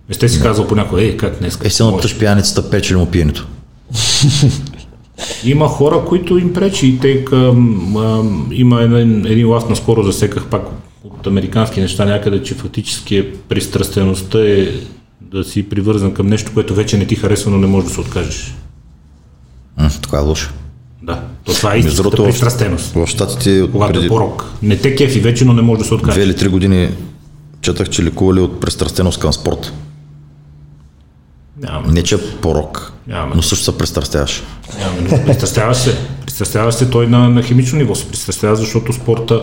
Не 0.09 0.15
сте 0.15 0.29
си 0.29 0.41
казал 0.41 0.67
понякога, 0.67 1.01
ей, 1.01 1.17
как 1.17 1.39
днес? 1.39 1.59
Е, 1.63 1.69
си 1.69 1.83
натъж 1.83 2.17
пияницата, 2.17 2.69
пече 2.69 2.93
ли 2.93 2.97
му 2.97 3.05
пиенето? 3.05 3.47
Има 5.43 5.67
хора, 5.67 6.05
които 6.07 6.37
им 6.37 6.53
пречи 6.53 6.87
и 6.87 6.99
те 6.99 7.25
към, 7.25 7.57
ам, 7.97 8.49
има 8.51 8.81
един, 8.81 9.25
един 9.25 9.49
ласт 9.49 9.69
наскоро 9.69 10.03
засеках 10.03 10.45
пак 10.45 10.63
от 11.03 11.27
американски 11.27 11.81
неща 11.81 12.05
някъде, 12.05 12.43
че 12.43 12.53
фактически 12.53 13.17
е 13.17 13.33
пристрастеността 13.33 14.39
е 14.49 14.67
да 15.33 15.43
си 15.43 15.69
привързан 15.69 16.13
към 16.13 16.27
нещо, 16.27 16.51
което 16.53 16.75
вече 16.75 16.97
не 16.97 17.05
ти 17.07 17.15
харесва, 17.15 17.51
но 17.51 17.57
не 17.57 17.67
можеш 17.67 17.87
да 17.87 17.93
се 17.93 18.01
откажеш. 18.01 18.55
М, 19.77 19.89
това 20.01 20.17
е 20.17 20.21
лошо. 20.21 20.53
Да, 21.01 21.23
то 21.45 21.53
това 21.53 21.73
е 21.75 21.77
истинската 21.77 22.23
пристрастеност. 22.23 22.91
В 22.93 23.07
щатите 23.07 23.61
от 23.61 23.71
Когато 23.71 23.93
преди 23.93 24.05
е 24.05 24.09
порок. 24.09 24.45
Не 24.61 24.77
те 24.77 24.95
кефи 24.95 25.19
вече, 25.19 25.45
но 25.45 25.53
не 25.53 25.61
можеш 25.61 25.79
да 25.79 25.87
се 25.87 25.93
откажеш. 25.93 26.13
две 26.15 26.23
или 26.23 26.35
три 26.35 26.47
години 26.47 26.89
четах, 27.61 27.89
че 27.89 28.03
лекували 28.03 28.39
от 28.39 28.59
пристрастеност 28.59 29.19
към 29.19 29.33
спорт. 29.33 29.73
Нямаме, 31.61 31.93
Не, 31.93 32.03
че 32.03 32.15
е 32.15 32.41
порок, 32.41 32.93
Нямаме. 33.07 33.35
но 33.35 33.41
също 33.41 33.65
се 33.65 33.77
пристрастяваш. 33.77 34.43
нямаме. 34.79 35.25
Пристрастяваш 35.25 35.77
се. 35.77 35.97
Пристрастяваш 36.25 36.75
се 36.75 36.89
той 36.89 37.07
на, 37.07 37.29
на 37.29 37.43
химично 37.43 37.77
ниво 37.77 37.95
се 37.95 38.07
пристрастява, 38.07 38.55
защото 38.55 38.93
спорта 38.93 39.41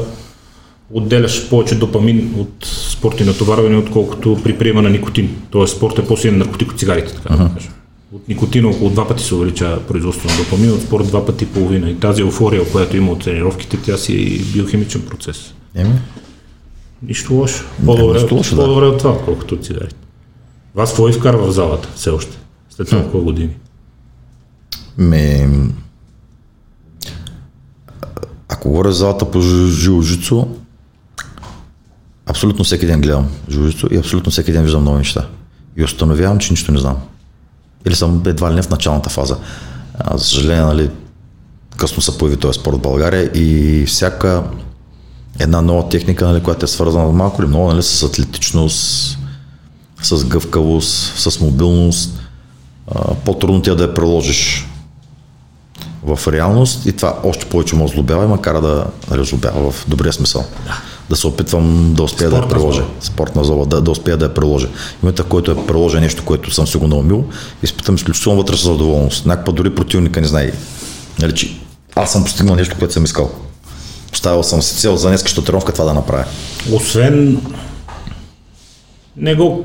отделяш 0.93 1.49
повече 1.49 1.74
допамин 1.74 2.34
от 2.38 2.66
спортни 2.66 3.26
натоварвания, 3.26 3.78
отколкото 3.78 4.38
при 4.45 4.59
приема 4.59 4.82
на 4.82 4.91
никотин. 4.91 5.36
Тоест 5.51 5.76
спорт 5.76 5.99
е 5.99 6.07
по-силен 6.07 6.38
наркотик 6.38 6.70
от 6.70 6.78
цигарите, 6.78 7.14
така 7.14 7.36
да 7.36 7.51
кажем. 7.55 7.72
От 8.12 8.28
никотина 8.28 8.68
около 8.68 8.91
два 8.91 9.09
пъти 9.09 9.22
се 9.22 9.34
увеличава 9.34 9.80
производство 9.80 10.28
на 10.28 10.45
допамин, 10.45 10.72
от 10.72 10.82
спорт 10.82 11.07
два 11.07 11.26
пъти 11.26 11.45
и 11.45 11.47
половина. 11.47 11.91
И 11.91 11.97
тази 11.97 12.22
еуфория, 12.22 12.70
която 12.70 12.97
има 12.97 13.12
от 13.12 13.24
тренировките, 13.24 13.78
тя 13.84 13.97
си 13.97 14.41
е 14.41 14.53
биохимичен 14.53 15.03
процес. 15.03 15.55
Еми, 15.74 16.01
Нищо 17.03 17.34
лошо. 17.34 17.64
По-добре, 17.86 18.18
нищо 18.20 18.34
лошо, 18.34 18.57
да. 18.57 18.62
по-добре 18.62 18.86
от 18.86 18.99
това, 18.99 19.11
отколкото 19.11 19.55
от 19.55 19.64
цигарите. 19.64 19.97
Вас 20.74 20.91
какво 20.91 21.05
ви 21.05 21.12
вкарва 21.12 21.47
в 21.47 21.53
залата 21.53 21.88
все 21.95 22.11
още? 22.11 22.38
След 22.70 22.91
толкова 22.91 23.20
години. 23.20 23.57
Ме... 24.99 25.51
Ако 28.49 28.68
говоря 28.68 28.93
за 28.93 28.99
залата 28.99 29.30
по 29.30 29.41
жилжицу, 29.41 30.47
абсолютно 32.31 32.64
всеки 32.64 32.87
ден 32.87 33.01
гледам 33.01 33.28
жилжицу 33.51 33.89
и 33.91 33.97
абсолютно 33.97 34.33
всеки 34.33 34.53
ден 34.53 34.62
виждам 34.62 34.85
нови 34.85 34.99
неща. 34.99 35.26
И 35.76 35.85
установявам, 35.85 36.39
че 36.39 36.53
нищо 36.53 36.72
не 36.72 36.78
знам. 36.78 36.97
Или 37.87 37.95
съм 37.95 38.22
едва 38.26 38.51
ли 38.51 38.55
не 38.55 38.62
в 38.62 38.70
началната 38.70 39.11
фаза. 39.11 39.37
За 40.14 40.24
съжаление, 40.24 40.64
нали, 40.64 40.91
късно 41.76 42.03
се 42.03 42.18
появи 42.18 42.37
този 42.37 42.61
спорт 42.61 42.76
в 42.76 42.81
България 42.81 43.31
и 43.35 43.85
всяка 43.87 44.43
една 45.39 45.62
нова 45.62 45.89
техника, 45.89 46.28
нали, 46.28 46.43
която 46.43 46.64
е 46.64 46.68
свързана 46.68 47.12
малко 47.12 47.43
или 47.43 47.49
много 47.49 47.68
нали, 47.68 47.83
с 47.83 48.03
атлетичност, 48.03 49.18
с 50.03 50.24
гъвкавост, 50.24 51.18
с 51.18 51.41
мобилност, 51.41 52.20
по-трудно 53.24 53.62
ти 53.62 53.70
е 53.70 53.74
да 53.74 53.83
я 53.83 53.95
приложиш 53.95 54.68
в 56.03 56.33
реалност 56.33 56.87
и 56.87 56.93
това 56.93 57.18
още 57.24 57.47
повече 57.47 57.76
ме 57.76 57.85
озлобява 57.85 58.24
и 58.24 58.28
ме 58.28 58.41
кара 58.41 58.61
да 58.61 58.87
разлобява 59.11 59.70
в 59.70 59.85
добрия 59.89 60.12
смисъл. 60.12 60.45
Да. 60.66 60.83
Да 61.11 61.16
се 61.16 61.26
опитвам 61.26 61.94
да 61.94 62.02
успея 62.02 62.30
да 62.30 62.36
я 62.36 62.42
Спортна 62.42 62.58
приложа. 62.58 62.80
зола. 62.80 62.90
Спортна 63.00 63.44
зола, 63.44 63.66
да, 63.66 63.80
да 63.80 63.90
успея 63.90 64.16
да 64.16 64.24
я 64.24 64.34
приложа. 64.34 64.68
В 64.68 65.02
момента, 65.02 65.22
в 65.22 65.26
който 65.26 65.50
е 65.50 65.66
приложа 65.66 66.00
нещо, 66.00 66.24
което 66.24 66.50
съм 66.50 66.66
си 66.66 66.76
го 66.76 66.86
наумил, 66.86 67.24
изпитам 67.62 67.94
изключително 67.94 68.38
вътрешна 68.38 68.72
задоволност. 68.72 69.26
Някаква 69.26 69.52
дори 69.52 69.74
противника 69.74 70.20
не 70.20 70.26
знае. 70.26 70.52
Нали, 71.20 71.34
че 71.34 71.56
аз 71.96 72.12
съм 72.12 72.24
постигнал 72.24 72.56
нещо, 72.56 72.76
което 72.78 72.94
съм 72.94 73.04
искал. 73.04 73.30
Поставил 74.12 74.42
съм 74.42 74.62
си 74.62 74.76
цел 74.76 74.96
за 74.96 75.08
днескащата 75.08 75.46
тренировка 75.46 75.72
това 75.72 75.84
да 75.84 75.94
направя. 75.94 76.24
Освен 76.72 77.40
не 79.16 79.34
го 79.34 79.64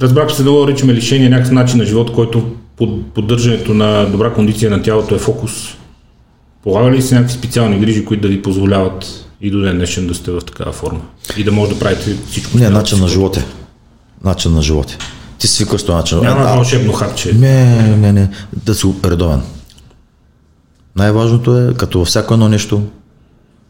разбрах, 0.00 0.28
че 0.28 0.34
се 0.36 0.42
да 0.42 0.50
наричаме 0.52 0.94
лишение, 0.94 1.28
някакъв 1.28 1.52
начин 1.52 1.78
на 1.78 1.84
живот, 1.84 2.12
който 2.12 2.50
под 2.76 3.14
поддържането 3.14 3.74
на 3.74 4.04
добра 4.06 4.32
кондиция 4.32 4.70
на 4.70 4.82
тялото 4.82 5.14
е 5.14 5.18
фокус. 5.18 5.52
Полага 6.62 6.90
ли 6.90 7.02
си 7.02 7.14
някакви 7.14 7.34
специални 7.34 7.78
грижи, 7.78 8.04
които 8.04 8.22
да 8.22 8.28
ви 8.28 8.42
позволяват 8.42 9.21
и 9.42 9.50
до 9.50 9.60
ден 9.60 9.76
днешен 9.76 10.06
да 10.06 10.14
сте 10.14 10.30
в 10.30 10.40
такава 10.40 10.72
форма? 10.72 11.00
И 11.36 11.44
да 11.44 11.52
може 11.52 11.72
да 11.72 11.78
правите 11.78 12.16
всичко. 12.30 12.58
Не, 12.58 12.70
начин 12.70 12.98
на 12.98 13.06
всичко. 13.06 13.08
живот 13.20 13.36
е. 13.36 13.44
Начин 14.24 14.54
на 14.54 14.62
живот 14.62 14.90
е. 14.90 14.98
Ти 15.38 15.46
свикваш 15.48 15.82
този 15.82 15.96
начин. 15.96 16.18
Няма 16.20 16.40
А, 16.40 16.54
вълшебно 16.54 16.92
хапче. 16.92 17.32
Не, 17.32 17.96
не, 17.96 18.12
не. 18.12 18.30
Да 18.64 18.74
си 18.74 18.86
редовен. 19.04 19.42
Най-важното 20.96 21.58
е, 21.58 21.74
като 21.74 21.98
във 21.98 22.08
всяко 22.08 22.34
едно 22.34 22.48
нещо, 22.48 22.82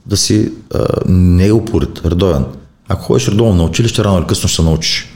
да 0.07 0.17
си 0.17 0.53
а, 0.75 0.79
не 1.07 1.47
е 1.47 1.53
упорит, 1.53 2.01
редовен. 2.05 2.45
Ако 2.89 3.03
ходиш 3.03 3.29
редовно 3.29 3.55
на 3.55 3.65
училище, 3.65 4.05
рано 4.05 4.19
или 4.19 4.27
късно 4.27 4.49
ще 4.49 4.57
се 4.57 4.63
научиш. 4.63 5.09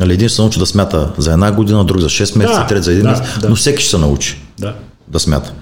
Нали, 0.00 0.12
един 0.14 0.28
ще 0.28 0.36
се 0.36 0.42
научи 0.42 0.58
да 0.58 0.66
смята 0.66 1.12
за 1.18 1.32
една 1.32 1.52
година, 1.52 1.84
друг 1.84 2.00
за 2.00 2.08
6 2.08 2.38
месеца, 2.38 2.60
Да, 2.60 2.66
трет 2.66 2.84
за 2.84 2.92
един 2.92 3.02
да, 3.04 3.10
месец, 3.10 3.26
да. 3.40 3.48
но 3.48 3.56
всеки 3.56 3.82
ще 3.82 3.90
се 3.90 3.98
научи 3.98 4.42
Да. 4.58 4.74
да 5.08 5.20
смята. 5.20 5.52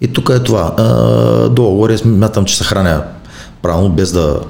И 0.00 0.08
тук 0.08 0.30
е 0.34 0.38
това. 0.42 0.74
А, 0.78 0.84
долу 1.48 1.76
горе 1.76 1.98
смятам, 1.98 2.44
че 2.44 2.56
се 2.56 2.64
храня 2.64 3.04
правилно, 3.62 3.90
без 3.90 4.12
да, 4.12 4.40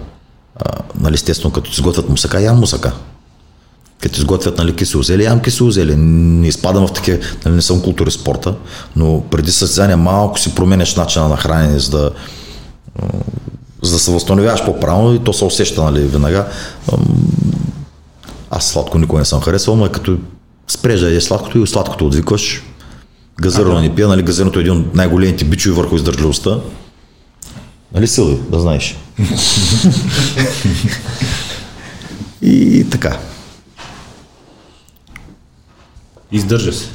а, 0.56 0.64
нали, 1.00 1.14
естествено, 1.14 1.52
като 1.52 1.70
изготвят 1.70 2.08
мусака, 2.08 2.40
ям 2.40 2.58
мусака. 2.58 2.92
Като 4.00 4.18
изготвят 4.18 4.58
нали, 4.58 4.76
кисело 4.76 5.02
зеле, 5.02 5.24
ям 5.24 5.40
кисело 5.40 5.70
зеле. 5.70 5.96
Не 5.96 6.48
изпадам 6.48 6.86
в 6.86 6.92
такива, 6.92 7.18
нали, 7.44 7.54
не 7.54 7.62
съм 7.62 7.82
култури 7.82 8.10
спорта, 8.10 8.54
но 8.96 9.22
преди 9.30 9.52
състезание 9.52 9.96
малко 9.96 10.38
си 10.38 10.54
променяш 10.54 10.96
начина 10.96 11.28
на 11.28 11.36
хранене, 11.36 11.78
за 11.78 11.90
да, 11.90 12.10
за 13.82 13.92
да 13.92 13.98
се 13.98 14.10
възстановяваш 14.10 14.64
по-правилно 14.64 15.14
и 15.14 15.18
то 15.18 15.32
се 15.32 15.44
усеща 15.44 15.82
нали, 15.82 16.00
веднага. 16.00 16.46
Аз 18.50 18.66
сладко 18.66 18.98
никога 18.98 19.18
не 19.18 19.24
съм 19.24 19.40
харесвал, 19.40 19.76
но 19.76 19.86
е 19.86 19.92
като 19.92 20.18
спреш 20.68 21.00
да 21.00 21.06
ядеш 21.06 21.24
сладкото 21.24 21.58
и 21.58 21.60
от 21.60 21.68
сладкото 21.68 22.06
отвикваш. 22.06 22.62
Газирано 23.40 23.80
не 23.80 23.94
пия, 23.94 24.08
нали 24.08 24.22
газирането 24.22 24.58
е 24.58 24.62
един 24.62 24.72
от 24.72 24.94
най-големите 24.94 25.44
бичови 25.44 25.74
върху 25.74 25.96
издържливостта. 25.96 26.58
Нали 27.95 28.07
сили, 28.07 28.38
да 28.51 28.61
знаеш. 28.61 28.97
и 32.43 32.86
така. 32.90 33.18
Издържа 36.32 36.72
се. 36.72 36.88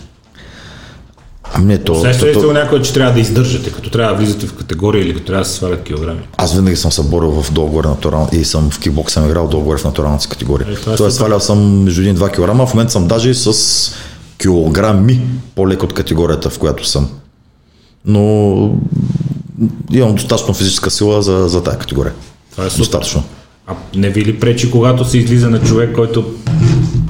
Ами 1.54 1.66
не, 1.66 1.78
то, 1.78 1.94
Усещате 1.94 2.34
то, 2.34 2.54
някой, 2.54 2.82
че 2.82 2.94
трябва 2.94 3.14
да 3.14 3.20
издържате, 3.20 3.72
като 3.72 3.90
трябва 3.90 4.14
да 4.14 4.20
влизате 4.20 4.48
в 4.48 4.54
категория 4.54 5.04
или 5.04 5.14
като 5.14 5.26
трябва 5.26 5.44
да 5.44 5.50
се 5.50 5.56
свалят 5.56 5.84
килограми? 5.84 6.20
аз 6.38 6.56
винаги 6.56 6.76
съм 6.76 6.92
се 6.92 7.04
борил 7.04 7.42
в 7.42 7.52
долу-горе 7.52 7.88
натурал 7.88 8.30
и 8.32 8.46
съм 8.46 8.70
в 8.70 8.80
кикбокс 8.80 9.14
съм 9.14 9.26
играл 9.26 9.48
долу-горе 9.48 9.78
в 9.78 9.84
натуралната 9.84 10.24
си 10.24 10.30
категория. 10.30 10.68
Е, 10.70 10.72
е 10.72 10.76
Тоест 10.76 10.98
супер. 10.98 11.10
свалял 11.12 11.40
съм 11.40 11.84
между 11.84 12.02
1 12.02 12.12
и 12.12 12.16
2 12.16 12.32
кг, 12.32 12.68
в 12.68 12.74
момента 12.74 12.92
съм 12.92 13.08
даже 13.08 13.34
с 13.34 13.92
килограми 14.38 15.22
по-лек 15.56 15.84
от 15.84 15.94
категорията, 15.94 16.50
в 16.50 16.60
която 16.60 16.88
съм. 16.88 17.10
Но 18.06 18.56
имам 19.92 20.16
достатъчно 20.16 20.54
физическа 20.54 20.92
сила 20.92 21.22
за, 21.22 21.48
за 21.48 21.64
тази 21.64 21.78
категория. 21.78 22.14
Това 22.52 22.66
е 22.66 22.70
супер. 22.70 22.80
Достатъчно. 22.80 23.24
А 23.68 23.76
не 23.96 24.10
ви 24.10 24.26
ли 24.26 24.40
пречи, 24.40 24.72
когато 24.72 25.06
се 25.06 25.18
излиза 25.18 25.50
на 25.50 25.60
човек, 25.60 25.96
който 25.96 26.26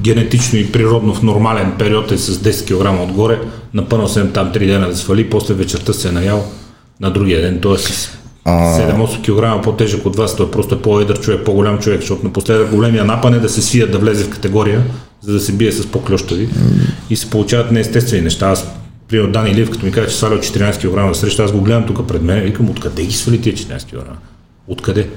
генетично 0.02 0.58
и 0.58 0.72
природно 0.72 1.14
в 1.14 1.22
нормален 1.22 1.72
период 1.78 2.12
е 2.12 2.18
с 2.18 2.38
10 2.38 2.66
кг 2.66 3.02
отгоре, 3.02 3.40
напънал 3.74 4.08
се 4.08 4.24
там 4.24 4.52
3 4.52 4.66
дена 4.66 4.88
да 4.88 4.96
свали, 4.96 5.30
после 5.30 5.54
вечерта 5.54 5.92
се 5.92 6.08
е 6.08 6.12
наял 6.12 6.44
на 7.00 7.12
другия 7.12 7.40
ден, 7.40 7.60
т.е. 7.62 7.78
с 7.78 8.10
7-8 8.46 9.58
кг 9.58 9.64
по-тежък 9.64 10.06
от 10.06 10.16
вас, 10.16 10.36
той 10.36 10.50
просто 10.50 10.74
е 10.74 10.82
по-едър 10.82 11.20
човек, 11.20 11.44
по-голям 11.44 11.78
човек, 11.78 12.00
защото 12.00 12.24
напоследък 12.24 12.70
големия 12.70 13.04
напън 13.04 13.34
е 13.34 13.38
да 13.38 13.48
се 13.48 13.62
свият, 13.62 13.92
да 13.92 13.98
влезе 13.98 14.24
в 14.24 14.30
категория, 14.30 14.82
за 15.20 15.32
да 15.32 15.40
се 15.40 15.52
бие 15.52 15.72
с 15.72 15.86
по-клющави 15.86 16.48
и 17.10 17.16
се 17.16 17.30
получават 17.30 17.70
неестествени 17.70 18.22
неща. 18.22 18.46
Аз 18.46 18.66
Примерно 19.08 19.32
Дани 19.32 19.54
Лив, 19.54 19.70
като 19.70 19.86
ми 19.86 19.92
каже, 19.92 20.08
че 20.08 20.16
сваля 20.16 20.34
14 20.34 20.90
кг 20.90 20.96
на 20.96 21.14
среща, 21.14 21.44
аз 21.44 21.52
го 21.52 21.60
гледам 21.60 21.86
тук 21.86 22.08
пред 22.08 22.22
мен 22.22 22.38
и 22.38 22.40
викам, 22.40 22.70
откъде 22.70 23.02
ги 23.04 23.12
свали 23.12 23.40
тия 23.40 23.54
14 23.54 23.90
кг? 23.90 24.10
Откъде? 24.66 25.10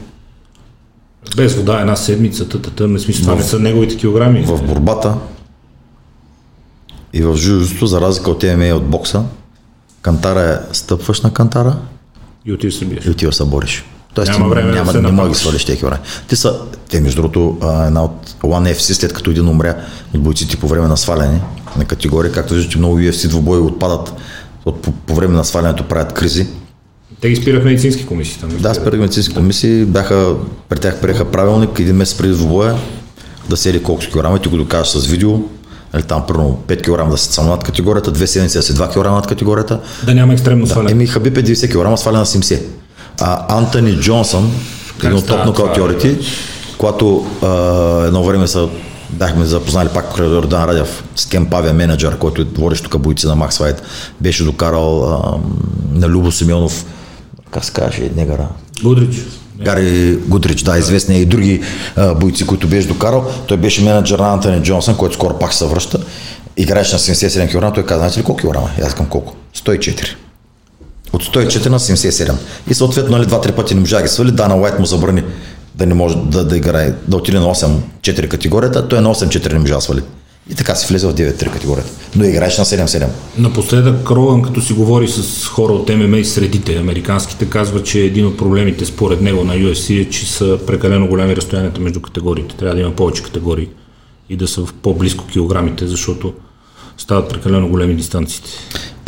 Без 1.35 1.55
вода 1.55 1.79
една 1.79 1.95
седмица, 1.95 2.49
тътата, 2.49 2.87
в 2.87 2.99
смисъл, 2.99 3.21
това 3.21 3.35
не 3.35 3.43
са 3.43 3.59
неговите 3.59 3.97
килограми. 3.97 4.41
в 4.41 4.63
борбата 4.67 5.17
и 7.13 7.21
в 7.21 7.35
жужото, 7.35 7.85
за 7.85 8.01
разлика 8.01 8.31
от 8.31 8.43
ММА 8.43 8.65
и 8.65 8.73
от 8.73 8.85
бокса, 8.85 9.23
кантара 10.01 10.41
е 10.41 10.75
стъпваш 10.75 11.21
на 11.21 11.33
кантара 11.33 11.77
И 12.45 12.53
отиваш 12.53 12.75
се 12.75 12.85
биеш. 12.85 13.05
и 13.05 13.09
отиваш 13.09 13.35
се 13.35 13.45
бориш. 13.45 13.85
Тоест 14.13 14.31
Няма 14.31 14.49
време 14.49 14.71
да 14.71 14.75
няма, 14.75 14.91
се 14.91 15.01
не 15.01 15.11
мога 15.11 15.29
да 15.29 15.35
свалиш 15.35 15.65
тези 15.65 15.79
хора. 15.81 15.99
Те 16.27 16.35
са, 16.35 16.59
те 16.89 17.01
между 17.01 17.21
другото, 17.21 17.57
една 17.87 18.03
от 18.03 18.35
One 18.43 18.73
FC, 18.75 18.93
след 18.93 19.13
като 19.13 19.31
един 19.31 19.47
умря 19.47 19.75
от 20.13 20.21
бойците 20.21 20.57
по 20.57 20.67
време 20.67 20.87
на 20.87 20.97
сваляне 20.97 21.41
на 21.77 21.85
категория, 21.85 22.31
както 22.31 22.53
виждате, 22.53 22.77
много 22.77 22.99
UFC 22.99 23.27
двубои 23.27 23.59
отпадат 23.59 24.13
От, 24.65 24.81
по, 24.81 24.91
по 24.91 25.15
време 25.15 25.33
на 25.33 25.45
свалянето 25.45 25.83
правят 25.83 26.13
кризи. 26.13 26.47
Те 27.21 27.29
ги 27.29 27.35
спират 27.35 27.63
медицински 27.63 28.05
комисии 28.05 28.37
там. 28.41 28.49
Да, 28.59 28.73
спират 28.73 28.99
медицински 28.99 29.35
комисии, 29.35 29.85
бяха, 29.85 30.35
при 30.69 30.79
тях 30.79 31.01
приеха 31.01 31.25
правилник 31.31 31.79
един 31.79 31.95
месец 31.95 32.17
преди 32.17 32.33
двубоя 32.33 32.75
да 33.49 33.57
седи 33.57 33.83
колко 33.83 34.01
килограма 34.01 34.37
и 34.37 34.39
ти 34.39 34.49
го 34.49 34.57
докажеш 34.57 34.87
с 34.87 35.07
видео. 35.07 35.39
Нали, 35.93 36.03
там 36.03 36.27
примерно 36.27 36.59
5 36.67 36.81
кг 36.81 37.11
да 37.11 37.17
се 37.17 37.33
само 37.33 37.49
над 37.49 37.63
категорията, 37.63 38.13
2 38.13 38.25
седмици 38.25 38.57
да 38.57 38.63
си 38.63 38.73
2 38.73 38.89
кг 38.89 39.11
над 39.11 39.27
категорията. 39.27 39.79
Да 40.05 40.15
няма 40.15 40.33
екстремно 40.33 40.65
Да, 40.65 40.71
сваляне. 40.71 40.91
еми 40.91 41.07
Хабиб 41.07 41.37
е 41.37 41.43
90 41.43 41.91
кг, 41.93 41.99
сваля 41.99 42.17
на 42.17 42.25
70. 42.25 42.61
А 43.19 43.57
Антони 43.57 43.99
Джонсън, 43.99 44.51
един 45.03 45.17
от 45.17 45.27
топ 45.27 45.45
нокаутьорите, 45.45 46.19
когато 46.77 47.25
а, 47.41 47.47
едно 48.05 48.23
време 48.23 48.47
са 48.47 48.69
бяхме 49.09 49.45
запознали 49.45 49.89
пак 49.93 50.17
Йордан 50.19 50.63
Радев 50.63 51.03
с 51.15 51.25
Кен 51.25 51.45
Павия, 51.45 51.73
менеджер, 51.73 52.17
който 52.17 52.41
е 52.41 52.45
водещ 52.45 52.83
тук 52.83 53.01
бойци 53.01 53.27
на 53.27 53.35
Макс 53.35 53.57
Файт, 53.57 53.81
беше 54.21 54.43
докарал 54.43 55.03
а, 55.03 55.37
на 55.93 56.09
Любо 56.09 56.31
Симеонов, 56.31 56.85
как 57.51 57.65
се 57.65 57.71
каже, 57.71 58.09
негара, 58.15 58.47
Гудрич. 58.83 59.15
Гари 59.63 60.15
Гудрич, 60.15 60.63
да, 60.63 60.77
известни 60.77 61.21
и 61.21 61.25
други 61.25 61.61
а, 61.95 62.13
бойци, 62.13 62.47
които 62.47 62.67
беше 62.67 62.87
докарал. 62.87 63.25
Той 63.47 63.57
беше 63.57 63.83
менеджер 63.83 64.19
на 64.19 64.33
Антони 64.33 64.63
Джонсън, 64.63 64.97
който 64.97 65.15
скоро 65.15 65.39
пак 65.39 65.53
се 65.53 65.65
връща. 65.65 65.99
Играеше 66.57 66.93
на 66.93 66.99
77 66.99 67.47
кг, 67.47 67.75
той 67.75 67.85
каза, 67.85 67.99
знаете 67.99 68.19
ли 68.19 68.23
колко 68.23 68.39
килограма? 68.41 68.69
Аз 68.83 68.93
към 68.93 69.05
колко? 69.05 69.35
104. 69.57 70.15
От 71.13 71.23
104 71.23 71.69
на 71.69 71.79
77. 71.79 72.33
И 72.69 72.73
съответно, 72.73 73.17
нали, 73.17 73.25
два-три 73.25 73.51
пъти 73.51 73.73
не 73.75 73.79
можа 73.79 73.95
да 73.95 74.03
ги 74.03 74.09
свали. 74.09 74.31
Дана 74.31 74.55
Уайт 74.55 74.79
му 74.79 74.85
забрани 74.85 75.23
да 75.75 75.85
не 75.85 75.93
може 75.93 76.15
да, 76.17 76.45
да 76.45 76.57
играе, 76.57 76.93
да 77.07 77.17
отиде 77.17 77.39
на 77.39 77.45
8-4 77.45 78.27
категорията, 78.27 78.87
той 78.87 79.01
на 79.01 79.15
8-4 79.15 79.53
не 79.53 79.59
можа 79.59 79.75
да 79.75 79.81
свали. 79.81 80.01
И 80.49 80.55
така 80.55 80.75
си 80.75 80.87
влезе 80.89 81.07
в 81.07 81.13
9-3 81.13 81.53
категорията. 81.53 81.91
Но 82.15 82.25
играеше 82.25 82.61
на 82.61 82.65
7-7. 82.65 83.07
Напоследък 83.37 84.11
Роган, 84.11 84.41
като 84.41 84.61
си 84.61 84.73
говори 84.73 85.07
с 85.07 85.47
хора 85.47 85.73
от 85.73 85.89
ММА 85.89 86.17
и 86.17 86.25
средите, 86.25 86.77
американските, 86.77 87.49
казва, 87.49 87.83
че 87.83 87.99
един 87.99 88.25
от 88.25 88.37
проблемите 88.37 88.85
според 88.85 89.21
него 89.21 89.43
на 89.43 89.53
UFC 89.53 90.01
е, 90.01 90.09
че 90.09 90.31
са 90.31 90.59
прекалено 90.67 91.07
големи 91.07 91.35
разстоянията 91.35 91.81
между 91.81 92.01
категориите. 92.01 92.55
Трябва 92.55 92.75
да 92.75 92.81
има 92.81 92.95
повече 92.95 93.23
категории 93.23 93.67
и 94.29 94.35
да 94.35 94.47
са 94.47 94.65
в 94.65 94.73
по-близко 94.73 95.27
килограмите, 95.27 95.87
защото 95.87 96.33
стават 96.97 97.29
прекалено 97.29 97.69
големи 97.69 97.95
дистанциите. 97.95 98.49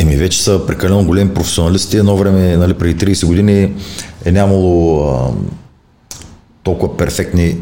Еми 0.04 0.16
вече 0.16 0.42
са 0.42 0.66
прекалено 0.66 1.04
големи 1.04 1.34
професионалисти. 1.34 1.96
Едно 1.96 2.16
време, 2.16 2.56
нали, 2.56 2.74
преди 2.74 3.06
30 3.06 3.26
години 3.26 3.72
е 4.24 4.32
нямало 4.32 5.04
а, 5.08 5.30
толкова 6.62 6.96
перфектни 6.96 7.56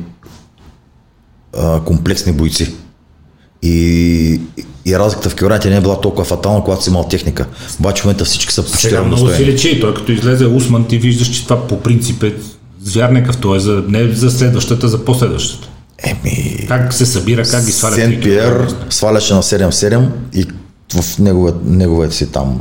а, 1.57 1.81
комплексни 1.81 2.33
бойци. 2.33 2.75
И, 3.63 4.41
и 4.85 4.99
разликата 4.99 5.31
в 5.31 5.37
килограмите 5.37 5.71
не 5.71 5.77
е 5.77 5.81
била 5.81 6.01
толкова 6.01 6.25
фатална, 6.25 6.65
когато 6.65 6.85
си 6.85 6.91
имал 6.91 7.09
техника. 7.09 7.47
Обаче 7.79 8.03
в 8.03 8.05
момента 8.05 8.25
всички 8.25 8.53
са 8.53 8.63
почти 8.63 8.79
Сега 8.79 9.03
много 9.03 9.29
си 9.29 9.47
лечи. 9.47 9.81
Той 9.81 9.95
като 9.95 10.13
излезе 10.13 10.47
Усман, 10.47 10.85
ти 10.85 10.99
виждаш, 10.99 11.29
че 11.29 11.45
това 11.45 11.67
по 11.67 11.81
принцип 11.81 12.23
е 12.23 12.35
звярнекъв. 12.83 13.37
Той 13.37 13.57
е 13.57 13.61
за, 13.61 13.85
не 13.89 14.13
за 14.13 14.31
следващата, 14.31 14.89
за 14.89 15.05
последващата. 15.05 15.69
Еми, 15.99 16.65
Как 16.69 16.95
се 16.95 17.07
събира, 17.07 17.43
как 17.43 17.65
ги 17.65 17.73
сваля. 17.73 17.95
Сен 17.95 18.21
Пиер 18.23 18.69
сваляше 18.91 19.35
на 19.35 19.43
7-7 19.43 20.09
и 20.35 20.47
в 20.95 21.19
неговия, 21.19 21.55
неговият 21.65 22.15
си 22.15 22.27
там 22.27 22.61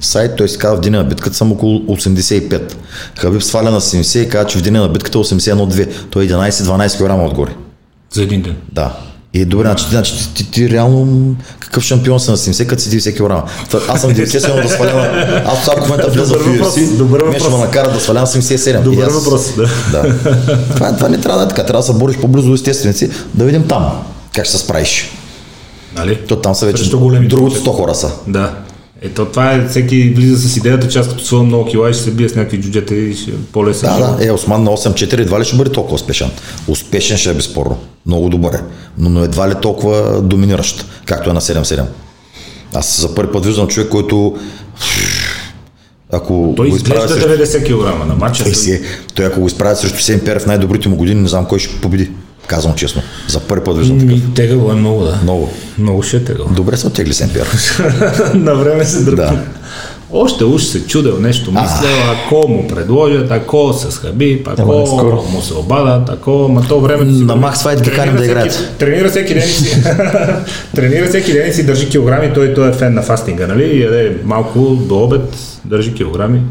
сайт, 0.00 0.36
той 0.36 0.48
си 0.48 0.58
казва 0.58 0.76
в 0.76 0.80
деня 0.80 0.98
на 0.98 1.04
битката 1.04 1.36
съм 1.36 1.52
около 1.52 1.78
85. 1.78 2.74
Хабиб 3.18 3.42
сваля 3.42 3.70
на 3.70 3.80
70 3.80 4.18
и 4.18 4.28
казва, 4.28 4.46
че 4.46 4.58
в 4.58 4.62
деня 4.62 4.80
на 4.80 4.88
битката 4.88 5.18
е 5.18 5.22
81-2. 5.22 5.88
Той 6.10 6.24
е 6.24 6.28
11-12 6.28 6.96
кг 6.98 7.30
отгоре. 7.30 7.50
За 8.12 8.22
един 8.22 8.42
ден. 8.42 8.56
Да. 8.72 8.96
И 9.34 9.44
добре, 9.44 9.64
значи, 9.66 9.84
ти, 9.84 9.90
значи 9.90 10.12
ти, 10.18 10.34
ти, 10.34 10.50
ти, 10.50 10.70
реално 10.70 11.36
какъв 11.58 11.84
шампион 11.84 12.20
си 12.20 12.30
на 12.30 12.36
70, 12.36 12.66
като 12.66 12.82
си 12.82 13.00
90 13.00 13.14
кг. 13.14 13.50
Аз 13.88 14.00
съм 14.00 14.10
90 14.10 14.62
да 14.62 14.68
сваля. 14.68 15.42
Аз 15.46 15.68
ако 15.68 15.84
в 15.84 15.88
момента 15.88 16.10
влеза 16.10 16.34
в 16.34 16.46
UFC, 16.46 16.96
добър 16.96 17.24
ме 17.24 17.38
ще 17.38 17.48
ме 17.48 17.58
накара 17.58 17.92
да 17.92 18.00
сваля 18.00 18.20
на 18.20 18.26
77. 18.26 18.82
Добър 18.82 19.06
аз- 19.06 19.24
въпрос, 19.24 19.54
да. 19.56 19.68
да. 19.92 20.18
Това, 20.74 20.96
това 20.96 21.08
не 21.08 21.20
трябва 21.20 21.38
да 21.38 21.44
е 21.44 21.48
така. 21.48 21.66
Трябва 21.66 21.80
да 21.80 21.86
се 21.86 21.92
бориш 21.92 22.16
по-близо 22.16 22.48
до 22.48 22.54
естественици, 22.54 23.10
да 23.34 23.44
видим 23.44 23.68
там 23.68 24.02
как 24.34 24.44
ще 24.44 24.56
се 24.56 24.62
справиш. 24.64 25.10
Нали? 25.96 26.18
То 26.28 26.36
там 26.36 26.54
са 26.54 26.66
вече 26.66 26.90
големи 26.96 27.28
другото 27.28 27.54
джуджета. 27.54 27.70
100 27.70 27.76
хора 27.76 27.94
са. 27.94 28.10
Да. 28.26 28.54
Ето 29.02 29.24
това 29.24 29.52
е, 29.52 29.68
всеки 29.68 30.10
влиза 30.10 30.48
с 30.48 30.56
идеята, 30.56 30.88
че 30.88 30.98
аз 30.98 31.08
като 31.08 31.24
свъм 31.24 31.46
много 31.46 31.64
кила 31.64 31.90
и 31.90 31.94
ще 31.94 32.02
се 32.02 32.10
бия 32.10 32.28
с 32.28 32.34
някакви 32.34 32.60
джуджета 32.60 32.94
и 32.94 33.16
ще 33.16 33.30
е 33.30 33.34
по-лесен. 33.52 33.88
Да, 33.90 33.96
живот. 33.96 34.16
да. 34.18 34.26
Е, 34.26 34.30
Осман 34.30 34.64
на 34.64 34.70
8-4 34.70 35.18
едва 35.18 35.40
ли 35.40 35.44
ще 35.44 35.56
бъде 35.56 35.72
толкова 35.72 35.94
успешен. 35.94 36.30
Успешен 36.68 37.16
ще 37.16 37.30
е 37.30 37.34
безспорно. 37.34 37.78
Много 38.06 38.28
добър 38.28 38.52
е. 38.52 38.60
Но, 38.98 39.08
но 39.08 39.24
едва 39.24 39.48
ли 39.48 39.54
толкова 39.62 40.22
доминиращ, 40.22 40.84
както 41.04 41.30
е 41.30 41.32
на 41.32 41.40
7-7. 41.40 41.84
Аз 42.74 43.00
за 43.00 43.14
първи 43.14 43.32
път 43.32 43.46
виждам 43.46 43.68
човек, 43.68 43.88
който 43.88 44.36
ако 46.12 46.52
Той 46.56 46.70
го 46.70 46.76
изправя 46.76 47.08
срещу... 47.08 47.28
90 47.28 47.64
кг 47.64 48.08
на 48.08 48.14
матча. 48.14 48.48
Е, 48.48 48.54
си, 48.54 48.72
е. 48.72 48.80
той 49.14 49.26
ако 49.26 49.40
го 49.40 49.46
изправят 49.46 49.78
срещу 49.78 49.98
Сен 50.00 50.20
Пиер 50.20 50.38
в 50.38 50.46
най-добрите 50.46 50.88
му 50.88 50.96
години, 50.96 51.20
не 51.20 51.28
знам 51.28 51.46
кой 51.46 51.58
ще 51.58 51.80
победи. 51.80 52.10
Казвам 52.50 52.74
честно. 52.74 53.02
За 53.28 53.40
първи 53.40 53.64
път 53.64 53.78
виждам 53.78 53.98
такъв. 53.98 54.14
Ми, 54.14 54.34
тегъл 54.34 54.70
е 54.70 54.74
много, 54.74 55.04
да. 55.04 55.18
Много. 55.22 55.50
Много 55.78 56.02
ще 56.02 56.16
е 56.16 56.24
тегъл. 56.24 56.46
Добре 56.56 56.76
се 56.76 56.86
оттегли 56.86 57.14
Сен 57.14 57.30
Пиер. 57.30 57.48
на 58.34 58.54
време 58.54 58.84
се 58.84 59.04
дръпна. 59.04 59.24
Да. 59.24 59.38
Още 60.12 60.44
уж 60.44 60.62
се 60.62 60.86
чудел 60.86 61.18
нещо, 61.20 61.50
мислял, 61.50 62.12
ако 62.12 62.48
му 62.48 62.68
предложат, 62.68 63.30
ако 63.30 63.72
с 63.72 63.98
Хабиб, 63.98 64.48
Ама 64.58 64.74
не 64.74 64.80
ако 64.80 64.86
скоро. 64.86 65.24
му 65.32 65.42
се 65.42 65.54
обадат, 65.54 66.10
ако, 66.10 66.30
ма 66.30 66.62
то 66.68 66.80
времето 66.80 67.14
си... 67.14 67.22
На 67.22 67.36
Макс 67.36 67.62
Файт 67.62 67.82
ги 67.82 67.90
карам 67.90 68.16
да 68.16 68.24
играят. 68.24 68.74
Тренира 68.78 69.08
всеки 69.10 69.34
ден 69.34 69.42
и 69.42 69.46
си... 69.46 69.82
тренира 70.74 71.08
всеки 71.08 71.32
ден 71.32 71.50
и 71.50 71.52
си 71.52 71.66
държи 71.66 71.88
килограми, 71.88 72.34
той, 72.34 72.54
той 72.54 72.70
е 72.70 72.72
фен 72.72 72.94
на 72.94 73.02
фастинга, 73.02 73.46
нали? 73.46 73.82
Яде 73.82 74.16
малко 74.24 74.58
до 74.60 75.04
обед, 75.04 75.36
държи 75.64 75.94
килограми, 75.94 76.42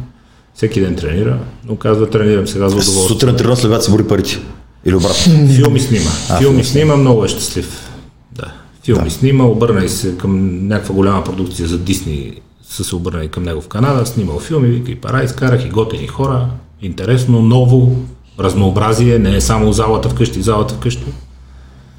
всеки 0.56 0.82
ден 0.82 0.96
тренира, 0.96 1.38
но 1.70 1.76
казва 1.76 2.10
тренирам 2.10 2.48
сега 2.48 2.70
за 2.70 2.76
удоволствие. 2.76 3.08
Сутрин 3.08 3.36
тренира, 3.36 3.56
след 3.56 3.84
си 3.84 3.92
бори 3.92 4.04
парите. 4.04 4.40
Или 4.86 4.96
обратно. 4.96 5.48
Филми 5.48 5.80
снима. 5.80 6.10
Филми 6.10 6.40
филми 6.40 6.64
снима, 6.64 6.96
много 6.96 7.26
е 7.26 7.28
щастлив. 7.28 7.90
Да. 8.32 8.54
Филми 8.84 9.10
снима, 9.10 9.44
обърнали 9.44 9.90
се 9.90 10.18
към 10.18 10.68
някаква 10.68 10.96
голяма 10.96 11.24
продукция 11.24 11.68
за 11.68 11.78
Дисни, 11.78 12.34
са 12.70 12.84
се 12.84 12.96
обърнали 12.96 13.28
към 13.28 13.44
него 13.44 13.62
в 13.62 13.68
Канада, 13.68 14.06
снимал 14.06 14.40
филми, 14.40 14.68
вика 14.68 14.92
и 14.92 14.96
пара, 14.96 15.24
изкарах 15.24 15.66
и 15.66 15.70
готини 15.70 16.08
хора, 16.08 16.48
интересно, 16.82 17.42
ново, 17.42 17.96
разнообразие, 18.40 19.20
не 19.20 19.36
е 19.36 19.42
само 19.42 19.74
залата 19.74 20.10
вкъщи, 20.10 20.42
залата 20.42 20.74
вкъщи. 20.74 21.06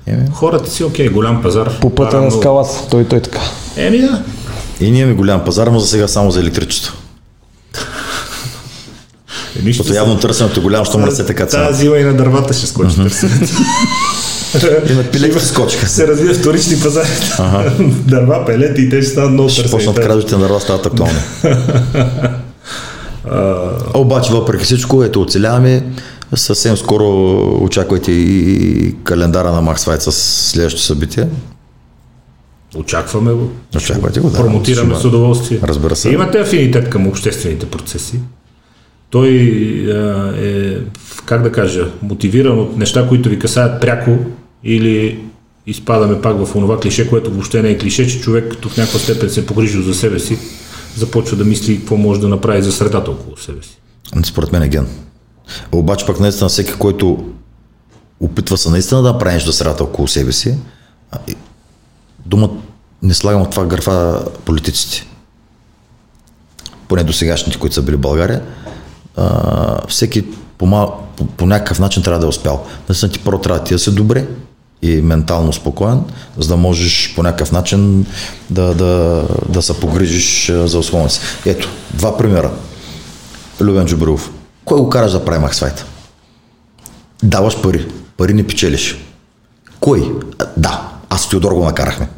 Еми. 0.07 0.29
Хората 0.33 0.71
си, 0.71 0.85
окей, 0.85 1.09
голям 1.09 1.43
пазар. 1.43 1.81
По 1.81 1.95
пътя 1.95 2.21
на 2.21 2.31
скалата. 2.31 2.89
Той, 2.91 3.05
той 3.05 3.21
така. 3.21 3.41
Еми 3.77 3.99
да. 3.99 4.23
И 4.81 4.91
ние 4.91 5.01
имаме 5.01 5.17
голям 5.17 5.45
пазар, 5.45 5.67
но 5.67 5.79
за 5.79 5.87
сега 5.87 6.09
само 6.09 6.31
за 6.31 6.41
електричество. 6.41 6.97
Е, 9.61 9.65
нищо 9.65 9.83
Защото 9.83 9.97
явно 9.97 10.19
търсенето 10.19 10.61
е 10.61 10.63
голямо, 10.63 10.85
що 10.85 10.99
мърсе 10.99 11.27
така 11.27 11.47
цена. 11.47 11.67
Тази 11.67 11.81
зима 11.81 11.99
и 11.99 12.05
на 12.05 12.15
дървата 12.15 12.55
ще 12.55 12.67
скочи 12.67 12.97
търсенето. 12.97 13.53
И 14.91 14.93
на 14.93 15.03
пилетите 15.05 15.45
скочиха. 15.45 15.89
се 15.89 16.07
развива 16.07 16.35
вторични 16.35 16.81
пазари. 16.81 17.09
Дърва, 18.07 18.45
пелети 18.47 18.83
и 18.83 18.91
те 18.91 19.03
ще 19.03 19.11
стават 19.11 19.33
много 19.33 19.49
Ще 19.49 19.63
търсени. 19.63 19.79
почнат 19.79 20.07
кражбите 20.07 20.35
на 20.35 20.41
дърва 20.41 20.61
стават 20.61 20.87
актуални. 20.87 21.19
Обаче, 23.95 24.33
въпреки 24.33 24.65
всичко, 24.65 25.05
ето 25.05 25.21
оцеляваме. 25.23 25.85
Съвсем 26.35 26.77
скоро 26.77 27.39
очаквайте 27.65 28.13
и 28.13 28.95
календара 29.05 29.53
на 29.53 29.61
Макс 29.61 29.85
Файт 29.85 30.03
с 30.03 30.13
следващото 30.51 30.85
събитие. 30.85 31.27
Очакваме 32.77 33.33
го. 33.33 33.51
Очаквайте 33.77 34.21
го, 34.21 34.31
да. 34.31 34.39
Промотираме 34.39 34.95
Ще 34.95 35.03
с 35.03 35.05
удоволствие. 35.05 35.59
Разбира 35.63 35.97
се. 35.97 36.11
Имате 36.11 36.39
афинитет 36.39 36.91
към 36.91 37.07
обществените 37.07 37.67
процеси. 37.67 38.21
Той 39.11 39.29
е, 40.39 40.79
как 41.25 41.43
да 41.43 41.53
кажа, 41.53 41.91
мотивиран 42.03 42.59
от 42.59 42.77
неща, 42.77 43.09
които 43.09 43.29
ви 43.29 43.39
касаят 43.39 43.81
пряко 43.81 44.19
или 44.65 45.21
изпадаме 45.67 46.21
пак 46.21 46.47
в 46.47 46.57
онова 46.57 46.81
клише, 46.81 47.11
което 47.11 47.31
въобще 47.31 47.63
не 47.63 47.71
е 47.71 47.79
клише, 47.79 48.07
че 48.07 48.21
човек 48.21 48.51
като 48.51 48.69
в 48.69 48.77
някаква 48.77 48.99
степен 48.99 49.31
се 49.31 49.41
е 49.41 49.47
погрижил 49.47 49.83
за 49.83 49.95
себе 49.95 50.19
си, 50.19 50.39
започва 50.97 51.37
да 51.37 51.45
мисли 51.45 51.79
какво 51.79 51.97
може 51.97 52.21
да 52.21 52.29
направи 52.29 52.63
за 52.63 52.73
средата 52.73 53.11
около 53.11 53.37
себе 53.37 53.63
си. 53.63 53.79
Според 54.25 54.53
мен 54.53 54.63
е 54.63 54.69
ген. 54.69 54.87
Обаче 55.73 56.07
пък 56.07 56.21
наистина 56.21 56.49
всеки, 56.49 56.73
който 56.73 57.25
опитва 58.21 58.57
се 58.59 58.71
наистина 58.71 59.03
да 59.03 59.19
прави 59.19 59.35
нещо 59.35 59.51
за 59.51 59.57
средата 59.57 59.85
около 59.85 60.09
себе 60.09 60.33
си, 60.33 60.55
а, 61.11 61.19
и- 61.29 61.35
дума 62.27 62.51
не 63.03 63.15
слагам 63.15 63.43
от 63.43 63.51
това 63.51 63.67
гърфа 63.67 64.25
политиците. 64.45 65.07
Поне 66.89 67.05
до 67.05 67.13
сегашните, 67.13 67.59
които 67.59 67.75
са 67.75 67.83
били 67.83 67.97
в 67.97 68.01
България. 68.01 68.43
А, 69.17 69.87
всеки 69.87 70.25
по, 70.59 70.67
мал, 70.67 71.03
по, 71.17 71.27
по 71.27 71.47
някакъв 71.47 71.79
начин 71.79 72.03
трябва 72.03 72.21
да 72.21 72.27
е 72.27 72.29
успял. 72.29 72.67
Наистина 72.89 73.13
ти 73.13 73.19
първо 73.19 73.41
трябва 73.41 73.65
ти 73.65 73.75
да 73.75 73.79
си 73.79 73.95
добре 73.95 74.27
и 74.83 75.01
ментално 75.01 75.53
спокоен, 75.53 76.01
за 76.39 76.49
да 76.49 76.57
можеш 76.57 77.15
по 77.15 77.23
някакъв 77.23 77.53
начин 77.53 78.07
да, 78.51 78.75
да, 78.75 79.25
да 79.49 79.63
се 79.63 79.81
погрижиш 79.81 80.53
за 80.53 80.79
условно 80.79 81.11
си. 81.11 81.21
Ето, 81.47 81.69
два 81.95 82.17
примера. 82.17 82.51
Любен 83.61 83.87
Джубрилов. 83.87 84.31
Кой 84.65 84.81
го 84.81 84.89
караш 84.89 85.13
да 85.13 85.25
прави 85.25 85.39
Максфайт? 85.39 85.85
Даваш 87.23 87.63
пари. 87.63 87.89
Пари 88.17 88.35
не 88.35 88.47
печелиш. 88.47 88.97
Кой? 89.81 90.13
Да, 90.57 90.90
аз 91.11 91.25
и 91.25 91.29
Теодор 91.31 91.53
го 91.53 91.65
накарахме. 91.65 92.09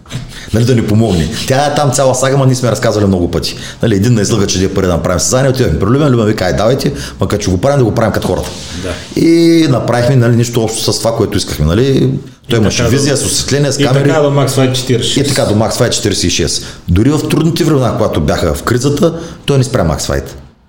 Нали, 0.54 0.64
да 0.64 0.74
ни 0.74 0.86
помогне. 0.86 1.28
Тя 1.46 1.66
е 1.66 1.74
там 1.74 1.92
цяла 1.92 2.14
сага, 2.14 2.36
но 2.36 2.44
ние 2.44 2.54
сме 2.54 2.70
разказвали 2.70 3.06
много 3.06 3.30
пъти. 3.30 3.56
Нали, 3.82 3.94
един 3.94 4.14
на 4.14 4.20
излъга, 4.20 4.46
че 4.46 4.60
да 4.60 4.74
пари 4.74 4.86
да 4.86 4.92
направим 4.92 5.20
състезание, 5.20 5.50
отиваме 5.50 5.78
при 5.78 5.86
Любен, 5.86 6.08
Любен 6.08 6.26
вика, 6.26 6.44
ай, 6.44 6.56
давайте, 6.56 6.92
макар 7.20 7.38
че 7.38 7.50
го 7.50 7.58
правим, 7.58 7.78
да 7.78 7.84
го 7.84 7.94
правим 7.94 8.12
като 8.12 8.28
хората. 8.28 8.50
Да. 8.82 9.20
И 9.20 9.66
направихме 9.68 10.16
нали, 10.16 10.36
нищо 10.36 10.62
общо 10.62 10.92
с 10.92 10.98
това, 10.98 11.16
което 11.16 11.38
искахме. 11.38 11.66
Нали. 11.66 12.10
Той 12.48 12.58
имаше 12.58 12.84
визия 12.84 13.16
с 13.16 13.24
осветление, 13.24 13.72
с 13.72 13.80
И 13.80 13.84
камери. 13.84 14.08
така 14.08 14.20
до 14.20 14.28
Fight 14.28 14.72
46. 14.72 15.20
И 15.20 15.28
така 15.28 15.44
до 15.44 15.54
Fight 15.54 15.90
46. 15.90 16.64
Дори 16.88 17.10
в 17.10 17.28
трудните 17.28 17.64
времена, 17.64 17.92
когато 17.96 18.20
бяха 18.20 18.54
в 18.54 18.62
кризата, 18.62 19.14
той 19.44 19.58
не 19.58 19.64
спря 19.64 19.84
Max 19.84 19.98
Fight. 20.00 20.24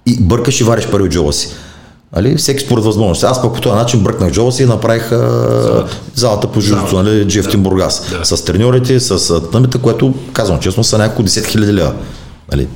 И 0.06 0.18
бъркаш 0.20 0.62
и 0.62 0.64
вариш 0.64 0.88
пари 0.88 1.04
от 1.04 1.10
джоба 1.10 1.34
си. 1.34 1.50
Али? 2.15 2.38
Всеки 2.38 2.64
според 2.64 2.84
възможност. 2.84 3.23
Аз 3.23 3.41
пък 3.41 3.53
по 3.53 3.61
този 3.61 3.76
начин 3.76 3.99
бръкнах 3.99 4.31
джоба 4.31 4.52
си 4.52 4.64
и 4.64 4.65
направих 4.65 5.10
залата, 5.10 5.98
залата 6.15 6.48
по 6.48 6.61
жужото, 6.61 7.03
нали, 7.03 7.27
GFT 7.27 7.52
да. 7.52 7.57
Бургас. 7.57 8.06
Да. 8.11 8.38
С 8.38 8.45
треньорите, 8.45 8.99
с 8.99 9.41
тъмите, 9.52 9.77
което, 9.77 10.14
казвам 10.34 10.60
честно, 10.60 10.84
са 10.84 10.98
няколко 10.98 11.23
10 11.23 11.45
хиляди 11.45 11.73
лева. 11.73 11.94
Нали? 12.52 12.68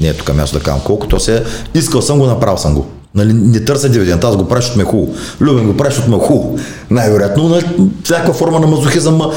Не 0.00 0.08
е 0.08 0.14
тук 0.14 0.34
място 0.34 0.58
да 0.58 0.64
казвам 0.64 0.80
колко, 0.84 1.06
то 1.06 1.20
се 1.20 1.44
искал 1.74 2.02
съм 2.02 2.18
го, 2.18 2.26
направил 2.26 2.56
съм 2.56 2.74
го. 2.74 2.86
Нали, 3.14 3.32
не 3.32 3.64
търся 3.64 3.88
дивиденд, 3.88 4.24
аз 4.24 4.36
го 4.36 4.48
правя, 4.48 4.60
защото 4.60 4.78
ме 4.78 4.82
е 4.82 4.86
хубаво. 4.86 5.14
Любен 5.40 5.66
го 5.66 5.76
прави, 5.76 5.90
защото 5.90 6.10
ме 6.10 6.16
е 6.16 6.26
хубаво. 6.26 6.58
Най-вероятно, 6.90 7.48
нали, 7.48 7.64
всяка 8.04 8.32
форма 8.32 8.60
на 8.60 8.66
мазохизъм, 8.66 9.16
ма 9.16 9.32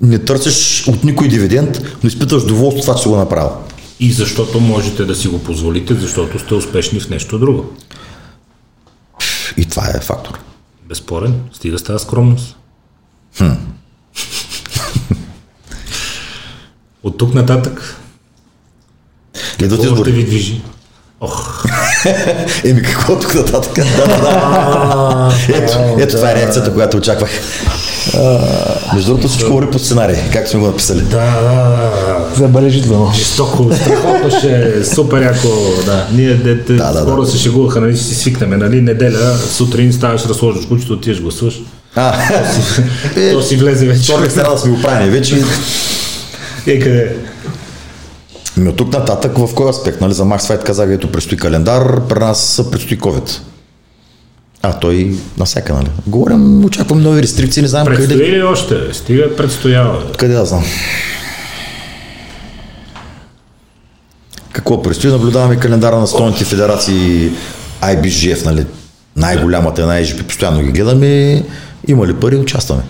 не 0.00 0.18
търсиш 0.18 0.88
от 0.88 1.04
никой 1.04 1.28
дивиденд, 1.28 1.82
но 2.02 2.08
изпитваш 2.08 2.44
доволство 2.44 2.82
това, 2.82 2.94
че 2.94 3.02
си 3.02 3.08
го 3.08 3.16
направил. 3.16 3.50
И 4.00 4.12
защото 4.12 4.60
можете 4.60 5.04
да 5.04 5.14
си 5.14 5.28
го 5.28 5.38
позволите, 5.38 5.94
защото 5.94 6.38
сте 6.38 6.54
успешни 6.54 7.00
в 7.00 7.10
нещо 7.10 7.38
друго. 7.38 7.64
И 9.56 9.64
това 9.64 9.88
е 9.88 10.00
фактор. 10.00 10.38
Безспорен. 10.88 11.40
Стига 11.52 11.78
с 11.78 11.82
тази 11.82 12.04
скромност. 12.04 12.56
От 17.02 17.18
тук 17.18 17.34
нататък, 17.34 17.96
Идват 19.60 19.84
избори. 19.84 20.12
ви 20.12 20.24
движи? 20.24 20.62
Ох, 21.20 21.64
Еми 22.64 22.82
какво 22.82 23.18
тук 23.18 23.34
нататък? 23.34 23.74
Да, 23.74 24.06
да, 24.06 24.16
да. 24.20 25.34
Ето, 25.54 25.96
ето 25.98 26.16
това 26.16 26.30
е 26.30 26.34
реакцията, 26.34 26.74
която 26.74 26.96
очаквах. 26.96 27.30
Между 28.94 29.08
другото 29.10 29.28
всичко 29.28 29.50
говори 29.50 29.70
по 29.70 29.78
сценарий, 29.78 30.16
както 30.32 30.50
сме 30.50 30.60
го 30.60 30.66
написали. 30.66 31.00
да, 31.00 31.40
да, 31.40 31.50
да. 31.50 32.36
Забележително. 32.36 33.12
Жестоко, 33.14 33.70
страхотно 33.74 34.38
ще 34.38 34.78
е, 34.78 34.84
супер 34.84 35.22
яко, 35.22 35.48
да. 35.86 36.06
Ние 36.12 36.34
дете, 36.34 36.72
Да, 36.72 36.92
да, 36.92 37.00
скоро 37.00 37.22
да. 37.22 37.30
се 37.30 37.38
шегуваха, 37.38 37.80
нали 37.80 37.96
си 37.96 38.14
свикнаме, 38.14 38.56
нали, 38.56 38.80
неделя, 38.80 39.36
сутрин 39.50 39.92
ставаш, 39.92 40.26
разложиш 40.26 40.66
кучето, 40.66 40.92
отиваш 40.92 41.22
гласуваш. 41.22 41.60
А, 41.94 42.14
То 43.32 43.42
си 43.42 43.56
влезе 43.56 43.86
вече. 43.86 44.02
Вторник 44.02 44.32
трябва 44.34 44.54
да 44.54 44.60
сме 44.60 44.70
го 44.70 44.82
правили 44.82 45.10
вече. 45.10 45.42
Е, 46.66 46.78
къде? 46.78 47.16
Ми 48.56 48.68
от 48.68 48.76
тук 48.76 48.92
нататък 48.92 49.38
в 49.38 49.54
кой 49.54 49.70
аспект? 49.70 50.00
Нали? 50.00 50.12
За 50.14 50.24
Max 50.24 50.38
Fight 50.38 50.64
казах, 50.64 50.88
ето 50.92 51.12
предстои 51.12 51.38
календар, 51.38 52.00
при 52.08 52.18
нас 52.18 52.62
предстои 52.72 52.98
COVID. 52.98 53.38
А 54.66 54.72
той 54.72 55.16
насяка, 55.38 55.74
нали? 55.74 55.88
Говорим, 56.06 56.64
очаквам 56.64 57.02
нови 57.02 57.22
рестрикции, 57.22 57.62
не 57.62 57.68
знаем 57.68 57.86
Предстои 57.86 58.08
къде, 58.08 58.30
ли 58.30 58.42
още? 58.42 58.74
Стига 58.92 59.36
предстоява. 59.36 60.12
къде 60.12 60.34
да 60.34 60.44
знам. 60.44 60.64
Какво 64.52 64.82
предстои? 64.82 65.10
Наблюдаваме 65.10 65.56
календара 65.56 65.96
на 65.96 66.06
столните 66.06 66.44
федерации 66.44 67.30
IBGF, 67.82 68.44
нали? 68.44 68.66
Най-голямата 69.16 69.86
на 69.86 70.02
IGP, 70.02 70.22
постоянно 70.22 70.62
ги 70.62 70.72
гледаме. 70.72 71.44
Има 71.88 72.06
ли 72.06 72.14
пари, 72.14 72.36
участваме. 72.36 72.82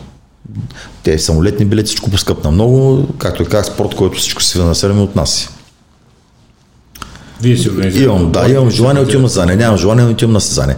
Те 1.03 1.19
самолетни 1.19 1.65
билети, 1.65 1.87
всичко 1.87 2.11
поскъпна 2.11 2.51
много, 2.51 3.09
както 3.19 3.43
и 3.43 3.47
как 3.47 3.67
спорт, 3.67 3.95
който 3.95 4.19
всичко 4.19 4.43
се 4.43 4.59
финансираме 4.59 5.01
от 5.01 5.17
нас. 5.17 5.49
Вие 7.43 7.57
си 7.57 7.71
организирате. 7.71 8.05
Имам, 8.05 8.33
да, 8.33 8.49
имам 8.51 8.71
желание 8.71 9.03
отивам 9.03 9.23
на 9.23 9.29
състезание, 9.29 9.57
нямам 9.57 9.79
желание 9.79 10.05
отивам 10.05 10.33
на 10.33 10.41
състезание. 10.41 10.77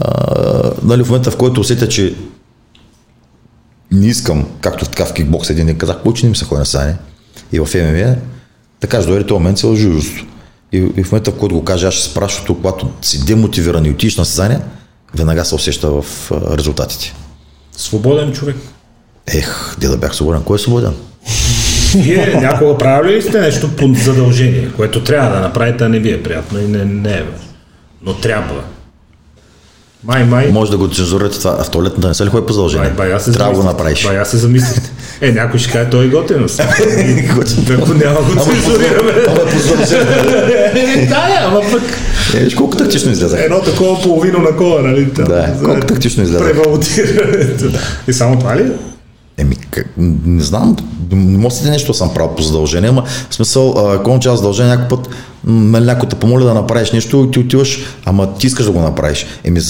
А, 0.00 0.70
нали, 0.82 1.04
в 1.04 1.08
момента, 1.08 1.30
в 1.30 1.36
който 1.36 1.60
усетя, 1.60 1.88
че 1.88 2.14
не 3.92 4.06
искам, 4.06 4.46
както 4.60 4.84
така 4.84 5.04
в 5.04 5.12
кикбокс 5.12 5.50
един 5.50 5.66
ден 5.66 5.78
казах, 5.78 6.02
повече 6.02 6.26
не 6.26 6.30
ми 6.30 6.36
се 6.36 6.44
ходи 6.44 6.58
на 6.58 6.64
състезание 6.64 6.96
и 7.52 7.60
в 7.60 7.68
ММА, 7.74 8.16
така 8.80 9.00
ще 9.00 9.10
дойде 9.10 9.26
този 9.26 9.38
момент 9.38 9.58
се 9.58 9.66
лъжи 9.66 9.88
и, 10.72 10.78
и 10.96 11.04
в 11.04 11.12
момента, 11.12 11.30
в 11.30 11.38
който 11.38 11.54
го 11.54 11.64
кажа, 11.64 11.88
аз 11.88 11.94
ще 11.94 12.10
спра, 12.10 12.24
защото 12.24 12.54
когато 12.54 12.90
си 13.02 13.24
демотивиран 13.24 13.84
и 13.84 13.90
отидеш 13.90 14.16
на 14.16 14.24
състезание, 14.24 14.58
веднага 15.14 15.44
се 15.44 15.54
усеща 15.54 15.90
в 15.90 16.04
а, 16.30 16.56
резултатите. 16.56 17.14
Свободен 17.72 18.32
човек. 18.32 18.56
Ех, 19.26 19.76
де 19.78 19.88
да 19.88 19.96
бях 19.96 20.16
свободен. 20.16 20.42
Кой 20.42 20.56
е 20.56 20.58
свободен? 20.58 20.94
Вие 21.94 22.38
някога 22.40 22.78
правили 22.78 23.16
ли 23.16 23.22
сте 23.22 23.40
нещо 23.40 23.76
по 23.76 23.94
задължение, 23.94 24.72
което 24.76 25.04
трябва 25.04 25.30
да 25.30 25.40
направите, 25.40 25.84
а 25.84 25.88
не 25.88 25.98
ви 25.98 26.12
е 26.12 26.22
приятно 26.22 26.60
и 26.60 26.64
не, 26.64 26.84
не 26.84 27.12
е. 27.12 27.24
Но 28.02 28.14
трябва. 28.14 28.62
Май, 30.04 30.24
май. 30.24 30.48
Може 30.52 30.70
да 30.70 30.76
го 30.76 30.88
цензурирате 30.88 31.38
това. 31.38 31.56
А 31.60 31.64
в 31.64 31.70
туалетната 31.70 32.08
не 32.08 32.14
се 32.14 32.24
ли 32.24 32.28
ходи 32.28 32.46
по 32.46 32.52
задължение? 32.52 32.90
Бай, 32.90 33.20
се 33.20 33.32
Трябва 33.32 33.52
да 33.52 33.58
го 33.58 33.64
направиш. 33.64 34.04
Аз 34.06 34.30
се 34.30 34.36
замислихте. 34.36 34.90
Е, 35.20 35.32
някой 35.32 35.58
ще 35.58 35.72
каже, 35.72 35.90
той 35.90 36.04
е 36.04 36.08
готин. 36.08 36.46
Ако 37.72 37.94
няма 37.94 38.20
го 38.22 38.34
цензурираме. 38.44 39.12
ама 39.28 39.40
по 39.42 39.58
задължение. 39.58 41.06
Да, 41.08 41.38
ама 41.40 41.60
пък 41.72 41.82
Е, 42.34 42.38
виж 42.38 42.54
колко 42.54 42.76
тактично 42.76 43.10
излезе. 43.12 43.38
едно 43.38 43.60
такова 43.60 44.02
половино 44.02 44.38
на 44.38 44.56
кола, 44.56 44.82
нали? 44.82 45.04
Да, 45.04 45.54
колко 45.64 45.80
тактично 45.80 46.22
излезе. 46.22 46.44
Превалутирането. 46.44 47.64
И 48.08 48.12
само 48.12 48.38
това 48.38 48.56
ли? 48.56 48.72
Еми, 49.38 49.56
как, 49.56 49.86
не 49.96 50.42
знам, 50.42 50.76
не 51.12 51.38
може 51.38 51.62
да 51.62 51.70
нещо 51.70 51.94
съм 51.94 52.14
правил 52.14 52.36
по 52.36 52.42
задължение, 52.42 52.90
ама 52.90 53.04
в 53.30 53.34
смисъл, 53.34 53.92
ако 53.92 54.10
имам 54.10 54.20
част 54.20 54.36
задължение 54.36 54.76
някой 54.76 54.88
път, 54.88 55.08
нали, 55.44 55.84
някой 55.84 56.08
те 56.08 56.16
помоли 56.16 56.44
да 56.44 56.54
направиш 56.54 56.92
нещо 56.92 57.26
и 57.28 57.30
ти 57.30 57.38
отиваш, 57.38 57.78
ама 58.04 58.34
ти 58.34 58.46
искаш 58.46 58.66
да 58.66 58.72
го 58.72 58.80
направиш. 58.80 59.26
Еми, 59.44 59.60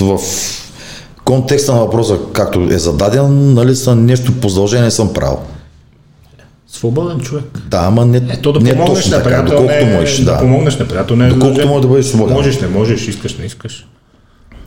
в 0.00 0.18
контекста 1.24 1.72
на 1.72 1.78
въпроса, 1.78 2.18
както 2.32 2.68
е 2.70 2.78
зададен, 2.78 3.54
нали, 3.54 3.76
са 3.76 3.96
нещо 3.96 4.32
по 4.40 4.48
задължение 4.48 4.90
съм 4.90 5.12
правил. 5.12 5.38
Свободен 6.68 7.20
човек. 7.20 7.44
Да, 7.68 7.78
ама 7.78 8.06
не, 8.06 8.16
Ето 8.16 8.52
да 8.52 8.60
не 8.60 8.72
помогнеш 8.72 9.04
точно 9.04 9.16
на 9.16 9.22
така, 9.22 9.42
доколкото 9.42 9.86
не, 9.86 9.94
можеш. 9.96 10.18
да. 10.18 10.32
Да. 10.32 10.38
помогнеш 10.38 10.78
на 10.78 10.88
приятел, 10.88 11.16
не 11.16 11.24
е 11.26 11.28
Доколкото 11.28 11.48
задължение. 11.48 11.70
може 11.70 11.82
да 11.82 11.88
бъдеш 11.88 12.06
свободен. 12.06 12.36
Можеш, 12.36 12.60
не 12.60 12.68
можеш, 12.68 13.08
искаш, 13.08 13.38
не 13.38 13.44
искаш. 13.44 13.86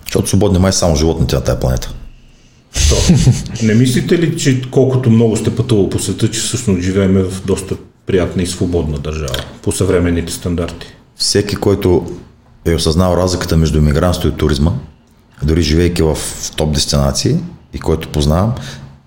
Защото 0.05 0.27
свободни 0.29 0.59
май 0.59 0.71
са 0.73 0.79
само 0.79 0.95
животните 0.95 1.35
на 1.35 1.41
тази 1.41 1.59
планета. 1.59 1.93
То. 2.89 2.95
Не 3.63 3.73
мислите 3.73 4.19
ли, 4.19 4.37
че 4.37 4.61
колкото 4.71 5.09
много 5.09 5.37
сте 5.37 5.55
пътувал 5.55 5.89
по 5.89 5.99
света, 5.99 6.31
че 6.31 6.39
всъщност 6.39 6.81
живеем 6.81 7.13
в 7.13 7.45
доста 7.45 7.75
приятна 8.05 8.43
и 8.43 8.47
свободна 8.47 8.97
държава 8.99 9.35
по 9.61 9.71
съвременните 9.71 10.33
стандарти? 10.33 10.87
Всеки, 11.15 11.55
който 11.55 12.05
е 12.65 12.75
осъзнал 12.75 13.17
разликата 13.17 13.57
между 13.57 13.77
иммигрантството 13.77 14.35
и 14.35 14.37
туризма, 14.37 14.71
дори 15.43 15.61
живейки 15.61 16.01
в 16.01 16.17
топ 16.57 16.73
дестинации 16.73 17.35
и 17.73 17.79
който 17.79 18.09
познавам, 18.09 18.53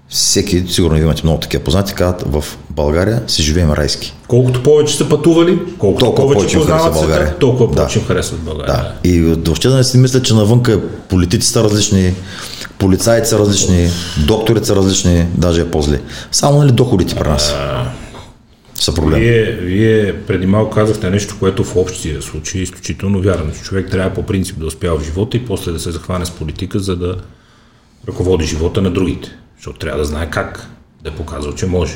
всеки, 0.08 0.64
сигурно 0.68 0.98
имате 0.98 1.22
много 1.24 1.40
такива 1.40 1.64
познати, 1.64 1.94
казват 1.94 2.22
в 2.26 2.44
България 2.70 3.22
си 3.26 3.42
живеем 3.42 3.72
райски. 3.72 4.14
Колкото 4.28 4.62
повече 4.62 4.96
са 4.96 5.08
пътували, 5.08 5.58
колкото 5.78 6.04
Толкова 6.04 6.26
повече 6.26 6.38
повече 6.38 6.58
познават 6.58 6.82
харесва 6.82 6.98
света, 6.98 7.06
България. 7.08 7.38
толкова 7.38 7.66
Да. 7.66 7.74
повече 7.74 7.98
им 7.98 8.04
харесват 8.04 8.40
България. 8.40 8.74
Да. 8.74 9.08
И 9.08 9.20
въобще 9.20 9.68
да 9.68 9.76
не 9.76 9.84
си 9.84 9.98
мисля, 9.98 10.22
че 10.22 10.34
навънка 10.34 10.80
политици 11.08 11.48
са 11.48 11.64
различни, 11.64 12.14
полицаите 12.78 13.28
са 13.28 13.38
различни, 13.38 13.88
докторите 14.26 14.66
са 14.66 14.76
различни, 14.76 15.26
даже 15.34 15.60
е 15.60 15.70
по-зле. 15.70 16.00
Само 16.32 16.58
нали 16.58 16.72
доходите 16.72 17.14
при 17.14 17.28
нас 17.28 17.54
са 18.74 18.94
проблем. 18.94 19.20
Вие, 19.20 19.52
вие 19.52 20.22
преди 20.26 20.46
малко 20.46 20.74
казахте 20.74 21.10
нещо, 21.10 21.36
което 21.38 21.64
в 21.64 21.76
общия 21.76 22.22
случай 22.22 22.60
е 22.60 22.62
изключително 22.62 23.20
вярно, 23.20 23.52
човек 23.52 23.90
трябва 23.90 24.14
по 24.14 24.22
принцип 24.22 24.58
да 24.58 24.66
успява 24.66 24.98
в 24.98 25.04
живота 25.04 25.36
и 25.36 25.44
после 25.44 25.72
да 25.72 25.80
се 25.80 25.90
захване 25.90 26.26
с 26.26 26.30
политика, 26.30 26.78
за 26.80 26.96
да 26.96 27.16
ръководи 28.08 28.46
живота 28.46 28.82
на 28.82 28.90
другите. 28.90 29.30
Защото 29.56 29.78
трябва 29.78 29.98
да 29.98 30.04
знае 30.04 30.30
как 30.30 30.68
да 31.02 31.10
е 31.10 31.12
показал, 31.12 31.54
че 31.54 31.66
може. 31.66 31.94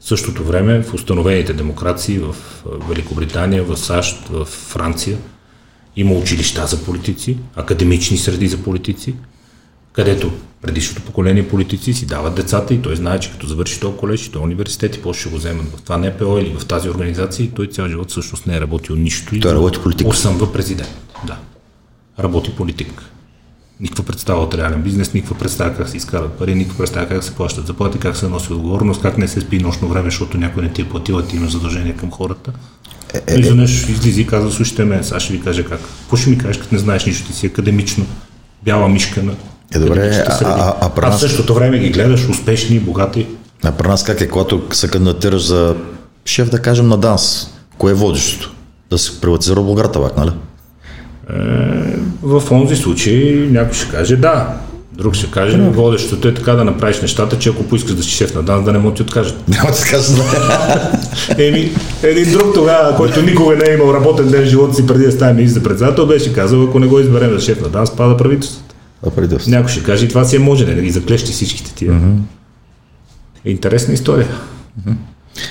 В 0.00 0.08
същото 0.08 0.44
време 0.44 0.82
в 0.82 0.94
установените 0.94 1.52
демокрации 1.52 2.18
в 2.18 2.36
Великобритания, 2.88 3.64
в 3.64 3.76
САЩ, 3.76 4.28
в 4.28 4.44
Франция 4.44 5.18
има 5.96 6.14
училища 6.14 6.66
за 6.66 6.84
политици, 6.84 7.36
академични 7.56 8.18
среди 8.18 8.48
за 8.48 8.56
политици, 8.58 9.14
където 9.92 10.32
предишното 10.62 11.02
поколение 11.02 11.48
политици 11.48 11.94
си 11.94 12.06
дават 12.06 12.34
децата 12.34 12.74
и 12.74 12.82
той 12.82 12.96
знае, 12.96 13.20
че 13.20 13.30
като 13.30 13.46
завърши 13.46 13.80
този 13.80 13.96
колеж 13.96 14.26
и 14.26 14.32
този 14.32 14.44
университет 14.44 14.96
и 14.96 15.02
после 15.02 15.20
ще 15.20 15.30
го 15.30 15.36
вземат 15.36 15.66
в 15.76 15.82
това 15.82 15.98
НПО 15.98 16.38
или 16.38 16.56
в 16.58 16.66
тази 16.66 16.90
организация 16.90 17.44
и 17.44 17.50
той 17.50 17.66
цял 17.66 17.88
живот 17.88 18.10
всъщност 18.10 18.46
не 18.46 18.56
е 18.56 18.60
работил 18.60 18.96
нищо. 18.96 19.36
и 19.36 19.40
Той 19.40 19.54
работи 19.54 19.78
политик. 19.82 20.06
Осъмва 20.06 20.52
президент. 20.52 20.90
Да. 21.26 21.36
Работи 22.18 22.56
политик. 22.56 23.02
Никаква 23.80 24.04
представа 24.04 24.42
от 24.42 24.54
реален 24.54 24.82
бизнес, 24.82 25.14
никаква 25.14 25.38
представа 25.38 25.76
как 25.76 25.88
се 25.88 25.96
изкарат 25.96 26.32
пари, 26.32 26.54
никаква 26.54 26.78
представа 26.78 27.08
как 27.08 27.24
се 27.24 27.34
плащат 27.34 27.66
заплати, 27.66 27.98
как 27.98 28.16
се 28.16 28.28
носи 28.28 28.52
отговорност, 28.52 29.02
как 29.02 29.18
не 29.18 29.28
се 29.28 29.40
спи 29.40 29.58
нощно 29.58 29.88
време, 29.88 30.10
защото 30.10 30.38
някой 30.38 30.62
не 30.62 30.72
ти 30.72 30.82
е 30.82 30.88
платил, 30.88 31.18
а 31.18 31.26
ти 31.26 31.36
имаш 31.36 31.52
задължение 31.52 31.96
към 31.96 32.10
хората. 32.10 32.52
Е, 33.14 33.34
е, 33.34 33.40
Изведнъж 33.40 33.88
излизи 33.88 34.20
и 34.20 34.26
казва, 34.26 34.50
слушайте 34.50 34.84
ме, 34.84 35.02
сега 35.02 35.20
ще 35.20 35.32
ви 35.32 35.40
кажа 35.40 35.64
как. 35.64 35.80
Какво 35.80 36.16
ще 36.16 36.30
ми 36.30 36.38
кажеш, 36.38 36.62
като 36.62 36.74
не 36.74 36.78
знаеш 36.78 37.06
нищо, 37.06 37.26
ти 37.26 37.32
си 37.32 37.46
академично, 37.46 38.06
бяла 38.62 38.88
мишка 38.88 39.22
на 39.22 39.34
Е, 39.74 39.78
добре, 39.78 40.24
а- 40.28 40.44
а- 40.44 40.74
а 40.80 40.88
при 40.88 41.02
а 41.06 41.10
в 41.10 41.20
същото 41.20 41.54
време 41.54 41.78
ги 41.78 41.90
гледаш 41.90 42.28
успешни, 42.28 42.80
богати. 42.80 43.26
А 43.64 43.72
при 43.72 43.88
нас 43.88 44.04
как 44.04 44.20
е, 44.20 44.28
когато 44.28 44.62
се 44.72 44.88
кандидатираш 44.88 45.42
за 45.42 45.74
шеф, 46.24 46.50
да 46.50 46.58
кажем, 46.58 46.88
на 46.88 46.96
ДАНС, 46.96 47.50
кое 47.78 47.92
е 47.92 47.94
водещото? 47.94 48.52
Да 48.90 48.98
се 48.98 49.20
приватизира 49.20 49.60
Болград 49.60 49.92
табак, 49.92 50.16
нали? 50.16 50.30
В 52.22 52.42
онзи 52.50 52.76
случай 52.76 53.48
някой 53.50 53.74
ще 53.74 53.88
каже 53.88 54.16
да. 54.16 54.48
Друг 54.92 55.14
ще 55.14 55.30
каже, 55.30 55.56
водещото 55.58 56.28
е 56.28 56.34
така 56.34 56.52
да 56.52 56.64
направиш 56.64 57.00
нещата, 57.00 57.38
че 57.38 57.48
ако 57.48 57.62
поискаш 57.62 57.94
да 57.94 58.02
си 58.02 58.10
шеф 58.10 58.34
на 58.34 58.42
ДАНС, 58.42 58.64
да 58.64 58.72
не 58.72 58.78
му 58.78 58.90
ти 58.90 59.02
откажат. 59.02 59.48
Няма 59.48 59.70
да 59.70 59.90
кажа, 59.90 60.12
да. 60.12 60.90
Еми, 61.38 61.72
един 62.02 62.32
друг 62.32 62.54
тогава, 62.54 62.96
който 62.96 63.22
никога 63.22 63.56
не 63.56 63.70
е 63.70 63.74
имал 63.74 63.94
работен 63.94 64.28
ден 64.28 64.42
в 64.42 64.48
живота 64.48 64.74
си 64.74 64.86
преди 64.86 65.04
да 65.04 65.12
стане 65.12 65.32
министър 65.32 65.62
председател, 65.62 66.06
беше 66.06 66.32
казал, 66.32 66.64
ако 66.64 66.78
не 66.78 66.86
го 66.86 67.00
изберем 67.00 67.30
за 67.38 67.40
шеф 67.40 67.60
на 67.60 67.68
ДАНС, 67.68 67.96
пада 67.96 68.16
правителството. 68.16 68.67
Да, 69.04 69.10
преди 69.10 69.28
да 69.28 69.38
Някой 69.48 69.70
ще 69.70 69.82
каже, 69.82 70.04
и 70.04 70.08
това 70.08 70.24
си 70.24 70.36
е 70.36 70.38
може, 70.38 70.64
да 70.64 70.82
ги 70.82 70.90
заклещи 70.90 71.32
всичките 71.32 71.74
тия. 71.74 71.92
Mm-hmm. 71.92 72.18
Интересна 73.44 73.94
история. 73.94 74.28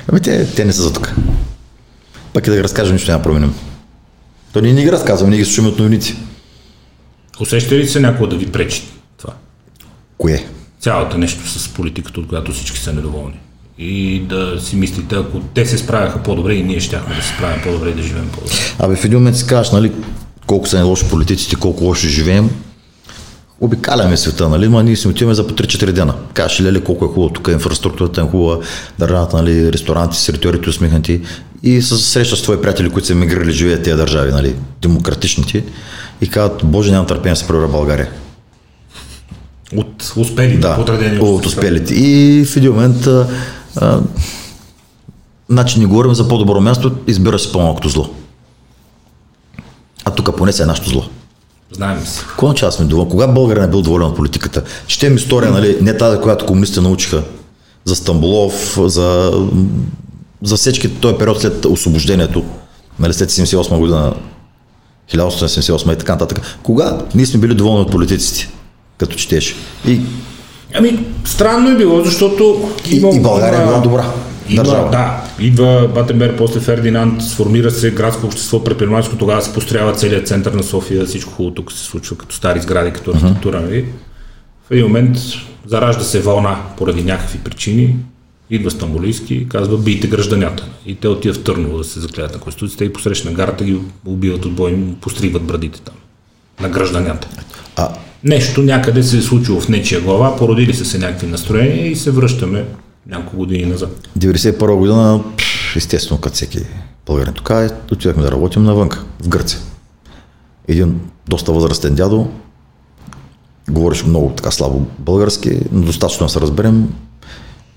Ами 0.07 0.19
те, 0.19 0.47
те 0.55 0.65
не 0.65 0.73
са 0.73 0.81
за 0.81 0.93
тук. 0.93 1.15
Пък 2.33 2.47
и 2.47 2.49
да 2.49 2.55
ги 2.55 2.63
разкажем, 2.63 2.93
нищо 2.93 3.11
няма 3.11 3.23
променим. 3.23 3.53
То 4.53 4.61
ние 4.61 4.73
не 4.73 4.83
ги 4.83 4.91
разказваме, 4.91 5.29
ние 5.29 5.39
ги 5.39 5.45
слушаме 5.45 5.67
от 5.67 5.79
новините. 5.79 6.15
Усеща 7.39 7.75
ли 7.75 7.87
се 7.87 7.99
някой 7.99 8.29
да 8.29 8.37
ви 8.37 8.51
пречи 8.51 8.83
това? 9.17 9.33
Кое? 10.17 10.45
Цялото 10.79 11.17
нещо 11.17 11.49
с 11.49 11.69
политиката, 11.69 12.19
от 12.19 12.27
която 12.27 12.51
всички 12.51 12.79
са 12.79 12.93
недоволни. 12.93 13.39
И 13.77 14.19
да 14.29 14.61
си 14.61 14.75
мислите, 14.75 15.15
ако 15.15 15.39
те 15.39 15.65
се 15.65 15.77
справяха 15.77 16.23
по-добре 16.23 16.53
и 16.53 16.63
ние 16.63 16.79
щяхме 16.79 17.15
да 17.15 17.21
се 17.21 17.33
справим 17.35 17.61
по-добре 17.63 17.89
и 17.89 17.93
да 17.93 18.01
живеем 18.01 18.29
по-добре. 18.33 18.55
Абе, 18.79 18.95
в 18.95 19.05
един 19.05 19.19
момент 19.19 19.37
си 19.37 19.47
кажеш, 19.47 19.71
нали, 19.71 19.91
колко 20.45 20.67
са 20.67 20.77
ни 20.77 20.83
лоши 20.83 21.09
политиците, 21.09 21.55
колко 21.55 21.83
лошо 21.83 22.07
живеем. 22.07 22.49
Обикаляме 23.61 24.17
света, 24.17 24.49
нали, 24.49 24.67
ма 24.67 24.83
ние 24.83 24.95
си 24.95 25.07
отиваме 25.07 25.35
за 25.35 25.47
по 25.47 25.53
3-4 25.53 25.91
дена. 25.91 26.13
Кажеш, 26.33 26.61
леле, 26.61 26.83
колко 26.83 27.05
е 27.05 27.07
хубаво, 27.07 27.29
тук 27.29 27.47
инфраструктурата 27.47 28.21
е 28.21 28.23
хубава, 28.23 28.59
държавата, 28.99 29.37
нали, 29.37 29.73
ресторанти, 29.73 30.17
сервиторите 30.17 30.69
усмихнати. 30.69 31.21
И 31.63 31.81
се 31.81 31.97
срещаш 31.97 32.39
с 32.39 32.43
твои 32.43 32.61
приятели, 32.61 32.89
които 32.89 33.07
са 33.07 33.13
емигрирали, 33.13 33.51
живеят 33.51 33.83
тези 33.83 33.97
държави, 33.97 34.31
нали, 34.31 34.55
демократичните. 34.81 35.63
И 36.21 36.29
казват, 36.29 36.61
боже, 36.63 36.91
нямам 36.91 37.07
търпение 37.07 37.33
да 37.33 37.35
се 37.35 37.47
превърна 37.47 37.67
България. 37.67 38.09
От 39.75 40.13
успелите, 40.17 40.57
Да, 40.57 40.75
подредени 40.75 41.19
от 41.19 41.45
успелите. 41.45 41.93
И 41.93 42.45
в 42.45 42.57
един 42.57 42.71
момент, 42.71 43.07
а, 43.07 43.27
а, 43.75 43.99
значи 45.49 45.79
не 45.79 45.85
говорим 45.85 46.13
за 46.13 46.27
по-добро 46.27 46.61
място, 46.61 46.95
избираш 47.07 47.41
си 47.41 47.51
по-малкото 47.51 47.89
зло. 47.89 48.09
А 50.05 50.11
тук 50.11 50.37
поне 50.37 50.51
се 50.51 50.63
е 50.63 50.65
нашето 50.65 50.89
зло. 50.89 51.05
Знаем 51.71 52.05
си. 52.05 52.19
Кога 52.37 52.53
че 52.53 52.65
аз 52.65 52.75
сме 52.75 52.85
доволен? 52.85 53.09
Кога 53.09 53.27
България 53.27 53.61
не 53.61 53.67
е 53.67 53.71
бил 53.71 53.81
доволен 53.81 54.07
от 54.07 54.15
политиката? 54.15 54.63
Четем 54.87 55.15
история, 55.15 55.51
нали, 55.51 55.77
не 55.81 55.97
тази, 55.97 56.19
която 56.19 56.45
комунистите 56.45 56.81
научиха 56.81 57.23
за 57.85 57.95
Стамбулов, 57.95 58.79
за, 58.85 59.31
за 60.43 60.55
всички 60.57 60.89
този 60.95 61.15
период 61.17 61.41
след 61.41 61.65
освобождението, 61.65 62.43
нали, 62.99 63.13
след 63.13 63.31
78 63.31 63.77
година, 63.79 64.13
1878 65.13 65.93
и 65.93 65.97
така 65.97 66.11
нататък. 66.11 66.41
Кога 66.63 66.97
ние 67.15 67.25
сме 67.25 67.39
били 67.39 67.53
доволни 67.53 67.81
от 67.81 67.91
политиците, 67.91 68.49
като 68.97 69.15
четеш? 69.15 69.55
И 69.87 70.01
Ами, 70.75 71.05
странно 71.25 71.69
е 71.69 71.75
било, 71.75 72.03
защото... 72.03 72.69
И- 72.91 72.95
и 72.95 73.19
България 73.19 73.61
е 73.61 73.65
била 73.65 73.79
добра 73.79 74.11
Има, 74.49 74.63
държава. 74.63 74.89
Да, 74.91 75.23
идва 75.39 75.87
Батенберг, 75.95 76.37
после 76.37 76.59
Фердинанд, 76.59 77.23
сформира 77.23 77.71
се 77.71 77.91
градско 77.91 78.25
общество, 78.25 78.63
предприемаческо, 78.63 79.17
тогава 79.17 79.41
се 79.41 79.53
построява 79.53 79.93
целият 79.93 80.27
център 80.27 80.51
на 80.51 80.63
София, 80.63 81.05
всичко 81.05 81.31
хубаво 81.33 81.55
тук 81.55 81.71
се 81.71 81.83
случва 81.83 82.17
като 82.17 82.35
стари 82.35 82.59
сгради, 82.61 82.91
като 82.91 83.11
архитектура. 83.11 83.61
нали? 83.61 83.85
В 84.67 84.71
един 84.71 84.83
момент 84.85 85.17
заражда 85.65 86.03
се 86.03 86.21
вълна 86.21 86.57
поради 86.77 87.03
някакви 87.03 87.39
причини, 87.39 87.95
идва 88.49 88.71
Стамбулийски 88.71 89.35
и 89.35 89.49
казва 89.49 89.77
бийте 89.77 90.07
гражданята. 90.07 90.65
И 90.85 90.95
те 90.95 91.07
отиват 91.07 91.37
в 91.37 91.43
Търново 91.43 91.77
да 91.77 91.83
се 91.83 91.99
заклеят 91.99 92.33
на 92.33 92.39
Конституцията 92.39 92.85
и 92.85 92.93
посрещна 92.93 93.31
гарата 93.31 93.63
ги 93.63 93.77
убиват 94.05 94.45
от 94.45 94.53
бой, 94.53 94.71
им 94.71 94.95
постриват 95.01 95.43
брадите 95.43 95.81
там 95.81 95.95
на 96.61 96.69
гражданята. 96.69 97.27
а, 97.75 97.89
Нещо 98.23 98.61
някъде 98.61 99.03
се 99.03 99.17
е 99.17 99.21
случило 99.21 99.61
в 99.61 99.69
нечия 99.69 100.01
глава, 100.01 100.37
породили 100.37 100.73
са 100.73 100.85
се 100.85 100.97
някакви 100.97 101.27
настроения 101.27 101.87
и 101.87 101.95
се 101.95 102.11
връщаме 102.11 102.65
няколко 103.09 103.37
години 103.37 103.65
назад. 103.65 104.07
91 104.19 104.75
година, 104.75 105.23
естествено, 105.75 106.21
като 106.21 106.35
всеки 106.35 106.59
българин 107.05 107.33
тук, 107.33 107.49
е, 107.49 107.69
отидахме 107.91 108.23
да 108.23 108.31
работим 108.31 108.63
навън, 108.63 108.89
в 109.19 109.27
Гърция. 109.27 109.59
Един 110.67 110.99
доста 111.27 111.51
възрастен 111.51 111.95
дядо, 111.95 112.27
говореше 113.69 114.05
много 114.05 114.29
така 114.29 114.51
слабо 114.51 114.85
български, 114.99 115.59
но 115.71 115.85
достатъчно 115.85 116.25
да 116.25 116.29
се 116.29 116.41
разберем, 116.41 116.93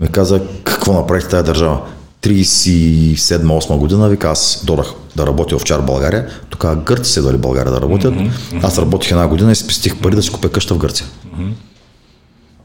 ми 0.01 0.09
каза 0.09 0.43
какво 0.65 0.93
направих 0.93 1.29
тази 1.29 1.45
държава. 1.45 1.81
37-8 2.23 3.79
година, 3.79 4.09
вика, 4.09 4.29
аз 4.29 4.63
додах 4.67 4.87
да 5.17 5.27
работя 5.27 5.59
в 5.59 5.65
Чар 5.65 5.81
България, 5.81 6.29
тогава 6.51 6.77
гърци 6.77 7.13
се 7.13 7.23
дали 7.23 7.37
България 7.37 7.73
да 7.73 7.81
работят. 7.81 8.15
Аз 8.63 8.79
работих 8.79 9.11
една 9.11 9.29
година 9.29 9.53
и 9.53 9.55
спестих 9.55 10.01
пари 10.01 10.15
да 10.15 10.23
си 10.23 10.33
купя 10.33 10.49
къща 10.49 10.75
в 10.75 10.79
Гърция. 10.79 11.07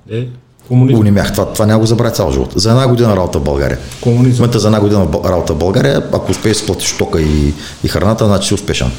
Е, 0.09 0.27
комунизъм. 0.67 0.99
Унемях. 0.99 1.31
Това, 1.31 1.53
това 1.53 1.65
няма 1.65 1.79
го 1.79 1.85
забравя 1.85 2.11
цял 2.11 2.31
живот. 2.31 2.53
За 2.55 2.69
една 2.71 2.87
година 2.87 3.15
работа 3.15 3.39
в 3.39 3.43
България. 3.43 3.77
В 3.77 4.01
Комунизъм. 4.01 4.37
момента 4.37 4.59
за 4.59 4.67
една 4.67 4.79
година 4.79 5.05
в 5.05 5.29
работа 5.29 5.53
в 5.53 5.57
България, 5.57 6.03
ако 6.13 6.31
успееш 6.31 6.57
да 6.57 6.65
платиш 6.65 6.97
тока 6.97 7.21
и, 7.21 7.53
и 7.83 7.87
храната, 7.87 8.25
значи 8.25 8.47
си 8.47 8.53
успешен. 8.53 8.91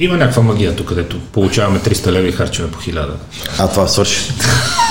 Има 0.00 0.16
някаква 0.16 0.42
магия 0.42 0.76
тук, 0.76 0.88
където 0.88 1.20
получаваме 1.20 1.78
300 1.78 2.10
лева 2.10 2.28
и 2.28 2.32
харчиме 2.32 2.70
по 2.70 2.78
1000. 2.78 3.08
А 3.58 3.68
това 3.68 3.88
свърши. 3.88 4.32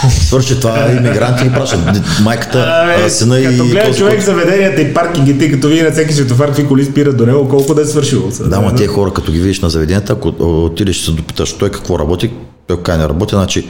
Свърши 0.10 0.60
това 0.60 0.92
иммигранти 0.92 1.44
ги 1.44 1.54
пращат. 1.54 1.80
Майката, 2.24 2.58
а, 3.06 3.10
сина 3.10 3.40
и 3.40 3.44
като 3.44 3.66
гледа 3.66 3.98
човек 3.98 4.22
заведенията 4.22 4.82
и 4.82 4.94
паркингите, 4.94 5.46
и 5.46 5.52
като 5.52 5.68
види 5.68 5.82
на 5.82 5.92
всеки 5.92 6.14
светофар 6.14 6.48
какви 6.48 6.68
коли 6.68 6.86
спират 6.86 7.18
до 7.18 7.26
него, 7.26 7.50
колко 7.50 7.74
да 7.74 7.82
е 7.82 7.86
свършило. 7.86 8.30
Да, 8.40 8.62
ма 8.62 8.76
тия 8.76 8.88
хора, 8.88 9.14
като 9.14 9.32
ги 9.32 9.40
видиш 9.40 9.60
на 9.60 9.70
заведенията, 9.70 10.14
ако 10.14 10.34
отидеш 10.40 11.06
се 11.06 11.12
допиташ 11.12 11.54
той 11.54 11.70
какво 11.70 12.00
работи, 12.00 12.32
той 12.68 12.84
как 12.84 12.98
не 12.98 13.10
работи, 13.10 13.36
значи 13.36 13.68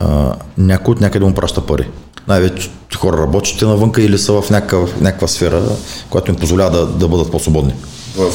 а, 0.00 0.32
някой 0.58 0.92
от 0.92 1.00
някъде 1.00 1.24
му 1.24 1.34
праща 1.34 1.60
пари. 1.60 1.88
Най-вече 2.28 2.70
хора 2.96 3.16
работещите 3.16 3.64
навънка 3.64 4.02
или 4.02 4.18
са 4.18 4.32
в 4.32 4.50
някаква, 4.50 4.86
някаква 5.00 5.28
сфера, 5.28 5.62
която 6.10 6.30
им 6.30 6.36
позволява 6.36 6.70
да, 6.70 6.86
да 6.86 7.08
бъдат 7.08 7.30
по-свободни. 7.30 7.74
в 8.16 8.32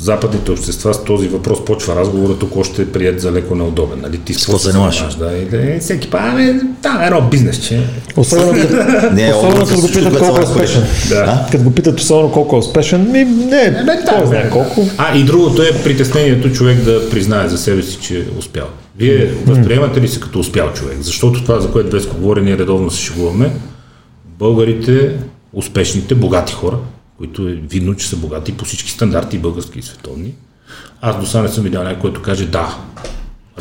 западните 0.00 0.50
общества 0.50 0.94
с 0.94 1.04
този 1.04 1.28
въпрос 1.28 1.64
почва 1.64 1.96
разговора, 1.96 2.38
тук 2.38 2.56
още 2.56 2.82
е 2.82 2.86
прият 2.86 3.20
за 3.20 3.32
леко 3.32 3.54
неудобен. 3.54 4.00
Нали? 4.02 4.18
Ти 4.18 4.34
с 4.34 4.46
какво 4.46 4.58
се 4.58 4.70
занимаваш? 4.70 5.16
Да, 5.18 5.32
и 5.32 5.44
да, 5.44 5.80
всеки 5.80 6.10
па, 6.10 6.18
ами, 6.22 6.42
е 6.42 6.60
едно 7.06 7.22
бизнес, 7.30 7.66
че. 7.66 7.86
Особено, 8.16 8.52
Не, 9.12 9.34
особено 9.34 9.66
като 9.66 9.80
го 9.80 9.88
питат 9.88 10.18
колко 10.18 10.40
е 10.40 10.44
успешен. 10.44 10.84
Да. 11.08 11.46
Като 11.52 11.64
го 11.64 11.70
питат 11.70 12.00
особено 12.00 12.32
колко 12.32 12.56
е 12.56 12.58
успешен, 12.58 13.12
ми 13.12 13.24
не, 13.24 13.84
кой 14.08 14.26
знае 14.26 14.50
колко. 14.50 14.88
А, 14.98 15.18
и 15.18 15.24
другото 15.24 15.62
е 15.62 15.82
притеснението 15.84 16.52
човек 16.52 16.78
да 16.78 17.10
признае 17.10 17.48
за 17.48 17.58
себе 17.58 17.82
си, 17.82 17.98
че 18.00 18.18
е 18.18 18.24
успял. 18.38 18.66
Вие 18.98 19.34
възприемате 19.46 20.00
ли 20.00 20.08
се 20.08 20.20
като 20.20 20.38
успял 20.38 20.72
човек? 20.72 20.96
Защото 21.00 21.42
това, 21.42 21.60
за 21.60 21.70
което 21.70 21.96
Веско 21.96 22.16
говори, 22.16 22.42
ние 22.42 22.58
редовно 22.58 22.90
се 22.90 23.02
шегуваме. 23.02 23.50
Българите, 24.38 25.12
успешните, 25.52 26.14
богати 26.14 26.52
хора, 26.52 26.76
които 27.18 27.48
е 27.48 27.52
видно, 27.52 27.94
че 27.94 28.08
са 28.08 28.16
богати 28.16 28.52
по 28.52 28.64
всички 28.64 28.90
стандарти, 28.90 29.38
български 29.38 29.78
и 29.78 29.82
световни. 29.82 30.34
Аз 31.00 31.20
до 31.20 31.26
сега 31.26 31.42
не 31.42 31.48
съм 31.48 31.64
видял 31.64 31.82
някой, 31.82 32.00
който 32.00 32.22
каже 32.22 32.46
да. 32.46 32.76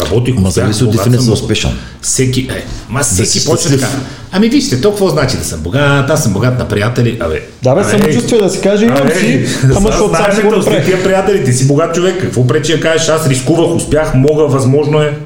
Работих, 0.01 0.35
Ма 0.35 0.51
зависи 0.51 0.83
от 0.83 0.91
дефиниция 0.91 1.33
успешен. 1.33 1.71
Всеки, 2.01 2.41
е, 2.41 2.65
ма 2.89 3.03
всеки 3.03 3.27
си 3.27 3.45
почва 3.45 3.69
така. 3.69 3.87
Ами 4.31 4.49
вижте, 4.49 4.81
то 4.81 4.89
какво 4.89 5.09
значи 5.09 5.37
да 5.37 5.43
съм 5.43 5.59
богат, 5.59 6.09
аз 6.09 6.23
съм 6.23 6.33
богат 6.33 6.59
на 6.59 6.67
приятели, 6.67 7.17
абе. 7.19 7.41
Да, 7.63 7.75
бе, 7.75 7.83
самочувствие 7.83 8.39
да 8.39 8.49
си 8.49 8.61
каже, 8.61 8.85
имам 8.85 9.09
си, 9.19 9.45
ама 9.75 9.91
защото 9.91 10.15
сам 10.15 10.35
си 10.35 10.41
го 10.41 10.51
направих. 10.55 10.85
тия 10.85 11.03
приятели, 11.03 11.45
ти 11.45 11.53
си 11.53 11.67
богат 11.67 11.95
човек, 11.95 12.21
какво 12.21 12.47
пречи 12.47 12.71
да 12.71 12.79
кажеш, 12.79 13.09
аз 13.09 13.29
рискувах, 13.29 13.75
успях, 13.75 14.13
мога, 14.15 14.47
възможно 14.47 15.01
е. 15.01 15.17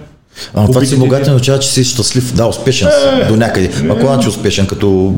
Ама 0.53 0.67
това, 0.67 0.81
че 0.81 0.87
си 0.87 0.97
богат, 0.97 1.25
не 1.25 1.33
означава, 1.33 1.59
че 1.59 1.69
си 1.69 1.83
щастлив. 1.83 2.33
Да, 2.33 2.45
успешен 2.45 2.87
си 2.87 3.27
до 3.27 3.35
някъде. 3.35 3.71
Ма 3.83 3.99
кога 3.99 4.13
значи 4.13 4.29
успешен, 4.29 4.67
като 4.67 5.13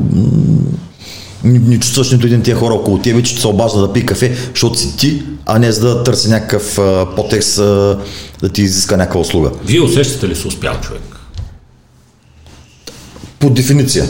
не, 1.44 1.58
не 1.58 1.80
чувстваш 1.80 2.10
нито 2.10 2.26
един 2.26 2.42
тия 2.42 2.56
хора 2.56 2.74
около 2.74 2.98
тебе, 2.98 3.22
че 3.22 3.40
се 3.40 3.46
обажда 3.46 3.80
да 3.80 3.92
пие 3.92 4.06
кафе, 4.06 4.36
защото 4.50 4.78
си 4.78 4.96
ти, 4.96 5.22
а 5.46 5.58
не 5.58 5.72
за 5.72 5.80
да 5.88 6.04
търси 6.04 6.28
някакъв 6.28 6.78
а, 6.78 7.14
потекст 7.16 7.58
а, 7.58 7.98
да 8.40 8.48
ти 8.48 8.62
изиска 8.62 8.96
някаква 8.96 9.20
услуга. 9.20 9.50
Вие 9.64 9.80
усещате 9.80 10.28
ли 10.28 10.36
се 10.36 10.48
успял 10.48 10.80
човек? 10.80 11.02
По 13.38 13.50
дефиниция. 13.50 14.08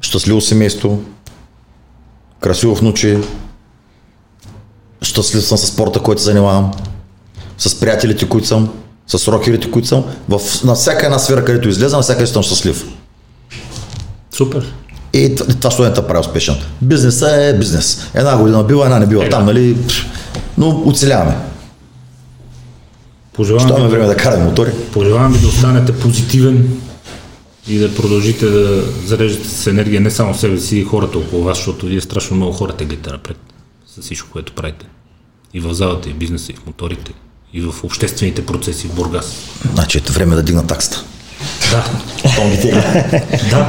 Щастливо 0.00 0.40
семейство, 0.40 1.02
красиво 2.40 2.74
внуче, 2.74 3.18
щастлив 5.02 5.44
съм 5.44 5.58
с 5.58 5.66
спорта, 5.66 6.00
който 6.00 6.20
се 6.20 6.24
занимавам, 6.24 6.70
с 7.58 7.80
приятелите, 7.80 8.28
които 8.28 8.46
съм, 8.46 8.68
с 9.06 9.28
рокерите, 9.28 9.70
които 9.70 9.88
съм. 9.88 10.04
В, 10.28 10.40
на 10.64 10.74
всяка 10.74 11.06
една 11.06 11.18
сфера, 11.18 11.44
където 11.44 11.68
излеза, 11.68 11.96
на 11.96 12.02
всяка 12.02 12.26
съм 12.26 12.42
щастлив. 12.42 12.86
Супер. 14.30 14.74
И 15.14 15.34
това, 15.34 15.70
студента 15.70 16.06
прави 16.06 16.20
успешен. 16.20 16.56
Бизнесът 16.82 17.32
е 17.32 17.58
бизнес. 17.58 18.10
Една 18.14 18.36
година 18.36 18.64
бива, 18.64 18.84
една 18.84 18.98
не 18.98 19.06
бива. 19.06 19.28
Там, 19.28 19.46
нали, 19.46 19.76
но 20.58 20.82
оцеляваме. 20.86 21.36
Пожелавам 23.32 23.68
Що 23.68 23.88
време 23.88 24.06
да 24.06 24.16
караме 24.16 24.44
мотори? 24.44 24.70
пожелавам 24.92 25.32
ви 25.32 25.38
да 25.38 25.48
останете 25.48 25.92
позитивен 25.92 26.80
и 27.68 27.78
да 27.78 27.94
продължите 27.94 28.46
да 28.46 28.82
зареждате 29.06 29.48
с 29.48 29.66
енергия 29.66 30.00
не 30.00 30.10
само 30.10 30.34
себе 30.34 30.58
си 30.60 30.78
и 30.78 30.84
хората 30.84 31.18
около 31.18 31.42
вас, 31.42 31.58
защото 31.58 31.86
вие 31.86 32.00
страшно 32.00 32.36
много 32.36 32.52
хора 32.52 32.72
теглите 32.72 33.10
напред 33.10 33.36
с 33.96 34.02
всичко, 34.02 34.28
което 34.32 34.52
правите. 34.52 34.86
И 35.54 35.60
в 35.60 35.74
залата, 35.74 36.08
и 36.08 36.12
в 36.12 36.16
бизнеса, 36.16 36.52
и 36.52 36.54
в 36.54 36.66
моторите, 36.66 37.12
и 37.52 37.60
в 37.60 37.84
обществените 37.84 38.46
процеси 38.46 38.86
в 38.86 38.94
Бургас. 38.94 39.36
Значи 39.74 39.98
ето 39.98 40.12
време 40.12 40.34
да 40.34 40.42
дигна 40.42 40.66
таксата. 40.66 41.04
Да, 41.70 41.84
тегля. 42.62 42.82
да, 43.50 43.68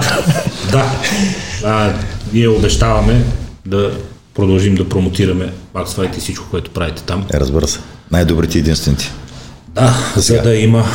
да. 0.75 0.91
А, 1.63 1.93
ние 2.33 2.47
обещаваме 2.47 3.25
да 3.65 3.97
продължим 4.33 4.75
да 4.75 4.89
промотираме 4.89 5.53
Fight 5.73 6.17
и 6.17 6.19
всичко, 6.19 6.45
което 6.51 6.71
правите 6.71 7.03
там. 7.03 7.25
Е, 7.33 7.39
разбира 7.39 7.67
се. 7.67 7.79
Най-добрите 8.11 8.59
единствените. 8.59 9.11
Да, 9.67 10.13
за 10.15 10.41
да 10.41 10.55
има 10.55 10.85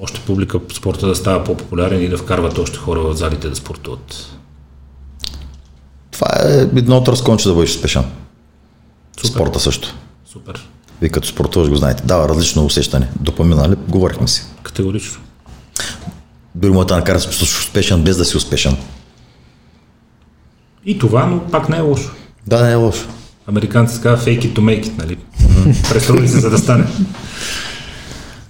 още 0.00 0.20
публика 0.20 0.60
спорта 0.74 1.06
да 1.06 1.14
става 1.14 1.44
по-популярен 1.44 2.02
и 2.02 2.08
да 2.08 2.16
вкарват 2.18 2.58
още 2.58 2.78
хора 2.78 3.00
в 3.00 3.14
залите 3.14 3.48
да 3.48 3.56
спортуват. 3.56 4.26
Това 6.10 6.28
е 6.44 6.60
едно 6.60 6.96
от 6.96 7.08
разконче 7.08 7.48
да 7.48 7.54
бъдеш 7.54 7.70
успешен. 7.70 8.04
Супер. 9.16 9.28
Спорта 9.28 9.60
също. 9.60 9.94
Супер. 10.32 10.68
Вие 11.00 11.10
като 11.10 11.28
спортуваш 11.28 11.68
го 11.68 11.76
знаете. 11.76 12.02
Дава 12.06 12.28
различно 12.28 12.64
усещане. 12.64 13.08
Допамина, 13.20 13.62
нали? 13.62 13.76
Говорихме 13.88 14.28
си. 14.28 14.44
Категорично. 14.62 15.20
Дори 16.58 16.70
му 16.70 16.84
да 16.84 16.96
накара 16.96 17.18
да 17.18 17.24
чувстваш 17.24 17.60
успешен, 17.60 18.02
без 18.02 18.16
да 18.16 18.24
си 18.24 18.36
успешен. 18.36 18.76
И 20.86 20.98
това, 20.98 21.26
но 21.26 21.40
пак 21.40 21.68
не 21.68 21.76
е 21.76 21.80
лошо. 21.80 22.10
Да, 22.46 22.64
не 22.64 22.72
е 22.72 22.74
лошо. 22.74 23.08
Американците 23.46 24.02
казват 24.02 24.26
fake 24.26 24.40
it 24.40 24.52
to 24.52 24.60
make 24.60 24.86
it, 24.86 24.98
нали? 24.98 25.16
Преструли 25.90 26.28
се, 26.28 26.40
за 26.40 26.50
да 26.50 26.58
стане. 26.58 26.84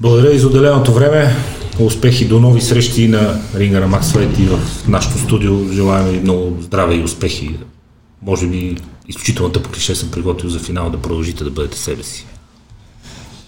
Благодаря 0.00 0.30
ви 0.30 0.38
за 0.38 0.46
отделеното 0.46 0.92
време. 0.92 1.36
Успехи 1.78 2.28
до 2.28 2.40
нови 2.40 2.60
срещи 2.60 3.08
на 3.08 3.40
ринга 3.54 3.80
на 3.80 3.88
Max 3.88 4.02
Fight 4.02 4.40
и 4.40 4.46
в 4.46 4.88
нашото 4.88 5.18
студио. 5.18 5.72
Желаем 5.72 6.08
ви 6.08 6.20
много 6.20 6.62
здраве 6.62 6.94
и 6.94 7.04
успехи. 7.04 7.56
Може 8.22 8.46
би 8.46 8.76
изключително 9.08 9.52
тъпо 9.52 9.70
клише 9.70 9.94
съм 9.94 10.10
приготвил 10.10 10.50
за 10.50 10.58
финал 10.58 10.90
да 10.90 10.98
продължите 10.98 11.44
да 11.44 11.50
бъдете 11.50 11.78
себе 11.78 12.02
си. 12.02 12.26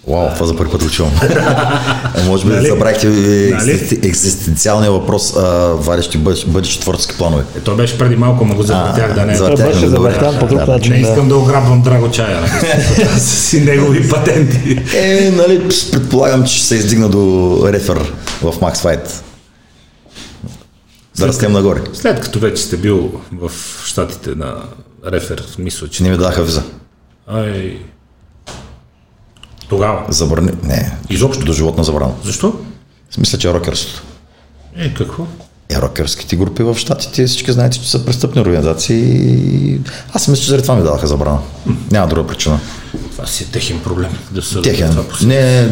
Вау, 0.08 0.28
това 0.34 0.46
за 0.46 0.56
първи 0.56 0.72
път 0.72 0.82
го 0.84 0.90
чувам. 0.90 1.12
А, 1.22 2.24
Може 2.26 2.44
би 2.44 2.52
Нали? 2.52 2.66
забравихте 2.68 3.06
Нали? 3.06 4.00
екзистенциалния 4.02 4.92
въпрос, 4.92 5.36
а, 5.36 5.74
бъдещи, 5.76 6.18
бъдещи 6.46 6.80
творчески 6.80 7.16
планове. 7.18 7.44
Е, 7.56 7.60
той 7.60 7.76
беше 7.76 7.98
преди 7.98 8.16
малко, 8.16 8.44
ма 8.44 8.54
го 8.54 8.62
завъртях 8.62 9.14
да 9.14 9.26
не 9.26 9.32
е. 9.32 9.36
за- 9.36 9.46
Той 9.46 9.66
беше 9.66 9.84
е 9.84 9.88
завъртян 9.88 10.38
по 10.38 10.46
друг 10.46 10.66
начин. 10.68 10.92
Не 10.92 10.98
искам 10.98 11.28
да 11.28 11.36
ограбвам 11.36 11.82
Драго 11.82 12.10
Чая 12.10 12.40
нали? 12.40 12.50
с 13.18 13.48
си 13.48 13.60
негови 13.60 14.08
патенти. 14.10 14.82
Е, 14.96 15.30
нали, 15.30 15.60
предполагам, 15.92 16.44
че 16.44 16.54
ще 16.54 16.66
се 16.66 16.74
издигна 16.74 17.08
до 17.08 17.20
рефер 17.64 17.96
в 18.42 18.52
Max 18.52 18.74
Fight. 18.74 19.08
Да 21.18 21.28
растем 21.28 21.52
нагоре. 21.52 21.80
След 21.92 22.20
като 22.20 22.38
вече 22.38 22.62
сте 22.62 22.76
бил 22.76 23.10
в 23.32 23.50
щатите 23.84 24.30
на 24.30 24.54
рефер, 25.06 25.44
мисля, 25.58 25.88
че... 25.88 26.02
Не 26.02 26.10
ми 26.10 26.16
даха 26.16 26.42
виза. 26.42 26.62
Ай... 27.28 27.78
Тогава. 29.70 30.04
Забрани. 30.08 30.50
Не. 30.62 30.92
Изобщо. 31.10 31.44
До 31.44 31.52
животна 31.52 31.84
забрана. 31.84 32.12
Защо? 32.24 32.52
Мисля, 33.18 33.38
че 33.38 33.48
е 33.48 33.54
рокерството. 33.54 34.02
Е, 34.76 34.94
какво? 34.94 35.26
Е, 35.70 35.80
рокерските 35.80 36.36
групи 36.36 36.62
в 36.62 36.76
щатите, 36.76 37.26
всички 37.26 37.52
знаете, 37.52 37.78
че 37.80 37.90
са 37.90 38.04
престъпни 38.04 38.40
организации. 38.40 39.80
Аз 40.12 40.28
мисля, 40.28 40.42
че 40.42 40.48
заради 40.48 40.62
това 40.62 40.74
ми 40.74 40.82
даваха 40.82 41.06
забрана. 41.06 41.38
Няма 41.90 42.08
друга 42.08 42.26
причина. 42.26 42.60
Това 43.12 43.26
си 43.26 43.44
е 43.44 43.46
техен 43.46 43.80
проблем. 43.80 44.10
Да 44.30 44.42
се 44.42 44.62
Техен. 44.62 44.90
това. 44.90 45.04
Не, 45.26 45.68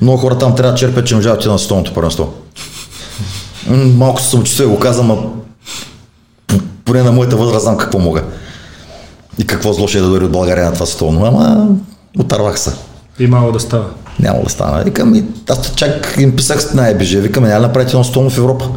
много 0.00 0.18
хора 0.18 0.38
там 0.38 0.56
трябва 0.56 0.72
да 0.72 0.78
черпят, 0.78 1.06
че 1.06 1.14
не 1.14 1.16
можа 1.16 1.28
да 1.28 1.34
отида 1.34 1.52
на 1.52 1.58
световното 1.58 1.94
първенство. 1.94 2.34
Малко 3.94 4.20
се 4.20 4.28
самочувствие 4.30 4.66
го 4.66 4.78
казвам, 4.78 5.10
а 5.10 5.16
поне 6.84 7.02
на 7.02 7.12
моята 7.12 7.36
възраст 7.36 7.62
знам 7.62 7.76
какво 7.76 7.98
мога. 7.98 8.24
И 9.38 9.46
какво 9.46 9.72
зло 9.72 9.88
ще 9.88 9.98
е 9.98 10.00
да 10.00 10.08
дойде 10.08 10.24
от 10.24 10.32
България 10.32 10.64
на 10.64 10.72
това 10.72 10.86
световно. 10.86 11.24
Ама 11.24 11.68
отървах 12.18 12.60
се. 12.60 12.72
И 13.18 13.26
мало 13.26 13.52
да 13.52 13.60
става. 13.60 13.84
Няма 14.20 14.42
да 14.42 14.50
стана. 14.50 14.82
Викам, 14.84 15.14
и 15.14 15.24
аз 15.48 15.74
чак 15.74 16.14
им 16.18 16.36
писах 16.36 16.62
с 16.62 16.74
най-бежи. 16.74 17.20
Викам, 17.20 17.44
няма 17.44 17.60
да 17.60 17.66
направите 17.66 17.90
едно 17.90 18.04
световно 18.04 18.30
в 18.30 18.38
Европа. 18.38 18.68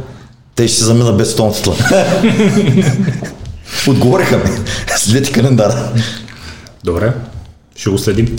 Те 0.55 0.68
ще 0.68 0.77
се 0.77 0.84
заминат 0.84 1.18
без 1.18 1.35
титла. 1.35 1.53
Отговориха 3.88 4.38
ми. 4.38 4.43
Следете 4.97 5.31
календара. 5.31 5.91
Добре. 6.84 7.13
Ще 7.76 7.89
го 7.89 7.97
следим. 7.97 8.35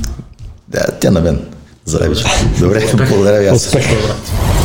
Да, 0.69 0.87
тя 1.01 1.11
на 1.11 1.21
мен. 1.21 1.41
Здравей. 1.85 2.17
Добре, 2.59 2.87
благодаря 3.09 3.41
ви 3.41 3.47
аз. 3.47 3.57
Успех. 3.57 3.89
Добре. 3.89 4.62